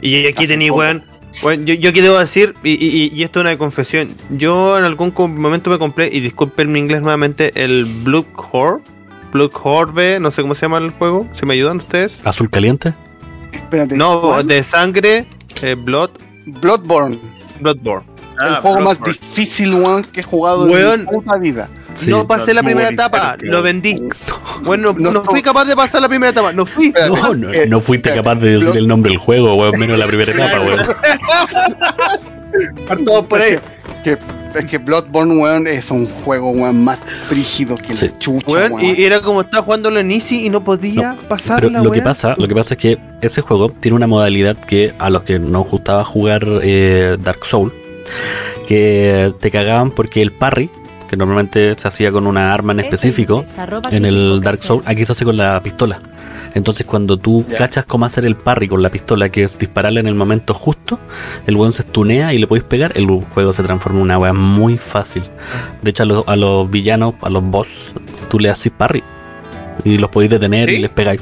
Y 0.00 0.26
aquí 0.26 0.46
tenéis, 0.46 0.70
weón. 0.70 1.04
yo, 1.42 1.74
yo 1.74 1.90
aquí 1.90 2.00
debo 2.00 2.18
decir, 2.18 2.54
y, 2.62 2.70
y- 2.72 3.10
y 3.14 3.22
esto 3.22 3.40
es 3.40 3.46
una 3.46 3.58
confesión. 3.58 4.08
Yo 4.30 4.78
en 4.78 4.84
algún 4.84 5.12
momento 5.16 5.68
me 5.70 5.78
compré, 5.78 6.08
y 6.10 6.20
disculpen 6.20 6.72
mi 6.72 6.78
inglés 6.78 7.02
nuevamente, 7.02 7.52
el 7.62 7.84
Blood 8.04 8.24
Horde. 8.52 8.82
Blood 9.32 9.50
Horde, 9.62 10.20
no 10.20 10.30
sé 10.30 10.42
cómo 10.42 10.54
se 10.54 10.62
llama 10.62 10.78
el 10.78 10.90
juego. 10.90 11.26
¿Se 11.32 11.44
me 11.46 11.54
ayudan 11.54 11.78
ustedes? 11.78 12.20
¿Azul 12.24 12.48
caliente? 12.50 12.94
Espérate. 13.52 13.96
No, 13.96 14.20
¿cuál? 14.20 14.46
de 14.46 14.62
sangre, 14.62 15.26
eh, 15.62 15.74
Blood, 15.74 16.10
Bloodborne, 16.46 17.18
Bloodborne. 17.60 18.06
el 18.40 18.54
Ah, 18.54 18.58
juego 18.62 18.80
más 18.80 19.00
difícil, 19.02 19.72
weón, 19.74 20.02
que 20.04 20.20
he 20.20 20.22
jugado 20.22 20.66
en 20.66 20.72
Weón. 20.72 21.00
mi 21.02 21.06
puta 21.06 21.36
vida. 21.38 21.68
Sí. 21.94 22.08
No 22.10 22.26
pasé 22.26 22.48
No, 22.52 22.54
la 22.54 22.62
no 22.62 22.66
primera 22.66 22.88
etapa, 22.88 23.36
lo 23.40 23.62
vendí. 23.62 24.02
Bueno, 24.64 24.94
No, 24.96 25.10
no, 25.12 25.20
no. 25.20 25.24
fui 25.24 25.42
capaz 25.42 25.66
de 25.66 25.76
pasar 25.76 26.00
la 26.00 26.08
primera 26.08 26.30
etapa, 26.30 26.52
no 26.52 26.64
fui. 26.66 26.92
No, 27.08 27.34
no, 27.34 27.52
eh, 27.52 27.66
no 27.68 27.80
fuiste 27.80 28.12
capaz 28.14 28.36
de 28.36 28.58
decir 28.58 28.76
el 28.76 28.88
nombre 28.88 29.10
del 29.10 29.18
juego, 29.18 29.54
weón, 29.54 29.78
menos 29.78 29.98
la 29.98 30.06
primera 30.06 30.32
etapa, 30.32 30.60
weón. 30.62 30.80
Todos 33.04 33.26
por 33.26 33.40
ahí. 33.40 33.58
Que, 34.02 34.18
es 34.54 34.64
que 34.66 34.78
Bloodborne, 34.78 35.34
weón, 35.38 35.66
es 35.66 35.90
un 35.90 36.06
juego, 36.06 36.50
weón, 36.50 36.82
más 36.84 36.98
brígido 37.28 37.74
que 37.76 37.94
Sí. 37.94 38.06
la 38.08 38.18
chucha, 38.18 38.46
Weón, 38.48 38.72
weón. 38.72 38.84
y 38.96 39.02
era 39.02 39.20
como 39.20 39.40
estaba 39.42 39.62
jugándolo 39.64 40.00
en 40.00 40.10
Easy 40.10 40.46
y 40.46 40.50
no 40.50 40.62
podía 40.64 41.16
pasar 41.28 41.60
Pero 41.60 41.72
la 41.72 41.82
lo 41.82 41.90
que 41.90 42.02
pasa, 42.02 42.34
lo 42.38 42.46
que 42.48 42.54
pasa 42.54 42.74
es 42.74 42.78
que 42.80 42.98
ese 43.20 43.40
juego 43.40 43.70
tiene 43.70 43.96
una 43.96 44.06
modalidad 44.06 44.56
que 44.56 44.94
a 44.98 45.10
los 45.10 45.22
que 45.22 45.38
nos 45.38 45.68
gustaba 45.68 46.04
jugar 46.04 46.46
eh, 46.62 47.16
Dark 47.22 47.44
Soul, 47.44 47.72
que 48.66 49.32
te 49.40 49.50
cagaban 49.50 49.90
porque 49.90 50.22
el 50.22 50.32
parry, 50.32 50.70
que 51.12 51.16
normalmente 51.18 51.74
se 51.76 51.86
hacía 51.86 52.10
con 52.10 52.26
una 52.26 52.54
arma 52.54 52.72
en 52.72 52.80
específico, 52.80 53.44
en 53.90 54.06
el 54.06 54.40
Dark 54.40 54.56
Soul, 54.56 54.82
aquí 54.86 55.04
se 55.04 55.12
hace 55.12 55.26
con 55.26 55.36
la 55.36 55.62
pistola. 55.62 56.00
Entonces 56.54 56.86
cuando 56.86 57.18
tú 57.18 57.44
cachas 57.58 57.84
cómo 57.84 58.06
hacer 58.06 58.24
el 58.24 58.34
parry 58.34 58.66
con 58.66 58.80
la 58.80 58.88
pistola, 58.88 59.28
que 59.28 59.42
es 59.42 59.58
dispararle 59.58 60.00
en 60.00 60.06
el 60.06 60.14
momento 60.14 60.54
justo, 60.54 60.98
el 61.46 61.56
weón 61.56 61.74
se 61.74 61.82
estunea 61.82 62.32
y 62.32 62.38
le 62.38 62.46
podéis 62.46 62.64
pegar, 62.64 62.92
el 62.94 63.04
juego 63.34 63.52
se 63.52 63.62
transforma 63.62 63.98
en 63.98 64.04
una 64.04 64.18
weá 64.18 64.32
muy 64.32 64.78
fácil. 64.78 65.22
De 65.82 65.90
hecho 65.90 66.04
a 66.04 66.06
los, 66.06 66.24
a 66.26 66.34
los 66.34 66.70
villanos, 66.70 67.12
a 67.20 67.28
los 67.28 67.44
boss, 67.44 67.92
tú 68.30 68.38
le 68.38 68.48
haces 68.48 68.72
parry. 68.74 69.04
Y 69.84 69.98
los 69.98 70.08
podéis 70.08 70.30
detener 70.30 70.70
¿Sí? 70.70 70.76
y 70.76 70.78
les 70.78 70.90
pegáis. 70.90 71.20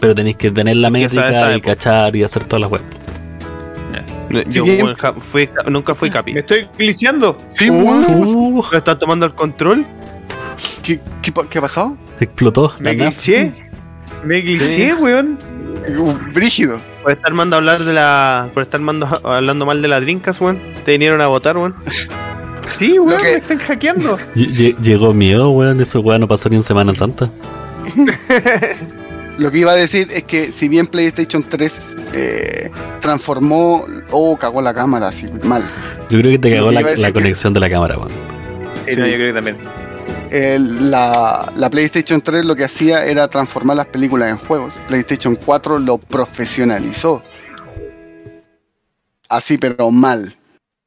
Pero 0.00 0.14
tenéis 0.14 0.36
que 0.36 0.50
tener 0.50 0.76
la 0.76 0.88
métrica 0.88 1.54
y 1.54 1.60
cachar 1.60 2.16
y 2.16 2.22
hacer 2.22 2.44
todas 2.44 2.62
las 2.62 2.70
weas. 2.70 2.84
Yo 4.48 4.64
fui- 5.20 5.48
nunca 5.68 5.94
fui 5.94 6.10
capi. 6.10 6.32
Me 6.34 6.40
estoy 6.40 6.68
glitchando. 6.76 7.36
Sí, 7.54 7.70
weón. 7.70 8.04
Uh, 8.08 8.62
¿Me 8.72 8.78
están 8.78 8.98
tomando 8.98 9.26
el 9.26 9.34
control? 9.34 9.86
¿Qué, 10.82 11.00
qué, 11.22 11.58
ha 11.58 11.62
pasado? 11.62 11.96
explotó. 12.20 12.72
Me 12.78 12.94
glitché. 12.94 13.52
Me 14.24 14.40
glitché, 14.40 14.94
weón. 14.94 15.38
Uh, 15.96 16.12
Brígido. 16.34 16.80
Por 17.02 17.12
estar 17.12 17.32
mando 17.32 17.56
a 17.56 17.58
hablar 17.58 17.78
de 17.84 17.92
la. 17.92 18.50
Por 18.52 18.64
estar 18.64 18.80
mando, 18.80 19.06
hablando 19.24 19.64
mal 19.64 19.80
de 19.80 19.88
la 19.88 20.00
Drinkas, 20.00 20.40
weón. 20.40 20.60
Te 20.84 20.92
vinieron 20.92 21.20
a 21.20 21.26
votar, 21.28 21.56
weón. 21.56 21.74
Sí, 22.66 22.98
weón, 22.98 23.18
que- 23.18 23.24
me 23.24 23.34
están 23.36 23.58
hackeando. 23.58 24.18
Lle- 24.34 24.50
lle- 24.52 24.76
Llegó 24.80 25.14
miedo, 25.14 25.50
weón. 25.50 25.80
Eso 25.80 26.00
weón 26.00 26.20
no 26.22 26.28
pasó 26.28 26.48
ni 26.48 26.56
en 26.56 26.62
Semana 26.64 26.94
Santa. 26.94 27.30
Lo 29.38 29.50
que 29.52 29.58
iba 29.58 29.72
a 29.72 29.76
decir 29.76 30.08
es 30.12 30.24
que 30.24 30.50
si 30.52 30.68
bien 30.68 30.86
PlayStation 30.88 31.42
3 31.42 31.96
eh, 32.12 32.70
transformó 33.00 33.86
o 34.10 34.36
cagó 34.36 34.60
la 34.60 34.74
cámara 34.74 35.08
así 35.08 35.28
mal, 35.44 35.62
Yo 36.10 36.18
creo 36.18 36.32
que 36.32 36.38
te 36.38 36.54
cagó 36.54 36.72
la, 36.72 36.82
que- 36.82 37.12
conexión 37.12 37.52
de 37.54 37.60
la 37.60 37.70
cámara, 37.70 37.96
weón. 37.96 38.10
Sí, 38.86 38.96
no, 38.96 39.06
yo 39.06 39.14
creo 39.14 39.28
que 39.28 39.34
también. 39.34 39.56
el- 40.30 40.90
la, 40.90 41.52
la 41.56 41.70
PlayStation 41.70 42.20
3 42.20 42.44
lo 42.44 42.56
que 42.56 42.64
hacía 42.64 43.04
era 43.06 43.28
transformar 43.28 43.76
las 43.76 43.86
películas 43.86 44.28
en 44.30 44.38
juegos. 44.38 44.74
PlayStation 44.88 45.36
4 45.36 45.78
lo 45.78 45.98
profesionalizó. 45.98 47.22
Así, 49.28 49.56
pero 49.58 49.90
mal. 49.90 50.34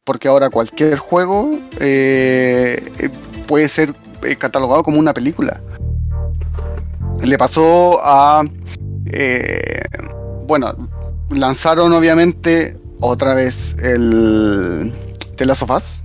Porque 0.03 0.27
ahora 0.27 0.49
cualquier 0.49 0.97
juego 0.97 1.57
eh, 1.79 2.83
eh, 2.99 3.09
puede 3.47 3.69
ser 3.69 3.93
eh, 4.23 4.35
catalogado 4.35 4.83
como 4.83 4.99
una 4.99 5.13
película. 5.13 5.61
Le 7.23 7.37
pasó 7.37 7.99
a... 8.03 8.43
eh, 9.07 9.81
bueno, 10.47 10.73
lanzaron 11.29 11.93
obviamente 11.93 12.75
otra 12.99 13.33
vez 13.33 13.75
el 13.81 14.93
The 15.37 15.45
Last 15.45 15.63
of 15.63 15.71
Us 15.71 16.03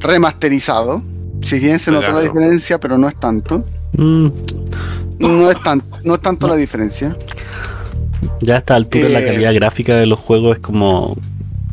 remasterizado. 0.00 1.02
Si 1.42 1.58
bien 1.58 1.78
se 1.78 1.90
notó 1.90 2.12
la 2.12 2.20
diferencia, 2.20 2.78
pero 2.80 2.96
no 2.96 3.08
es 3.08 3.16
tanto. 3.16 3.64
Mm, 3.96 4.28
No 5.18 5.50
es, 5.50 5.62
tan, 5.62 5.82
no 6.04 6.14
es 6.14 6.20
tanto 6.20 6.48
la 6.48 6.56
diferencia. 6.56 7.16
ya 8.40 8.54
a 8.56 8.58
esta 8.58 8.74
altura 8.74 9.08
la 9.08 9.20
Eh, 9.20 9.26
calidad 9.26 9.54
gráfica 9.54 9.94
de 9.94 10.06
los 10.06 10.18
juegos 10.18 10.56
es 10.56 10.62
como 10.62 11.16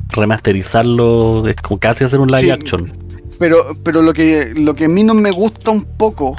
remasterizarlo, 0.10 1.48
es 1.48 1.56
como 1.58 1.80
casi 1.80 2.04
hacer 2.04 2.20
un 2.20 2.28
live 2.30 2.42
Sí. 2.42 2.52
action. 2.52 2.92
Pero, 3.40 3.58
pero 3.84 4.02
lo 4.02 4.14
que 4.14 4.54
lo 4.56 4.76
que 4.76 4.86
a 4.86 4.90
mí 4.90 5.04
no 5.04 5.14
me 5.14 5.32
gusta 5.32 5.72
un 5.72 5.84
poco 5.84 6.36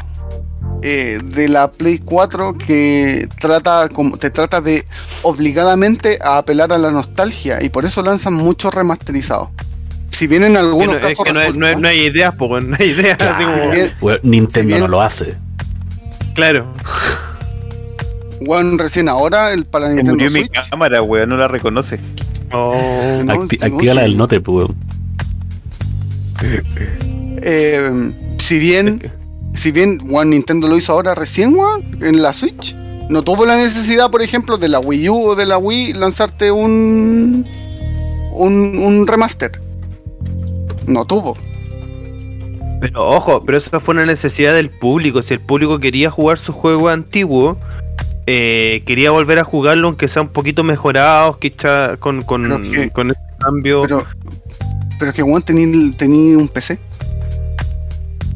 eh, 0.83 1.21
de 1.23 1.49
la 1.49 1.71
Play 1.71 1.99
4 1.99 2.59
que 2.59 3.29
trata 3.41 3.89
como 3.89 4.17
te 4.17 4.31
trata 4.31 4.61
de 4.61 4.85
obligadamente 5.23 6.19
a 6.23 6.39
apelar 6.39 6.73
a 6.73 6.79
la 6.79 6.91
nostalgia 6.91 7.63
y 7.63 7.69
por 7.69 7.85
eso 7.85 8.03
lanzan 8.03 8.35
muchos 8.35 8.75
remasterizados. 8.75 9.49
Si 10.11 10.27
bien 10.27 10.45
en 10.45 10.53
Que 10.53 10.59
algunos 10.59 11.01
no, 11.01 11.09
es 11.09 11.17
casos 11.19 11.25
que 11.25 11.33
no, 11.33 11.41
hay- 11.41 11.47
no 11.53 11.67
hay- 11.67 11.73
resulta- 11.75 11.81
no 11.81 11.89
hay 11.89 12.01
ideas, 12.01 12.35
po, 12.35 12.47
weón. 12.47 12.71
No 12.71 12.77
hay 12.79 12.91
ideas. 12.91 13.21
Así 13.21 13.45
como. 13.45 13.71
bien- 13.71 13.93
Nintendo 14.23 14.61
si 14.61 14.67
bien- 14.67 14.81
no 14.81 14.89
lo 14.89 15.01
hace. 15.03 15.35
Claro. 16.35 16.73
Weón, 18.41 18.79
recién 18.79 19.09
ahora 19.09 19.53
el 19.53 19.65
para 19.65 19.89
Nintendo 19.89 20.13
murió 20.13 20.31
mi 20.31 20.41
Switch. 20.41 20.69
cámara, 20.71 21.01
weón, 21.03 21.29
no 21.29 21.37
la 21.37 21.49
reconoce. 21.49 21.99
Oh. 22.53 23.21
No, 23.25 23.35
Acti- 23.35 23.59
no, 23.61 23.67
activa 23.75 23.95
la 23.95 24.03
sí. 24.03 24.09
del 24.09 24.17
note, 24.19 24.39
weón. 24.39 24.75
Eh, 27.45 28.35
si 28.39 28.59
bien, 28.59 29.11
si 29.55 29.71
bien 29.73 29.99
weón, 30.05 30.31
Nintendo 30.31 30.69
lo 30.69 30.77
hizo 30.77 30.93
ahora 30.93 31.15
recién, 31.15 31.55
weón, 31.55 31.83
en 32.01 32.23
la 32.23 32.33
Switch, 32.33 32.75
no 33.09 33.23
tuvo 33.23 33.45
la 33.45 33.57
necesidad, 33.57 34.11
por 34.11 34.23
ejemplo, 34.23 34.57
de 34.59 34.69
la 34.69 34.81
Wii 34.81 35.09
U 35.09 35.25
o 35.31 35.35
de 35.35 35.47
la 35.47 35.59
Wii 35.59 35.93
lanzarte 35.95 36.51
un 36.51 37.47
un, 38.33 38.79
un 38.79 39.07
remaster. 39.07 39.61
No 40.87 41.05
tuvo. 41.05 41.37
Pero 42.81 43.09
ojo, 43.11 43.45
pero 43.45 43.59
eso 43.59 43.79
fue 43.81 43.95
una 43.95 44.07
necesidad 44.07 44.55
del 44.55 44.71
público. 44.71 45.23
Si 45.23 45.35
el 45.35 45.41
público 45.41 45.79
quería 45.79 46.11
jugar 46.11 46.39
su 46.39 46.53
juego 46.53 46.89
antiguo, 46.89 47.57
eh, 48.27 48.83
quería 48.87 49.11
volver 49.13 49.39
a 49.39 49.45
jugarlo 49.45 49.89
aunque 49.89 50.09
sea 50.09 50.23
un 50.23 50.29
poquito 50.29 50.65
mejorados, 50.65 51.39
quizá 51.39 51.97
con, 51.99 52.23
con, 52.25 52.71
que- 52.73 52.91
con 52.91 53.11
ese 53.11 53.21
cambio. 53.39 53.83
Pero, 53.83 54.05
pero 54.99 55.11
es 55.11 55.15
que 55.17 55.23
weón 55.23 55.43
tenía 55.43 55.97
tenía 55.97 56.39
un 56.39 56.49
PC. 56.49 56.79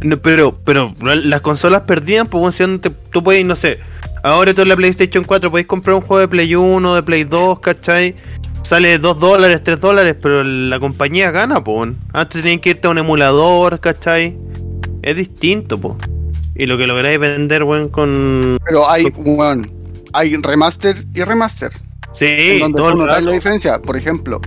No, 0.03 0.19
pero, 0.19 0.57
pero 0.65 0.95
las 1.05 1.41
consolas 1.41 1.83
perdían, 1.83 2.27
pues 2.27 2.59
bueno, 2.59 2.81
si 2.83 2.91
tú 3.11 3.23
puedes, 3.23 3.45
no 3.45 3.57
sé, 3.57 3.79
ahora 4.23 4.53
tú 4.53 4.63
en 4.63 4.69
la 4.69 4.77
PlayStation 4.77 5.25
4 5.25 5.51
podéis 5.51 5.67
comprar 5.67 5.95
un 5.95 6.03
juego 6.03 6.21
de 6.21 6.29
Play 6.29 6.55
1, 6.55 6.95
de 6.95 7.03
Play 7.03 7.25
2, 7.25 7.61
¿cachai? 7.61 8.15
Sale 8.63 8.99
2 8.99 9.21
dólares, 9.21 9.63
3 9.63 9.81
dólares, 9.81 10.17
pero 10.21 10.45
la 10.45 10.79
compañía 10.81 11.31
gana, 11.31 11.63
pues. 11.63 11.93
Antes 12.13 12.43
tenían 12.43 12.59
que 12.59 12.71
irte 12.71 12.89
a 12.89 12.91
un 12.91 12.99
emulador, 12.99 13.81
¿cachai? 13.81 14.37
Es 15.03 15.17
distinto, 15.17 15.79
pues. 15.79 15.97
Y 16.55 16.67
lo 16.67 16.77
que 16.77 16.87
lográis 16.87 17.19
vender, 17.19 17.63
weón, 17.63 17.89
con... 17.89 18.59
Pero 18.67 18.91
hay, 18.91 19.05
weón, 19.15 19.71
hay 20.13 20.37
remaster 20.37 20.97
y 21.15 21.23
remaster. 21.23 21.71
Sí, 22.17 22.25
en 22.27 22.61
donde 22.61 22.79
todo 22.79 23.05
rato. 23.05 23.21
la 23.21 23.33
diferencia. 23.33 23.79
Por 23.79 23.95
ejemplo, 23.95 24.41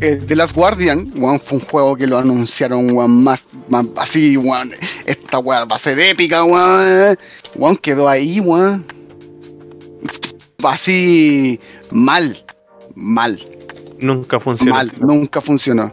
eh, 0.00 0.20
The 0.24 0.36
Last 0.36 0.54
Guardian, 0.54 1.12
weón, 1.16 1.40
fue 1.40 1.58
un 1.58 1.64
juego 1.64 1.96
que 1.96 2.06
lo 2.06 2.16
anunciaron, 2.16 2.92
weón, 2.92 3.24
más, 3.24 3.44
más 3.68 3.86
así, 3.96 4.36
weón. 4.36 4.72
Esta 5.04 5.40
weón 5.40 5.66
va 5.70 5.76
a 5.76 5.78
ser 5.80 5.98
épica, 5.98 6.44
weón. 6.44 7.18
Weón, 7.56 7.76
quedó 7.76 8.08
ahí, 8.08 8.38
weón. 8.38 8.86
Así, 10.62 11.58
mal, 11.90 12.44
mal, 12.94 13.40
Nunca 13.98 14.38
funcionó. 14.38 14.74
mal, 14.74 14.92
nunca 15.00 15.40
funcionó. 15.40 15.92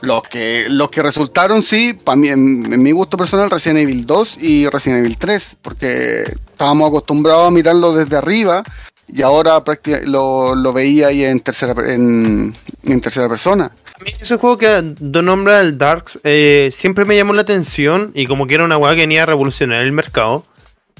Los 0.00 0.22
que, 0.22 0.66
los 0.68 0.92
que 0.92 1.02
resultaron, 1.02 1.60
sí, 1.60 1.92
para 1.92 2.14
mí, 2.14 2.28
en, 2.28 2.72
en 2.72 2.80
mi 2.80 2.92
gusto 2.92 3.16
personal, 3.16 3.50
Resident 3.50 3.80
Evil 3.80 4.06
2 4.06 4.38
y 4.40 4.68
Resident 4.68 5.00
Evil 5.00 5.18
3, 5.18 5.56
porque 5.60 6.22
estábamos 6.22 6.88
acostumbrados 6.88 7.48
a 7.48 7.50
mirarlo 7.50 7.92
desde 7.94 8.16
arriba 8.16 8.62
y 9.08 9.22
ahora 9.22 9.62
lo, 10.04 10.54
lo 10.54 10.72
veía 10.72 11.08
ahí 11.08 11.24
en 11.24 11.40
tercera, 11.40 11.74
en, 11.92 12.54
en 12.84 13.00
tercera 13.00 13.28
persona. 13.28 13.72
A 14.00 14.04
mí 14.04 14.12
ese 14.20 14.36
juego 14.36 14.58
que 14.58 14.94
do 15.00 15.22
nombra 15.22 15.60
el 15.60 15.78
Darks 15.78 16.18
eh, 16.24 16.70
siempre 16.72 17.04
me 17.04 17.16
llamó 17.16 17.32
la 17.32 17.42
atención 17.42 18.12
y 18.14 18.26
como 18.26 18.46
que 18.46 18.54
era 18.54 18.64
una 18.64 18.76
weá 18.76 18.94
que 18.94 19.02
venía 19.02 19.24
a 19.24 19.26
revolucionar 19.26 19.82
el 19.82 19.92
mercado. 19.92 20.44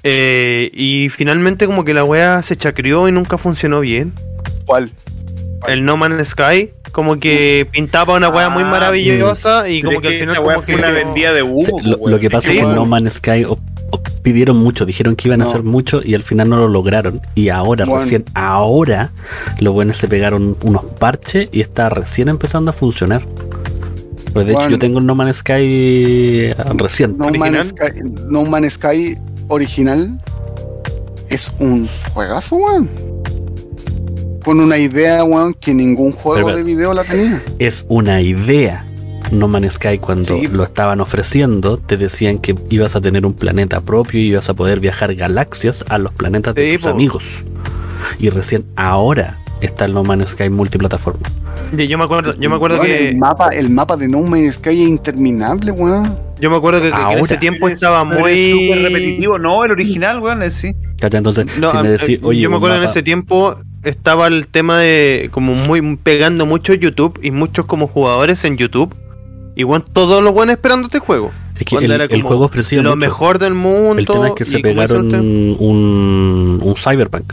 Eh, 0.04 0.70
y 0.74 1.08
finalmente 1.08 1.66
como 1.66 1.84
que 1.84 1.92
la 1.92 2.04
weá 2.04 2.42
se 2.42 2.56
chacrió 2.56 3.08
y 3.08 3.12
nunca 3.12 3.36
funcionó 3.36 3.80
bien. 3.80 4.12
¿Cuál? 4.64 4.92
El 5.66 5.84
No 5.84 5.96
Man's 5.96 6.28
Sky 6.28 6.70
como 6.92 7.18
que 7.18 7.66
pintaba 7.70 8.14
una 8.16 8.28
weá 8.28 8.48
muy 8.48 8.62
Ah, 8.62 8.70
maravillosa 8.70 9.68
y 9.68 9.82
como 9.82 10.00
que 10.00 10.08
al 10.08 10.14
final 10.14 10.34
esa 10.34 10.42
como 10.42 10.62
fue 10.62 10.74
que 10.74 10.80
una 10.80 10.90
vendida 10.90 11.32
de 11.32 11.42
humo. 11.42 11.64
Sí, 11.64 11.72
lo, 11.82 12.18
que 12.18 12.30
pasa 12.30 12.48
Sí, 12.48 12.54
es 12.54 12.58
que 12.60 12.64
bueno. 12.64 12.80
No 12.80 12.86
Man's 12.86 13.14
Sky 13.14 13.44
pidieron 14.22 14.56
mucho, 14.58 14.84
dijeron 14.84 15.16
que 15.16 15.28
iban 15.28 15.40
a 15.40 15.44
hacer 15.44 15.62
mucho 15.62 16.00
y 16.04 16.14
al 16.14 16.22
final 16.22 16.48
no 16.50 16.56
lo 16.58 16.68
lograron. 16.68 17.20
Y 17.34 17.48
ahora, 17.48 17.84
Bueno. 17.86 18.02
recién, 18.04 18.24
ahora, 18.34 19.10
los 19.60 19.72
buenos 19.72 19.96
se 19.96 20.08
pegaron 20.08 20.56
unos 20.62 20.84
parches 20.98 21.48
y 21.52 21.60
está 21.60 21.88
recién 21.88 22.28
empezando 22.28 22.70
a 22.70 22.74
funcionar. 22.74 23.22
Pues 24.34 24.46
de 24.46 24.52
hecho 24.52 24.68
yo 24.68 24.78
tengo 24.78 24.98
el 24.98 25.06
No 25.06 25.14
Man's 25.14 25.36
Sky 25.36 25.52
eh, 25.56 26.54
reciente. 26.74 27.16
No 27.18 27.30
Man's 27.38 27.72
¿Original? 27.72 27.90
Sky, 27.90 28.00
no 28.28 28.42
Man's 28.44 28.72
Sky 28.74 29.16
original 29.48 30.20
es 31.30 31.50
un 31.58 31.88
juegazo, 32.12 32.56
weón. 32.56 32.90
Con 34.44 34.60
una 34.60 34.78
idea, 34.78 35.24
weón, 35.24 35.54
que 35.54 35.72
ningún 35.74 36.12
juego 36.12 36.46
Pero- 36.46 36.56
de 36.58 36.62
video 36.62 36.92
la 36.94 37.04
tenía. 37.04 37.42
Es 37.58 37.84
una 37.88 38.20
idea. 38.20 38.84
No 39.32 39.48
Man's 39.48 39.74
Sky 39.74 39.98
cuando 39.98 40.36
Sí. 40.38 40.46
lo 40.48 40.64
estaban 40.64 41.00
ofreciendo, 41.00 41.76
te 41.78 41.96
decían 41.96 42.38
que 42.38 42.54
ibas 42.70 42.96
a 42.96 43.00
tener 43.00 43.26
un 43.26 43.34
planeta 43.34 43.80
propio 43.80 44.20
y 44.20 44.28
ibas 44.28 44.48
a 44.48 44.54
poder 44.54 44.80
viajar 44.80 45.14
galaxias 45.14 45.84
a 45.88 45.98
los 45.98 46.12
planetas 46.12 46.54
de 46.54 46.74
tus 46.74 46.82
po. 46.82 46.88
amigos. 46.90 47.24
Y 48.18 48.30
recién 48.30 48.64
ahora 48.76 49.38
está 49.60 49.84
el 49.86 49.92
No 49.92 50.04
Man's 50.04 50.28
Sky 50.30 50.48
multiplataforma. 50.50 51.28
Yo, 51.76 51.84
yo 51.84 51.98
me 51.98 52.04
acuerdo, 52.04 52.34
yo 52.38 52.48
me 52.48 52.56
acuerdo 52.56 52.80
que 52.80 53.10
El 53.10 53.18
mapa, 53.18 53.48
el 53.48 53.68
mapa 53.70 53.96
de 53.96 54.08
No 54.08 54.20
Man's 54.22 54.54
Sky 54.56 54.82
es 54.82 54.88
interminable, 54.88 55.72
weón. 55.72 56.14
yo 56.40 56.48
me 56.50 56.56
acuerdo 56.56 56.80
que, 56.80 56.90
que 56.90 56.96
en 57.12 57.18
ese 57.18 57.36
tiempo 57.36 57.68
estaba 57.68 58.04
muy 58.04 58.52
súper 58.52 58.82
repetitivo. 58.82 59.38
No, 59.38 59.64
el 59.64 59.72
original, 59.72 60.20
weón, 60.20 60.42
es 60.42 60.54
sí. 60.54 60.74
Entonces, 61.00 61.46
No, 61.58 61.70
si 61.70 61.76
a- 61.76 61.82
me 61.82 61.90
decís, 61.90 62.08
eh, 62.10 62.20
oye, 62.22 62.40
yo 62.40 62.50
me 62.50 62.56
acuerdo 62.56 62.76
en 62.76 62.82
mapa- 62.82 62.90
ese 62.92 63.02
tiempo 63.02 63.54
estaba 63.82 64.26
el 64.28 64.46
tema 64.48 64.78
de 64.78 65.28
como 65.32 65.54
muy 65.54 65.96
pegando 65.96 66.46
mucho 66.46 66.72
YouTube 66.74 67.18
y 67.22 67.30
muchos 67.32 67.66
como 67.66 67.88
jugadores 67.88 68.44
en 68.44 68.56
YouTube. 68.56 68.94
Y 69.58 69.64
bueno, 69.64 69.84
todos 69.92 70.22
los 70.22 70.32
buenos 70.32 70.54
esperando 70.54 70.86
este 70.86 71.00
juego. 71.00 71.32
es 71.58 71.64
que 71.64 71.74
el, 71.84 71.90
el 71.90 72.22
juego 72.22 72.44
ofrecía 72.44 72.80
lo 72.80 72.90
mucho. 72.90 72.96
mejor 73.08 73.40
del 73.40 73.54
mundo. 73.54 73.98
El 73.98 74.06
tema 74.06 74.28
es 74.28 74.34
que 74.34 74.44
se 74.44 74.60
pegaron 74.60 75.12
un, 75.12 76.60
un 76.62 76.74
cyberpunk. 76.76 77.32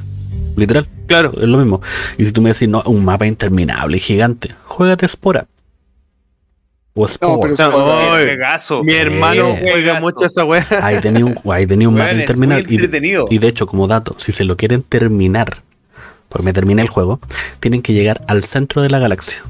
Literal, 0.56 0.88
Claro, 1.06 1.34
es 1.38 1.43
lo 1.47 1.60
mismo. 1.60 1.81
Y 2.18 2.26
si 2.26 2.31
tú 2.31 2.41
me 2.41 2.52
decís, 2.52 2.68
no, 2.68 2.81
un 2.88 3.06
mapa 3.06 3.27
interminable, 3.27 3.99
gigante, 3.99 4.56
juégate 4.64 5.07
Spora. 5.07 5.45
O 6.95 7.07
pero- 7.19 7.56
No, 7.60 7.91
Ay, 7.91 8.26
Juegazo. 8.26 8.84
mi 8.84 8.93
hermano 8.93 9.49
Eh. 9.49 9.60
juega 9.72 9.99
mucho 9.99 10.26
esa 10.26 10.45
wea. 10.45 10.65
Ahí 10.81 10.99
tenía 11.02 11.26
un, 11.26 11.38
ahí 11.52 11.68
tenía 11.68 11.88
un 11.89 11.93
mapa 11.95 12.14
interminable. 12.14 12.65
Y, 12.68 12.73
entretenido. 12.76 13.27
y 13.30 13.38
de 13.38 13.49
hecho, 13.49 13.68
como 13.68 13.88
dato, 13.88 14.15
si 14.18 14.31
se 14.31 14.45
lo 14.45 14.57
quieren 14.57 14.81
terminar, 14.81 15.57
porque 16.30 16.43
me 16.45 16.53
terminé 16.53 16.81
el 16.81 16.88
juego, 16.88 17.19
tienen 17.60 17.84
que 17.84 17.93
llegar 17.93 18.23
al 18.27 18.43
centro 18.45 18.81
de 18.81 18.89
la 18.89 18.97
galaxia. 18.97 19.43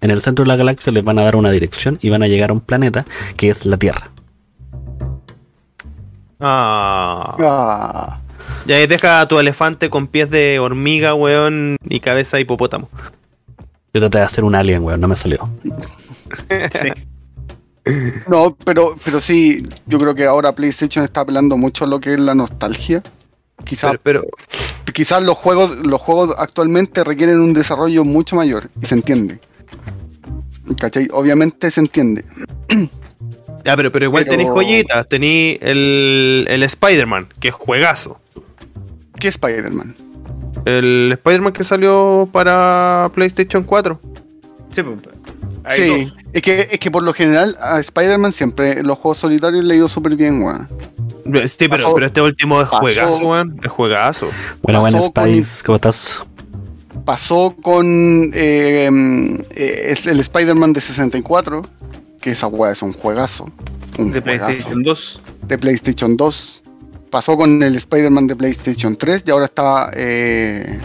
En 0.00 0.10
el 0.10 0.20
centro 0.20 0.44
de 0.44 0.48
la 0.48 0.56
galaxia 0.56 0.92
les 0.92 1.02
van 1.04 1.18
a 1.18 1.22
dar 1.22 1.36
una 1.36 1.50
dirección 1.50 1.98
y 2.00 2.10
van 2.10 2.22
a 2.22 2.28
llegar 2.28 2.50
a 2.50 2.52
un 2.52 2.60
planeta 2.60 3.04
que 3.36 3.50
es 3.50 3.66
la 3.66 3.76
Tierra. 3.76 4.10
Ah. 6.40 7.34
Ah, 7.40 8.20
Y 8.66 8.72
ahí 8.72 8.86
deja 8.86 9.20
a 9.20 9.28
tu 9.28 9.38
elefante 9.38 9.90
con 9.90 10.06
pies 10.06 10.30
de 10.30 10.58
hormiga, 10.60 11.14
weón, 11.14 11.76
y 11.88 12.00
cabeza 12.00 12.36
de 12.36 12.42
hipopótamo. 12.42 12.88
Yo 13.92 14.00
traté 14.00 14.18
de 14.18 14.24
hacer 14.24 14.44
un 14.44 14.54
alien, 14.54 14.84
weón, 14.84 15.00
no 15.00 15.08
me 15.08 15.16
salió. 15.16 15.48
Sí. 16.82 16.90
no, 18.28 18.54
pero, 18.66 18.96
pero 19.02 19.18
sí, 19.18 19.66
yo 19.86 19.98
creo 19.98 20.14
que 20.14 20.26
ahora 20.26 20.54
PlayStation 20.54 21.06
está 21.06 21.22
apelando 21.22 21.56
mucho 21.56 21.84
a 21.84 21.86
lo 21.86 21.98
que 22.00 22.12
es 22.12 22.20
la 22.20 22.34
nostalgia. 22.34 23.02
Quizás 23.64 23.96
Pero, 24.02 24.24
pero 24.82 24.92
quizás 24.92 25.22
los 25.22 25.38
juegos 25.38 25.74
los 25.78 25.98
juegos 25.98 26.34
actualmente 26.36 27.02
requieren 27.02 27.40
un 27.40 27.54
desarrollo 27.54 28.04
mucho 28.04 28.36
mayor 28.36 28.68
y 28.78 28.84
se 28.84 28.94
entiende. 28.94 29.40
¿Cachai? 30.80 31.08
Obviamente 31.12 31.70
se 31.70 31.80
entiende. 31.80 32.24
Ya, 33.64 33.76
pero, 33.76 33.90
pero 33.90 34.04
igual 34.06 34.24
Pero- 34.24 34.36
tenéis 34.36 34.50
joyitas, 34.50 35.08
tenéis 35.08 35.58
el, 35.62 36.46
el 36.48 36.62
Spider-Man, 36.62 37.28
que 37.40 37.48
es 37.48 37.54
juegazo. 37.54 38.20
¿Qué 39.18 39.28
es 39.28 39.34
Spider-Man? 39.34 39.94
El 40.64 41.10
Spider-Man 41.12 41.52
que 41.52 41.64
salió 41.64 42.28
para 42.32 43.10
PlayStation 43.14 43.64
4. 43.64 44.00
Sí, 44.72 44.82
pues, 44.82 44.98
Sí, 45.76 46.12
es 46.32 46.40
que, 46.42 46.68
es 46.70 46.78
que 46.78 46.90
por 46.90 47.02
lo 47.02 47.12
general 47.12 47.56
a 47.60 47.78
Spider-Man 47.80 48.32
siempre 48.32 48.82
los 48.82 48.96
juegos 48.98 49.18
solitarios 49.18 49.64
le 49.64 49.74
ha 49.74 49.76
ido 49.76 49.88
súper 49.88 50.16
bien, 50.16 50.42
weón. 50.42 50.66
Sí, 51.46 51.68
pero, 51.68 51.82
Pasó- 51.84 51.94
pero 51.94 52.06
este 52.06 52.22
último 52.22 52.60
es 52.62 52.68
pasó- 52.68 52.80
juegazo, 52.80 53.18
weón. 53.28 53.60
Es 53.62 53.70
juegazo. 53.70 54.28
Bueno, 54.62 54.80
bueno, 54.80 55.02
Spice, 55.02 55.62
¿cómo 55.64 55.76
estás? 55.76 56.22
Pasó 57.08 57.56
con 57.62 58.32
eh, 58.34 58.90
eh, 59.56 59.82
es 59.86 60.06
el 60.06 60.20
Spider-Man 60.20 60.74
de 60.74 60.82
64, 60.82 61.62
que 62.20 62.32
esa 62.32 62.48
weá 62.48 62.72
es 62.72 62.82
un 62.82 62.92
juegazo. 62.92 63.50
Un 63.96 64.12
De 64.12 64.20
juegazo. 64.20 64.44
PlayStation 64.44 64.82
2. 64.82 65.20
de 65.46 65.58
PlayStation 65.58 66.16
2. 66.18 66.62
Pasó 67.10 67.34
con 67.38 67.62
el 67.62 67.76
Spider-Man 67.76 68.26
de 68.26 68.36
PlayStation 68.36 68.94
3 68.94 69.24
y 69.26 69.30
ahora 69.30 69.46
está 69.46 69.90
eh, 69.94 70.80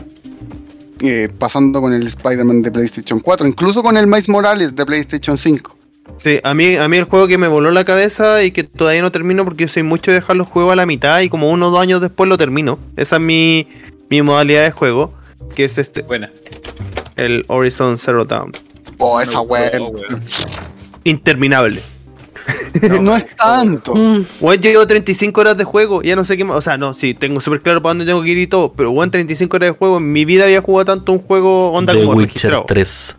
eh, 1.02 1.28
pasando 1.38 1.82
con 1.82 1.92
el 1.92 2.08
Spider-Man 2.08 2.62
de 2.62 2.72
PlayStation 2.72 3.20
4, 3.20 3.46
incluso 3.46 3.84
con 3.84 3.98
el 3.98 4.08
Miles 4.08 4.30
Morales 4.30 4.74
de 4.74 4.86
PlayStation 4.86 5.38
5. 5.38 5.76
Sí, 6.16 6.40
a 6.42 6.54
mí, 6.54 6.78
a 6.78 6.88
mí 6.88 6.96
el 6.96 7.04
juego 7.04 7.28
que 7.28 7.38
me 7.38 7.50
voló 7.50 7.70
la 7.72 7.84
cabeza 7.84 8.44
y 8.44 8.52
que 8.52 8.64
todavía 8.64 9.02
no 9.02 9.12
termino 9.12 9.44
porque 9.44 9.66
yo 9.66 9.68
soy 9.68 9.84
mucho 9.84 10.12
de 10.12 10.22
dejar 10.22 10.38
los 10.38 10.48
juegos 10.48 10.72
a 10.72 10.78
la 10.78 10.86
mitad 10.86 11.20
y 11.20 11.28
como 11.28 11.52
uno 11.52 11.68
o 11.68 11.72
dos 11.72 11.82
años 11.82 12.00
después 12.00 12.30
lo 12.30 12.38
termino. 12.38 12.80
Esa 12.96 13.18
es 13.18 13.22
mi, 13.22 13.68
mi 14.10 14.22
modalidad 14.22 14.64
de 14.64 14.72
juego, 14.72 15.14
que 15.56 15.66
es 15.66 15.78
este, 15.78 16.02
Buena. 16.02 16.32
el 17.16 17.46
Horizon 17.48 17.98
Zero 17.98 18.26
Dawn. 18.26 18.52
Oh, 18.98 19.20
esa 19.22 19.42
weá. 19.42 19.72
Oh, 19.80 19.88
weón. 19.90 20.22
Interminable. 21.04 21.82
No, 23.02 23.16
es 23.16 23.26
tanto. 23.38 23.94
Mm, 23.96 24.24
Bueno, 24.42 24.62
yo 24.62 24.70
llevo 24.72 24.88
35 24.88 25.40
horas 25.40 25.56
de 25.58 25.64
juego, 25.64 26.02
ya 26.02 26.16
no 26.16 26.24
sé 26.26 26.36
qué 26.36 26.44
más. 26.44 26.58
O 26.58 26.62
sea, 26.62 26.78
no, 26.78 26.94
sí, 26.94 27.14
tengo 27.14 27.40
súper 27.40 27.62
claro 27.62 27.82
para 27.82 27.92
dónde 27.92 28.06
tengo 28.06 28.22
que 28.24 28.30
ir 28.30 28.38
y 28.40 28.48
todo. 28.48 28.74
Pero 28.74 28.92
bueno, 28.92 29.12
35 29.12 29.56
horas 29.56 29.70
de 29.70 29.76
juego. 29.78 29.98
En 30.00 30.12
mi 30.12 30.26
vida 30.26 30.46
había 30.46 30.60
jugado 30.62 30.86
tanto 30.86 31.12
un 31.14 31.20
juego 31.20 31.72
onda 31.72 31.94
The 31.94 32.00
como 32.00 32.18
Witcher 32.18 32.28
registrado. 32.52 32.66
3. 32.68 33.16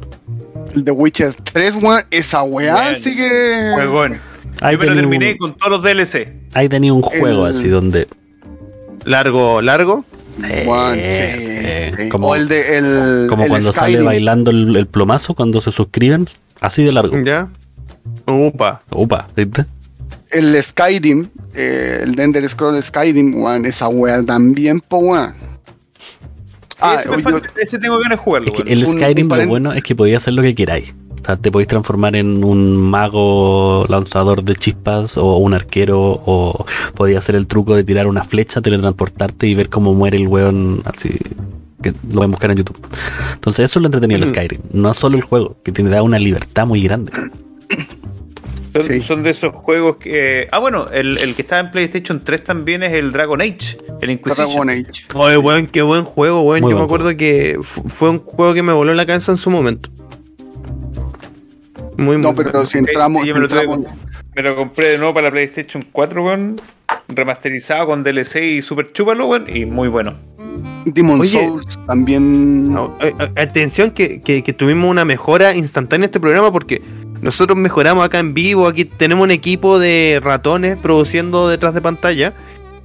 El 0.75 0.85
de 0.85 0.91
Witcher 0.91 1.35
3, 1.35 1.77
weón, 1.81 2.03
esa 2.11 2.43
weá 2.43 2.75
Bueno, 2.75 2.99
sí 3.01 3.17
que. 3.17 3.71
Juegón. 3.75 4.21
Ahí 4.61 4.75
Yo 4.75 4.81
me 4.81 4.87
lo 4.87 4.95
terminé 4.95 5.33
un- 5.33 5.39
con 5.39 5.55
todos 5.57 5.73
los 5.73 5.83
DLC. 5.83 6.29
Ahí 6.53 6.69
tenía 6.69 6.93
un 6.93 7.03
juego 7.03 7.47
El- 7.47 7.57
así 7.57 7.69
donde. 7.69 8.09
Largo, 9.05 9.63
largo. 9.63 10.05
Eh, 10.43 11.95
eh, 11.99 12.09
como 12.11 12.29
o 12.29 12.35
el 12.35 12.49
de 12.49 12.77
el, 12.79 13.27
como 13.29 13.45
el 13.45 13.49
cuando 13.51 13.73
sale 13.73 13.93
Skyrim. 13.93 14.05
bailando 14.05 14.51
el, 14.51 14.75
el 14.77 14.87
plomazo 14.87 15.35
cuando 15.35 15.61
se 15.61 15.71
suscriben. 15.71 16.27
Así 16.61 16.83
de 16.83 16.93
largo. 16.93 17.17
¿Ya? 17.23 17.49
Upa. 18.27 18.83
Opa, 18.91 19.29
¿viste? 19.37 19.65
El 20.31 20.61
Skyrim, 20.63 21.29
eh, 21.55 22.01
el 22.03 22.15
de 22.17 22.23
Ender 22.25 22.49
Scroll 22.49 22.83
Skyrim, 22.83 23.35
weón, 23.41 23.67
esa 23.67 23.89
weá 23.89 24.23
también, 24.25 24.81
po 24.81 24.99
weón. 24.99 25.35
Ah, 26.81 26.97
ese, 26.99 27.09
me 27.09 27.17
yo- 27.19 27.23
falta- 27.23 27.51
ese 27.61 27.79
tengo 27.79 27.95
ganas 27.99 28.19
de 28.19 28.25
jugarlo. 28.25 28.53
Es 28.53 28.61
que 28.63 28.73
el 28.73 28.85
un- 28.85 28.93
Skyrim 28.93 29.31
un 29.31 29.39
lo 29.39 29.47
bueno 29.47 29.73
es 29.73 29.83
que 29.85 29.95
podías 29.95 30.23
hacer 30.23 30.35
lo 30.35 30.43
que 30.43 30.55
queráis. 30.55 30.93
O 31.25 31.27
sea, 31.27 31.37
te 31.37 31.51
podéis 31.51 31.69
transformar 31.69 32.17
en 32.17 32.45
un 32.45 32.77
mago 32.77 33.87
lanzador 33.89 34.45
de 34.45 34.55
chispas 34.57 35.17
o 35.17 35.39
un 35.39 35.55
arquero 35.55 35.99
o 36.27 36.67
podías 36.95 37.25
hacer 37.25 37.35
el 37.35 37.47
truco 37.47 37.75
de 37.75 37.83
tirar 37.83 38.07
una 38.07 38.23
flecha, 38.23 38.61
teletransportarte 38.61 39.47
y 39.47 39.55
ver 39.55 39.71
cómo 39.71 39.95
muere 39.95 40.19
el 40.19 40.29
weón 40.29 40.83
así. 40.85 41.11
Que 41.83 41.93
lo 42.09 42.15
pueden 42.17 42.31
buscar 42.31 42.51
en 42.51 42.59
YouTube. 42.59 42.77
Entonces 43.33 43.71
eso 43.71 43.79
es 43.79 43.83
lo 43.83 43.87
entretenido 43.89 44.21
del 44.21 44.29
Mm. 44.29 44.33
Skyrim. 44.35 44.61
No 44.73 44.93
solo 44.93 45.17
el 45.17 45.23
juego, 45.23 45.57
que 45.65 45.73
te 45.73 45.83
da 45.83 46.03
una 46.03 46.19
libertad 46.19 46.67
muy 46.67 46.83
grande. 46.83 47.11
Son, 48.75 48.85
Sí. 48.85 49.01
son 49.03 49.23
de 49.23 49.31
esos 49.31 49.55
juegos 49.55 49.97
que. 49.99 50.49
Ah, 50.51 50.59
bueno, 50.59 50.89
el, 50.93 51.17
el 51.19 51.35
que 51.37 51.43
está 51.43 51.61
en 51.61 51.71
PlayStation 51.71 52.23
3 52.25 52.43
también 52.43 52.83
es 52.83 52.93
el 52.93 53.13
Dragon 53.13 53.41
Age, 53.41 53.79
el 54.03 54.11
Inquisition. 54.11 54.49
Dragon 54.67 54.69
Age. 54.71 55.05
Oye, 55.15 55.37
weón, 55.39 55.67
qué 55.69 55.83
buen 55.83 56.05
juego, 56.05 56.43
weón. 56.43 56.69
Yo 56.69 56.77
me 56.77 56.83
acuerdo 56.83 57.17
que 57.17 57.57
fu- 57.63 57.89
fue 57.89 58.11
un 58.11 58.19
juego 58.19 58.53
que 58.53 58.63
me 58.63 58.73
voló 58.73 58.93
la 58.93 59.07
cabeza 59.07 59.31
en 59.33 59.39
su 59.39 59.49
momento. 59.49 59.91
Muy, 61.97 62.17
muy 62.17 62.23
No, 62.27 62.35
pero 62.35 62.51
bueno. 62.53 62.67
si 62.67 62.79
entramos. 62.79 63.23
Sí, 63.23 63.29
yo 63.29 63.35
me 63.35 63.41
lo 63.41 63.47
entramos- 63.47 63.81
traigo. 63.85 63.99
Me 64.35 64.43
lo 64.43 64.57
compré 64.57 64.89
de 64.91 64.99
nuevo 64.99 65.15
para 65.15 65.29
la 65.29 65.31
PlayStation 65.33 65.85
4, 65.93 66.25
weón. 66.25 66.61
Remasterizado 67.09 67.87
con 67.87 68.03
DLC 68.03 68.37
y 68.57 68.63
super 68.63 68.93
chúpalo, 68.93 69.27
weón. 69.27 69.47
Y 69.49 69.67
muy 69.67 69.89
bueno. 69.89 70.15
Demon 70.87 71.21
Oye. 71.21 71.31
Souls 71.45 71.79
también. 71.87 72.73
No, 72.73 72.97
eh, 73.01 73.13
eh, 73.19 73.41
atención 73.43 73.91
que, 73.91 74.21
que- 74.21 74.43
que 74.43 74.53
tuvimos 74.53 74.91
una 74.91 75.05
mejora 75.05 75.55
instantánea 75.55 76.05
en 76.05 76.09
este 76.09 76.21
programa 76.21 76.53
porque 76.53 76.83
nosotros 77.23 77.57
mejoramos 77.59 78.05
acá 78.05 78.19
en 78.19 78.35
vivo, 78.35 78.67
aquí 78.67 78.85
tenemos 78.85 79.25
un 79.25 79.31
equipo 79.31 79.79
de 79.79 80.21
ratones 80.23 80.77
produciendo 80.77 81.49
detrás 81.49 81.73
de 81.75 81.81
pantalla 81.81 82.35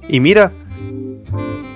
y 0.08 0.20
mira, 0.20 0.50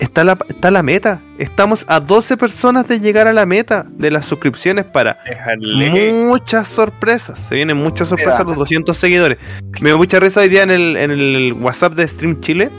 está 0.01 0.25
la, 0.25 0.39
está 0.49 0.71
la 0.71 0.83
meta, 0.83 1.21
estamos 1.39 1.85
a 1.89 2.01
12 2.01 2.37
personas 2.37 2.89
de 2.89 3.01
llegar 3.01 3.29
a 3.29 3.33
la 3.33 3.47
meta 3.47 3.87
de 3.91 4.11
las 4.11 4.27
suscripciones 4.27 4.85
para 4.85 5.19
Déjale. 5.25 6.13
muchas 6.27 6.69
sorpresas, 6.69 7.39
se 7.39 7.55
vienen 7.57 7.77
muchas 7.77 8.09
sorpresas 8.09 8.45
los 8.47 8.57
200 8.57 8.97
seguidores. 8.97 9.39
Me 9.81 9.91
dio 9.91 9.99
mucha 9.99 10.21
risa 10.21 10.41
hoy 10.41 10.49
día 10.49 10.63
en 10.63 10.71
el, 10.71 10.97
en 10.97 11.11
el 11.11 11.53
WhatsApp 11.55 11.95
de 11.95 12.07
Stream 12.09 12.41
Chile, 12.41 12.71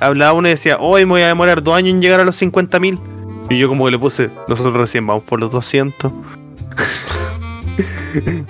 hablaba 0.00 0.32
uno 0.32 0.48
y 0.48 0.52
decía, 0.52 0.76
hoy 0.78 1.04
me 1.04 1.10
voy 1.12 1.22
a 1.22 1.28
demorar 1.28 1.62
dos 1.62 1.74
años 1.76 1.90
en 1.94 2.02
llegar 2.02 2.20
a 2.20 2.24
los 2.24 2.40
50.000 2.40 2.98
y 3.50 3.58
yo 3.58 3.68
como 3.68 3.84
que 3.84 3.90
le 3.90 3.98
puse, 3.98 4.30
nosotros 4.48 4.74
recién 4.74 5.06
vamos 5.06 5.24
por 5.24 5.40
los 5.40 5.50
200. 5.50 6.12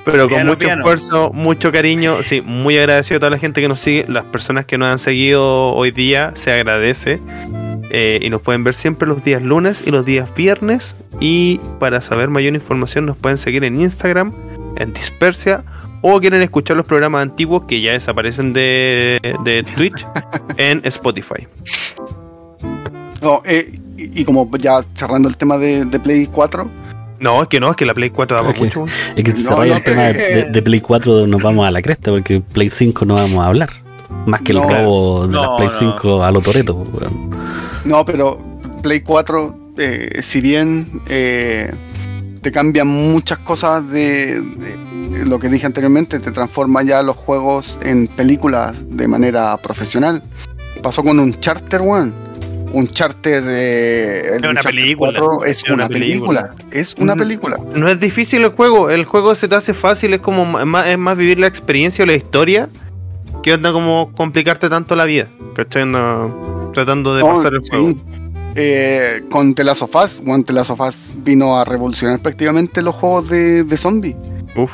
Pero 0.05 0.28
con 0.28 0.28
Piano, 0.28 0.51
mucho 0.51 0.59
piano. 0.59 0.82
esfuerzo, 0.82 1.32
mucho 1.32 1.73
cariño, 1.73 2.23
sí, 2.23 2.43
muy 2.43 2.77
agradecido 2.77 3.16
a 3.16 3.20
toda 3.20 3.31
la 3.31 3.39
gente 3.39 3.62
que 3.62 3.69
nos 3.69 3.81
sigue, 3.81 4.05
las 4.09 4.24
personas 4.24 4.66
que 4.66 4.77
nos 4.77 4.89
han 4.89 4.99
seguido 4.99 5.73
hoy 5.73 5.91
día, 5.91 6.32
se 6.35 6.53
agradece. 6.53 7.20
Eh, 7.90 8.19
y 8.23 8.31
nos 8.31 8.40
pueden 8.40 8.65
ver 8.65 8.74
siempre 8.74 9.06
los 9.06 9.23
días 9.24 9.43
lunes 9.43 9.86
y 9.86 9.90
los 9.90 10.05
días 10.05 10.35
viernes. 10.35 10.97
Y 11.20 11.61
para 11.78 12.01
saber 12.01 12.28
mayor 12.31 12.55
información 12.55 13.06
nos 13.06 13.16
pueden 13.16 13.39
seguir 13.39 13.62
en 13.65 13.81
Instagram, 13.81 14.32
en 14.77 14.93
Dispersia, 14.93 15.65
o 16.02 16.20
quieren 16.20 16.43
escuchar 16.43 16.77
los 16.77 16.86
programas 16.86 17.23
antiguos 17.23 17.65
que 17.69 17.81
ya 17.81 17.93
desaparecen 17.93 18.52
de, 18.52 19.20
de 19.44 19.62
Twitch 19.77 20.06
en 20.56 20.81
Spotify. 20.85 21.47
No, 23.23 23.40
eh, 23.44 23.73
y, 23.97 24.20
y 24.20 24.24
como 24.24 24.51
ya 24.59 24.81
cerrando 24.94 25.28
el 25.28 25.36
tema 25.36 25.56
de, 25.59 25.85
de 25.85 26.01
Play 26.01 26.27
4, 26.27 26.69
No, 27.20 27.40
es 27.43 27.48
que 27.48 27.59
no, 27.61 27.70
es 27.70 27.77
que 27.77 27.86
la 27.86 27.94
Play 27.94 28.11
4 28.11 28.36
daba 28.36 28.51
Ok. 28.51 28.59
mucho. 28.59 28.85
Es 29.16 29.24
que 29.24 29.32
No, 29.51 29.62
el 29.62 29.82
tema 29.82 30.02
de, 30.09 30.15
te- 30.15 30.51
de- 30.51 30.62
Play 30.62 30.81
4 30.81 31.27
nos 31.27 31.43
vamos 31.43 31.66
a 31.66 31.70
la 31.70 31.81
cresta, 31.81 32.11
porque 32.11 32.40
Play 32.40 32.69
5 32.70 33.05
no 33.06 33.15
vamos 33.15 33.43
a 33.44 33.47
hablar. 33.47 33.70
Más 34.27 34.40
que 34.43 34.52
el 34.52 34.59
robo 34.61 35.27
de 35.27 35.32
No, 35.32 35.40
las 35.43 35.51
Play 35.56 35.69
no. 35.69 35.78
5 35.97 36.24
a 36.24 36.31
lo 36.32 36.40
Toreto. 36.40 36.86
No, 37.85 38.05
pero 38.05 38.39
Play 38.82 39.01
4, 39.01 39.73
eh, 39.78 40.20
si 40.23 40.40
bien 40.40 41.01
eh, 41.09 41.73
te 42.43 42.51
cambian 42.52 42.86
muchas 42.86 43.39
cosas 43.39 43.89
de, 43.90 44.40
de 44.40 45.24
lo 45.27 45.39
que 45.39 45.48
dije 45.48 45.66
anteriormente, 45.66 46.19
te 46.20 46.31
transforma 46.32 46.82
ya 46.82 47.02
los 47.02 47.16
juegos 47.16 47.78
en 47.82 48.06
películas 48.09 48.74
de 48.89 49.06
manera 49.09 49.56
profesional. 49.59 50.23
Pasó 50.82 51.02
con 51.02 51.19
un 51.19 51.39
Charter 51.40 51.81
One. 51.81 52.12
Un 52.73 52.89
Charter. 52.89 53.44
eh, 53.47 54.31
el 54.32 54.39
una 54.40 54.48
Uncharted 54.51 54.70
película, 54.70 55.12
4 55.20 55.44
es, 55.44 55.62
una 55.70 55.89
película. 55.89 56.55
Es 56.73 56.94
una 56.98 57.15
Mm. 57.15 57.19
película. 57.19 57.56
No 57.77 57.89
es 57.89 58.01
difícil 58.01 58.43
el 58.43 58.51
juego, 58.51 58.90
el 58.90 59.05
juego 59.05 59.35
se 59.36 59.47
te 59.47 59.55
hace 59.55 59.74
fácil, 59.74 60.12
es 60.15 60.20
como 60.20 60.44
más, 60.44 60.86
es 60.89 60.98
más 60.98 61.16
vivir 61.16 61.39
la 61.39 61.47
experiencia 61.47 62.02
o 62.02 62.06
la 62.06 62.15
historia 62.15 62.69
que 63.44 63.55
onda 63.55 63.70
como 63.73 64.12
complicarte 64.16 64.69
tanto 64.69 64.97
la 64.97 65.05
vida. 65.05 65.28
¿Cachai? 65.55 65.86
No, 65.86 66.53
tratando 66.74 67.14
de 67.14 67.22
No, 67.22 67.28
pasar 67.34 67.55
el 67.55 67.64
sí. 67.64 67.70
juego. 67.70 67.94
Eh, 68.56 69.24
con 69.30 69.55
The 69.55 69.64
Last 69.64 69.82
of 69.82 69.94
Us, 69.96 70.20
One 70.26 70.44
The 70.44 70.52
Last 70.52 70.70
of 70.70 70.80
Us 70.80 70.96
vino 71.24 71.59
a 71.59 71.64
revolucionar 71.64 72.20
prácticamente 72.22 72.82
los 72.82 72.94
juegos 72.94 73.28
de, 73.28 73.64
de 73.64 73.76
zombies. 73.76 74.14
Uf, 74.56 74.70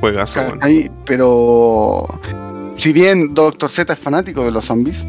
juegazo. 0.00 0.40
¿cachai? 0.40 0.90
Pero 1.04 2.06
si 2.76 2.92
bien 2.92 3.34
Doctor 3.34 3.68
Z 3.68 3.92
es 3.92 3.98
fanático 3.98 4.44
de 4.44 4.52
los 4.52 4.64
zombies, 4.64 5.06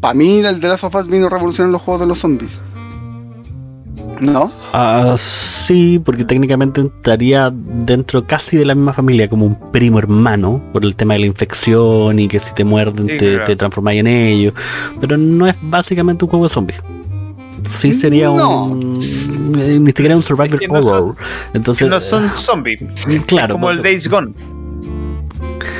para 0.00 0.14
mí 0.14 0.38
el 0.40 0.60
de 0.60 0.68
Last 0.68 0.84
of 0.84 0.94
Us 0.94 1.08
vino 1.08 1.26
a 1.26 1.30
revolucionar 1.30 1.72
los 1.72 1.82
juegos 1.82 2.02
de 2.02 2.06
los 2.06 2.18
zombies. 2.18 2.62
¿No? 4.20 4.50
Ah, 4.72 5.14
sí, 5.18 6.00
porque 6.04 6.24
técnicamente 6.24 6.80
estaría 6.80 7.50
dentro 7.52 8.26
casi 8.26 8.56
de 8.56 8.64
la 8.64 8.74
misma 8.74 8.92
familia, 8.92 9.28
como 9.28 9.46
un 9.46 9.72
primo 9.72 9.98
hermano, 9.98 10.62
por 10.72 10.84
el 10.84 10.94
tema 10.96 11.14
de 11.14 11.20
la 11.20 11.26
infección 11.26 12.18
y 12.18 12.28
que 12.28 12.38
si 12.40 12.52
te 12.54 12.64
muerden 12.64 13.08
Sí, 13.08 13.16
te, 13.16 13.30
claro. 13.32 13.44
te 13.46 13.56
transformáis 13.56 14.00
en 14.00 14.06
ellos. 14.06 14.54
Pero 15.00 15.16
no 15.16 15.46
es 15.46 15.56
básicamente 15.62 16.24
un 16.24 16.30
juego 16.30 16.46
de 16.46 16.54
zombies. 16.54 16.80
Sí 17.66 17.92
sería 17.94 18.26
No. 18.26 18.64
un. 18.66 18.94
eh, 19.58 19.78
Ni 19.80 19.86
siquiera 19.86 20.14
un 20.16 20.20
Es 20.20 20.26
que 20.58 20.68
no 20.68 20.82
son- 20.82 20.86
horror. 20.86 21.16
Entonces, 21.54 21.88
no 21.88 22.00
son 22.00 22.28
zombies. 22.36 22.82
eh, 22.82 23.20
claro. 23.26 23.54
como 23.54 23.70
el 23.70 23.82
Days 23.82 24.08
Gone. 24.08 24.32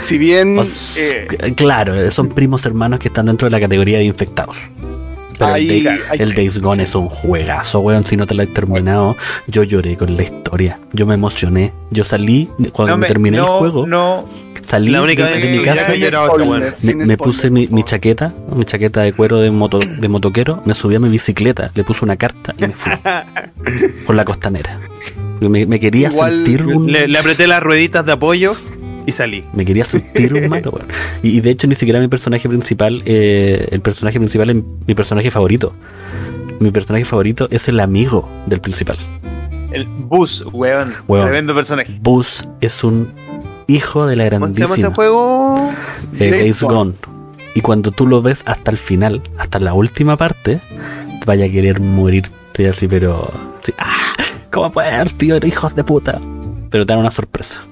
Si 0.01 0.19
bien 0.19 0.57
pues, 0.57 0.99
eh, 0.99 1.55
claro, 1.55 2.11
son 2.11 2.29
primos 2.29 2.65
hermanos 2.67 2.99
que 3.01 3.09
están 3.09 3.27
dentro 3.27 3.47
de 3.47 3.51
la 3.53 3.61
categoría 3.61 3.99
de 3.99 4.05
infectados. 4.05 4.57
Pero 5.39 5.55
el, 5.57 5.71
hay- 6.11 6.33
Days 6.35 6.59
Gone 6.61 6.83
es 6.83 6.95
un 6.95 7.09
juegazo, 7.09 7.81
weón. 7.81 8.05
Si 8.07 8.17
no 8.17 8.27
te 8.27 8.35
lo 8.35 8.43
has 8.43 8.53
terminado, 8.53 9.17
yo 9.47 9.63
lloré 9.63 9.97
con 9.97 10.17
la 10.17 10.23
historia. 10.23 10.79
Yo 10.93 11.07
me 11.07 11.15
emocioné. 11.15 11.73
Yo 11.91 12.05
salí, 12.05 12.49
cuando 12.73 12.93
No 12.95 12.99
me 12.99 13.03
me- 13.03 13.07
terminé 13.09 13.37
no, 13.39 13.45
el 13.45 13.59
juego, 13.59 13.87
No, 13.87 14.29
salí 14.63 14.91
La 14.91 15.03
única 15.03 15.27
de, 15.27 15.39
de 15.39 15.51
mi 15.59 15.65
casa, 15.65 15.85
spoiler, 15.85 16.75
me, 16.83 16.95
me 17.07 17.17
puse 17.17 17.51
mi, 17.51 17.69
chaqueta, 17.85 18.33
mi 18.55 18.65
chaqueta 18.65 19.03
de 19.03 19.13
cuero 19.13 19.39
de, 19.39 19.51
moto, 19.51 19.79
de 19.79 20.09
motoquero, 20.09 20.63
me 20.65 20.75
subí 20.75 20.95
a 20.95 21.01
mi 21.01 21.09
bicicleta, 21.09 21.71
le 21.75 21.85
puse 21.85 22.05
una 22.05 22.17
carta 22.17 22.55
y 22.59 22.63
me 22.63 22.71
fui 22.71 22.93
por 24.07 24.15
la 24.17 24.25
costanera. 24.25 24.81
Me, 25.41 25.67
me 25.67 25.79
quería 25.81 26.09
Igual 26.09 26.33
sentir 26.45 26.65
un... 26.65 26.91
Le, 26.91 27.07
le 27.07 27.19
apreté 27.19 27.47
las 27.47 27.63
rueditas 27.63 28.07
de 28.07 28.13
apoyo 28.13 28.57
y 29.07 29.13
salí. 29.13 29.45
Me 29.53 29.65
quería 29.65 29.85
sentir 29.85 30.33
un 30.35 30.49
malo, 30.49 30.71
weón. 30.71 30.89
Y, 31.23 31.37
y 31.39 31.41
de 31.41 31.51
hecho 31.51 31.67
ni 31.67 31.75
siquiera 31.75 32.01
mi 32.01 32.09
personaje 32.09 32.49
principal, 32.49 33.03
eh, 33.07 33.69
el 33.71 33.81
personaje 33.81 34.19
principal 34.19 34.51
es 34.51 34.57
mi 34.87 34.95
personaje 34.95 35.31
favorito. 35.31 35.73
Mi 36.61 36.71
personaje 36.71 37.05
favorito 37.05 37.49
es 37.51 37.69
el 37.69 37.81
amigo 37.81 38.29
del 38.47 38.61
principal. 38.61 38.97
el 39.73 39.87
Bus, 39.87 40.45
weón. 40.53 40.95
Weón. 41.09 41.27
Tremendo 41.27 41.55
personaje. 41.55 41.99
Buzz 42.01 42.45
es 42.61 42.85
un 42.85 43.13
hijo 43.67 44.07
de 44.07 44.17
la 44.17 44.31
¿Cómo 44.31 44.47
se 44.49 44.53
llama 44.55 44.75
grandísima 44.77 44.89
ese 44.89 44.95
juego? 44.95 45.73
eh, 46.15 46.31
Days 46.31 46.43
Days 46.45 46.63
Gone. 46.63 46.75
Gone. 46.75 46.95
Y 47.57 47.61
cuando 47.61 47.91
tú 47.91 48.07
lo 48.07 48.21
ves 48.23 48.43
hasta 48.47 48.71
el 48.71 48.79
final, 48.79 49.23
hasta 49.39 49.59
la 49.61 49.75
última 49.75 50.17
parte, 50.17 50.61
te 51.21 51.27
vaya 51.27 51.47
a 51.47 51.49
querer 51.49 51.81
morirte 51.81 52.69
así, 52.69 52.89
pero... 52.89 53.31
así, 53.63 53.73
¡Ah! 53.79 54.13
¿Cómo 54.53 54.71
puedes, 54.73 55.15
tío? 55.15 55.37
Hijos 55.45 55.75
de 55.75 55.83
puta. 55.85 56.21
Pero 56.71 56.85
te 56.87 56.93
dan 56.93 57.01
una 57.01 57.11
sorpresa. 57.11 57.63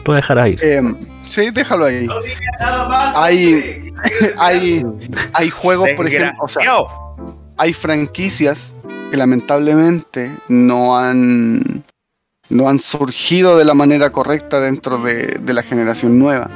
Lo 0.00 0.04
voy 0.06 0.14
a 0.14 0.16
dejar 0.16 0.38
ahí. 0.38 0.56
Eh, 0.62 0.80
sí, 1.26 1.50
déjalo 1.50 1.84
ahí. 1.86 2.06
Hay, 3.16 3.82
hay, 4.38 4.84
hay 5.32 5.50
juegos, 5.50 5.88
por 5.96 6.06
ejemplo, 6.06 6.32
o 6.42 6.48
sea, 6.48 6.62
Desgraciado. 6.62 7.16
hay 7.56 7.72
franquicias 7.72 8.74
que 9.10 9.16
lamentablemente 9.16 10.36
no 10.48 10.96
han 10.96 11.84
no 12.48 12.68
han 12.68 12.80
surgido 12.80 13.56
de 13.56 13.64
la 13.64 13.74
manera 13.74 14.10
correcta 14.10 14.60
dentro 14.60 14.98
de, 14.98 15.38
de 15.40 15.54
la 15.54 15.62
generación 15.62 16.18
nueva. 16.18 16.50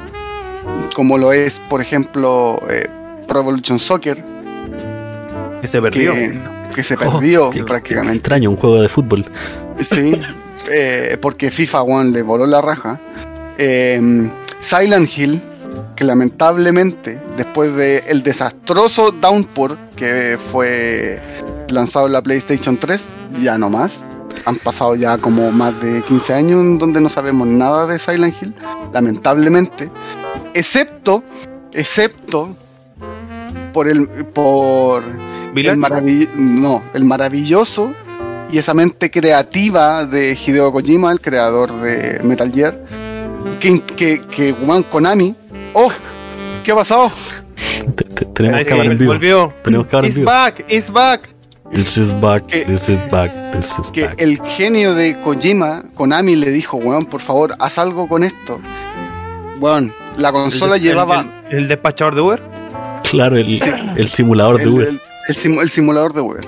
Como 0.93 1.17
lo 1.17 1.31
es, 1.31 1.59
por 1.69 1.81
ejemplo, 1.81 2.59
eh, 2.69 2.87
Pro 3.27 3.39
Evolution 3.41 3.79
Soccer, 3.79 4.23
Que 5.61 5.67
se 5.67 5.81
perdió. 5.81 6.13
que, 6.13 6.37
que 6.75 6.83
se 6.83 6.95
Oh, 6.95 6.97
perdió 6.99 7.49
qué 7.51 7.63
prácticamente. 7.63 8.17
extraño, 8.17 8.49
un 8.49 8.57
juego 8.57 8.81
de 8.81 8.89
fútbol. 8.89 9.25
Sí, 9.81 10.19
eh, 10.69 11.17
porque 11.21 11.49
FIFA 11.51 11.81
One 11.83 12.11
le 12.11 12.21
voló 12.23 12.45
la 12.45 12.61
raja. 12.61 12.99
Eh, 13.57 14.29
Silent 14.59 15.09
Hill, 15.15 15.41
que 15.95 16.03
lamentablemente, 16.03 17.21
después 17.37 17.75
de 17.75 18.03
el 18.07 18.23
desastroso 18.23 19.11
Downpour 19.11 19.77
que 19.95 20.37
fue 20.51 21.19
lanzado 21.69 22.07
en 22.07 22.13
la 22.13 22.21
PlayStation 22.21 22.77
3, 22.77 23.07
ya 23.41 23.57
no 23.57 23.69
más. 23.69 24.05
Han 24.45 24.57
pasado 24.57 24.95
ya 24.95 25.17
como 25.17 25.51
más 25.51 25.79
de 25.81 26.01
15 26.03 26.33
años 26.33 26.61
en 26.61 26.77
donde 26.77 27.01
no 27.01 27.09
sabemos 27.09 27.47
nada 27.47 27.87
de 27.87 27.97
Silent 27.97 28.35
Hill, 28.41 28.53
lamentablemente. 28.93 29.89
Excepto, 30.53 31.23
excepto 31.71 32.55
por 33.73 33.87
el 33.87 34.07
por 34.07 35.03
el 35.55 35.79
no, 36.35 36.83
el 36.93 37.05
maravilloso 37.05 37.93
y 38.51 38.57
esa 38.57 38.73
mente 38.73 39.09
creativa 39.09 40.05
de 40.05 40.35
Hideo 40.35 40.71
Kojima, 40.71 41.11
el 41.11 41.21
creador 41.21 41.73
de 41.81 42.19
Metal 42.23 42.51
Gear, 42.51 42.79
que, 43.59 43.79
que, 43.81 44.19
que 44.19 44.51
weón, 44.53 44.83
Konami. 44.83 45.35
¡Oh! 45.73 45.91
¿Qué 46.63 46.71
ha 46.71 46.75
pasado? 46.75 47.11
Te- 47.95 48.03
te- 48.05 48.25
tenemos 48.25 48.63
que 48.63 48.71
hablar 48.71 48.85
en 48.87 48.91
sí, 48.93 48.97
vivo. 48.99 49.13
volvió. 49.13 49.53
Tenemos 49.63 49.87
que 49.87 49.95
hablar 49.95 50.09
en 50.09 50.15
vivo. 50.15 50.25
back, 50.31 50.65
it's 50.69 50.89
back. 50.91 51.29
This 51.71 51.97
is 51.97 52.19
back, 52.21 52.45
Que- 52.45 52.63
this 52.65 52.89
is 52.89 52.99
back, 53.09 53.31
this 53.51 53.71
is 53.79 53.89
Que 53.89 54.03
back. 54.05 54.15
el 54.21 54.39
genio 54.43 54.93
de 54.93 55.19
Kojima, 55.21 55.83
Konami, 55.95 56.35
le 56.35 56.51
dijo, 56.51 56.77
weón, 56.77 57.05
por 57.05 57.21
favor, 57.21 57.55
haz 57.59 57.77
algo 57.79 58.07
con 58.07 58.23
esto. 58.23 58.59
Weón, 59.59 59.93
la 60.17 60.31
consola 60.31 60.75
El- 60.75 60.81
llevaba 60.83 61.25
El, 61.49 61.57
el 61.59 61.67
despachador 61.67 62.15
de 62.15 62.21
Uber. 62.21 62.41
Claro, 63.09 63.37
el, 63.37 63.59
el 63.97 64.09
simulador 64.09 64.59
de 64.59 64.67
Uber. 64.67 64.87
el- 64.89 65.01
el 65.27 65.35
simu- 65.35 65.61
el 65.61 65.69
simulador 65.71 66.13
de 66.13 66.21
Uber. 66.21 66.41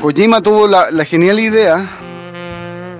Kojima 0.00 0.40
tuvo 0.42 0.66
la, 0.66 0.90
la 0.90 1.04
genial 1.04 1.38
idea. 1.38 1.88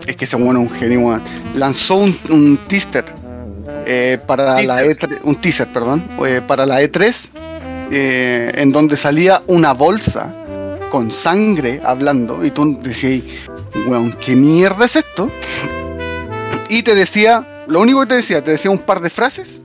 Es 0.07 0.17
que 0.17 0.25
ese 0.25 0.37
weón 0.37 0.57
es 0.57 0.71
un 0.71 0.79
genio, 0.79 1.01
weón. 1.01 1.23
Lanzó 1.57 1.97
un, 1.97 2.17
un 2.31 2.57
teaser 2.69 3.05
eh, 3.87 4.19
para 4.27 4.45
la 4.45 4.57
Teaser. 4.57 4.99
E3, 4.99 5.21
un 5.23 5.41
teaser, 5.41 5.69
perdón, 5.69 6.05
eh, 6.27 6.43
para 6.47 6.67
la 6.67 6.83
E3, 6.83 7.29
eh, 7.91 8.53
en 8.57 8.73
donde 8.73 8.97
salía 8.97 9.43
una 9.47 9.73
bolsa 9.73 10.35
con 10.91 11.13
sangre 11.13 11.81
hablando, 11.85 12.45
y 12.45 12.51
tú 12.51 12.79
decías, 12.83 13.23
weón, 13.87 14.13
¿qué 14.21 14.35
mierda 14.35 14.87
es 14.87 14.97
esto? 14.97 15.31
Y 16.69 16.83
te 16.83 16.95
decía, 16.95 17.65
lo 17.69 17.81
único 17.81 18.01
que 18.01 18.07
te 18.07 18.15
decía, 18.17 18.43
te 18.43 18.53
decía 18.53 18.71
un 18.71 18.79
par 18.79 19.01
de 19.01 19.11
frases, 19.11 19.63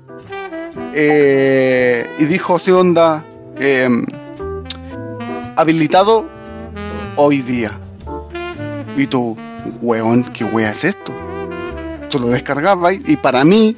eh, 0.94 2.08
y 2.20 2.26
dijo 2.26 2.56
así 2.56 2.72
onda, 2.72 3.26
em, 3.60 4.06
habilitado 5.56 6.28
hoy 7.16 7.42
día. 7.42 7.80
Y 8.98 9.08
tú, 9.08 9.38
weón, 9.82 10.24
¿qué 10.34 10.44
wea 10.44 10.72
es 10.72 10.84
esto? 10.84 11.14
Tú 12.10 12.20
lo 12.20 12.28
descargabas 12.28 12.96
y 13.06 13.16
para 13.16 13.44
mí, 13.46 13.76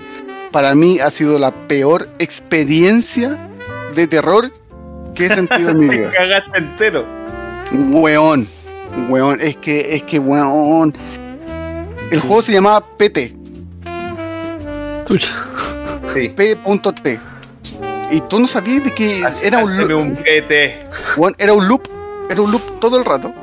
para 0.54 0.74
mí 0.76 1.00
ha 1.00 1.10
sido 1.10 1.38
la 1.38 1.52
peor 1.52 2.08
experiencia 2.20 3.50
de 3.96 4.08
terror 4.08 4.54
que 5.16 5.26
he 5.26 5.30
sentido 5.30 5.72
en 5.72 5.80
mi 5.80 5.90
vida. 5.98 6.12
cagaste 6.12 6.58
entero. 6.58 7.06
Weón, 7.74 8.48
weón, 9.10 9.40
es 9.42 9.58
que, 9.58 9.96
es 9.96 10.04
que 10.04 10.20
weón. 10.20 10.94
El 12.12 12.20
juego 12.22 12.42
se 12.42 12.54
llamaba 12.54 12.86
PT. 12.98 13.34
Sí. 15.08 16.30
P.T. 16.30 17.20
Y 18.12 18.22
tú 18.22 18.40
no 18.40 18.48
sabías 18.48 18.84
de 18.84 18.92
que 18.94 19.24
Así- 19.26 19.48
era 19.48 19.58
un, 19.64 19.76
loop, 19.88 20.02
un 20.02 20.16
PT. 20.16 20.80
weón, 21.18 21.36
era 21.40 21.54
un 21.54 21.68
loop, 21.68 21.88
era 22.30 22.42
un 22.42 22.52
loop 22.52 22.80
todo 22.80 22.98
el 23.00 23.06
rato. 23.06 23.34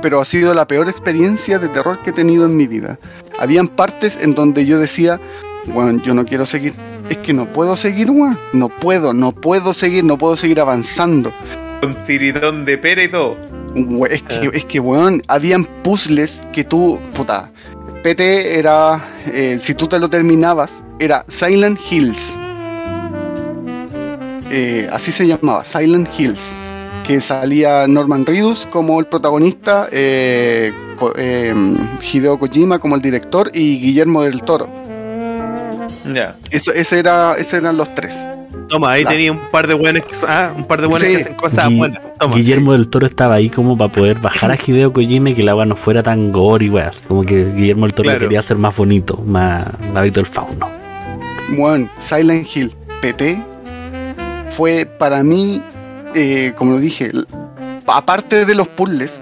Pero 0.00 0.20
ha 0.20 0.24
sido 0.24 0.52
la 0.54 0.66
peor 0.66 0.88
experiencia 0.88 1.58
de 1.58 1.68
terror 1.68 1.98
que 2.02 2.10
he 2.10 2.12
tenido 2.12 2.46
en 2.46 2.56
mi 2.56 2.66
vida. 2.66 2.98
Habían 3.38 3.68
partes 3.68 4.16
en 4.20 4.34
donde 4.34 4.64
yo 4.66 4.78
decía, 4.78 5.20
weón, 5.68 6.00
yo 6.02 6.14
no 6.14 6.24
quiero 6.24 6.44
seguir. 6.46 6.74
Es 7.08 7.18
que 7.18 7.32
no 7.32 7.46
puedo 7.46 7.76
seguir, 7.76 8.10
weón. 8.10 8.38
No 8.52 8.68
puedo, 8.68 9.12
no 9.12 9.32
puedo 9.32 9.74
seguir, 9.74 10.04
no 10.04 10.16
puedo 10.18 10.36
seguir 10.36 10.60
avanzando. 10.60 11.32
Con 11.80 11.94
tiritón 12.06 12.64
de 12.64 12.78
pera 12.78 13.02
y 13.04 13.08
todo. 13.08 13.36
We- 13.74 14.14
Es 14.14 14.22
que, 14.22 14.34
Ah. 14.34 14.50
es 14.52 14.64
que, 14.66 14.80
weón, 14.80 15.22
habían 15.28 15.64
puzzles 15.82 16.40
que 16.52 16.62
tú, 16.64 16.98
puta, 17.16 17.50
PT 18.02 18.58
era, 18.58 19.02
eh, 19.26 19.58
si 19.60 19.74
tú 19.74 19.86
te 19.86 19.98
lo 19.98 20.08
terminabas, 20.10 20.82
era 20.98 21.24
Silent 21.28 21.78
Hills. 21.90 22.34
Eh, 24.50 24.88
así 24.92 25.12
se 25.12 25.26
llamaba, 25.26 25.64
Silent 25.64 26.08
Hills. 26.18 26.52
Que 27.06 27.20
salía 27.20 27.86
Norman 27.88 28.24
Reedus 28.26 28.66
como 28.70 29.00
el 29.00 29.06
protagonista, 29.06 29.88
eh, 29.90 30.72
eh, 31.16 31.54
Hideo 32.12 32.38
Kojima 32.38 32.78
como 32.78 32.94
el 32.94 33.02
director 33.02 33.50
y 33.54 33.78
Guillermo 33.80 34.22
del 34.22 34.42
Toro. 34.42 34.68
Ya. 36.04 36.34
Eso, 36.50 36.72
ese 36.72 36.98
era, 36.98 37.34
ese 37.38 37.58
eran 37.58 37.76
los 37.76 37.94
tres. 37.94 38.18
Toma, 38.68 38.92
ahí 38.92 39.02
Claro. 39.02 39.16
tenía 39.16 39.32
un 39.32 39.38
par 39.50 39.66
de 39.66 39.74
buenos 39.74 40.04
que, 40.04 40.14
ah, 40.26 40.52
un 40.56 40.64
par 40.66 40.80
de 40.80 40.86
buenos 40.86 41.06
Sí. 41.08 41.14
que 41.14 41.20
hacen 41.22 41.34
cosas 41.34 41.68
Gui- 41.68 41.76
buenas. 41.78 42.02
Toma. 42.18 42.34
Guillermo 42.34 42.72
del 42.72 42.88
Toro 42.88 43.06
estaba 43.06 43.34
ahí 43.34 43.50
como 43.50 43.76
para 43.76 43.92
poder 43.92 44.18
bajar 44.18 44.50
a 44.50 44.56
Hideo 44.66 44.92
Kojima 44.92 45.30
y 45.30 45.34
que 45.34 45.42
la 45.42 45.52
agua 45.52 45.66
no 45.66 45.76
fuera 45.76 46.02
tan 46.02 46.32
gore 46.32 46.64
y 46.66 46.70
weas. 46.70 47.04
Como 47.06 47.22
que 47.22 47.44
Guillermo 47.52 47.82
del 47.86 47.94
Toro 47.94 48.08
Claro. 48.08 48.20
quería 48.20 48.40
hacer 48.40 48.56
más 48.56 48.74
bonito, 48.76 49.18
más 49.26 49.66
David 49.94 50.12
del 50.14 50.26
Fauno. 50.26 50.68
Bueno, 51.56 51.88
Silent 51.98 52.46
Hill 52.56 52.74
PT 53.02 53.42
fue 54.50 54.86
para 54.86 55.22
mí, 55.22 55.62
eh, 56.14 56.52
como 56.56 56.72
lo 56.72 56.78
dije, 56.78 57.10
aparte 57.86 58.44
de 58.46 58.54
los 58.54 58.68
puzzles, 58.68 59.20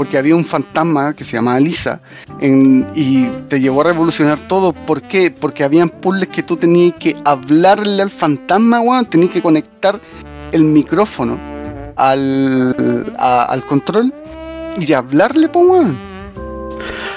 porque 0.00 0.16
había 0.16 0.34
un 0.34 0.46
fantasma 0.46 1.12
que 1.12 1.24
se 1.24 1.32
llamaba 1.36 1.60
Lisa 1.60 2.00
en- 2.40 2.86
y 2.94 3.26
te 3.50 3.60
llegó 3.60 3.82
a 3.82 3.84
revolucionar 3.84 4.38
todo. 4.48 4.72
¿Por 4.72 5.02
qué? 5.02 5.30
Porque 5.30 5.62
habían 5.62 5.90
puzzles 5.90 6.30
que 6.30 6.42
tú 6.42 6.56
tenías 6.56 6.94
que 6.98 7.14
hablarle 7.22 8.00
al 8.00 8.08
fantasma, 8.08 8.80
weón, 8.80 9.04
tenías 9.04 9.30
que 9.30 9.42
conectar 9.42 10.00
el 10.52 10.64
micrófono 10.64 11.38
al, 11.96 13.14
a- 13.18 13.42
al 13.44 13.62
control 13.66 14.14
y 14.78 14.90
hablarle, 14.94 15.50
pues, 15.50 15.66
weón, 15.68 15.98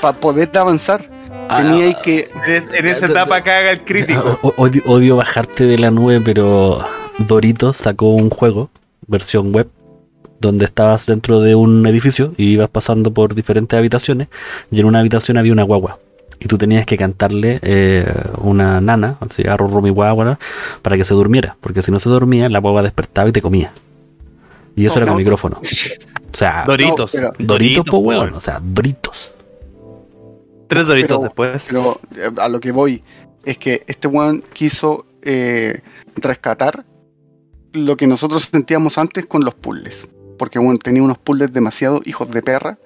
para 0.02 0.18
poder 0.20 0.50
avanzar. 0.58 1.10
Teníais 1.56 1.96
que 2.04 2.30
En, 2.46 2.52
es- 2.52 2.70
en 2.74 2.86
esa 2.86 3.06
etapa 3.06 3.42
caga 3.44 3.72
el 3.72 3.86
crítico. 3.86 4.40
Odio, 4.58 4.82
odio 4.88 5.16
bajarte 5.16 5.64
de 5.64 5.78
la 5.78 5.90
nube, 5.90 6.20
pero 6.20 6.80
Doritos 7.18 7.78
sacó 7.78 8.10
un 8.10 8.30
juego, 8.30 8.70
versión 9.08 9.54
web, 9.54 9.70
donde 10.44 10.65
estabas 10.65 11.06
dentro 11.06 11.40
de 11.40 11.56
un 11.56 11.88
edificio 11.88 12.34
y 12.38 12.52
ibas 12.52 12.70
pasando 12.70 13.14
por 13.14 13.34
diferentes 13.34 13.78
habitaciones 13.78 14.28
y 14.70 14.80
en 14.82 14.86
una 14.86 14.99
habitación 14.99 15.38
había 15.38 15.53
una 15.53 15.64
guagua. 15.64 15.99
Y 16.40 16.48
tú 16.48 16.57
tenías 16.57 16.86
que 16.86 16.98
cantarle 16.98 17.60
eh, 17.61 18.06
una 18.40 18.82
nana, 18.82 19.18
así, 19.22 19.48
arro 19.48 19.82
mi 19.82 19.90
guagua, 19.90 20.38
para 20.82 20.98
que 20.98 21.06
se 21.06 21.14
durmiera. 21.14 21.56
Porque 21.61 21.82
si 21.82 21.90
no 21.91 21.99
se 22.02 22.10
dormía, 22.10 22.49
la 22.49 22.60
guagua 22.60 22.84
despertaba 22.84 23.30
y 23.30 23.32
te 23.32 23.41
comía. 23.41 23.72
Y 24.76 24.86
eso 24.86 24.95
No, 24.95 25.03
era 25.03 25.06
con 25.06 25.14
no. 25.14 25.20
micrófono. 25.20 25.60
O 25.61 26.36
sea, 26.38 26.64
Doritos. 26.68 27.15
No, 27.15 27.32
pero- 27.32 27.34
Doritos, 27.40 27.86
po, 27.86 27.99
weón. 27.99 28.34
O 28.34 28.41
sea, 28.41 28.60
Doritos. 28.61 29.34
Tres 30.68 30.86
Doritos 30.86 31.18
Pero- 31.18 31.24
después. 31.24 31.65
Pero 31.70 32.02
eh, 32.18 32.30
a 32.41 32.49
lo 32.49 32.60
que 32.60 32.72
voy 32.74 33.02
es 33.45 33.57
que 33.57 33.84
este 33.88 34.07
weón 34.10 34.44
quiso 34.52 35.06
eh, 35.22 35.80
rescatar 36.18 36.84
lo 37.72 37.95
que 37.95 38.06
nosotros 38.07 38.49
sentíamos 38.52 38.98
antes 38.98 39.26
con 39.26 39.45
los 39.45 39.53
puzzles. 39.56 40.10
Porque 40.44 40.60
weón 40.60 40.78
tenía 40.78 41.02
unos 41.02 41.18
puzzles 41.18 41.53
demasiado 41.53 42.02
hijos 42.03 42.30
de 42.30 42.41
perra 42.41 42.78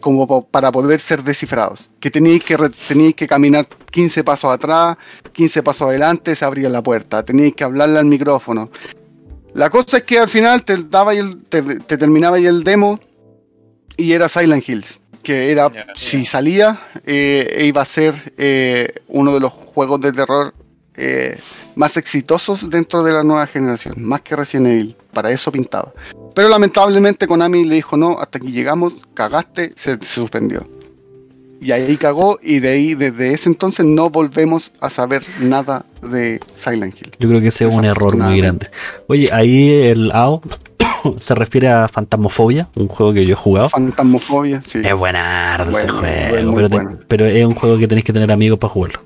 como 0.00 0.46
para 0.48 0.70
poder 0.70 1.00
ser 1.00 1.24
descifrados. 1.24 1.90
Que 1.98 2.08
teníais 2.08 2.44
que, 2.44 2.56
teníais 2.86 3.16
que 3.16 3.26
caminar 3.26 3.66
15 3.90 4.22
pasos 4.22 4.52
atrás, 4.52 4.96
15 5.32 5.64
pasos 5.64 5.88
adelante, 5.88 6.36
se 6.36 6.44
abría 6.44 6.68
la 6.68 6.80
puerta. 6.80 7.24
Teníais 7.24 7.52
que 7.56 7.64
hablarle 7.64 7.98
al 7.98 8.04
micrófono. 8.04 8.70
La 9.54 9.70
cosa 9.70 9.96
es 9.96 10.04
que 10.04 10.20
al 10.20 10.28
final 10.28 10.62
te, 10.62 10.76
daba 10.84 11.14
el, 11.14 11.42
te, 11.42 11.62
te 11.62 11.98
terminaba 11.98 12.38
el 12.38 12.62
demo 12.62 13.00
y 13.96 14.12
era 14.12 14.28
Silent 14.28 14.68
Hills. 14.68 15.00
Que 15.24 15.50
era, 15.50 15.72
si 15.96 16.24
salía, 16.26 16.80
eh, 17.04 17.64
iba 17.66 17.82
a 17.82 17.84
ser 17.86 18.14
eh, 18.36 19.02
uno 19.08 19.34
de 19.34 19.40
los 19.40 19.52
juegos 19.52 20.00
de 20.00 20.12
terror 20.12 20.54
eh, 20.98 21.38
más 21.76 21.96
exitosos 21.96 22.68
dentro 22.68 23.02
de 23.02 23.12
la 23.12 23.22
nueva 23.22 23.46
generación, 23.46 23.94
más 23.98 24.20
que 24.22 24.34
Resident 24.36 24.66
Evil. 24.66 24.96
Para 25.12 25.30
eso 25.30 25.50
pintaba. 25.50 25.92
Pero 26.34 26.48
lamentablemente 26.48 27.26
Konami 27.26 27.64
le 27.64 27.76
dijo 27.76 27.96
no, 27.96 28.18
hasta 28.18 28.38
aquí 28.38 28.48
llegamos, 28.52 28.94
cagaste, 29.14 29.72
se, 29.76 29.96
se 29.98 30.04
suspendió. 30.20 30.68
Y 31.60 31.72
ahí 31.72 31.96
cagó 31.96 32.38
y 32.40 32.60
de 32.60 32.68
ahí, 32.68 32.94
desde 32.94 33.32
ese 33.34 33.48
entonces, 33.48 33.84
no 33.84 34.10
volvemos 34.10 34.70
a 34.80 34.90
saber 34.90 35.24
nada 35.40 35.84
de 36.02 36.38
Silent 36.54 36.94
Hill. 37.00 37.10
Yo 37.18 37.28
creo 37.28 37.40
que 37.40 37.48
ese 37.48 37.66
es 37.66 37.74
un 37.74 37.84
error 37.84 38.16
muy 38.16 38.38
grande. 38.40 38.68
Oye, 39.08 39.28
ahí 39.32 39.72
el 39.82 40.12
AO 40.12 40.40
se 41.20 41.34
refiere 41.34 41.68
a 41.68 41.88
Fantasmofobia, 41.88 42.68
un 42.76 42.86
juego 42.86 43.12
que 43.12 43.26
yo 43.26 43.32
he 43.32 43.36
jugado. 43.36 43.70
Fantasmofobia, 43.70 44.62
sí. 44.64 44.82
Es 44.84 44.94
buenardo 44.94 45.76
ese 45.76 45.88
Bueno, 45.90 45.98
juego, 46.00 46.28
bueno, 46.30 46.52
muy 46.52 46.62
pero, 46.62 46.68
te- 46.98 47.04
pero 47.08 47.26
es 47.26 47.44
un 47.44 47.54
juego 47.56 47.76
que 47.78 47.88
tenéis 47.88 48.04
que 48.04 48.12
tener 48.12 48.30
amigos 48.30 48.60
para 48.60 48.72
jugarlo. 48.72 49.00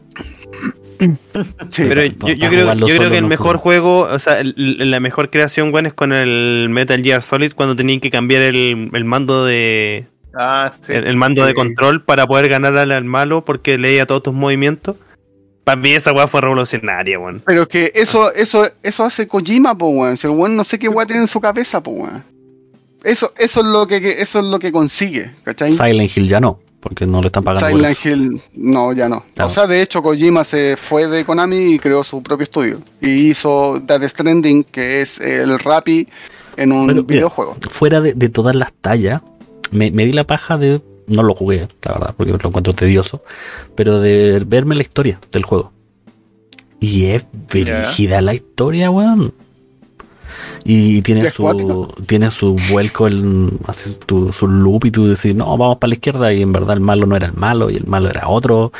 Sí. 1.71 1.85
Pero 1.89 2.05
yo, 2.05 2.17
creo, 2.49 2.75
yo 2.75 3.11
que 3.11 3.17
el 3.17 3.23
no 3.23 3.29
mejor 3.29 3.57
juego. 3.59 4.05
juego, 4.05 4.15
o 4.15 4.19
sea, 4.19 4.41
el- 4.41 4.55
el- 4.57 4.91
la 4.91 5.01
mejor 5.01 5.31
creación, 5.31 5.71
bueno, 5.73 5.89
es 5.89 5.95
con 5.95 6.13
el 6.13 6.69
Metal 6.71 7.03
Gear 7.03 7.23
Solid 7.23 7.53
cuando 7.55 7.75
tenían 7.77 8.01
que 8.01 8.11
cambiar 8.11 8.43
el, 8.43 8.91
el 8.93 9.05
mando 9.05 9.45
de 9.45 10.07
Ah, 10.35 10.71
sí. 10.81 10.93
el, 10.93 11.07
el 11.07 11.17
mando 11.17 11.45
de 11.45 11.55
control 11.55 12.03
para 12.05 12.27
poder 12.27 12.49
ganarle 12.49 12.95
al 12.95 13.05
malo 13.05 13.45
porque 13.45 13.79
leía 13.79 14.07
todos 14.07 14.23
tus 14.23 14.35
movimientos. 14.35 14.97
Para 15.65 15.77
mí 15.81 15.93
esa 15.93 16.13
weá 16.13 16.27
fue 16.27 16.41
revolucionaria, 16.41 17.19
weón. 17.21 17.41
Pero 17.47 17.69
que 17.69 17.93
eso, 17.95 18.33
eso, 18.35 18.69
eso 18.83 19.05
hace 19.05 19.29
Kojima, 19.29 19.77
po, 19.79 19.89
weón. 19.91 20.17
Si 20.17 20.27
el 20.27 20.33
weón 20.33 20.57
no 20.57 20.65
sé 20.65 20.79
qué 20.79 20.89
weón 20.89 21.07
tiene 21.07 21.23
en 21.23 21.29
su 21.29 21.41
cabeza, 21.41 21.83
po, 21.83 21.93
weón. 21.93 22.25
Eso, 23.05 23.33
eso 23.37 23.61
es 23.61 23.67
lo 23.67 23.87
que, 23.87 24.01
que- 24.01 24.21
eso 24.23 24.41
es 24.41 24.45
lo 24.45 24.59
que 24.59 24.73
consigue, 24.73 25.31
¿cachai? 25.45 25.73
Silent 25.75 26.17
Hill 26.17 26.29
ya 26.29 26.41
no, 26.41 26.59
porque 26.83 27.07
no 27.07 27.21
le 27.21 27.29
están 27.29 27.45
pagando. 27.45 27.69
Silent. 27.69 28.05
Hill, 28.05 28.43
no, 28.55 28.93
ya 28.93 29.09
no. 29.09 29.25
O 29.41 29.51
sea, 29.51 29.69
de 29.69 29.81
hecho, 29.81 30.03
Kojima 30.03 30.45
se 30.45 30.77
fue 30.77 31.07
de 31.07 31.25
Konami 31.25 31.75
y 31.75 31.79
creó 31.79 32.03
su 32.03 32.23
propio 32.23 32.43
estudio. 32.43 32.81
Y 33.01 33.31
hizo 33.31 33.79
Death 33.79 34.03
Stranding, 34.03 34.65
que 34.65 35.01
es 35.01 35.21
el 35.21 35.59
Rappi 35.61 36.09
en 36.57 36.73
un 36.73 36.89
mira, 36.89 37.03
videojuego. 37.03 37.57
Fuera 37.71 38.01
de, 38.01 38.15
de 38.15 38.29
todas 38.29 38.57
las 38.57 38.73
tallas, 38.81 39.23
me, 39.71 39.93
me 39.93 40.05
di 40.05 40.13
la 40.13 40.27
paja 40.27 40.59
de. 40.59 40.83
No 41.07 41.23
lo 41.23 41.35
jugué, 41.35 41.69
la 41.83 41.93
verdad, 41.93 42.15
porque 42.17 42.33
lo 42.33 42.39
encuentro 42.49 42.73
tedioso. 42.73 43.23
Pero 43.77 44.01
de 44.01 44.43
verme 44.45 44.75
la 44.75 44.83
historia 44.83 45.21
del 45.31 45.45
juego. 45.45 45.73
Y 46.81 47.07
es 47.07 47.25
dirigida 47.49 48.21
la 48.21 48.35
historia, 48.35 48.91
weón. 48.91 49.33
Y 50.65 51.03
tiene 51.03 51.29
su, 51.31 51.93
tiene 52.07 52.31
su 52.31 52.57
vuelco, 52.71 53.07
el, 53.07 53.51
así, 53.67 53.97
tu- 54.07 54.33
su 54.33 54.47
loop, 54.49 54.85
y 54.87 54.91
tú 54.91 55.07
decís, 55.09 55.35
no, 55.35 55.47
vamos 55.57 55.79
para 55.79 55.89
la 55.89 55.95
izquierda, 55.95 56.33
y 56.33 56.43
en 56.43 56.53
verdad 56.53 56.75
el 56.75 56.81
malo 56.81 57.07
no 57.07 57.17
era 57.17 57.27
el 57.27 57.35
malo, 57.35 57.71
y 57.71 57.77
el 57.77 57.87
malo 57.87 58.09
era 58.11 58.29
otro. 58.29 58.73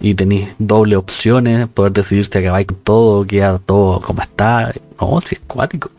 Y 0.00 0.14
tenéis 0.14 0.48
doble 0.58 0.96
opciones, 0.96 1.68
poder 1.68 1.92
decidirte 1.92 2.38
acabar 2.40 2.66
con 2.66 2.76
todo, 2.78 3.24
queda 3.24 3.60
todo 3.60 4.00
como 4.00 4.20
está. 4.22 4.72
No, 5.00 5.20
si 5.20 5.36
es 5.36 5.40
cuático. 5.46 5.90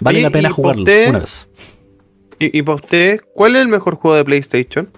Vale 0.00 0.18
Oye, 0.18 0.24
la 0.24 0.30
pena 0.30 0.48
¿y 0.48 0.52
jugarlo 0.52 0.82
usted? 0.82 1.08
una 1.08 1.18
vez. 1.20 1.48
Y, 2.38 2.58
y 2.58 2.62
para 2.62 2.76
usted, 2.76 3.20
¿cuál 3.34 3.56
es 3.56 3.62
el 3.62 3.68
mejor 3.68 3.96
juego 3.96 4.16
de 4.16 4.24
PlayStation? 4.24 4.90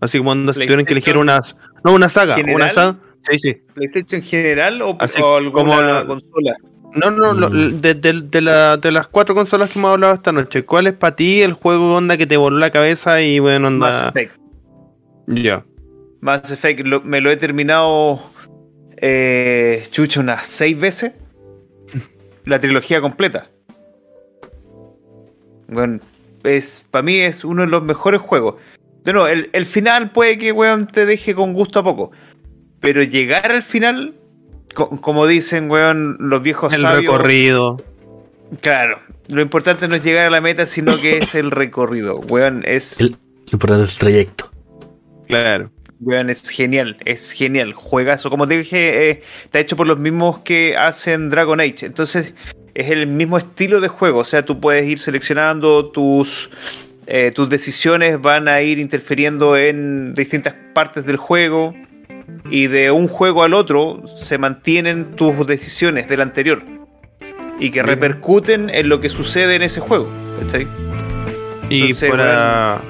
Así 0.00 0.18
como 0.18 0.28
cuando 0.28 0.52
se 0.52 0.60
tuvieron 0.60 0.84
que 0.84 0.92
elegir 0.92 1.16
una, 1.16 1.40
no, 1.82 1.92
una 1.94 2.08
saga, 2.08 2.36
¿General? 2.36 2.56
una 2.56 2.70
saga. 2.70 2.96
Sí, 3.30 3.38
sí. 3.38 3.56
¿PlayStation 3.74 4.20
en 4.20 4.26
general 4.26 4.82
o, 4.82 4.96
Así 5.00 5.20
o 5.22 5.36
alguna 5.36 5.52
como 5.52 5.80
la- 5.82 6.06
consola? 6.06 6.54
No, 6.94 7.10
no, 7.10 7.32
lo- 7.32 7.50
Mm. 7.50 7.80
de, 7.80 7.94
de- 7.94 8.22
de 8.22 8.40
la- 8.40 8.76
de 8.76 8.92
las 8.92 9.08
cuatro 9.08 9.34
consolas 9.34 9.72
que 9.72 9.78
hemos 9.78 9.92
hablado 9.92 10.14
esta 10.14 10.32
noche, 10.32 10.64
¿cuál 10.64 10.86
es 10.86 10.92
para 10.94 11.16
ti 11.16 11.42
el 11.42 11.52
juego 11.54 11.94
onda 11.96 12.16
que 12.16 12.26
te 12.26 12.36
voló 12.36 12.58
la 12.58 12.70
cabeza 12.70 13.20
y 13.22 13.38
bueno, 13.40 13.70
Mass 13.70 13.94
onda? 13.96 14.08
Effect. 14.10 14.36
Ya. 15.26 15.64
Mass 16.20 16.52
Effect 16.52 16.80
lo- 16.86 17.00
me 17.02 17.20
lo 17.20 17.30
he 17.30 17.36
terminado 17.36 18.20
eh, 18.96 19.84
chucho 19.90 20.20
unas 20.20 20.46
seis 20.46 20.78
veces. 20.78 21.12
La 22.44 22.60
trilogía 22.60 23.00
completa. 23.00 23.48
Bueno, 25.68 25.98
es, 26.44 26.84
para 26.90 27.02
mí 27.02 27.16
es 27.16 27.44
uno 27.44 27.62
de 27.62 27.68
los 27.68 27.82
mejores 27.82 28.20
juegos. 28.20 28.56
De 29.02 29.12
nuevo, 29.12 29.28
el, 29.28 29.50
el 29.52 29.66
final 29.66 30.10
puede 30.12 30.38
que 30.38 30.52
weón, 30.52 30.86
te 30.86 31.06
deje 31.06 31.34
con 31.34 31.52
gusto 31.52 31.80
a 31.80 31.84
poco. 31.84 32.12
Pero 32.80 33.02
llegar 33.02 33.50
al 33.50 33.62
final, 33.62 34.14
co- 34.74 35.00
como 35.00 35.26
dicen 35.26 35.70
weón, 35.70 36.16
los 36.20 36.42
viejos 36.42 36.72
El 36.74 36.82
sabios. 36.82 37.02
recorrido. 37.14 37.82
Claro. 38.60 39.00
Lo 39.28 39.40
importante 39.40 39.88
no 39.88 39.94
es 39.96 40.02
llegar 40.02 40.26
a 40.26 40.30
la 40.30 40.40
meta, 40.40 40.66
sino 40.66 40.96
que 40.98 41.18
es 41.18 41.34
el 41.34 41.50
recorrido. 41.50 42.18
Weón, 42.28 42.62
es. 42.66 43.00
El- 43.00 43.10
Lo 43.46 43.52
importante 43.52 43.84
es 43.84 43.92
el 43.92 43.98
trayecto. 43.98 44.50
Claro. 45.26 45.70
Weón, 46.00 46.28
es 46.28 46.48
genial, 46.50 46.96
es 47.04 47.32
genial. 47.32 47.72
Juegazo. 47.72 48.28
Como 48.28 48.46
te 48.46 48.58
dije, 48.58 49.10
eh, 49.10 49.22
está 49.44 49.60
hecho 49.60 49.76
por 49.76 49.86
los 49.86 49.98
mismos 49.98 50.40
que 50.40 50.76
hacen 50.76 51.30
Dragon 51.30 51.60
Age. 51.60 51.86
Entonces, 51.86 52.34
es 52.74 52.90
el 52.90 53.06
mismo 53.06 53.38
estilo 53.38 53.80
de 53.80 53.88
juego. 53.88 54.18
O 54.18 54.24
sea, 54.24 54.44
tú 54.44 54.60
puedes 54.60 54.86
ir 54.86 54.98
seleccionando 54.98 55.86
tus. 55.90 56.50
eh, 57.06 57.32
tus 57.34 57.48
decisiones 57.50 58.20
van 58.20 58.48
a 58.48 58.62
ir 58.62 58.78
interfiriendo 58.78 59.56
en 59.58 60.14
distintas 60.14 60.54
partes 60.74 61.04
del 61.06 61.16
juego. 61.18 61.74
Y 62.50 62.66
de 62.66 62.90
un 62.90 63.08
juego 63.08 63.42
al 63.42 63.54
otro 63.54 64.02
se 64.06 64.38
mantienen 64.38 65.16
tus 65.16 65.46
decisiones 65.46 66.08
del 66.08 66.20
anterior. 66.20 66.62
Y 67.58 67.70
que 67.70 67.82
repercuten 67.82 68.68
en 68.70 68.88
lo 68.88 69.00
que 69.00 69.08
sucede 69.08 69.54
en 69.56 69.62
ese 69.62 69.80
juego. 69.80 70.08
¿cachai? 70.40 70.66
Y 71.70 71.80
Entonces, 71.80 72.10
para. 72.10 72.80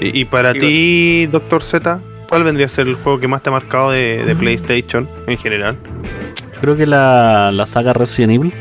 Y, 0.00 0.20
y 0.20 0.24
para 0.24 0.52
ti, 0.52 1.26
Doctor 1.26 1.62
Z, 1.62 2.00
¿cuál 2.28 2.44
vendría 2.44 2.66
a 2.66 2.68
ser 2.68 2.88
el 2.88 2.94
juego 2.94 3.20
que 3.20 3.28
más 3.28 3.42
te 3.42 3.50
ha 3.50 3.52
marcado 3.52 3.90
de, 3.92 4.24
de 4.24 4.34
PlayStation 4.34 5.08
en 5.26 5.38
general? 5.38 5.76
Creo 6.60 6.76
que 6.76 6.86
la, 6.86 7.52
la 7.52 7.66
saga 7.66 7.92
Resident 7.92 8.32
Evil 8.32 8.52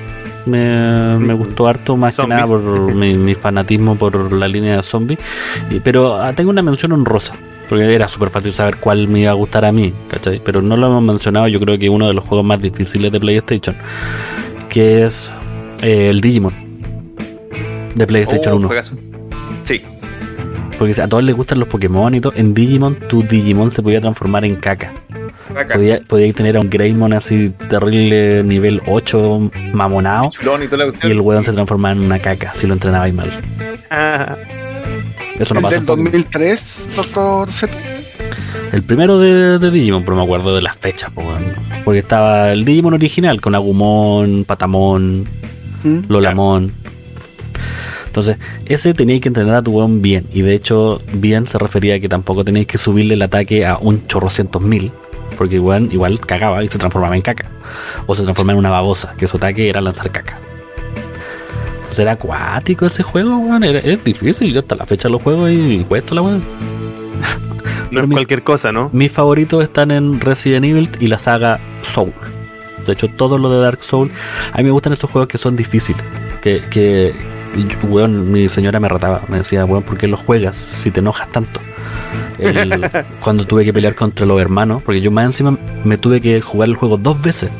me, 0.45 1.17
me 1.19 1.33
gustó 1.33 1.67
harto, 1.67 1.97
más 1.97 2.15
Zombies. 2.15 2.35
que 2.35 2.41
nada 2.41 2.47
por 2.47 2.93
mi, 2.93 3.15
mi 3.15 3.35
fanatismo 3.35 3.97
por 3.97 4.31
la 4.31 4.47
línea 4.47 4.77
de 4.77 4.83
zombies. 4.83 5.19
Pero 5.83 6.21
ah, 6.21 6.33
tengo 6.33 6.49
una 6.49 6.61
mención 6.61 6.91
honrosa, 6.91 7.35
porque 7.69 7.93
era 7.93 8.07
súper 8.07 8.29
fácil 8.29 8.53
saber 8.53 8.77
cuál 8.77 9.07
me 9.07 9.21
iba 9.21 9.31
a 9.31 9.35
gustar 9.35 9.65
a 9.65 9.71
mí, 9.71 9.93
¿cachai? 10.09 10.41
Pero 10.43 10.61
no 10.61 10.77
lo 10.77 10.87
hemos 10.87 11.03
mencionado, 11.03 11.47
yo 11.47 11.59
creo 11.59 11.77
que 11.79 11.89
uno 11.89 12.07
de 12.07 12.13
los 12.13 12.23
juegos 12.25 12.45
más 12.45 12.59
difíciles 12.61 13.11
de 13.11 13.19
PlayStation, 13.19 13.75
que 14.69 15.05
es 15.05 15.33
eh, 15.81 16.09
el 16.09 16.21
Digimon 16.21 16.53
de 17.95 18.07
PlayStation 18.07 18.53
Oh, 18.53 18.57
1. 18.57 18.67
juegazo. 18.67 18.93
Sí. 19.63 19.81
Porque 20.79 20.99
a 21.01 21.07
todos 21.07 21.23
les 21.23 21.35
gustan 21.35 21.59
los 21.59 21.67
Pokémon 21.67 22.13
y 22.15 22.19
todo. 22.21 22.33
En 22.35 22.53
Digimon, 22.53 22.95
tu 23.07 23.21
Digimon 23.23 23.71
se 23.71 23.81
podía 23.83 24.01
transformar 24.01 24.43
en 24.45 24.55
caca. 24.55 24.91
Podía, 25.71 26.01
podía 26.01 26.33
tener 26.33 26.57
a 26.57 26.61
un 26.61 26.69
Greymon 26.69 27.13
así 27.13 27.51
terrible 27.69 28.43
nivel 28.43 28.81
8 28.87 29.51
mamonado. 29.73 30.31
Chulón 30.31 30.61
y 30.63 31.11
el 31.11 31.21
weón 31.21 31.43
se 31.43 31.53
transformaba 31.53 31.91
en 31.91 31.99
una 32.01 32.17
caca 32.17 32.51
si 32.55 32.65
lo 32.65 32.73
entrenabais 32.73 33.13
mal. 33.13 33.29
Ah, 33.91 34.35
Eso 35.43 35.53
no 35.53 35.59
el 35.59 35.63
pasa. 35.63 35.75
del 35.75 35.81
en 35.81 35.85
Pokémon. 35.85 36.11
2003, 36.11 36.89
Doctor 36.95 37.51
Z. 37.51 37.77
El 38.71 38.81
primero 38.83 39.19
de, 39.19 39.59
de 39.59 39.71
Digimon, 39.71 40.03
pero 40.03 40.17
me 40.17 40.23
acuerdo 40.23 40.55
de 40.55 40.61
las 40.61 40.77
fechas, 40.77 41.11
porque 41.85 41.99
estaba 41.99 42.51
el 42.51 42.65
Digimon 42.65 42.93
original 42.93 43.39
con 43.41 43.53
Agumon, 43.53 44.45
Patamon, 44.45 45.27
¿Mm? 45.83 45.99
Lolamon. 46.07 46.71
Entonces, 48.07 48.37
ese 48.67 48.93
teníais 48.93 49.21
que 49.21 49.27
entrenar 49.27 49.55
a 49.55 49.61
tu 49.63 49.71
weón 49.71 50.01
bien. 50.01 50.27
Y 50.31 50.43
de 50.43 50.53
hecho, 50.53 51.01
bien 51.13 51.47
se 51.47 51.57
refería 51.57 51.95
a 51.95 51.99
que 51.99 52.07
tampoco 52.07 52.45
teníais 52.45 52.67
que 52.67 52.77
subirle 52.77 53.15
el 53.15 53.21
ataque 53.23 53.65
a 53.65 53.77
un 53.77 54.05
chorrocientos 54.07 54.61
mil. 54.61 54.91
Porque 55.37 55.59
weón 55.59 55.89
igual 55.91 56.19
cagaba 56.19 56.63
y 56.63 56.67
se 56.67 56.77
transformaba 56.77 57.15
en 57.15 57.23
caca. 57.23 57.47
O 58.05 58.15
se 58.15 58.23
transformaba 58.23 58.53
en 58.53 58.59
una 58.59 58.69
babosa, 58.69 59.15
que 59.17 59.27
su 59.27 59.37
ataque 59.37 59.67
era 59.67 59.81
lanzar 59.81 60.11
caca. 60.11 60.37
Entonces 61.93 62.05
era 62.05 62.13
acuático 62.13 62.87
ese 62.87 63.03
juego, 63.03 63.37
weón. 63.37 63.63
Es 63.63 64.03
difícil. 64.03 64.51
Yo 64.51 64.61
hasta 64.61 64.75
la 64.75 64.87
fecha 64.87 65.09
lo 65.09 65.19
juego 65.19 65.47
y 65.47 65.85
cuesta 65.87 66.15
la 66.15 66.23
weón. 66.23 66.43
no 67.91 68.01
es 68.01 68.07
mi- 68.07 68.15
cualquier 68.15 68.41
cosa, 68.41 68.71
¿no? 68.71 68.89
Mis 68.93 69.11
favoritos 69.11 69.61
están 69.61 69.91
en 69.91 70.19
Resident 70.19 70.65
Evil 70.65 70.89
y 70.99 71.05
la 71.07 71.19
saga 71.19 71.59
Soul. 71.83 72.11
De 72.87 72.93
hecho, 72.93 73.09
todo 73.09 73.37
lo 73.37 73.47
de 73.51 73.61
Dark 73.61 73.83
Soul. 73.83 74.09
A 74.53 74.57
mí 74.57 74.63
me 74.63 74.71
gustan 74.71 74.91
estos 74.93 75.11
juegos 75.11 75.27
que 75.27 75.37
son 75.37 75.55
difíciles. 75.55 76.01
Que, 76.41 76.63
que 76.71 77.13
weón, 77.87 78.31
mi 78.31 78.49
señora 78.49 78.79
me 78.79 78.87
rataba. 78.89 79.21
Me 79.27 79.37
decía, 79.37 79.63
weón, 79.63 79.83
¿por 79.83 79.95
qué 79.99 80.07
los 80.07 80.19
juegas 80.19 80.57
si 80.57 80.89
te 80.89 80.99
enojas 80.99 81.29
tanto? 81.31 81.59
El- 82.39 82.89
cuando 83.23 83.45
tuve 83.45 83.63
que 83.65 83.71
pelear 83.71 83.93
contra 83.93 84.25
los 84.25 84.41
hermanos, 84.41 84.81
porque 84.83 84.99
yo 84.99 85.11
más 85.11 85.25
encima 85.25 85.59
me 85.83 85.99
tuve 85.99 86.21
que 86.21 86.41
jugar 86.41 86.69
el 86.69 86.75
juego 86.75 86.97
dos 86.97 87.21
veces. 87.21 87.51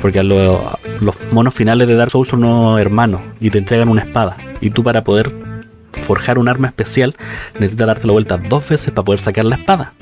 Porque 0.00 0.20
a 0.20 0.22
lo- 0.22 0.75
los 1.00 1.14
monos 1.32 1.54
finales 1.54 1.88
de 1.88 1.94
Dark 1.94 2.10
Souls 2.10 2.28
son 2.28 2.44
unos 2.44 2.80
hermanos 2.80 3.20
y 3.40 3.50
te 3.50 3.58
entregan 3.58 3.88
una 3.88 4.02
espada. 4.02 4.36
Y 4.60 4.70
tú 4.70 4.82
para 4.82 5.04
poder 5.04 5.32
forjar 6.02 6.38
un 6.38 6.48
arma 6.48 6.68
especial 6.68 7.16
necesitas 7.54 7.86
darte 7.86 8.06
la 8.06 8.12
vuelta 8.12 8.36
dos 8.36 8.68
veces 8.68 8.90
para 8.90 9.04
poder 9.04 9.20
sacar 9.20 9.44
la 9.46 9.56
espada 9.56 9.94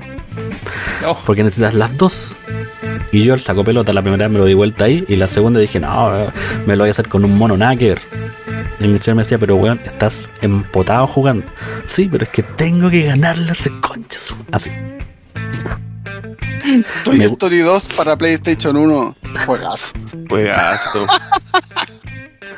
Oh, 1.07 1.17
porque 1.25 1.43
necesitas 1.43 1.75
las 1.75 1.97
dos. 1.97 2.37
Y 3.13 3.25
yo 3.25 3.35
el 3.35 3.41
saco 3.41 3.63
pelota 3.63 3.93
la 3.93 4.03
primera 4.03 4.27
vez 4.27 4.33
me 4.33 4.39
lo 4.39 4.47
di 4.47 4.55
vuelta 4.55 4.85
ahí 4.85 5.05
y 5.07 5.17
la 5.17 5.29
segunda 5.29 5.61
dije, 5.61 5.79
no, 5.79 6.13
me 6.67 6.77
lo 6.77 6.83
voy 6.83 6.89
a 6.89 6.93
hacer 6.93 7.09
con 7.09 7.25
un 7.25 7.37
mono 7.37 7.57
nada 7.57 7.77
que 7.77 7.91
ver. 7.91 8.01
Y 8.81 8.89
mi 8.89 8.99
señor 8.99 9.17
me 9.17 9.23
decía, 9.23 9.39
pero 9.39 9.57
weón, 9.57 9.81
estás 9.85 10.29
empotado 10.43 11.07
jugando. 11.07 11.47
Sí, 11.85 12.09
pero 12.11 12.25
es 12.25 12.31
que 12.31 12.43
tengo 12.43 12.91
que 12.91 13.05
ganarle 13.05 13.51
a 13.51 13.53
ese 13.53 13.71
concha 13.81 14.19
su-". 14.19 14.35
Así. 14.51 14.71
Toy 17.05 17.19
Me- 17.19 17.27
Story 17.27 17.59
2 17.59 17.85
para 17.97 18.17
PlayStation 18.17 18.77
1. 18.77 19.17
Juegazo. 19.47 19.93
Juegazo. 20.29 21.07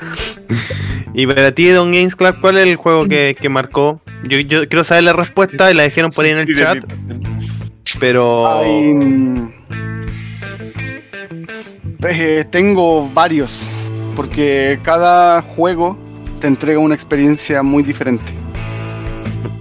y 1.15 1.27
para 1.27 1.53
ti, 1.53 1.69
Don 1.69 1.93
Games 1.93 2.15
Club, 2.16 2.37
¿cuál 2.41 2.59
es 2.59 2.66
el 2.66 2.77
juego 2.77 3.07
que, 3.07 3.37
que 3.39 3.49
marcó? 3.49 4.01
Yo, 4.24 4.39
yo 4.41 4.69
quiero 4.69 4.85
saber 4.85 5.05
la 5.05 5.12
respuesta 5.12 5.70
y 5.70 5.74
la 5.74 5.85
dijeron 5.85 6.11
por 6.11 6.24
ahí 6.24 6.33
en 6.33 6.39
el 6.39 6.57
chat, 6.57 6.78
pero... 8.01 8.59
Ay, 8.59 8.93
mm, 8.93 9.53
eh, 12.09 12.45
tengo 12.51 13.09
varios. 13.12 13.62
Porque 14.15 14.78
cada 14.83 15.43
juego 15.43 15.99
te 16.41 16.47
entrega 16.47 16.78
una 16.78 16.95
experiencia 16.95 17.62
muy 17.62 17.83
diferente. 17.83 18.33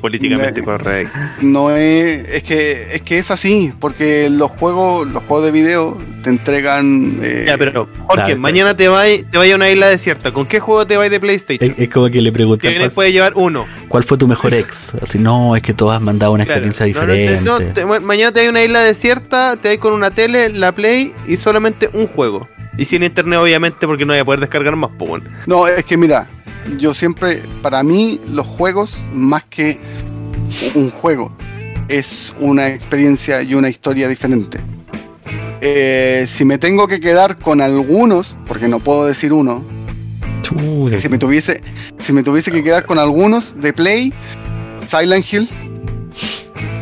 Políticamente 0.01 0.61
me- 0.61 0.65
correcto. 0.65 1.17
No 1.41 1.72
es, 1.72 2.27
es 2.30 2.43
que 2.43 2.88
es 2.93 3.01
que 3.01 3.17
es 3.17 3.31
así, 3.31 3.73
porque 3.80 4.30
los 4.30 4.51
juegos, 4.51 5.07
los 5.07 5.23
juegos 5.23 5.45
de 5.45 5.51
video 5.51 5.97
te 6.23 6.30
entregan 6.30 7.19
eh, 7.22 7.45
Ya, 7.47 7.57
pero 7.57 7.88
Jorge, 8.07 8.26
Claro, 8.26 8.39
mañana 8.39 8.73
te 8.73 8.88
vas 8.88 9.05
te 9.31 9.38
vayas 9.38 9.53
a 9.53 9.57
una 9.57 9.69
isla 9.69 9.88
desierta. 9.88 10.31
¿Con 10.31 10.45
qué 10.47 10.59
juego 10.59 10.85
te 10.88 10.97
vas 10.97 11.09
de 11.09 11.19
PlayStation? 11.19 11.72
Es, 11.72 11.80
es 11.80 11.89
como 11.89 12.09
que 12.09 12.22
le 12.22 12.31
preguntan 12.31 12.73
cuál, 12.77 12.91
puede 12.91 13.11
llevar 13.11 13.34
uno. 13.35 13.65
cuál 13.88 14.03
fue 14.03 14.17
tu 14.17 14.27
mejor 14.27 14.53
ex. 14.53 14.93
Así, 15.01 15.19
no, 15.19 15.55
es 15.55 15.61
que 15.61 15.73
todos 15.73 15.95
han 15.95 16.03
mandado 16.03 16.31
una 16.34 16.45
Claro. 16.45 16.65
experiencia 16.65 16.85
No, 17.01 17.07
no, 17.07 17.13
diferente. 17.13 17.43
no, 17.67 17.73
te- 17.73 17.85
ma- 17.85 17.99
mañana 17.99 18.31
te 18.31 18.39
vas 18.41 18.47
a 18.47 18.49
una 18.51 18.63
isla 18.63 18.81
desierta, 18.81 19.55
te 19.57 19.69
vas 19.69 19.77
con 19.77 19.93
una 19.93 20.11
tele, 20.11 20.49
la 20.49 20.72
Play 20.73 21.13
y 21.27 21.38
solamente 21.38 21.89
un 21.93 22.07
juego. 22.07 22.47
Y 22.77 22.85
sin 22.85 23.03
internet, 23.03 23.39
obviamente, 23.39 23.88
porque 23.88 24.06
no 24.06 24.14
voy 24.14 24.19
a 24.19 24.26
poder 24.26 24.41
descargar 24.41 24.76
más, 24.76 24.91
pues 24.97 25.10
bueno. 25.10 25.30
No, 25.45 25.68
es 25.68 25.84
que 25.85 25.97
mira, 25.97 26.27
yo 26.77 26.93
siempre, 26.93 27.41
para 27.61 27.84
mí, 27.84 28.19
los 28.31 28.45
juegos, 28.45 28.97
más 29.14 29.43
que 29.45 29.80
un 30.73 30.91
juego, 30.91 31.31
es 31.88 32.35
una 32.39 32.68
experiencia 32.68 33.41
y 33.41 33.56
una 33.56 33.69
historia 33.69 34.07
diferente. 34.07 34.60
Eh, 35.61 36.26
si 36.27 36.43
me 36.43 36.57
tengo 36.57 36.88
que 36.88 36.99
quedar 36.99 37.38
con 37.38 37.61
algunos, 37.61 38.38
porque 38.47 38.68
no 38.68 38.80
puedo 38.80 39.06
decir 39.06 39.31
uno, 39.31 39.64
si 40.99 41.10
me 41.10 41.18
tuviese, 41.18 41.64
si 41.97 42.14
me 42.14 42.23
tuviese 42.23 42.52
que 42.52 42.64
quedar 42.64 42.85
con 42.85 42.99
algunos 42.99 43.60
de 43.60 43.73
Play, 43.73 44.14
Silent 44.88 45.26
Hill, 45.31 45.49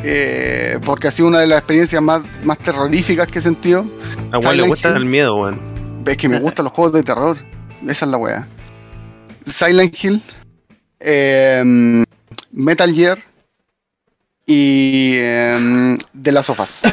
eh, 0.03 0.79
porque 0.83 1.07
ha 1.07 1.11
sido 1.11 1.29
una 1.29 1.39
de 1.39 1.47
las 1.47 1.59
experiencias 1.59 2.01
más, 2.01 2.23
más 2.43 2.57
terroríficas 2.57 3.27
que 3.27 3.39
he 3.39 3.41
sentido. 3.41 3.85
A 4.31 4.39
Juan 4.41 4.57
le 4.57 4.63
gusta 4.63 4.89
Hill. 4.89 4.97
el 4.97 5.05
miedo, 5.05 5.35
weón. 5.35 5.72
Es 6.05 6.17
que 6.17 6.29
me 6.29 6.39
gustan 6.39 6.65
los 6.65 6.73
juegos 6.73 6.93
de 6.93 7.03
terror. 7.03 7.37
Esa 7.87 8.05
es 8.05 8.11
la 8.11 8.17
wea. 8.17 8.47
Silent 9.45 9.95
Hill, 10.03 10.21
em, 10.99 12.03
Metal 12.51 12.93
Gear 12.93 13.19
y 14.45 15.15
The 15.17 16.31
Last 16.31 16.49
of 16.49 16.59
Us. 16.59 16.81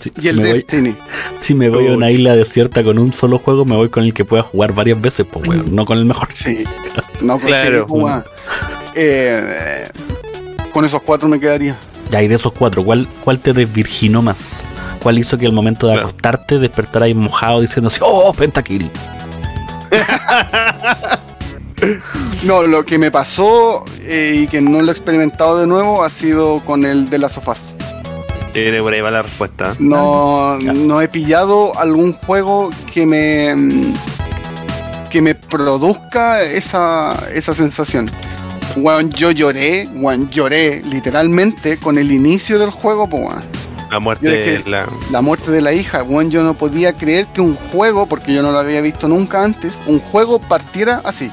Si, 0.00 0.10
Y 0.16 0.20
si 0.22 0.28
el 0.30 0.40
me 0.40 0.48
voy, 0.48 0.58
Destiny. 0.58 0.96
si 1.40 1.54
me 1.54 1.68
voy 1.68 1.86
a 1.86 1.92
una 1.92 2.10
isla 2.10 2.34
desierta 2.34 2.82
con 2.82 2.98
un 2.98 3.12
solo 3.12 3.38
juego, 3.38 3.64
me 3.64 3.76
voy 3.76 3.88
con 3.88 4.02
el 4.02 4.12
que 4.14 4.24
pueda 4.24 4.42
jugar 4.42 4.72
varias 4.72 5.00
veces, 5.00 5.26
pues 5.30 5.46
weón, 5.46 5.76
no 5.76 5.84
con 5.84 5.98
el 5.98 6.06
mejor. 6.06 6.28
Sí. 6.32 6.64
No, 7.22 7.38
pues 7.38 7.54
Claro. 7.54 7.86
sí, 7.88 7.92
wea. 7.94 8.24
Eh, 8.96 9.86
con 10.72 10.84
esos 10.84 11.02
cuatro 11.02 11.28
me 11.28 11.38
quedaría. 11.38 11.76
Ya, 12.10 12.20
y 12.22 12.26
de 12.26 12.34
esos 12.34 12.52
cuatro, 12.52 12.84
¿cuál, 12.84 13.06
cuál 13.22 13.38
te 13.38 13.52
desvirginó 13.52 14.22
más? 14.22 14.64
¿Cuál 15.06 15.20
hizo 15.20 15.38
que 15.38 15.46
al 15.46 15.52
momento 15.52 15.86
de 15.86 15.92
Claro. 15.92 16.08
acostarte 16.08 16.58
despertaras 16.58 17.06
ahí 17.06 17.14
mojado 17.14 17.60
diciendo 17.60 17.86
así, 17.86 18.00
oh, 18.02 18.32
pentakill? 18.32 18.90
No, 22.42 22.64
lo 22.64 22.84
que 22.84 22.98
me 22.98 23.12
pasó 23.12 23.84
eh, 24.00 24.40
y 24.42 24.46
que 24.48 24.60
no 24.60 24.82
lo 24.82 24.88
he 24.88 24.90
experimentado 24.90 25.58
de 25.58 25.68
nuevo 25.68 26.02
ha 26.02 26.10
sido 26.10 26.58
con 26.64 26.84
el 26.84 27.08
de 27.08 27.20
las 27.20 27.32
sofás. 27.32 27.76
Que 28.52 28.76
por 28.80 28.92
ahí 28.92 29.00
va 29.00 29.12
la 29.12 29.22
respuesta. 29.22 29.76
No, 29.78 30.58
no 30.58 31.00
he 31.00 31.06
pillado 31.06 31.78
algún 31.78 32.12
juego 32.12 32.70
que 32.92 33.06
me 33.06 33.54
mm, 33.54 33.94
que 35.08 35.22
me 35.22 35.36
produzca 35.36 36.42
esa, 36.42 37.16
esa 37.32 37.54
sensación. 37.54 38.10
Weón, 38.74 39.10
yo 39.10 39.30
lloré, 39.30 39.88
weón, 39.94 40.28
lloré 40.30 40.82
literalmente 40.82 41.76
con 41.76 41.96
el 41.96 42.10
inicio 42.10 42.58
del 42.58 42.70
juego, 42.70 43.08
pues. 43.08 43.36
La 43.90 43.98
muerte 44.00 44.28
de 44.28 44.62
la. 44.68 44.86
la 45.10 45.20
muerte 45.22 45.50
de 45.50 45.60
la 45.60 45.72
hija, 45.72 46.02
weón, 46.02 46.30
yo 46.30 46.42
no 46.42 46.54
podía 46.54 46.92
creer 46.94 47.26
que 47.28 47.40
un 47.40 47.54
juego, 47.54 48.06
porque 48.06 48.34
yo 48.34 48.42
no 48.42 48.50
lo 48.52 48.58
había 48.58 48.80
visto 48.80 49.06
nunca 49.08 49.44
antes, 49.44 49.72
un 49.86 50.00
juego 50.00 50.38
partiera 50.40 51.00
así. 51.04 51.30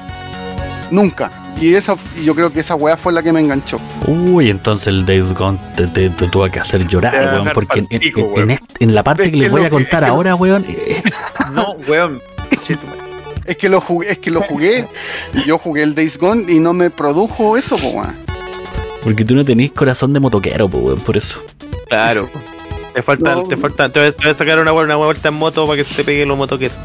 Nunca. 0.90 1.30
Y 1.60 1.74
esa, 1.74 1.96
y 2.20 2.24
yo 2.24 2.34
creo 2.34 2.52
que 2.52 2.60
esa 2.60 2.74
weá 2.74 2.96
fue 2.96 3.12
la 3.12 3.22
que 3.22 3.32
me 3.32 3.40
enganchó. 3.40 3.78
Uy, 4.06 4.50
entonces 4.50 4.88
el 4.88 5.06
Days 5.06 5.32
Gone 5.34 5.58
te, 5.76 5.86
te- 5.86 6.10
te 6.10 6.26
tuvo 6.28 6.48
que 6.50 6.58
hacer 6.60 6.86
llorar, 6.88 7.14
weón, 7.32 7.50
porque 7.54 7.86
en, 7.90 8.58
en- 8.80 8.94
la 8.94 9.02
parte 9.04 9.24
Es 9.24 9.30
que 9.30 9.36
les 9.36 9.50
voy 9.52 9.64
a 9.64 9.70
contar 9.70 10.02
que 10.02 10.08
ahora, 10.10 10.34
weón, 10.34 10.64
eh, 10.68 11.02
No, 11.52 11.74
weón. 11.88 12.20
Es 13.46 13.56
que 13.56 13.68
lo 13.68 13.80
jugué, 13.80 14.12
es 14.12 14.18
que 14.18 14.30
lo 14.30 14.40
jugué. 14.42 14.86
y 15.34 15.44
yo 15.46 15.58
jugué 15.58 15.82
el 15.82 15.94
Days 15.94 16.18
Gone 16.18 16.50
y 16.52 16.58
no 16.58 16.72
me 16.72 16.90
produjo 16.90 17.56
eso, 17.56 17.76
po, 17.76 17.88
weón. 17.90 18.14
porque 19.02 19.24
tú 19.24 19.34
no 19.34 19.44
tenés 19.44 19.70
corazón 19.72 20.12
de 20.12 20.20
motoquero, 20.20 20.66
weón, 20.66 20.98
por 21.00 21.16
eso. 21.16 21.40
Claro. 21.94 22.28
Te 22.94 23.02
falta, 23.02 23.34
No. 23.34 23.42
te 23.44 23.56
falta, 23.56 23.88
te 23.90 24.00
voy 24.00 24.30
a- 24.30 24.34
sacar 24.34 24.58
una, 24.60 24.72
una 24.72 24.96
vuelta 24.96 25.28
en 25.28 25.34
moto 25.34 25.66
para 25.66 25.76
que 25.78 25.84
se 25.84 25.94
te 25.96 26.04
pegue 26.04 26.24
los 26.26 26.36
motoqueros. 26.38 26.76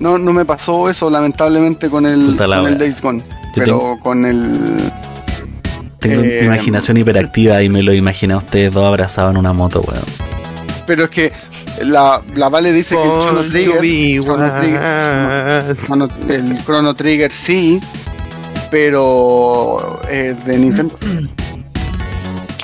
No, 0.00 0.16
no 0.16 0.32
me 0.32 0.44
pasó 0.44 0.88
eso 0.88 1.10
lamentablemente 1.10 1.88
con 1.90 2.06
el, 2.06 2.36
con 2.36 2.66
el. 2.66 2.78
Days 2.78 3.00
Gone. 3.02 3.18
Yo 3.20 3.52
pero 3.54 3.98
con 4.00 4.24
el. 4.24 4.92
Tengo 5.98 6.22
Eh, 6.22 6.44
imaginación 6.44 6.96
hiperactiva 6.98 7.60
y 7.62 7.68
me 7.68 7.82
lo 7.82 7.92
imaginé 7.92 8.34
a 8.34 8.36
ustedes 8.36 8.72
dos 8.72 8.84
abrazados 8.84 9.32
en 9.32 9.38
una 9.38 9.52
moto, 9.52 9.80
weón. 9.80 10.04
Pero 10.86 11.04
es 11.04 11.10
que 11.10 11.32
la, 11.82 12.22
la 12.36 12.48
Vale 12.48 12.72
dice 12.72 12.94
que 12.94 13.02
el 13.02 13.08
Chrono 13.08 13.42
Trigger. 13.50 14.22
Chrono 14.22 14.52
Trigger-. 14.60 15.76
Chrono- 15.84 16.08
el 16.28 16.64
Chrono 16.64 16.94
Trigger 16.94 17.32
sí, 17.32 17.80
pero 18.70 20.00
eh, 20.08 20.36
de 20.46 20.56
Nintendo. 20.58 20.96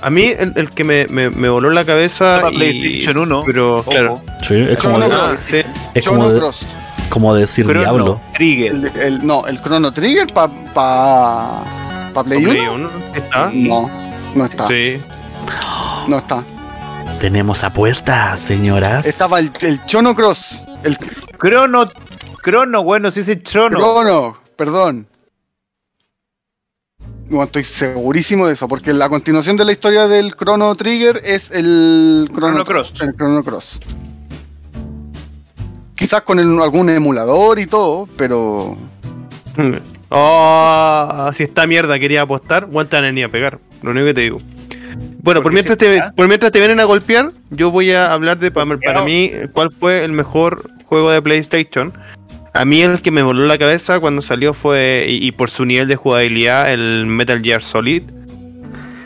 A 0.04 0.10
mí 0.10 0.24
el, 0.38 0.52
el 0.56 0.70
que 0.70 0.84
me, 0.84 1.06
me, 1.08 1.30
me 1.30 1.48
voló 1.48 1.70
la 1.70 1.84
cabeza 1.84 2.38
Para 2.42 2.54
y... 2.54 2.56
PlayStation 2.58 3.16
1. 3.18 3.42
Pero 3.46 3.78
ojo, 3.78 3.90
claro. 3.90 4.20
Sí, 4.42 4.54
es 4.56 4.78
como, 4.78 4.98
Chrono 4.98 5.08
de- 5.08 5.14
Ah, 5.14 5.36
sí. 5.50 5.62
es 5.94 6.06
como, 6.06 6.28
de- 6.28 6.38
Cross. 6.38 6.60
como 7.08 7.34
decir 7.34 7.64
Chrono 7.66 7.80
diablo. 7.80 8.20
Trigger. 8.34 8.72
El, 8.72 8.86
el- 9.00 9.26
no, 9.26 9.46
el 9.46 9.60
Chrono 9.62 9.92
Trigger 9.92 10.26
para 10.32 10.52
pa, 10.74 11.62
pa 12.12 12.24
Play 12.24 12.44
Play 12.44 12.60
1. 12.60 12.72
uno, 12.74 12.90
¿Está? 13.14 13.50
No, 13.54 13.90
no 14.34 14.44
está. 14.44 14.66
Sí. 14.68 15.00
No 16.06 16.18
está. 16.18 16.44
Tenemos 17.20 17.64
apuestas, 17.64 18.40
señoras. 18.40 19.06
Estaba 19.06 19.38
el, 19.38 19.50
el 19.60 19.82
Chrono 19.86 20.14
Cross. 20.14 20.62
El 20.82 20.98
Crono. 21.38 21.88
Crono, 22.42 22.82
bueno, 22.82 23.10
si 23.10 23.20
ese 23.20 23.42
Chrono. 23.42 23.78
Chrono, 23.78 24.36
perdón. 24.56 25.06
Estoy 27.30 27.64
segurísimo 27.64 28.46
de 28.46 28.52
eso, 28.52 28.68
porque 28.68 28.92
la 28.92 29.08
continuación 29.08 29.56
de 29.56 29.64
la 29.64 29.72
historia 29.72 30.06
del 30.06 30.34
Chrono 30.36 30.74
Trigger 30.74 31.20
es 31.24 31.50
el 31.50 32.28
Chrono, 32.32 32.48
Chrono 32.48 32.64
Cross. 32.64 32.94
El 33.00 33.14
Chrono 33.16 33.42
Cross. 33.42 33.80
Quizás 35.94 36.22
con 36.22 36.38
el- 36.38 36.60
algún 36.60 36.90
emulador 36.90 37.58
y 37.58 37.66
todo, 37.66 38.08
pero 38.16 38.76
Oh, 40.10 41.30
si 41.32 41.44
esta 41.44 41.66
mierda 41.66 41.98
quería 41.98 42.22
apostar, 42.22 42.66
guanta 42.66 43.00
ni 43.10 43.22
a 43.22 43.28
pegar. 43.30 43.58
Lo 43.82 43.90
único 43.92 44.06
que 44.06 44.14
te 44.14 44.20
digo. 44.22 44.40
Bueno, 45.22 45.40
por 45.42 45.52
mientras, 45.52 45.78
te, 45.78 46.02
por 46.14 46.28
mientras 46.28 46.52
te 46.52 46.58
vienen 46.58 46.78
a 46.80 46.84
golpear, 46.84 47.32
yo 47.50 47.70
voy 47.70 47.92
a 47.92 48.12
hablar 48.12 48.38
de 48.38 48.50
para, 48.50 48.76
para 48.78 49.02
mí 49.04 49.32
cuál 49.52 49.70
fue 49.70 50.04
el 50.04 50.12
mejor 50.12 50.70
juego 50.86 51.10
de 51.10 51.22
PlayStation. 51.22 51.92
A 52.54 52.64
mí 52.64 52.82
el 52.82 53.02
que 53.02 53.10
me 53.10 53.22
voló 53.22 53.46
la 53.46 53.58
cabeza 53.58 53.98
cuando 54.00 54.22
salió 54.22 54.54
fue, 54.54 55.06
y, 55.08 55.26
y 55.26 55.32
por 55.32 55.50
su 55.50 55.64
nivel 55.64 55.88
de 55.88 55.96
jugabilidad, 55.96 56.70
el 56.72 57.04
Metal 57.06 57.42
Gear 57.42 57.62
Solid. 57.62 58.02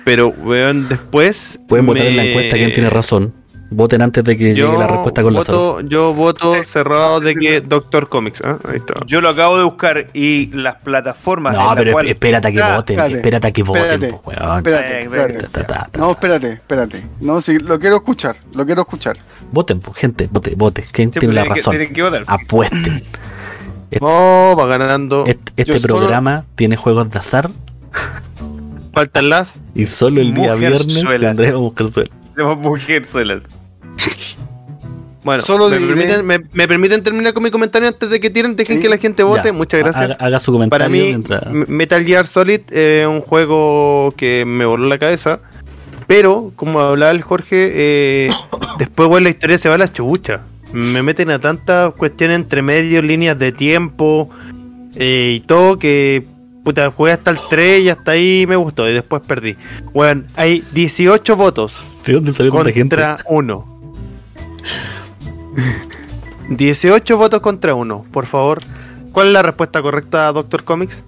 Pero, 0.05 0.29
weón, 0.29 0.89
después... 0.89 1.59
Pueden 1.69 1.87
votar 1.87 2.07
en 2.07 2.17
la 2.17 2.25
encuesta 2.25 2.57
quién 2.57 2.73
tiene 2.73 2.91
razón. 2.91 3.33
Voten 3.71 4.01
antes 4.01 4.25
de 4.25 4.35
que 4.39 4.55
Yo 4.55 4.67
llegue 4.67 4.79
la 4.79 4.87
respuesta 4.87 5.23
con 5.23 5.35
la 5.35 5.41
voto, 5.41 5.81
yo 5.83 6.15
voto 6.15 6.55
cerrado 6.65 7.21
de 7.21 7.35
que 7.35 7.61
Doctor 7.61 8.09
Comics. 8.09 8.41
¿ah? 8.43 8.59
Ahí 8.67 8.77
está. 8.77 8.95
Yo 9.07 9.21
lo 9.21 9.29
acabo 9.29 9.59
de 9.59 9.65
buscar 9.65 10.09
y 10.15 10.47
las 10.55 10.77
plataformas. 10.77 11.53
en 11.55 11.61
No, 11.61 11.69
la 11.69 11.77
pero 11.77 11.93
cual 11.93 12.09
espérate 12.09 12.49
a 12.49 12.51
que 12.51 12.57
está- 12.57 12.77
voten, 12.77 12.95
espérate, 12.99 13.17
espérate 13.17 13.47
a 13.47 13.51
que 13.53 13.63
voten, 13.63 13.83
espérate, 14.03 14.21
weón. 14.25 14.57
espérate, 14.57 14.95
Eh, 14.95 15.01
espérate. 15.03 15.33
Ta, 15.35 15.49
ta, 15.49 15.67
ta, 15.67 15.89
ta. 15.93 15.99
No, 15.99 16.11
espérate, 16.13 16.53
espérate. 16.53 17.07
No, 17.21 17.43
sí, 17.43 17.59
lo 17.59 17.79
quiero 17.79 17.97
escuchar, 17.97 18.37
lo 18.55 18.65
quiero 18.65 18.81
escuchar. 18.83 19.19
Voten, 19.53 19.81
po, 19.81 19.93
gente, 19.93 20.29
vote, 20.33 20.55
vote. 20.57 20.83
¿Quién 20.91 21.11
tiene 21.11 21.35
la 21.35 21.43
tienen 21.43 21.55
que- 21.55 21.61
razón? 21.61 21.95
que 21.95 22.03
votar. 22.03 22.25
Apuesten. 23.97 24.09
Oh, 24.09 24.55
va 24.59 24.67
ganando. 24.67 25.25
Este, 25.27 25.53
este 25.57 25.79
solo- 25.79 25.97
programa 25.97 26.45
tiene 26.55 26.77
juegos 26.77 27.11
de 27.11 27.19
azar 27.19 27.51
Faltan 28.95 29.29
las. 29.29 29.61
y 29.75 29.87
solo 29.87 30.21
el 30.21 30.35
día 30.35 30.55
viernes 30.55 30.87
tendremos 30.87 31.61
mujerzuelas. 31.63 32.13
Tenemos 32.35 32.59
mujerzuelas. 32.59 33.43
Bueno, 35.25 35.43
Solo 35.43 35.69
me, 35.69 35.79
diré- 35.79 35.89
permiten, 35.89 36.27
me, 36.27 36.39
me 36.53 36.69
permiten 36.69 37.03
terminar 37.03 37.35
con 37.35 37.43
mi 37.43 37.51
comentario 37.51 37.89
antes 37.89 38.09
de 38.09 38.19
que 38.19 38.31
tiren, 38.31 38.57
dejen 38.57 38.77
Sí. 38.77 38.83
que 38.83 38.89
la 38.89 38.97
gente 38.97 39.23
vote. 39.23 39.43
Ya, 39.49 39.53
Muchas 39.53 39.81
gracias. 39.81 40.13
Haga, 40.13 40.25
haga 40.27 40.41
su 40.41 40.53
comentario 40.53 40.85
Para 40.85 40.89
mí, 40.91 41.01
mientras- 41.03 41.43
Metal 41.53 42.05
Gear 42.05 42.27
Solid 42.27 42.61
es 42.71 43.07
un 43.07 43.21
juego 43.21 44.15
que 44.17 44.45
me 44.47 44.65
voló 44.65 44.87
la 44.87 44.97
cabeza. 44.99 45.41
Pero, 46.07 46.53
como 46.57 46.81
hablaba 46.81 47.13
el 47.13 47.21
Jorge, 47.21 47.71
eh, 47.75 48.31
después 48.79 49.09
bueno, 49.09 49.25
la 49.25 49.31
historia 49.31 49.59
se 49.59 49.69
va 49.69 49.75
a 49.75 49.79
la 49.79 49.93
chubucha. 49.93 50.41
Me 50.73 51.03
meten 51.03 51.31
a 51.31 51.39
tantas 51.39 51.93
cuestiones 51.95 52.37
entre 52.37 52.63
medio, 52.63 53.01
líneas 53.03 53.39
de 53.39 53.53
tiempo 53.53 54.29
eh, 54.95 55.35
y 55.37 55.41
todo 55.41 55.79
que 55.79 56.27
puta, 56.65 56.91
jugué 56.91 57.13
hasta 57.13 57.31
el 57.31 57.39
3 57.49 57.83
y 57.83 57.89
hasta 57.89 58.11
ahí 58.13 58.45
me 58.47 58.57
gustó 58.57 58.89
y 58.89 58.93
después 58.93 59.23
perdí. 59.27 59.57
Bueno, 59.95 60.25
hay 60.37 60.63
18 60.73 61.35
votos 61.37 61.91
¿De 62.05 62.13
dónde 62.13 62.33
salió 62.33 62.53
tanta 62.53 62.73
gente? 62.73 62.97
contra 62.97 63.19
1. 63.27 63.81
18 66.51 67.17
votos 67.17 67.41
contra 67.41 67.75
1, 67.75 68.07
por 68.13 68.27
favor. 68.27 68.63
¿Cuál 69.13 69.29
es 69.29 69.33
la 69.33 69.43
respuesta 69.43 69.81
correcta, 69.81 70.31
Doctor 70.33 70.65
Comics? 70.65 71.05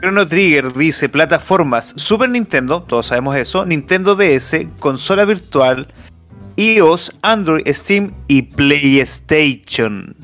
Chrono 0.00 0.28
Trigger 0.28 0.72
dice 0.74 1.08
plataformas 1.08 1.94
Super 1.96 2.28
Nintendo, 2.28 2.82
todos 2.82 3.06
sabemos 3.06 3.36
eso, 3.36 3.64
Nintendo 3.64 4.14
DS, 4.14 4.66
consola 4.78 5.24
virtual, 5.24 5.88
iOS, 6.56 7.10
Android, 7.22 7.66
Steam 7.72 8.12
y 8.28 8.42
PlayStation. 8.42 10.16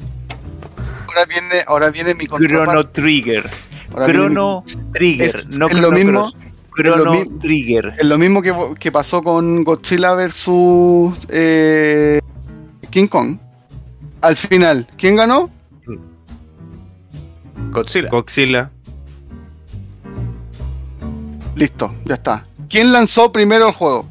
Ahora 1.08 1.24
viene, 1.26 1.64
ahora 1.66 1.90
viene 1.90 2.14
mi 2.14 2.26
Chrono. 2.26 2.86
Trigger. 2.88 3.48
Ahora 3.92 4.06
viene 4.06 4.20
mi- 4.20 4.34
Chrono 4.34 4.64
Trigger, 4.92 5.26
Es- 5.36 5.56
no 5.56 5.66
es 5.66 5.72
Chrono 5.72 5.88
lo 5.88 5.92
mismo- 5.92 6.20
Cross. 6.30 6.36
Chrono 6.76 7.04
lo 7.14 7.38
Trigger. 7.40 7.94
Es 7.98 8.04
lo 8.06 8.16
mismo 8.18 8.40
que, 8.42 8.54
que 8.78 8.92
pasó 8.92 9.22
con 9.22 9.64
Godzilla 9.64 10.14
versus 10.14 11.18
eh, 11.28 12.20
King 12.90 13.08
Kong. 13.08 13.38
Al 14.20 14.36
final, 14.36 14.86
¿quién 14.96 15.16
ganó? 15.16 15.50
Godzilla. 17.72 18.08
Godzilla. 18.08 18.70
Listo, 21.56 21.92
ya 22.04 22.14
está. 22.14 22.46
¿Quién 22.68 22.92
lanzó 22.92 23.32
primero 23.32 23.68
el 23.68 23.74
juego? 23.74 24.06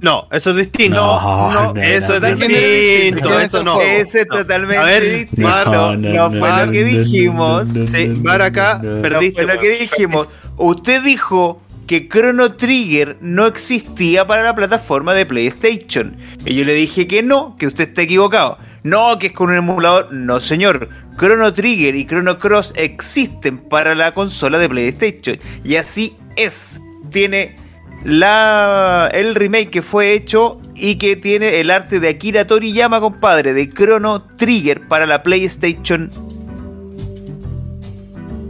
No, 0.00 0.28
eso 0.30 0.50
es 0.50 0.56
distinto. 0.56 0.96
No, 0.96 1.52
No, 1.52 1.74
no, 1.74 1.80
eso 1.82 2.20
no, 2.20 2.26
es 2.26 2.38
distinto. 2.38 3.28
¿Quién 3.28 3.40
Eso 3.40 3.58
es 3.58 3.64
no. 3.64 3.80
Ese 3.80 4.20
es 4.22 4.28
totalmente 4.28 4.76
A 4.78 4.84
ver, 4.84 5.18
distinto. 5.18 5.64
No, 5.64 5.96
no 5.96 6.30
fue 6.30 6.66
lo 6.66 6.72
que 6.72 6.84
dijimos. 6.84 7.68
Sí, 7.86 8.06
Mar 8.22 8.42
acá, 8.42 8.80
No 8.82 9.02
perdiste. 9.02 9.42
fue 9.44 9.54
lo 9.54 9.60
que 9.60 9.70
dijimos. 9.70 10.28
Usted 10.56 11.02
dijo 11.02 11.60
que 11.86 12.08
Chrono 12.08 12.52
Trigger 12.54 13.16
no 13.20 13.46
existía 13.46 14.26
para 14.26 14.42
la 14.42 14.54
plataforma 14.54 15.14
de 15.14 15.26
PlayStation. 15.26 16.16
Y 16.44 16.54
yo 16.54 16.64
le 16.64 16.74
dije 16.74 17.06
que 17.08 17.22
no, 17.22 17.56
que 17.58 17.66
usted 17.66 17.88
está 17.88 18.02
equivocado. 18.02 18.58
No, 18.84 19.18
que 19.18 19.28
es 19.28 19.32
con 19.32 19.50
un 19.50 19.56
emulador. 19.56 20.12
No, 20.12 20.40
señor. 20.40 20.88
Chrono 21.18 21.52
Trigger 21.52 21.96
y 21.96 22.06
Chrono 22.06 22.38
Cross 22.38 22.72
existen 22.76 23.58
para 23.58 23.94
la 23.96 24.12
consola 24.14 24.58
de 24.58 24.68
PlayStation. 24.68 25.38
Y 25.64 25.76
así 25.76 26.16
es. 26.36 26.80
Tiene 27.10 27.56
la, 28.04 29.08
el 29.12 29.34
remake 29.34 29.70
que 29.70 29.82
fue 29.82 30.12
hecho 30.14 30.60
y 30.74 30.96
que 30.96 31.16
tiene 31.16 31.60
el 31.60 31.70
arte 31.70 32.00
de 32.00 32.08
Akira 32.08 32.46
Toriyama, 32.46 33.00
compadre, 33.00 33.52
de 33.52 33.68
Chrono 33.70 34.22
Trigger 34.36 34.86
para 34.86 35.06
la 35.06 35.22
PlayStation. 35.22 36.10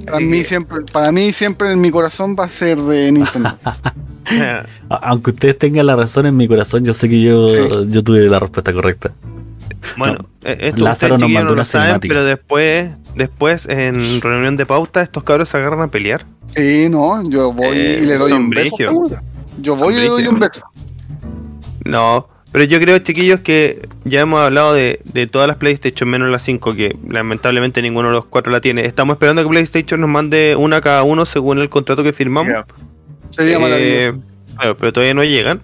Para 0.06 0.20
mí, 0.20 0.42
siempre, 0.44 0.78
para 0.92 1.12
mí 1.12 1.32
siempre 1.32 1.72
en 1.72 1.80
mi 1.80 1.90
corazón 1.90 2.34
va 2.38 2.44
a 2.44 2.48
ser 2.48 2.78
de 2.78 3.12
Nintendo. 3.12 3.56
Aunque 4.88 5.30
ustedes 5.30 5.58
tengan 5.58 5.86
la 5.86 5.96
razón 5.96 6.26
en 6.26 6.36
mi 6.36 6.46
corazón, 6.48 6.84
yo 6.84 6.94
sé 6.94 7.08
que 7.08 7.20
yo, 7.20 7.48
Sí. 7.48 7.56
yo 7.88 8.02
tuve 8.02 8.20
la 8.28 8.38
respuesta 8.40 8.72
correcta. 8.72 9.12
Bueno, 9.96 10.14
No. 10.20 10.28
eh, 10.50 10.58
esto 10.60 10.82
Lázaro 10.82 11.18
nos 11.18 11.28
mandó 11.30 11.40
no 11.40 11.46
lo 11.48 11.52
una 11.54 11.64
saben, 11.64 12.00
pero 12.00 12.24
después, 12.24 12.90
después 13.16 13.66
en 13.68 14.20
reunión 14.20 14.56
de 14.56 14.66
pauta, 14.66 15.02
estos 15.02 15.22
cabros 15.24 15.48
se 15.50 15.56
agarran 15.56 15.80
a 15.82 15.88
pelear. 15.88 16.24
Sí, 16.56 16.88
no, 16.90 17.28
yo 17.30 17.52
voy 17.52 17.76
Eh, 17.76 18.00
y 18.02 18.06
le 18.06 18.16
doy 18.18 18.32
un 18.32 18.50
beso. 18.50 18.76
Yo 19.58 19.76
voy 19.76 19.94
y 19.94 19.98
le 20.00 20.08
doy 20.08 20.26
un 20.26 20.38
beso. 20.38 20.62
No, 21.84 22.28
pero 22.52 22.64
yo 22.64 22.80
creo, 22.80 22.98
chiquillos, 22.98 23.40
que 23.40 23.86
ya 24.04 24.20
hemos 24.20 24.40
hablado 24.40 24.74
de, 24.74 25.00
de 25.04 25.26
todas 25.26 25.48
las 25.48 25.56
PlayStation 25.56 26.08
menos 26.08 26.30
la 26.30 26.38
5, 26.38 26.74
que 26.74 26.96
lamentablemente 27.08 27.82
ninguno 27.82 28.08
de 28.08 28.14
los 28.14 28.24
cuatro 28.26 28.52
la 28.52 28.60
tiene. 28.60 28.84
Estamos 28.84 29.14
esperando 29.14 29.42
que 29.42 29.48
PlayStation 29.48 30.00
nos 30.00 30.10
mande 30.10 30.54
una 30.56 30.80
cada 30.80 31.02
uno 31.02 31.26
según 31.26 31.58
el 31.58 31.68
contrato 31.68 32.02
que 32.02 32.12
firmamos. 32.12 32.52
Sería 33.30 33.56
Eh, 33.56 33.60
maravilloso. 33.60 34.18
claro, 34.56 34.76
pero 34.76 34.92
todavía 34.92 35.14
no 35.14 35.24
llegan. 35.24 35.60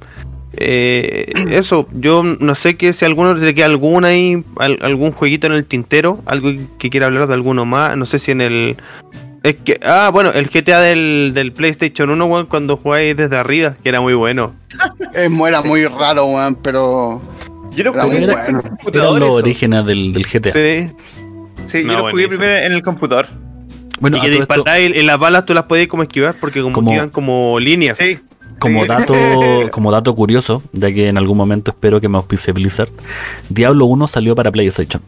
Eh, 0.57 1.33
eso, 1.51 1.89
yo 1.95 2.23
no 2.23 2.55
sé 2.55 2.77
que 2.77 2.93
si 2.93 3.05
alguno 3.05 3.35
le 3.35 3.55
queda 3.55 3.67
alguna 3.67 4.09
ahí, 4.09 4.45
algún 4.59 5.11
jueguito 5.11 5.47
en 5.49 5.55
el 5.55 5.65
tintero, 5.65 6.23
algo 6.27 6.51
que 6.79 6.91
quiera 6.91 7.07
hablar 7.07 7.27
de 7.27 7.35
alguno 7.35 7.65
más, 7.65 7.97
no 7.97 8.07
sé 8.07 8.19
si 8.19 8.31
en 8.31 8.41
el... 8.41 8.77
Es 9.45 9.57
que, 9.57 9.79
ah, 9.85 10.11
bueno, 10.13 10.33
el 10.33 10.49
GTA 10.49 10.81
del, 10.81 11.33
del 11.35 11.53
PlayStation 11.53 12.09
1, 12.11 12.25
weón, 12.25 12.47
cuando 12.47 12.79
jugáis 12.79 13.15
desde 13.17 13.37
arriba, 13.37 13.77
que 13.83 13.89
era 13.91 14.01
muy 14.01 14.15
bueno. 14.15 14.55
Es, 15.15 15.31
era 15.31 15.63
muy 15.63 15.87
raro, 15.87 16.25
weón, 16.25 16.57
pero 16.57 17.23
Yo 17.77 17.85
lo 17.85 17.93
era 17.93 18.03
jugué 18.05 18.15
muy 18.17 18.25
en 18.25 18.31
el 18.31 18.37
bueno. 18.37 18.63
Computador. 18.63 19.23
orígenes 19.23 19.85
del, 19.87 20.13
del 20.15 20.25
GTA. 20.27 20.53
Sí, 20.53 20.91
Sí, 21.67 21.83
yo 21.85 21.93
lo 21.93 21.99
jugué 21.99 22.13
buenísimo. 22.13 22.39
primero 22.39 22.57
en 22.59 22.73
el 22.73 22.83
computador. 22.83 23.27
Bueno, 24.01 24.17
y 24.17 24.21
que 24.23 24.31
disparáis 24.31 24.97
y, 24.97 25.03
las 25.03 25.19
balas 25.19 25.45
tú 25.47 25.55
las 25.55 25.65
podías 25.65 25.87
como 25.89 26.03
esquivar 26.03 26.35
porque 26.41 26.61
como, 26.63 26.75
Como- 26.75 26.93
iban 26.95 27.11
como 27.11 27.61
líneas. 27.61 27.97
Sí. 27.99 28.19
como 28.59 28.87
dato, 28.87 29.15
como 29.73 29.91
dato 29.93 30.15
curioso, 30.15 30.63
ya 30.73 30.91
que 30.93 31.09
en 31.09 31.17
algún 31.19 31.37
momento 31.37 31.71
espero 31.71 32.01
que 32.01 32.09
me 32.09 32.17
auspice 32.17 32.53
Blizzard, 32.53 32.89
Diablo 33.51 33.85
1 33.87 34.07
salió 34.09 34.35
para 34.35 34.51
PlayStation. 34.51 35.03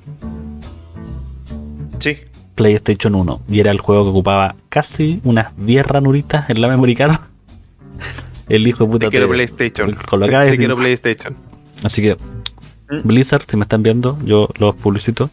PlayStation 2.56 3.14
1 3.14 3.42
y 3.48 3.60
era 3.60 3.70
el 3.70 3.78
juego 3.80 4.02
que 4.04 4.10
ocupaba 4.10 4.56
casi 4.68 5.20
unas 5.22 5.52
10 5.56 5.86
ranuritas 5.86 6.50
en 6.50 6.60
la 6.60 6.66
memory 6.68 6.96
card. 6.96 7.16
El 8.48 8.66
hijo 8.66 8.84
de 8.84 8.90
puta 8.90 9.06
Te 9.06 9.10
quiero 9.10 9.26
te- 9.26 9.32
PlayStation. 9.34 9.92
colocaba 10.08 10.46
Te 10.46 10.54
y- 10.54 10.58
quiero 10.58 10.76
PlayStation. 10.76 11.36
Así 11.84 12.02
que 12.02 12.16
Mm. 12.88 13.00
Blizzard, 13.02 13.42
si 13.48 13.56
me 13.56 13.62
están 13.64 13.82
viendo, 13.82 14.16
yo 14.24 14.48
los 14.58 14.76
publicito. 14.76 15.28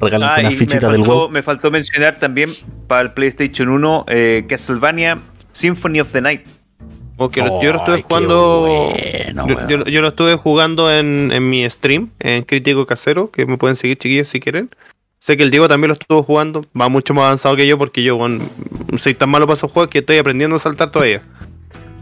Regálense 0.00 0.34
Ah, 0.36 0.40
unas 0.40 0.54
fichitas 0.54 0.90
del 0.90 1.02
WoW. 1.02 1.28
me 1.28 1.42
faltó 1.42 1.70
mencionar 1.70 2.18
también 2.18 2.50
para 2.86 3.02
el 3.02 3.12
PlayStation 3.12 3.68
1 3.68 4.06
eh, 4.08 4.46
Castlevania 4.48 5.18
Symphony 5.52 6.00
of 6.00 6.10
the 6.12 6.22
Night. 6.22 6.46
Porque 7.18 7.42
lo- 7.42 7.62
yo 7.62 7.72
lo 7.74 7.78
estuve 7.80 8.00
jugando. 8.02 8.60
bueno, 8.62 9.46
yo, 9.48 9.54
weón. 9.56 9.68
yo- 9.68 9.84
yo 9.84 10.00
lo 10.00 10.08
estuve 10.08 10.36
jugando 10.36 10.90
en, 10.90 11.30
en 11.32 11.50
mi 11.50 11.68
stream, 11.68 12.08
en 12.20 12.44
Crítico 12.44 12.86
Casero, 12.86 13.30
que 13.30 13.44
me 13.44 13.58
pueden 13.58 13.76
seguir 13.76 13.98
chiquillos 13.98 14.28
si 14.28 14.40
quieren. 14.40 14.70
Sé 15.22 15.36
que 15.36 15.42
el 15.42 15.50
Diego 15.50 15.68
también 15.68 15.88
lo 15.88 15.92
estuvo 15.94 16.22
jugando, 16.22 16.62
va 16.78 16.88
mucho 16.88 17.12
más 17.12 17.24
avanzado 17.26 17.54
que 17.54 17.66
yo 17.66 17.76
porque 17.76 18.02
yo 18.02 18.16
weón, 18.16 18.40
soy 18.98 19.12
tan 19.14 19.28
malo 19.28 19.46
para 19.46 19.58
esos 19.58 19.70
juegos 19.70 19.90
que 19.90 19.98
estoy 19.98 20.16
aprendiendo 20.16 20.56
a 20.56 20.58
saltar 20.58 20.90
todavía. 20.90 21.20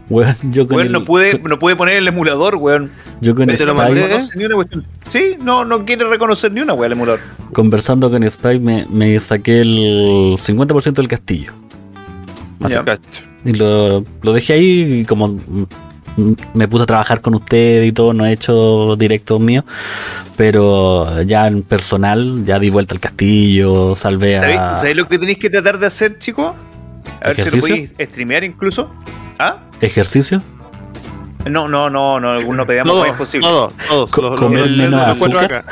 Weón, 0.09 0.33
yo 0.51 0.65
con 0.65 0.77
Weón, 0.77 0.87
el- 0.87 0.93
no 0.93 1.03
pude, 1.03 1.37
no 1.43 1.59
pude 1.59 1.75
poner 1.75 1.97
el 1.97 2.07
emulador, 2.07 2.55
weón. 2.55 2.91
yo 3.19 3.35
con 3.35 3.47
reconoce 3.49 4.37
ni 4.37 4.45
una 4.45 4.55
cuestión. 4.55 4.85
Sí, 5.09 5.35
no, 5.39 5.65
no 5.65 5.83
quiere 5.85 6.05
reconocer 6.07 6.51
ni 6.53 6.61
una 6.61 6.73
weón 6.73 6.85
el 6.85 6.91
emulador. 6.93 7.19
conversando 7.51 8.09
con 8.09 8.23
Spike 8.23 8.59
me, 8.61 8.85
me 8.89 9.19
saqué 9.19 9.61
el 9.61 10.37
50% 10.39 10.93
del 10.93 11.07
castillo. 11.09 11.51
Ya. 12.67 12.83
Cacho. 12.85 13.25
Y 13.43 13.53
lo, 13.53 14.03
lo 14.21 14.33
dejé 14.33 14.53
ahí 14.53 15.05
como 15.07 15.37
me 16.53 16.67
puse 16.67 16.83
a 16.83 16.85
trabajar 16.85 17.21
con 17.21 17.35
usted 17.35 17.83
y 17.83 17.91
todo, 17.91 18.13
no 18.13 18.25
he 18.25 18.31
hecho 18.33 18.95
directos 18.97 19.39
míos, 19.39 19.63
pero 20.35 21.21
ya 21.23 21.47
en 21.47 21.63
personal, 21.63 22.43
ya 22.45 22.59
di 22.59 22.69
vuelta 22.69 22.93
al 22.93 22.99
castillo, 22.99 23.95
salvé 23.95 24.37
a... 24.37 24.41
¿Sabéis 24.41 24.59
sabéis 24.79 24.95
lo 24.97 25.07
que 25.07 25.19
tenéis 25.19 25.37
que 25.37 25.49
tratar 25.49 25.79
de 25.79 25.87
hacer, 25.87 26.17
chicos? 26.19 26.53
A 27.21 27.27
ver 27.29 27.35
si 27.35 27.41
lo 27.41 27.47
¿Ejercicio? 27.47 27.75
podéis 27.75 27.91
streamear 28.11 28.43
incluso. 28.43 28.91
¿Ah? 29.39 29.57
ejercicio. 29.81 30.41
No, 31.49 31.69
no, 31.69 31.89
no, 31.89 32.19
no, 32.19 32.37
no 32.37 32.65
pedíamos 32.67 32.91
Todo, 32.91 33.01
más 33.01 33.09
imposible. 33.11 33.47
todo, 33.47 33.71
todos. 33.87 34.11
Co- 34.11 34.21
Los, 34.21 34.39
los, 34.41 35.43
acá. 35.43 35.63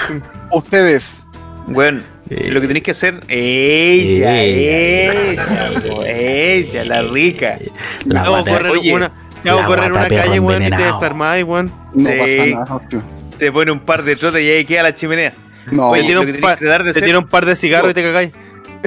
Ustedes, 0.51 1.23
Bueno, 1.67 1.99
Eh. 2.29 2.49
lo 2.51 2.61
que 2.61 2.67
tenéis 2.67 2.83
que 2.83 2.91
hacer, 2.91 3.19
ella, 3.27 4.41
Ella. 4.41 5.13
ella, 5.13 6.07
ella, 6.09 6.85
la 6.85 7.01
rica. 7.01 7.59
La 8.05 8.23
correr 8.23 8.71
una, 8.93 9.11
te 9.43 9.49
hago 9.49 9.65
correr 9.65 9.91
una 9.91 10.07
calle, 10.07 10.39
weón, 10.39 10.63
y 10.63 10.69
te 10.69 10.77
desarmáis, 10.83 11.43
weón. 11.43 11.71
no 11.93 12.09
Sí. 12.09 12.17
pasa 12.17 12.45
nada. 12.45 12.87
tío. 12.89 13.03
Te 13.37 13.51
pone 13.51 13.71
un 13.71 13.79
par 13.79 14.03
de 14.03 14.15
trotes 14.15 14.41
y 14.41 14.49
ahí 14.49 14.65
queda 14.65 14.83
la 14.83 14.93
chimenea. 14.93 15.33
No, 15.71 15.89
Oye, 15.89 16.03
te 16.03 16.07
tenés 16.25 16.41
par, 16.41 16.57
que 16.57 16.65
tratar 16.65 16.83
de 16.85 16.93
te 16.93 17.01
tira 17.01 17.19
un 17.19 17.27
par 17.27 17.45
de 17.45 17.55
cigarros 17.55 17.91
y 17.91 17.93
te 17.93 18.01
cagáis. 18.03 18.31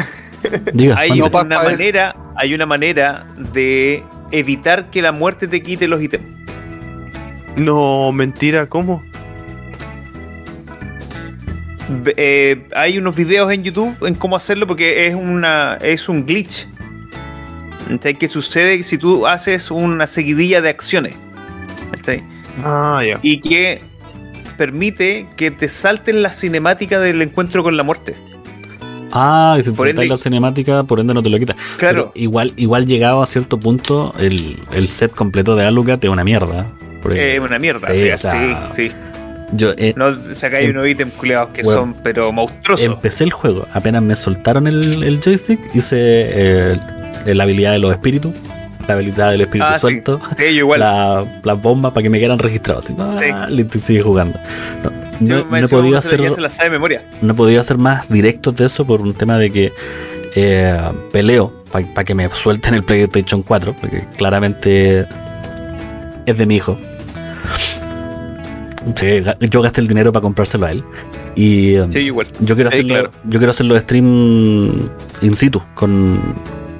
Diga, 0.72 0.96
Hay. 0.98 1.10
No 1.18 1.26
una 1.26 1.56
eso. 1.60 1.64
manera, 1.70 2.16
hay 2.36 2.54
una 2.54 2.66
manera 2.66 3.26
de 3.52 4.02
evitar 4.32 4.90
que 4.90 5.02
la 5.02 5.12
muerte 5.12 5.46
te 5.46 5.62
quite 5.62 5.86
los 5.88 6.02
ítems. 6.02 6.24
No, 7.56 8.10
mentira, 8.12 8.66
¿cómo? 8.66 9.02
Eh, 12.16 12.66
hay 12.74 12.98
unos 12.98 13.16
videos 13.16 13.52
en 13.52 13.64
YouTube 13.64 13.96
en 14.06 14.14
cómo 14.14 14.36
hacerlo 14.36 14.66
porque 14.66 15.06
es 15.06 15.14
una 15.14 15.76
es 15.82 16.08
un 16.08 16.24
glitch. 16.24 16.66
¿Cachai? 17.90 18.14
Que 18.14 18.28
sucede 18.28 18.82
si 18.82 18.98
tú 18.98 19.26
haces 19.26 19.70
una 19.70 20.06
seguidilla 20.06 20.60
de 20.60 20.68
acciones. 20.70 21.14
¿cachai? 21.92 22.22
Ah, 22.64 23.02
ya. 23.06 23.18
Y 23.22 23.40
que 23.40 23.82
permite 24.56 25.26
que 25.36 25.50
te 25.50 25.68
salten 25.68 26.22
la 26.22 26.32
cinemática 26.32 27.00
del 27.00 27.22
encuentro 27.22 27.62
con 27.62 27.76
la 27.76 27.82
muerte. 27.82 28.14
Ah, 29.12 29.56
y 29.58 29.64
si 29.64 29.70
te 29.70 29.76
Por 29.76 29.88
ende- 29.88 30.06
la 30.08 30.16
cinemática, 30.18 30.84
por 30.84 31.00
ende 31.00 31.14
no 31.14 31.22
te 31.22 31.30
lo 31.30 31.38
quita. 31.38 31.56
Claro. 31.78 32.12
Pero 32.12 32.12
igual, 32.14 32.52
igual 32.56 32.86
llegado 32.86 33.22
a 33.22 33.26
cierto 33.26 33.58
punto, 33.58 34.14
el, 34.18 34.56
el 34.72 34.86
set 34.88 35.12
completo 35.12 35.56
de 35.56 35.64
Alucard 35.66 35.98
es 36.04 36.10
una 36.10 36.22
mierda. 36.24 36.66
Es 37.12 37.40
una 37.40 37.58
mierda. 37.58 37.88
Sí, 37.92 38.00
Sí, 38.02 38.10
o 38.10 38.18
sea, 38.18 38.70
sí, 38.72 38.88
sí. 38.88 38.92
yo 39.54 39.72
eh, 39.78 39.94
No 39.96 40.16
sacáis 40.34 40.66
em- 40.66 40.76
unos 40.76 40.86
ítems 40.88 41.14
culeados 41.14 41.48
que 41.54 41.62
Bueno, 41.62 41.80
son 41.80 41.94
pero 42.04 42.30
monstruosos. 42.30 42.86
empecé 42.86 43.24
el 43.24 43.32
juego, 43.32 43.66
apenas 43.72 44.02
me 44.02 44.14
soltaron 44.14 44.66
el, 44.68 45.02
el 45.02 45.20
joystick, 45.20 45.58
hice 45.74 45.96
eh, 45.98 46.76
la 47.26 47.44
habilidad 47.44 47.72
de 47.72 47.78
los 47.78 47.92
espíritus, 47.92 48.32
la 48.88 48.94
habilidad 48.94 49.30
del 49.30 49.42
espíritu 49.42 49.66
Ah, 49.70 49.74
sí. 49.76 49.80
suelto, 49.82 50.20
Sí, 50.38 50.44
yo 50.54 50.60
igual. 50.60 50.80
la- 50.80 51.40
las 51.44 51.60
bombas 51.62 51.92
para 51.92 52.02
que 52.02 52.10
me 52.10 52.18
quedaran 52.18 52.38
registrados. 52.38 52.86
Así, 52.90 53.24
ah, 53.32 53.48
Sí. 53.48 53.80
sigue 53.80 54.02
jugando. 54.02 54.38
No, 55.20 55.38
he 55.56 55.68
podido 55.68 55.98
hacer 55.98 56.18
no 57.20 57.32
he 57.32 57.34
podido 57.34 57.60
hacer 57.60 57.76
más 57.76 58.08
directos 58.08 58.54
de 58.56 58.64
eso 58.66 58.86
por 58.86 59.02
un 59.02 59.12
tema 59.12 59.36
de 59.36 59.52
que 59.52 59.72
eh, 60.34 60.78
peleo 61.12 61.52
para 61.70 62.04
que 62.04 62.14
me 62.14 62.28
suelten 62.30 62.74
el 62.74 62.84
PlayStation 62.84 63.42
4, 63.42 63.76
porque 63.80 64.04
claramente 64.16 65.06
es 66.26 66.38
de 66.38 66.46
mi 66.46 66.56
hijo. 66.56 66.78
Sí, 68.96 69.22
yo 69.50 69.60
gasté 69.62 69.80
el 69.82 69.88
dinero 69.88 70.10
para 70.12 70.22
comprárselo 70.22 70.66
a 70.66 70.72
él. 70.72 70.82
Y 71.36 71.76
Sí, 71.76 71.92
yo 71.92 71.98
igual. 72.00 72.26
yo 72.40 72.54
quiero 72.54 72.70
Sí, 72.70 72.78
hacerlo, 72.78 72.88
claro. 72.94 73.10
yo 73.24 73.38
quiero 73.38 73.50
hacerlo 73.50 73.78
stream 73.80 74.88
in 75.22 75.34
situ 75.34 75.62
con, 75.74 76.18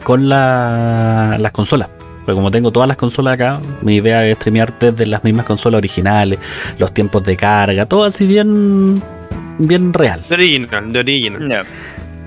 con 0.05 0.29
la- 0.29 1.37
las 1.39 1.53
consolas. 1.53 1.89
Porque 2.25 2.35
como 2.37 2.51
tengo 2.51 2.71
todas 2.71 2.87
las 2.87 2.97
consolas 2.97 3.35
acá, 3.35 3.61
mi 3.83 3.97
idea 3.97 4.25
es 4.27 4.37
streamear 4.37 4.79
desde 4.79 5.07
las 5.07 5.25
mismas 5.25 5.47
consolas 5.47 5.79
originales, 5.79 6.39
los 6.79 6.93
tiempos 6.93 7.25
de 7.25 7.37
carga, 7.37 7.87
todo 7.87 8.05
así 8.05 8.27
bien 8.27 9.03
bien 9.59 9.93
real. 9.93 10.23
De 10.29 10.35
original, 10.35 10.93
de 10.93 10.99
original. 11.01 11.67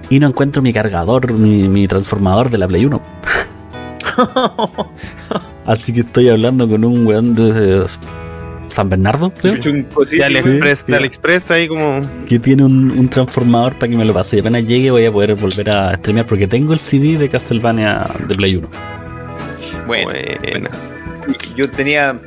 Y 0.10 0.20
no 0.20 0.28
encuentro 0.28 0.62
mi 0.62 0.74
cargador, 0.74 1.32
mi, 1.34 1.68
mi 1.68 1.88
transformador 1.88 2.50
de 2.50 2.58
la 2.58 2.68
Play 2.68 2.86
1. 2.86 3.02
Así 5.66 5.94
que 5.94 6.02
estoy 6.02 6.30
hablando 6.30 6.68
con 6.68 6.84
un 6.84 7.06
weón 7.08 7.34
de 7.36 7.86
San 8.74 8.90
Bernardo, 8.90 9.32
creo, 9.32 9.56
Chuchun 9.56 9.84
De 9.84 9.86
cosita. 9.86 10.26
AliExpress, 10.26 10.80
Sí, 10.80 10.86
de. 10.88 10.98
AliExpress 10.98 11.52
ahí 11.52 11.68
como. 11.68 12.02
que 12.28 12.40
tiene 12.40 12.64
un, 12.64 12.90
un 12.92 13.08
transformador 13.08 13.76
para 13.78 13.90
que 13.92 13.96
me 13.98 14.04
lo 14.04 14.14
pase. 14.14 14.38
Y 14.38 14.40
apenas 14.40 14.66
llegue 14.66 14.90
voy 14.90 15.06
a 15.06 15.12
poder 15.12 15.36
volver 15.36 15.70
a 15.70 15.96
streamear 15.98 16.26
porque 16.26 16.48
tengo 16.48 16.74
el 16.74 16.80
CD 16.80 17.18
de 17.18 17.30
Castlevania 17.30 18.06
de 18.28 18.34
Play 18.34 18.56
1. 18.56 18.68
Bueno, 19.86 20.12
yo 21.56 21.70
tenía 21.70 22.20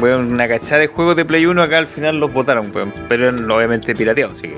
weón, 0.00 0.32
una 0.32 0.46
cachada 0.48 0.82
de 0.82 0.88
juegos 0.88 1.16
de 1.16 1.24
Play 1.24 1.46
1 1.46 1.62
acá 1.62 1.78
al 1.78 1.86
final 1.86 2.20
los 2.20 2.32
botaron, 2.32 2.70
weón, 2.74 2.92
pero 3.08 3.30
obviamente 3.54 3.94
pirateados, 3.94 4.38
así 4.38 4.48
que. 4.48 4.56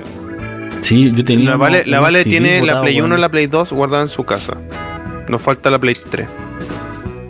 Sí, 0.81 1.11
yo 1.15 1.23
tenía. 1.23 1.51
La 1.51 1.55
Vale, 1.55 1.83
la 1.85 2.23
tiene 2.23 2.61
la 2.65 2.81
Play 2.81 2.99
1 2.99 3.17
y 3.17 3.21
la 3.21 3.29
Play 3.29 3.47
2 3.47 3.71
guardada 3.71 4.03
en 4.03 4.09
su 4.09 4.23
casa. 4.23 4.57
Nos 5.29 5.41
falta 5.41 5.69
la 5.69 5.79
Play 5.79 5.95
3. 6.09 6.27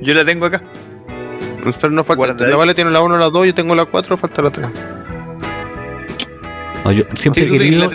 Yo 0.01 0.13
la 0.13 0.25
tengo 0.25 0.45
acá. 0.45 0.63
Nosotros 1.69 1.91
no 1.93 2.03
falta. 2.03 2.33
La 2.47 2.55
Vale 2.57 2.73
tiene 2.73 2.91
la 2.91 3.01
1, 3.01 3.17
la 3.17 3.29
2, 3.29 3.45
yo 3.47 3.53
tengo 3.53 3.75
la 3.75 3.85
4, 3.85 4.17
falta 4.17 4.41
la 4.41 4.49
3. 4.49 4.67
No, 6.85 6.91
yo 6.91 7.03
siempre 7.15 7.43
Sí, 7.47 7.55
he 7.55 7.57
querido. 7.57 7.89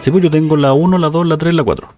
Sí, 0.00 0.10
pues 0.10 0.22
yo 0.24 0.30
tengo 0.30 0.56
la 0.56 0.72
1, 0.72 0.98
la 0.98 1.08
2, 1.10 1.26
la 1.26 1.36
3, 1.38 1.54
la 1.54 1.62
4. 1.62 1.94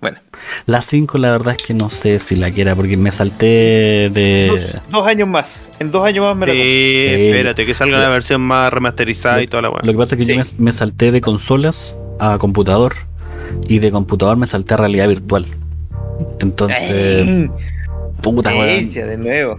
Bueno, 0.00 0.18
La 0.66 0.82
5, 0.82 1.18
la 1.18 1.30
verdad 1.32 1.54
es 1.58 1.66
que 1.66 1.72
no 1.74 1.88
sé 1.90 2.18
si 2.18 2.36
la 2.36 2.50
quiera 2.50 2.74
porque 2.74 2.96
me 2.96 3.10
salté 3.12 4.10
de. 4.12 4.48
dos, 4.50 4.76
dos 4.90 5.06
años 5.06 5.28
más. 5.28 5.68
En 5.78 5.90
dos 5.90 6.04
años 6.04 6.24
más 6.24 6.36
me 6.36 6.46
la. 6.46 6.52
Sí, 6.52 6.58
Sí. 6.60 7.26
espérate, 7.28 7.66
que 7.66 7.74
salga 7.74 7.98
la 7.98 8.08
versión 8.10 8.40
más 8.42 8.72
remasterizada 8.72 9.42
y 9.42 9.46
toda 9.46 9.62
la 9.62 9.70
weá. 9.70 9.80
Lo 9.82 9.92
que 9.92 9.98
pasa 9.98 10.14
es 10.14 10.18
que 10.20 10.24
yo 10.34 10.42
Sí. 10.44 10.54
me, 10.58 10.64
me 10.66 10.72
salté 10.72 11.10
de 11.12 11.20
consolas 11.20 11.96
a 12.18 12.38
computador 12.38 12.94
y 13.68 13.78
de 13.78 13.90
computador 13.90 14.36
me 14.36 14.46
salté 14.46 14.74
a 14.74 14.76
realidad 14.78 15.08
virtual. 15.08 15.46
Entonces, 16.40 17.26
Ay, 17.28 17.50
puta 18.22 18.50
de 18.50 19.16
nuevo. 19.18 19.58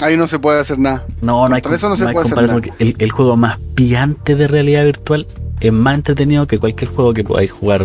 Ahí 0.00 0.16
no 0.16 0.26
se 0.28 0.38
puede 0.38 0.60
hacer 0.60 0.78
nada. 0.78 1.04
No, 1.20 1.48
no 1.48 1.54
hay, 1.54 1.62
eso 1.72 1.88
no 1.88 1.96
se 1.96 2.06
hay 2.06 2.12
puede 2.12 2.26
hacer 2.26 2.42
nada. 2.42 2.60
el, 2.78 2.96
el 2.98 3.10
juego 3.10 3.36
más 3.36 3.58
pillante 3.74 4.36
de 4.36 4.48
realidad 4.48 4.84
virtual 4.84 5.26
es 5.60 5.72
más 5.72 5.94
entretenido 5.94 6.46
que 6.46 6.58
cualquier 6.58 6.90
juego 6.90 7.12
que 7.12 7.24
podáis 7.24 7.52
jugar. 7.52 7.84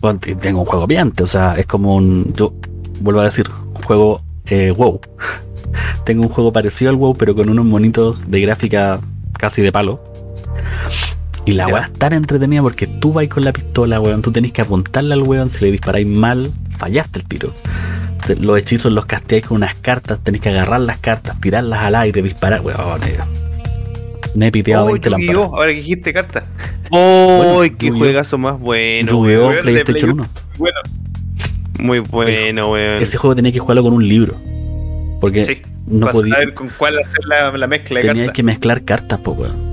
Bueno, 0.00 0.20
tengo 0.40 0.60
un 0.60 0.66
juego 0.66 0.86
pillante, 0.86 1.22
o 1.22 1.26
sea, 1.26 1.54
es 1.58 1.66
como 1.66 1.96
un. 1.96 2.32
Yo 2.34 2.54
vuelvo 3.00 3.20
a 3.20 3.24
decir, 3.24 3.48
juego 3.84 4.22
eh, 4.46 4.70
WoW. 4.70 5.00
tengo 6.04 6.22
un 6.22 6.28
juego 6.28 6.52
parecido 6.52 6.90
al 6.90 6.96
WoW, 6.96 7.14
pero 7.16 7.34
con 7.34 7.48
unos 7.48 7.64
monitos 7.64 8.18
de 8.30 8.40
gráfica 8.40 9.00
casi 9.32 9.62
de 9.62 9.72
palo. 9.72 10.00
Y 11.44 11.52
la 11.52 11.66
weá 11.66 11.84
es 11.84 11.92
tan 11.94 12.12
entretenida 12.12 12.60
porque 12.60 12.86
tú 12.86 13.12
vas 13.14 13.26
con 13.28 13.42
la 13.42 13.54
pistola, 13.54 14.00
weón. 14.00 14.20
Tú 14.20 14.30
tenés 14.30 14.52
que 14.52 14.60
apuntarle 14.60 15.14
al 15.14 15.22
weón. 15.22 15.48
Si 15.48 15.64
le 15.64 15.72
disparáis 15.72 16.06
mal, 16.06 16.52
fallaste 16.76 17.20
el 17.20 17.24
tiro. 17.24 17.54
Te- 18.26 18.36
Los 18.36 18.58
hechizos 18.58 18.92
los 18.92 19.06
casteáis 19.06 19.46
con 19.46 19.56
unas 19.58 19.74
cartas. 19.74 20.18
Tenés 20.22 20.40
que 20.40 20.48
agarrar 20.50 20.80
las 20.80 20.98
cartas, 20.98 21.40
tirarlas 21.40 21.80
al 21.80 21.94
aire, 21.94 22.22
disparar, 22.22 22.60
weón. 22.60 23.02
eh. 23.04 23.18
Me 24.34 24.48
he 24.48 24.52
piteado 24.52 24.84
Oh, 24.84 24.88
20 24.92 25.08
Yu-Gi-Oh! 25.10 25.32
lámparas. 25.32 25.52
ahora 25.54 25.70
que 25.70 25.76
dijiste 25.76 26.12
carta. 26.12 26.46
¡Oh, 26.90 27.54
Bueno, 27.56 27.76
qué 27.78 27.90
juegazo 27.90 28.38
más 28.38 28.58
bueno! 28.58 29.10
Yu-Gi-Oh! 29.10 29.50
de 29.50 29.56
PlayStation 29.62 30.16
Play 30.16 30.26
1. 30.26 30.26
Bueno, 30.58 30.78
Muy 31.80 31.98
bueno, 32.00 32.72
weón. 32.72 33.02
Ese 33.02 33.16
juego 33.16 33.34
tenía 33.36 33.52
que 33.52 33.58
jugarlo 33.58 33.82
con 33.82 33.92
un 33.94 34.06
libro. 34.06 34.36
Porque 35.20 35.44
sí. 35.44 35.62
no 35.86 36.08
podía. 36.08 36.34
saber 36.34 36.54
con 36.54 36.68
cuál 36.76 36.98
hacer 36.98 37.24
la, 37.24 37.50
la 37.56 37.66
mezcla 37.66 38.00
de 38.00 38.06
Tenía 38.06 38.22
cartas. 38.24 38.34
que 38.36 38.42
mezclar 38.42 38.84
cartas, 38.84 39.20
po, 39.20 39.32
weón. 39.32 39.67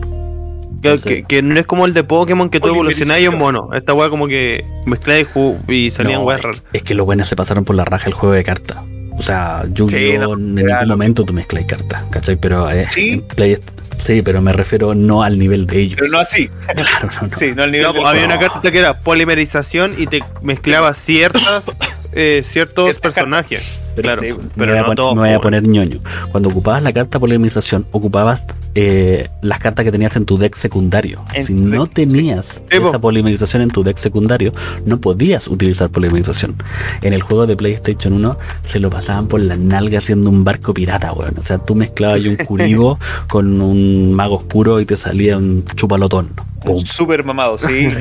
Que, 0.86 0.91
Entonces- 0.91 1.12
que- 1.16 1.24
que 1.24 1.41
no 1.41 1.60
es 1.60 1.66
como 1.66 1.86
el 1.86 1.94
de 1.94 2.03
Pokémon 2.03 2.49
que 2.49 2.60
tú 2.60 2.68
evolucionás 2.70 3.20
y 3.22 3.28
un 3.28 3.38
mono. 3.38 3.70
Esta 3.74 3.94
weá 3.94 4.10
como 4.10 4.28
que 4.28 4.64
mezcláis 4.86 5.28
y 5.68 5.74
y 5.86 5.91
salían 5.91 6.20
No, 6.20 6.26
weas 6.26 6.40
es, 6.40 6.45
raras. 6.45 6.64
es 6.74 6.84
que 6.84 6.94
los 6.95 7.06
buenos 7.06 7.28
se 7.28 7.36
pasaron 7.36 7.66
por 7.66 7.76
la 7.76 7.86
raja 7.86 8.07
el 8.07 8.14
juego 8.14 8.34
de 8.36 8.44
cartas. 8.44 8.78
O 9.18 9.24
sea, 9.24 9.64
Yu-Gi-Oh! 9.72 9.98
Sí, 9.98 10.18
no, 10.18 10.34
en 10.34 10.56
claro. 10.56 10.82
ningún 10.82 10.88
momento 10.90 11.24
tú 11.24 11.34
mezclas 11.34 11.66
cartas, 11.66 12.03
¿cachai? 12.12 12.36
Pero 12.36 12.70
eh, 12.70 12.86
Sí. 12.91 13.24
Play- 13.36 13.57
sí, 13.98 14.22
pero 14.22 14.41
me 14.41 14.52
refiero 14.52 14.94
no 14.94 15.24
al 15.24 15.40
nivel 15.40 15.66
de 15.68 15.80
ellos. 15.80 15.95
Pero 15.99 16.12
no 16.12 16.20
así. 16.20 16.49
Claro, 16.76 17.10
no, 17.22 17.28
no. 17.30 17.38
Sí, 17.38 17.53
no 17.56 17.64
al 17.64 17.72
nivel 17.72 17.88
No, 17.88 17.94
pues, 17.94 18.06
había 18.06 18.26
una 18.26 18.38
carta 18.40 18.72
que 18.72 18.78
era 18.78 18.99
polimerización 18.99 19.95
y 19.98 20.07
te 20.07 20.20
mezclaba 20.41 20.94
ciertas 20.94 21.72
eh, 22.12 22.41
ciertos 22.44 22.98
personajes. 22.99 23.80
Pero, 23.95 24.07
claro, 24.07 24.22
me 24.22 24.49
pero 24.55 24.72
voy 24.73 24.81
a, 24.81 24.95
no 24.95 25.15
me 25.15 25.22
voy 25.22 25.31
a 25.31 25.39
poner 25.39 25.63
ñoño. 25.63 25.99
Cuando 26.31 26.49
ocupabas 26.49 26.84
la 26.84 26.91
carta 26.91 27.19
polemización, 27.19 27.88
ocupabas 27.91 28.45
eh, 28.76 29.30
las 29.41 29.59
cartas 29.59 29.85
que 29.85 29.91
tenías 29.91 30.15
en 30.15 30.26
tu 30.26 30.38
deck 30.38 30.55
secundario. 30.55 31.23
En 31.34 31.45
si 31.45 31.53
no 31.53 31.88
tenías 31.88 32.61
Sí, 32.69 32.77
esa 32.77 32.99
polimerización 32.99 33.61
en 33.61 33.69
tu 33.69 33.84
deck 33.84 33.97
secundario, 33.97 34.53
no 34.85 34.99
podías 34.99 35.47
utilizar 35.47 35.89
polimerización. 35.89 36.55
En 37.01 37.13
el 37.13 37.22
juego 37.22 37.47
de 37.47 37.55
PlayStation 37.55 38.13
1 38.13 38.38
se 38.65 38.80
lo 38.80 38.89
pasaban 38.89 39.27
por 39.27 39.41
la 39.41 39.55
nalga 39.55 39.99
haciendo 39.99 40.30
un 40.30 40.43
barco 40.43 40.73
pirata, 40.73 41.13
weón. 41.13 41.35
O 41.38 41.43
sea, 41.43 41.57
tú 41.57 41.76
mezclabas 41.76 42.17
ahí 42.17 42.27
un 42.27 42.35
curibo 42.45 42.99
con 43.30 43.61
un 43.61 44.13
mago 44.13 44.35
oscuro 44.35 44.80
y 44.80 44.85
te 44.85 44.95
salía 44.95 45.38
un 45.38 45.63
chupalotón. 45.76 46.31
Pum. 46.65 46.84
Super 46.84 47.23
mamado, 47.23 47.57
sí. 47.57 47.89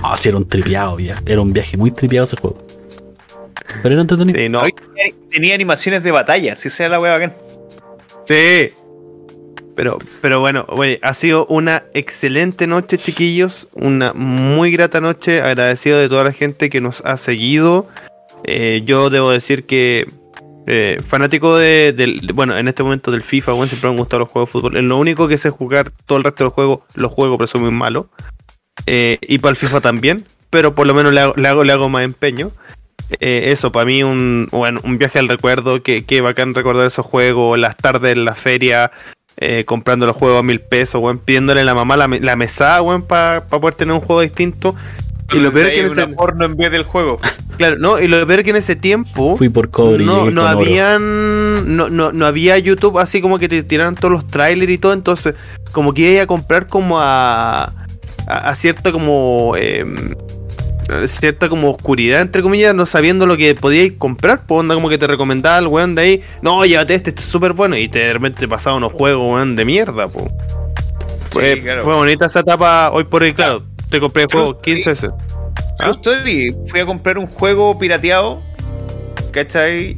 No, 0.00 0.16
sí, 0.16 0.28
era 0.28 0.38
un 0.38 0.46
tripeado, 0.46 0.96
viejo. 0.96 1.20
Era 1.26 1.40
un 1.40 1.52
viaje 1.52 1.76
muy 1.76 1.90
tripeado 1.90 2.24
ese 2.24 2.36
juego. 2.36 2.64
Pero 3.82 3.92
era 3.94 4.02
entretenido. 4.02 4.38
Sí, 4.38 4.48
no. 4.48 4.60
Hoy 4.62 4.72
tenía, 4.72 5.14
tenía 5.30 5.54
animaciones 5.54 6.02
de 6.02 6.10
batalla, 6.10 6.56
si 6.56 6.70
sea 6.70 6.88
la 6.88 7.00
wea 7.00 7.12
bacán. 7.12 7.34
Sí. 8.22 8.70
Pero, 9.74 9.98
pero 10.20 10.40
bueno, 10.40 10.66
oye, 10.68 10.98
ha 11.02 11.14
sido 11.14 11.46
una 11.46 11.84
excelente 11.94 12.66
noche, 12.66 12.98
chiquillos. 12.98 13.68
Una 13.72 14.12
muy 14.12 14.70
grata 14.70 15.00
noche. 15.00 15.40
Agradecido 15.40 15.98
de 15.98 16.08
toda 16.08 16.24
la 16.24 16.32
gente 16.32 16.68
que 16.68 16.80
nos 16.80 17.00
ha 17.06 17.16
seguido. 17.16 17.88
Eh, 18.44 18.82
yo 18.84 19.08
debo 19.08 19.30
decir 19.30 19.64
que 19.64 20.06
eh, 20.66 20.98
fanático 21.04 21.56
de, 21.56 21.92
del- 21.92 22.20
de- 22.26 22.32
bueno, 22.32 22.56
en 22.56 22.68
este 22.68 22.82
momento 22.82 23.10
del 23.10 23.22
FIFA, 23.22 23.52
bueno, 23.52 23.66
siempre 23.68 23.88
me 23.88 23.94
han 23.94 23.98
gustado 23.98 24.20
los 24.20 24.28
juegos 24.28 24.48
de 24.48 24.52
fútbol. 24.52 24.76
Es 24.76 24.82
lo 24.84 24.98
único 24.98 25.26
que 25.26 25.38
sé 25.38 25.50
jugar, 25.50 25.90
todo 26.06 26.18
el 26.18 26.24
resto 26.24 26.44
de 26.44 26.46
los 26.48 26.52
juegos, 26.54 26.80
los 26.94 27.10
juegos, 27.12 27.38
pero 27.38 27.46
soy 27.46 27.60
muy 27.62 27.70
malo. 27.70 28.08
Eh, 28.86 29.18
y 29.22 29.38
para 29.38 29.50
el 29.50 29.56
FIFA 29.56 29.80
también, 29.80 30.24
pero 30.50 30.74
por 30.74 30.86
lo 30.86 30.94
menos 30.94 31.12
le 31.12 31.20
hago, 31.20 31.34
le 31.36 31.48
hago, 31.48 31.64
le 31.64 31.72
hago 31.72 31.88
más 31.88 32.04
empeño. 32.04 32.52
Eh, 33.20 33.52
eso, 33.52 33.72
para 33.72 33.86
mí 33.86 34.02
un, 34.02 34.48
bueno, 34.50 34.80
un 34.84 34.98
viaje 34.98 35.18
al 35.18 35.28
recuerdo, 35.28 35.82
que, 35.82 36.04
que 36.04 36.20
bacán 36.20 36.54
recordar 36.54 36.86
esos 36.86 37.06
juegos, 37.06 37.58
las 37.58 37.76
tardes 37.76 38.12
en 38.12 38.24
la 38.24 38.34
feria, 38.34 38.90
eh, 39.36 39.64
comprando 39.64 40.06
los 40.06 40.16
juegos 40.16 40.40
a 40.40 40.42
mil 40.42 40.60
pesos, 40.60 41.00
weón, 41.00 41.18
pidiéndole 41.18 41.60
a 41.60 41.64
la 41.64 41.74
mamá 41.74 41.96
la, 41.96 42.08
la 42.08 42.36
mesada, 42.36 42.82
weón, 42.82 43.02
para 43.02 43.46
poder 43.46 43.74
tener 43.74 43.94
un 43.94 44.00
juego 44.00 44.20
distinto. 44.20 44.74
Y 45.32 45.38
lo 45.38 45.52
peor 45.52 45.66
es 45.68 45.72
que 45.72 45.80
en 45.80 45.86
ese, 45.86 46.06
porno 46.08 46.44
en 46.44 46.56
vez 46.56 46.70
del 46.70 46.82
juego. 46.82 47.18
claro, 47.56 47.78
no, 47.78 47.98
y 47.98 48.08
lo 48.08 48.26
peor 48.26 48.40
es 48.40 48.44
que 48.44 48.50
en 48.50 48.56
ese 48.56 48.76
tiempo 48.76 49.36
Fui 49.36 49.48
por 49.48 49.70
cobre 49.70 50.04
no, 50.04 50.24
llegué 50.24 50.32
no 50.32 50.46
habían 50.46 51.76
no, 51.76 51.88
no, 51.88 52.12
no 52.12 52.26
había 52.26 52.58
YouTube 52.58 52.98
así 52.98 53.22
como 53.22 53.38
que 53.38 53.48
te 53.48 53.62
tiraran 53.62 53.94
todos 53.94 54.12
los 54.12 54.26
trailers 54.26 54.70
y 54.70 54.78
todo, 54.78 54.92
entonces 54.92 55.34
como 55.70 55.94
que 55.94 56.12
iba 56.12 56.22
a 56.22 56.26
comprar 56.26 56.66
como 56.66 56.98
a 56.98 57.72
a, 58.26 58.48
a 58.48 58.54
cierta 58.54 58.92
como 58.92 59.54
em, 59.56 60.14
cierta 61.06 61.48
como 61.48 61.70
oscuridad 61.70 62.20
entre 62.20 62.42
comillas, 62.42 62.74
no 62.74 62.86
sabiendo 62.86 63.26
lo 63.26 63.36
que 63.36 63.54
podíais 63.54 63.94
comprar, 63.98 64.44
pues 64.46 64.60
onda 64.60 64.74
como 64.74 64.88
que 64.88 64.98
te 64.98 65.06
recomendaba 65.06 65.58
el 65.58 65.66
weón 65.66 65.94
de 65.94 66.02
ahí, 66.02 66.22
no, 66.42 66.64
llévate 66.64 66.94
este, 66.94 67.10
este 67.10 67.22
es 67.22 67.28
súper 67.28 67.52
bueno, 67.52 67.76
y 67.76 67.88
te, 67.88 68.00
de 68.00 68.12
repente 68.12 68.40
te 68.40 68.48
pasaba 68.48 68.76
unos 68.76 68.92
juegos 68.92 69.32
weón 69.34 69.56
de 69.56 69.64
mierda, 69.64 70.08
pues. 70.08 70.26
Fue, 71.30 71.60
claro. 71.62 71.82
fue 71.82 71.94
bonita 71.94 72.26
esa 72.26 72.40
etapa 72.40 72.90
hoy 72.92 73.04
por 73.04 73.22
hoy, 73.22 73.32
claro, 73.32 73.64
te 73.90 74.00
compré 74.00 74.24
el 74.24 74.28
juego 74.30 74.60
15 74.60 74.90
veces. 74.90 75.10
¿Ah? 75.78 75.88
Justo 75.88 76.10
hoy 76.10 76.54
fui 76.66 76.80
a 76.80 76.86
comprar 76.86 77.16
un 77.18 77.26
juego 77.26 77.78
pirateado, 77.78 78.42
¿cachai? 79.32 79.96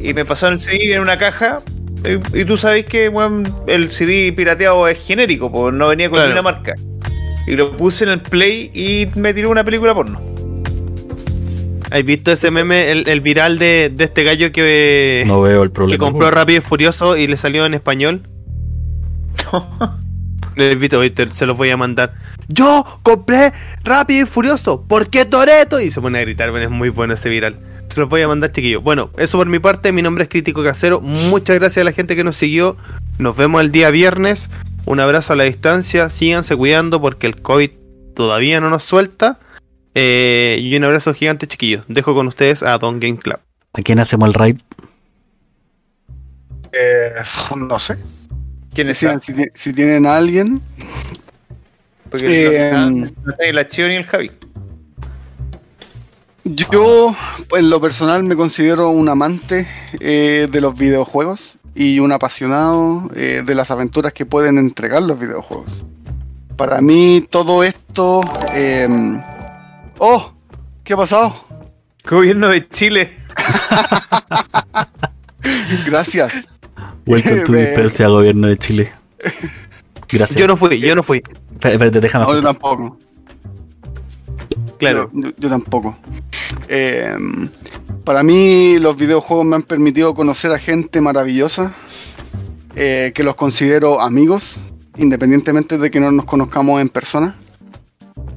Y 0.00 0.14
me 0.14 0.24
pasaron 0.24 0.54
el 0.54 0.60
CD 0.60 0.94
en 0.94 1.02
una 1.02 1.18
caja. 1.18 1.58
Y, 2.02 2.40
y 2.40 2.44
tú 2.46 2.56
sabes 2.56 2.86
que 2.86 3.08
weón, 3.10 3.44
el 3.66 3.90
CD 3.90 4.32
pirateado 4.32 4.88
es 4.88 5.06
genérico, 5.06 5.52
pues 5.52 5.74
no 5.74 5.88
venía 5.88 6.08
con 6.08 6.16
Claro. 6.18 6.34
ninguna 6.34 6.50
marca. 6.50 6.74
Y 7.46 7.56
lo 7.56 7.76
puse 7.76 8.04
en 8.04 8.10
el 8.10 8.22
play 8.22 8.70
y 8.74 9.08
me 9.18 9.34
tiró 9.34 9.50
una 9.50 9.64
película 9.64 9.94
porno. 9.94 10.20
¿Has 11.90 12.04
visto 12.04 12.30
ese 12.30 12.50
meme, 12.52 12.90
el, 12.92 13.08
el 13.08 13.20
viral 13.20 13.58
de, 13.58 13.90
de 13.92 14.04
este 14.04 14.22
gallo 14.22 14.52
que, 14.52 15.24
No 15.26 15.40
veo 15.40 15.64
el 15.64 15.70
que 15.70 15.74
problema. 15.74 15.98
compró 16.04 16.30
Rápido 16.30 16.58
y 16.58 16.62
Furioso 16.62 17.16
y 17.16 17.26
le 17.26 17.36
salió 17.36 17.66
en 17.66 17.74
español? 17.74 18.22
Hoy 20.96 21.10
te- 21.10 21.26
se 21.28 21.46
los 21.46 21.56
voy 21.56 21.70
a 21.70 21.76
mandar. 21.76 22.14
Yo 22.48 22.84
compré 23.02 23.52
Rápido 23.82 24.24
y 24.24 24.26
Furioso, 24.26 24.84
¿por 24.86 25.08
qué 25.08 25.24
Toreto? 25.24 25.80
Y 25.80 25.90
se 25.90 26.00
pone 26.00 26.18
a 26.18 26.22
gritar, 26.22 26.50
bueno, 26.50 26.66
es 26.66 26.70
muy 26.70 26.90
bueno 26.90 27.14
ese 27.14 27.28
viral. 27.28 27.58
Se 27.90 27.98
los 27.98 28.08
voy 28.08 28.22
a 28.22 28.28
mandar, 28.28 28.52
chiquillos. 28.52 28.82
Bueno, 28.84 29.10
eso 29.18 29.36
por 29.36 29.48
mi 29.48 29.58
parte, 29.58 29.90
mi 29.90 30.00
nombre 30.00 30.22
es 30.24 30.30
Crítico 30.30 30.62
Casero. 30.62 31.00
Muchas 31.00 31.56
gracias 31.58 31.82
a 31.82 31.84
la 31.84 31.90
gente 31.92 32.14
que 32.14 32.22
nos 32.22 32.36
siguió. 32.36 32.76
Nos 33.18 33.36
vemos 33.36 33.60
el 33.62 33.72
día 33.72 33.90
viernes. 33.90 34.48
Un 34.86 35.00
abrazo 35.00 35.32
a 35.32 35.36
la 35.36 35.42
distancia. 35.44 36.08
Síganse 36.08 36.54
cuidando 36.54 37.00
porque 37.00 37.26
el 37.26 37.42
COVID 37.42 37.70
todavía 38.14 38.60
no 38.60 38.70
nos 38.70 38.84
suelta. 38.84 39.40
Eh, 39.96 40.58
y 40.60 40.76
un 40.76 40.84
abrazo 40.84 41.12
gigante, 41.14 41.48
chiquillos. 41.48 41.84
Dejo 41.88 42.14
con 42.14 42.28
ustedes 42.28 42.62
a 42.62 42.78
Don 42.78 43.00
Game 43.00 43.18
Club. 43.18 43.40
¿A 43.72 43.82
quién 43.82 43.98
hacemos 43.98 44.28
el 44.28 44.34
raid? 44.34 44.56
Eh, 46.72 47.12
no 47.56 47.78
sé. 47.80 47.98
¿Quién 48.72 48.88
es 48.88 48.98
si, 48.98 49.06
ti- 49.34 49.48
si 49.54 49.72
tienen 49.72 50.06
a 50.06 50.16
alguien. 50.16 50.60
Porque 52.08 52.26
Eh, 52.68 52.70
no, 52.72 52.78
está- 52.88 52.90
no 53.24 53.30
está 53.32 53.44
ni 53.46 53.52
la 53.52 53.66
Chio 53.66 53.88
ni 53.88 53.96
el 53.96 54.04
Javi. 54.04 54.30
Yo, 56.54 57.14
en 57.56 57.70
lo 57.70 57.80
personal, 57.80 58.24
me 58.24 58.34
considero 58.34 58.90
un 58.90 59.08
amante 59.08 59.68
eh, 60.00 60.48
de 60.50 60.60
los 60.60 60.74
videojuegos 60.74 61.56
y 61.74 62.00
un 62.00 62.12
apasionado 62.12 63.08
eh, 63.14 63.42
de 63.44 63.54
las 63.54 63.70
aventuras 63.70 64.12
que 64.12 64.26
pueden 64.26 64.58
entregar 64.58 65.02
los 65.02 65.18
videojuegos. 65.18 65.84
Para 66.56 66.80
mí, 66.80 67.26
todo 67.30 67.62
esto. 67.62 68.22
eh, 68.52 68.88
¡Oh! 69.98 70.32
¿Qué 70.82 70.94
ha 70.94 70.96
pasado? 70.96 71.34
Gobierno 72.08 72.48
de 72.48 72.68
Chile. 72.68 73.10
Gracias. 75.86 76.48
Welcome 77.06 77.40
to 77.44 77.52
Dispersia, 77.52 78.08
gobierno 78.08 78.48
de 78.48 78.58
Chile. 78.58 78.92
Gracias. 80.10 80.38
Yo 80.38 80.46
no 80.48 80.56
fui, 80.56 80.80
yo 80.80 80.94
no 80.96 81.02
fui. 81.02 81.18
Espérate, 81.52 81.72
espérate, 81.74 82.00
déjame. 82.00 82.24
No, 82.24 82.34
yo 82.34 82.42
tampoco. 82.42 82.98
Claro. 84.78 85.08
Yo, 85.12 85.28
yo- 85.28 85.34
yo 85.38 85.48
tampoco. 85.48 85.96
Eh, 86.68 87.16
para 88.04 88.22
mí 88.22 88.78
los 88.78 88.96
videojuegos 88.96 89.46
me 89.46 89.56
han 89.56 89.62
permitido 89.62 90.14
conocer 90.14 90.52
a 90.52 90.58
gente 90.58 91.00
maravillosa, 91.00 91.72
eh, 92.74 93.12
que 93.14 93.22
los 93.22 93.34
considero 93.34 94.00
amigos, 94.00 94.58
independientemente 94.96 95.78
de 95.78 95.90
que 95.90 96.00
no 96.00 96.10
nos 96.10 96.24
conozcamos 96.24 96.80
en 96.80 96.88
persona. 96.88 97.36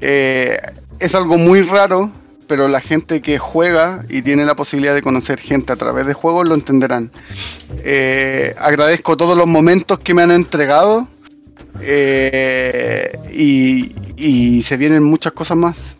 Eh, 0.02 0.57
es 0.99 1.15
algo 1.15 1.38
muy 1.38 1.61
raro, 1.61 2.11
pero 2.48 2.68
la 2.68 2.81
gente 2.81 3.22
que 3.22 3.40
juega 3.40 4.06
y 4.10 4.22
tiene 4.22 4.45
la 4.45 4.56
posibilidad 4.56 4.94
de 4.94 5.02
conocer 5.02 5.40
gente 5.40 5.72
a 5.72 5.76
través 5.76 6.06
de 6.06 6.14
juegos 6.14 6.48
lo 6.48 6.56
entenderán. 6.56 7.11
Eh, 7.84 8.53
agradezco 8.60 9.18
todos 9.18 9.38
los 9.38 9.48
momentos 9.48 9.99
que 9.99 10.14
me 10.14 10.23
han 10.23 10.31
entregado. 10.31 11.07
y 13.35 14.64
se 14.64 14.77
vienen 14.77 15.03
muchas 15.03 15.31
cosas 15.31 15.57
más. 15.57 15.98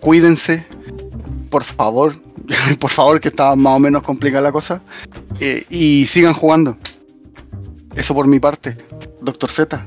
Cuídense, 0.00 0.66
por 1.50 1.64
favor, 1.64 2.14
por 2.78 2.90
favor, 2.90 3.20
que 3.20 3.28
está 3.28 3.54
más 3.56 3.76
o 3.76 3.78
menos 3.78 4.02
complicada 4.02 4.42
la 4.42 4.52
cosa. 4.52 4.80
Eh, 5.40 5.64
y 5.70 6.06
sigan 6.06 6.34
jugando. 6.34 6.76
Eso 7.94 8.14
por 8.14 8.26
mi 8.26 8.38
parte, 8.38 8.76
Doctor 9.20 9.50
Z. 9.50 9.86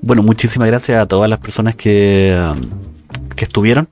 Bueno, 0.00 0.22
muchísimas 0.22 0.68
gracias 0.68 1.00
a 1.00 1.06
todas 1.06 1.28
las 1.28 1.38
personas 1.38 1.76
que, 1.76 2.36
que 3.36 3.44
estuvieron 3.44 3.88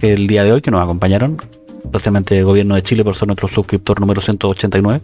el 0.00 0.26
día 0.26 0.44
de 0.44 0.52
hoy, 0.52 0.62
que 0.62 0.70
nos 0.70 0.82
acompañaron. 0.82 1.36
Especialmente 1.84 2.38
el 2.38 2.44
gobierno 2.44 2.74
de 2.74 2.82
Chile 2.82 3.04
por 3.04 3.14
ser 3.14 3.28
nuestro 3.28 3.48
suscriptor 3.48 4.00
número 4.00 4.20
189. 4.20 5.02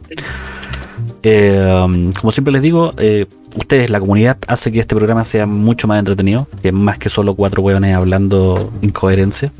Eh, 1.22 1.82
um, 1.84 2.12
como 2.12 2.30
siempre 2.32 2.52
les 2.52 2.62
digo, 2.62 2.94
eh, 2.98 3.26
ustedes, 3.56 3.90
la 3.90 3.98
comunidad, 4.00 4.38
hace 4.46 4.70
que 4.70 4.80
este 4.80 4.94
programa 4.94 5.24
sea 5.24 5.46
mucho 5.46 5.88
más 5.88 5.98
entretenido, 5.98 6.46
que 6.62 6.70
más 6.72 6.98
que 6.98 7.08
solo 7.10 7.34
cuatro 7.34 7.62
hueones 7.62 7.94
hablando 7.94 8.70
incoherencia. 8.82 9.52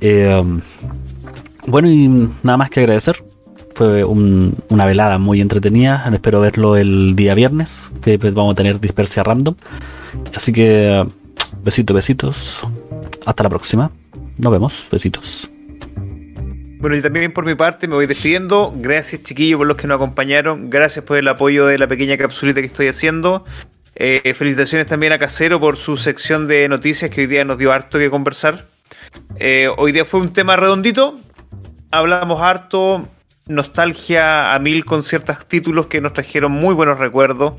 Eh, 0.00 0.38
um, 0.40 0.60
bueno, 1.66 1.88
y 1.90 2.08
nada 2.42 2.56
más 2.56 2.70
que 2.70 2.80
agradecer. 2.80 3.24
Fue 3.74 4.04
un- 4.04 4.54
una 4.68 4.84
velada 4.84 5.18
muy 5.18 5.40
entretenida. 5.40 6.04
Espero 6.12 6.40
verlo 6.40 6.76
el 6.76 7.16
día 7.16 7.34
viernes, 7.34 7.90
que 8.02 8.16
vamos 8.18 8.52
a 8.52 8.56
tener 8.56 8.78
dispersia 8.80 9.22
random. 9.22 9.54
Así 10.34 10.52
que 10.52 11.06
besitos, 11.64 11.94
besitos. 11.94 12.60
Hasta 13.24 13.42
la 13.44 13.48
próxima. 13.48 13.90
Nos 14.38 14.52
vemos. 14.52 14.86
Besitos. 14.92 15.48
Bueno, 16.82 16.96
y 16.96 17.00
también 17.00 17.32
por 17.32 17.46
mi 17.46 17.54
parte 17.54 17.86
me 17.86 17.94
voy 17.94 18.08
despidiendo. 18.08 18.74
Gracias, 18.76 19.22
chiquillos, 19.22 19.56
por 19.56 19.68
los 19.68 19.76
que 19.76 19.86
nos 19.86 19.94
acompañaron. 19.94 20.68
Gracias 20.68 21.04
por 21.04 21.16
el 21.16 21.28
apoyo 21.28 21.64
de 21.64 21.78
la 21.78 21.86
pequeña 21.86 22.16
capsulita 22.16 22.60
que 22.60 22.66
estoy 22.66 22.88
haciendo. 22.88 23.44
Eh, 23.94 24.34
felicitaciones 24.36 24.88
también 24.88 25.12
a 25.12 25.18
Casero 25.20 25.60
por 25.60 25.76
su 25.76 25.96
sección 25.96 26.48
de 26.48 26.68
noticias 26.68 27.08
que 27.08 27.20
hoy 27.20 27.26
día 27.28 27.44
nos 27.44 27.58
dio 27.58 27.72
harto 27.72 28.00
que 28.00 28.10
conversar. 28.10 28.66
Eh, 29.36 29.68
hoy 29.76 29.92
día 29.92 30.04
fue 30.04 30.18
un 30.18 30.32
tema 30.32 30.56
redondito. 30.56 31.20
Hablamos 31.92 32.42
harto, 32.42 33.08
nostalgia 33.46 34.52
a 34.52 34.58
mil 34.58 34.84
con 34.84 35.04
ciertos 35.04 35.46
títulos 35.46 35.86
que 35.86 36.00
nos 36.00 36.14
trajeron 36.14 36.50
muy 36.50 36.74
buenos 36.74 36.98
recuerdos. 36.98 37.52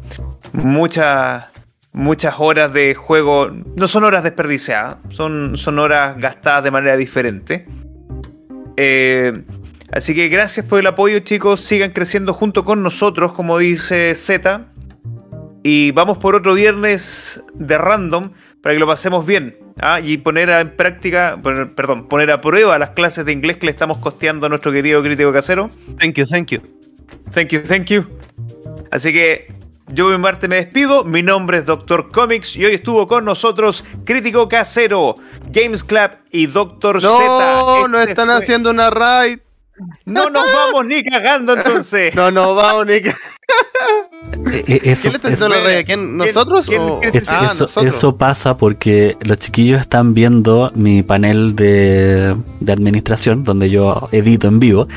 Muchas, 0.51 1.45
muchas 1.93 2.35
horas 2.39 2.73
de 2.73 2.93
juego. 2.93 3.51
No 3.77 3.87
son 3.87 4.03
horas 4.03 4.21
desperdiciadas, 4.21 4.97
son, 5.07 5.55
son 5.55 5.79
horas 5.79 6.17
gastadas 6.17 6.65
de 6.65 6.71
manera 6.71 6.97
diferente. 6.97 7.65
Eh, 8.77 9.33
así 9.91 10.15
que 10.15 10.29
gracias 10.29 10.65
por 10.65 10.79
el 10.79 10.87
apoyo, 10.87 11.19
chicos. 11.19 11.61
Sigan 11.61 11.91
creciendo 11.91 12.33
junto 12.33 12.65
con 12.65 12.83
nosotros, 12.83 13.33
como 13.33 13.57
dice 13.57 14.13
Z. 14.15 14.67
Y 15.63 15.91
vamos 15.91 16.17
por 16.17 16.35
otro 16.35 16.53
viernes 16.53 17.43
de 17.53 17.77
random 17.77 18.31
para 18.61 18.75
que 18.75 18.79
lo 18.79 18.87
pasemos 18.87 19.25
bien. 19.25 19.57
¿ah? 19.79 19.99
Y 20.01 20.17
poner 20.17 20.49
en 20.49 20.75
práctica, 20.75 21.39
perdón, 21.75 22.07
poner 22.07 22.31
a 22.31 22.41
prueba 22.41 22.77
las 22.77 22.89
clases 22.89 23.25
de 23.25 23.31
inglés 23.31 23.57
que 23.57 23.67
le 23.67 23.71
estamos 23.71 23.97
costeando 23.99 24.45
a 24.45 24.49
nuestro 24.49 24.71
querido 24.71 25.01
crítico 25.01 25.31
casero. 25.31 25.69
Thank 25.99 26.15
you, 26.15 26.25
thank 26.25 26.47
you. 26.47 26.61
Thank 27.31 27.49
you, 27.49 27.61
thank 27.61 27.85
you. 27.85 28.05
Así 28.91 29.13
que 29.13 29.47
yo, 29.91 30.07
mi 30.09 30.17
Marte, 30.17 30.47
me 30.47 30.55
despido. 30.57 31.03
Mi 31.03 31.21
nombre 31.23 31.57
es 31.59 31.65
Doctor 31.65 32.11
Comics 32.11 32.55
y 32.55 32.65
hoy 32.65 32.75
estuvo 32.75 33.07
con 33.07 33.25
nosotros 33.25 33.83
Crítico 34.05 34.47
Casero, 34.47 35.15
Games 35.51 35.83
Club 35.83 36.11
y 36.31 36.47
Doctor 36.47 37.01
Z. 37.01 37.09
No, 37.11 37.87
no 37.87 37.99
Este 37.99 38.11
están 38.11 38.27
fue- 38.27 38.37
haciendo 38.37 38.71
una 38.71 38.89
raid. 38.89 39.39
No 40.05 40.29
nos 40.29 40.45
vamos 40.53 40.85
ni 40.85 41.03
cagando 41.03 41.53
entonces. 41.55 42.13
No, 42.15 42.31
no, 42.31 42.55
vamos, 42.55 42.85
ni 42.87 43.01
que- 43.01 43.09
Eh, 44.51 44.63
eh, 44.67 44.79
eso, 44.83 45.03
¿Quién 45.03 45.13
le 45.13 45.17
está 45.17 45.27
haciendo 45.29 45.49
la 45.49 45.61
raid? 45.63 45.85
¿Quién? 45.85 46.17
¿Nosotros 46.17 46.65
quién- 46.65 46.81
o...? 46.81 46.99
es- 47.01 47.29
Ah, 47.29 47.49
eso- 47.51 47.63
nosotros. 47.65 47.85
eso 47.95 48.17
pasa 48.17 48.55
porque 48.57 49.17
los 49.21 49.37
chiquillos 49.39 49.79
están 49.81 50.13
viendo 50.13 50.71
mi 50.75 51.03
panel 51.03 51.55
de, 51.55 52.35
de 52.59 52.73
administración, 52.73 53.43
donde 53.43 53.69
yo 53.69 54.07
edito 54.11 54.47
en 54.47 54.59
vivo, 54.59 54.87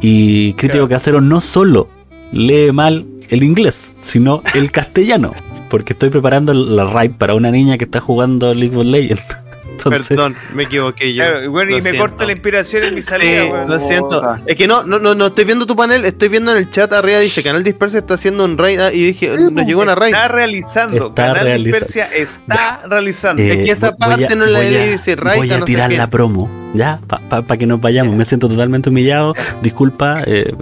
y 0.00 0.52
Crítico 0.54 0.86
Claro. 0.86 0.88
Casero 0.88 1.20
no 1.20 1.40
solo 1.40 1.88
lee 2.32 2.70
mal 2.72 3.06
el 3.30 3.42
inglés, 3.42 3.92
sino 4.00 4.42
el 4.54 4.70
castellano, 4.72 5.32
porque 5.70 5.92
estoy 5.94 6.10
preparando 6.10 6.52
la 6.54 6.84
raid 6.86 7.12
para 7.12 7.34
una 7.34 7.50
niña 7.50 7.78
que 7.78 7.84
está 7.84 8.00
jugando 8.00 8.52
League 8.54 8.76
of 8.76 8.84
Legends. 8.84 9.22
Entonces, 9.80 10.08
Perdón, 10.08 10.36
me 10.52 10.64
equivoqué 10.64 11.14
yo. 11.14 11.24
Claro, 11.24 11.42
y 11.42 11.46
bueno, 11.46 11.70
y 11.70 11.78
Lo 11.78 11.82
me 11.82 11.90
siento. 11.90 12.00
corta 12.02 12.26
la 12.26 12.32
inspiración 12.32 12.84
en 12.84 12.94
mi 12.94 13.00
salida, 13.00 13.44
Sí, 13.44 13.50
lo 13.66 13.80
siento. 13.80 14.22
Es 14.46 14.54
que 14.54 14.66
no, 14.66 14.84
no, 14.84 14.98
no, 14.98 15.14
no 15.14 15.28
estoy 15.28 15.46
viendo 15.46 15.64
tu 15.66 15.74
panel, 15.74 16.04
estoy 16.04 16.28
viendo 16.28 16.52
en 16.52 16.58
el 16.58 16.68
chat 16.68 16.92
arriba 16.92 17.18
dice 17.20 17.42
Canal 17.42 17.64
Dispersa 17.64 17.96
está 17.96 18.12
haciendo 18.12 18.44
un 18.44 18.58
raid 18.58 18.78
ah, 18.78 18.92
y 18.92 19.00
yo 19.00 19.06
dije, 19.06 19.36
nos 19.50 19.64
llegó 19.64 19.80
una 19.80 19.94
raid. 19.94 20.12
Está 20.12 20.28
realizando. 20.28 21.06
Está 21.08 21.28
Canal 21.28 21.44
realizando. 21.46 21.64
Dispersia 21.78 22.04
está 22.14 22.82
realizando. 22.90 23.42
eh, 23.42 23.50
es 23.52 23.56
que 23.64 23.70
esa 23.70 23.90
voy 23.92 23.96
a- 24.00 24.16
parte 24.18 24.36
no 24.36 24.44
la 24.44 24.60
he 24.62 24.92
dice 24.92 25.16
raid, 25.16 25.38
Voy 25.38 25.50
a 25.50 25.58
no 25.60 25.64
tirar 25.64 25.90
la 25.90 26.10
promo, 26.10 26.50
ya, 26.74 27.00
para 27.30 27.56
que 27.56 27.66
nos 27.66 27.80
vayamos. 27.80 28.14
Me 28.16 28.26
siento 28.26 28.50
totalmente 28.50 28.90
humillado. 28.90 29.32
Disculpa, 29.62 30.24
eh, 30.26 30.52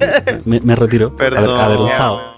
me, 0.45 0.61
me 0.61 0.77
retiro. 0.77 1.17
Perdón. 1.17 1.59
Avergonzado. 1.59 2.38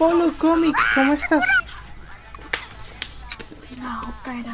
Follow, 0.00 0.32
cómic. 0.38 0.74
¿Cómo 0.94 1.12
estás? 1.12 1.46
No, 3.78 4.00
pero 4.24 4.50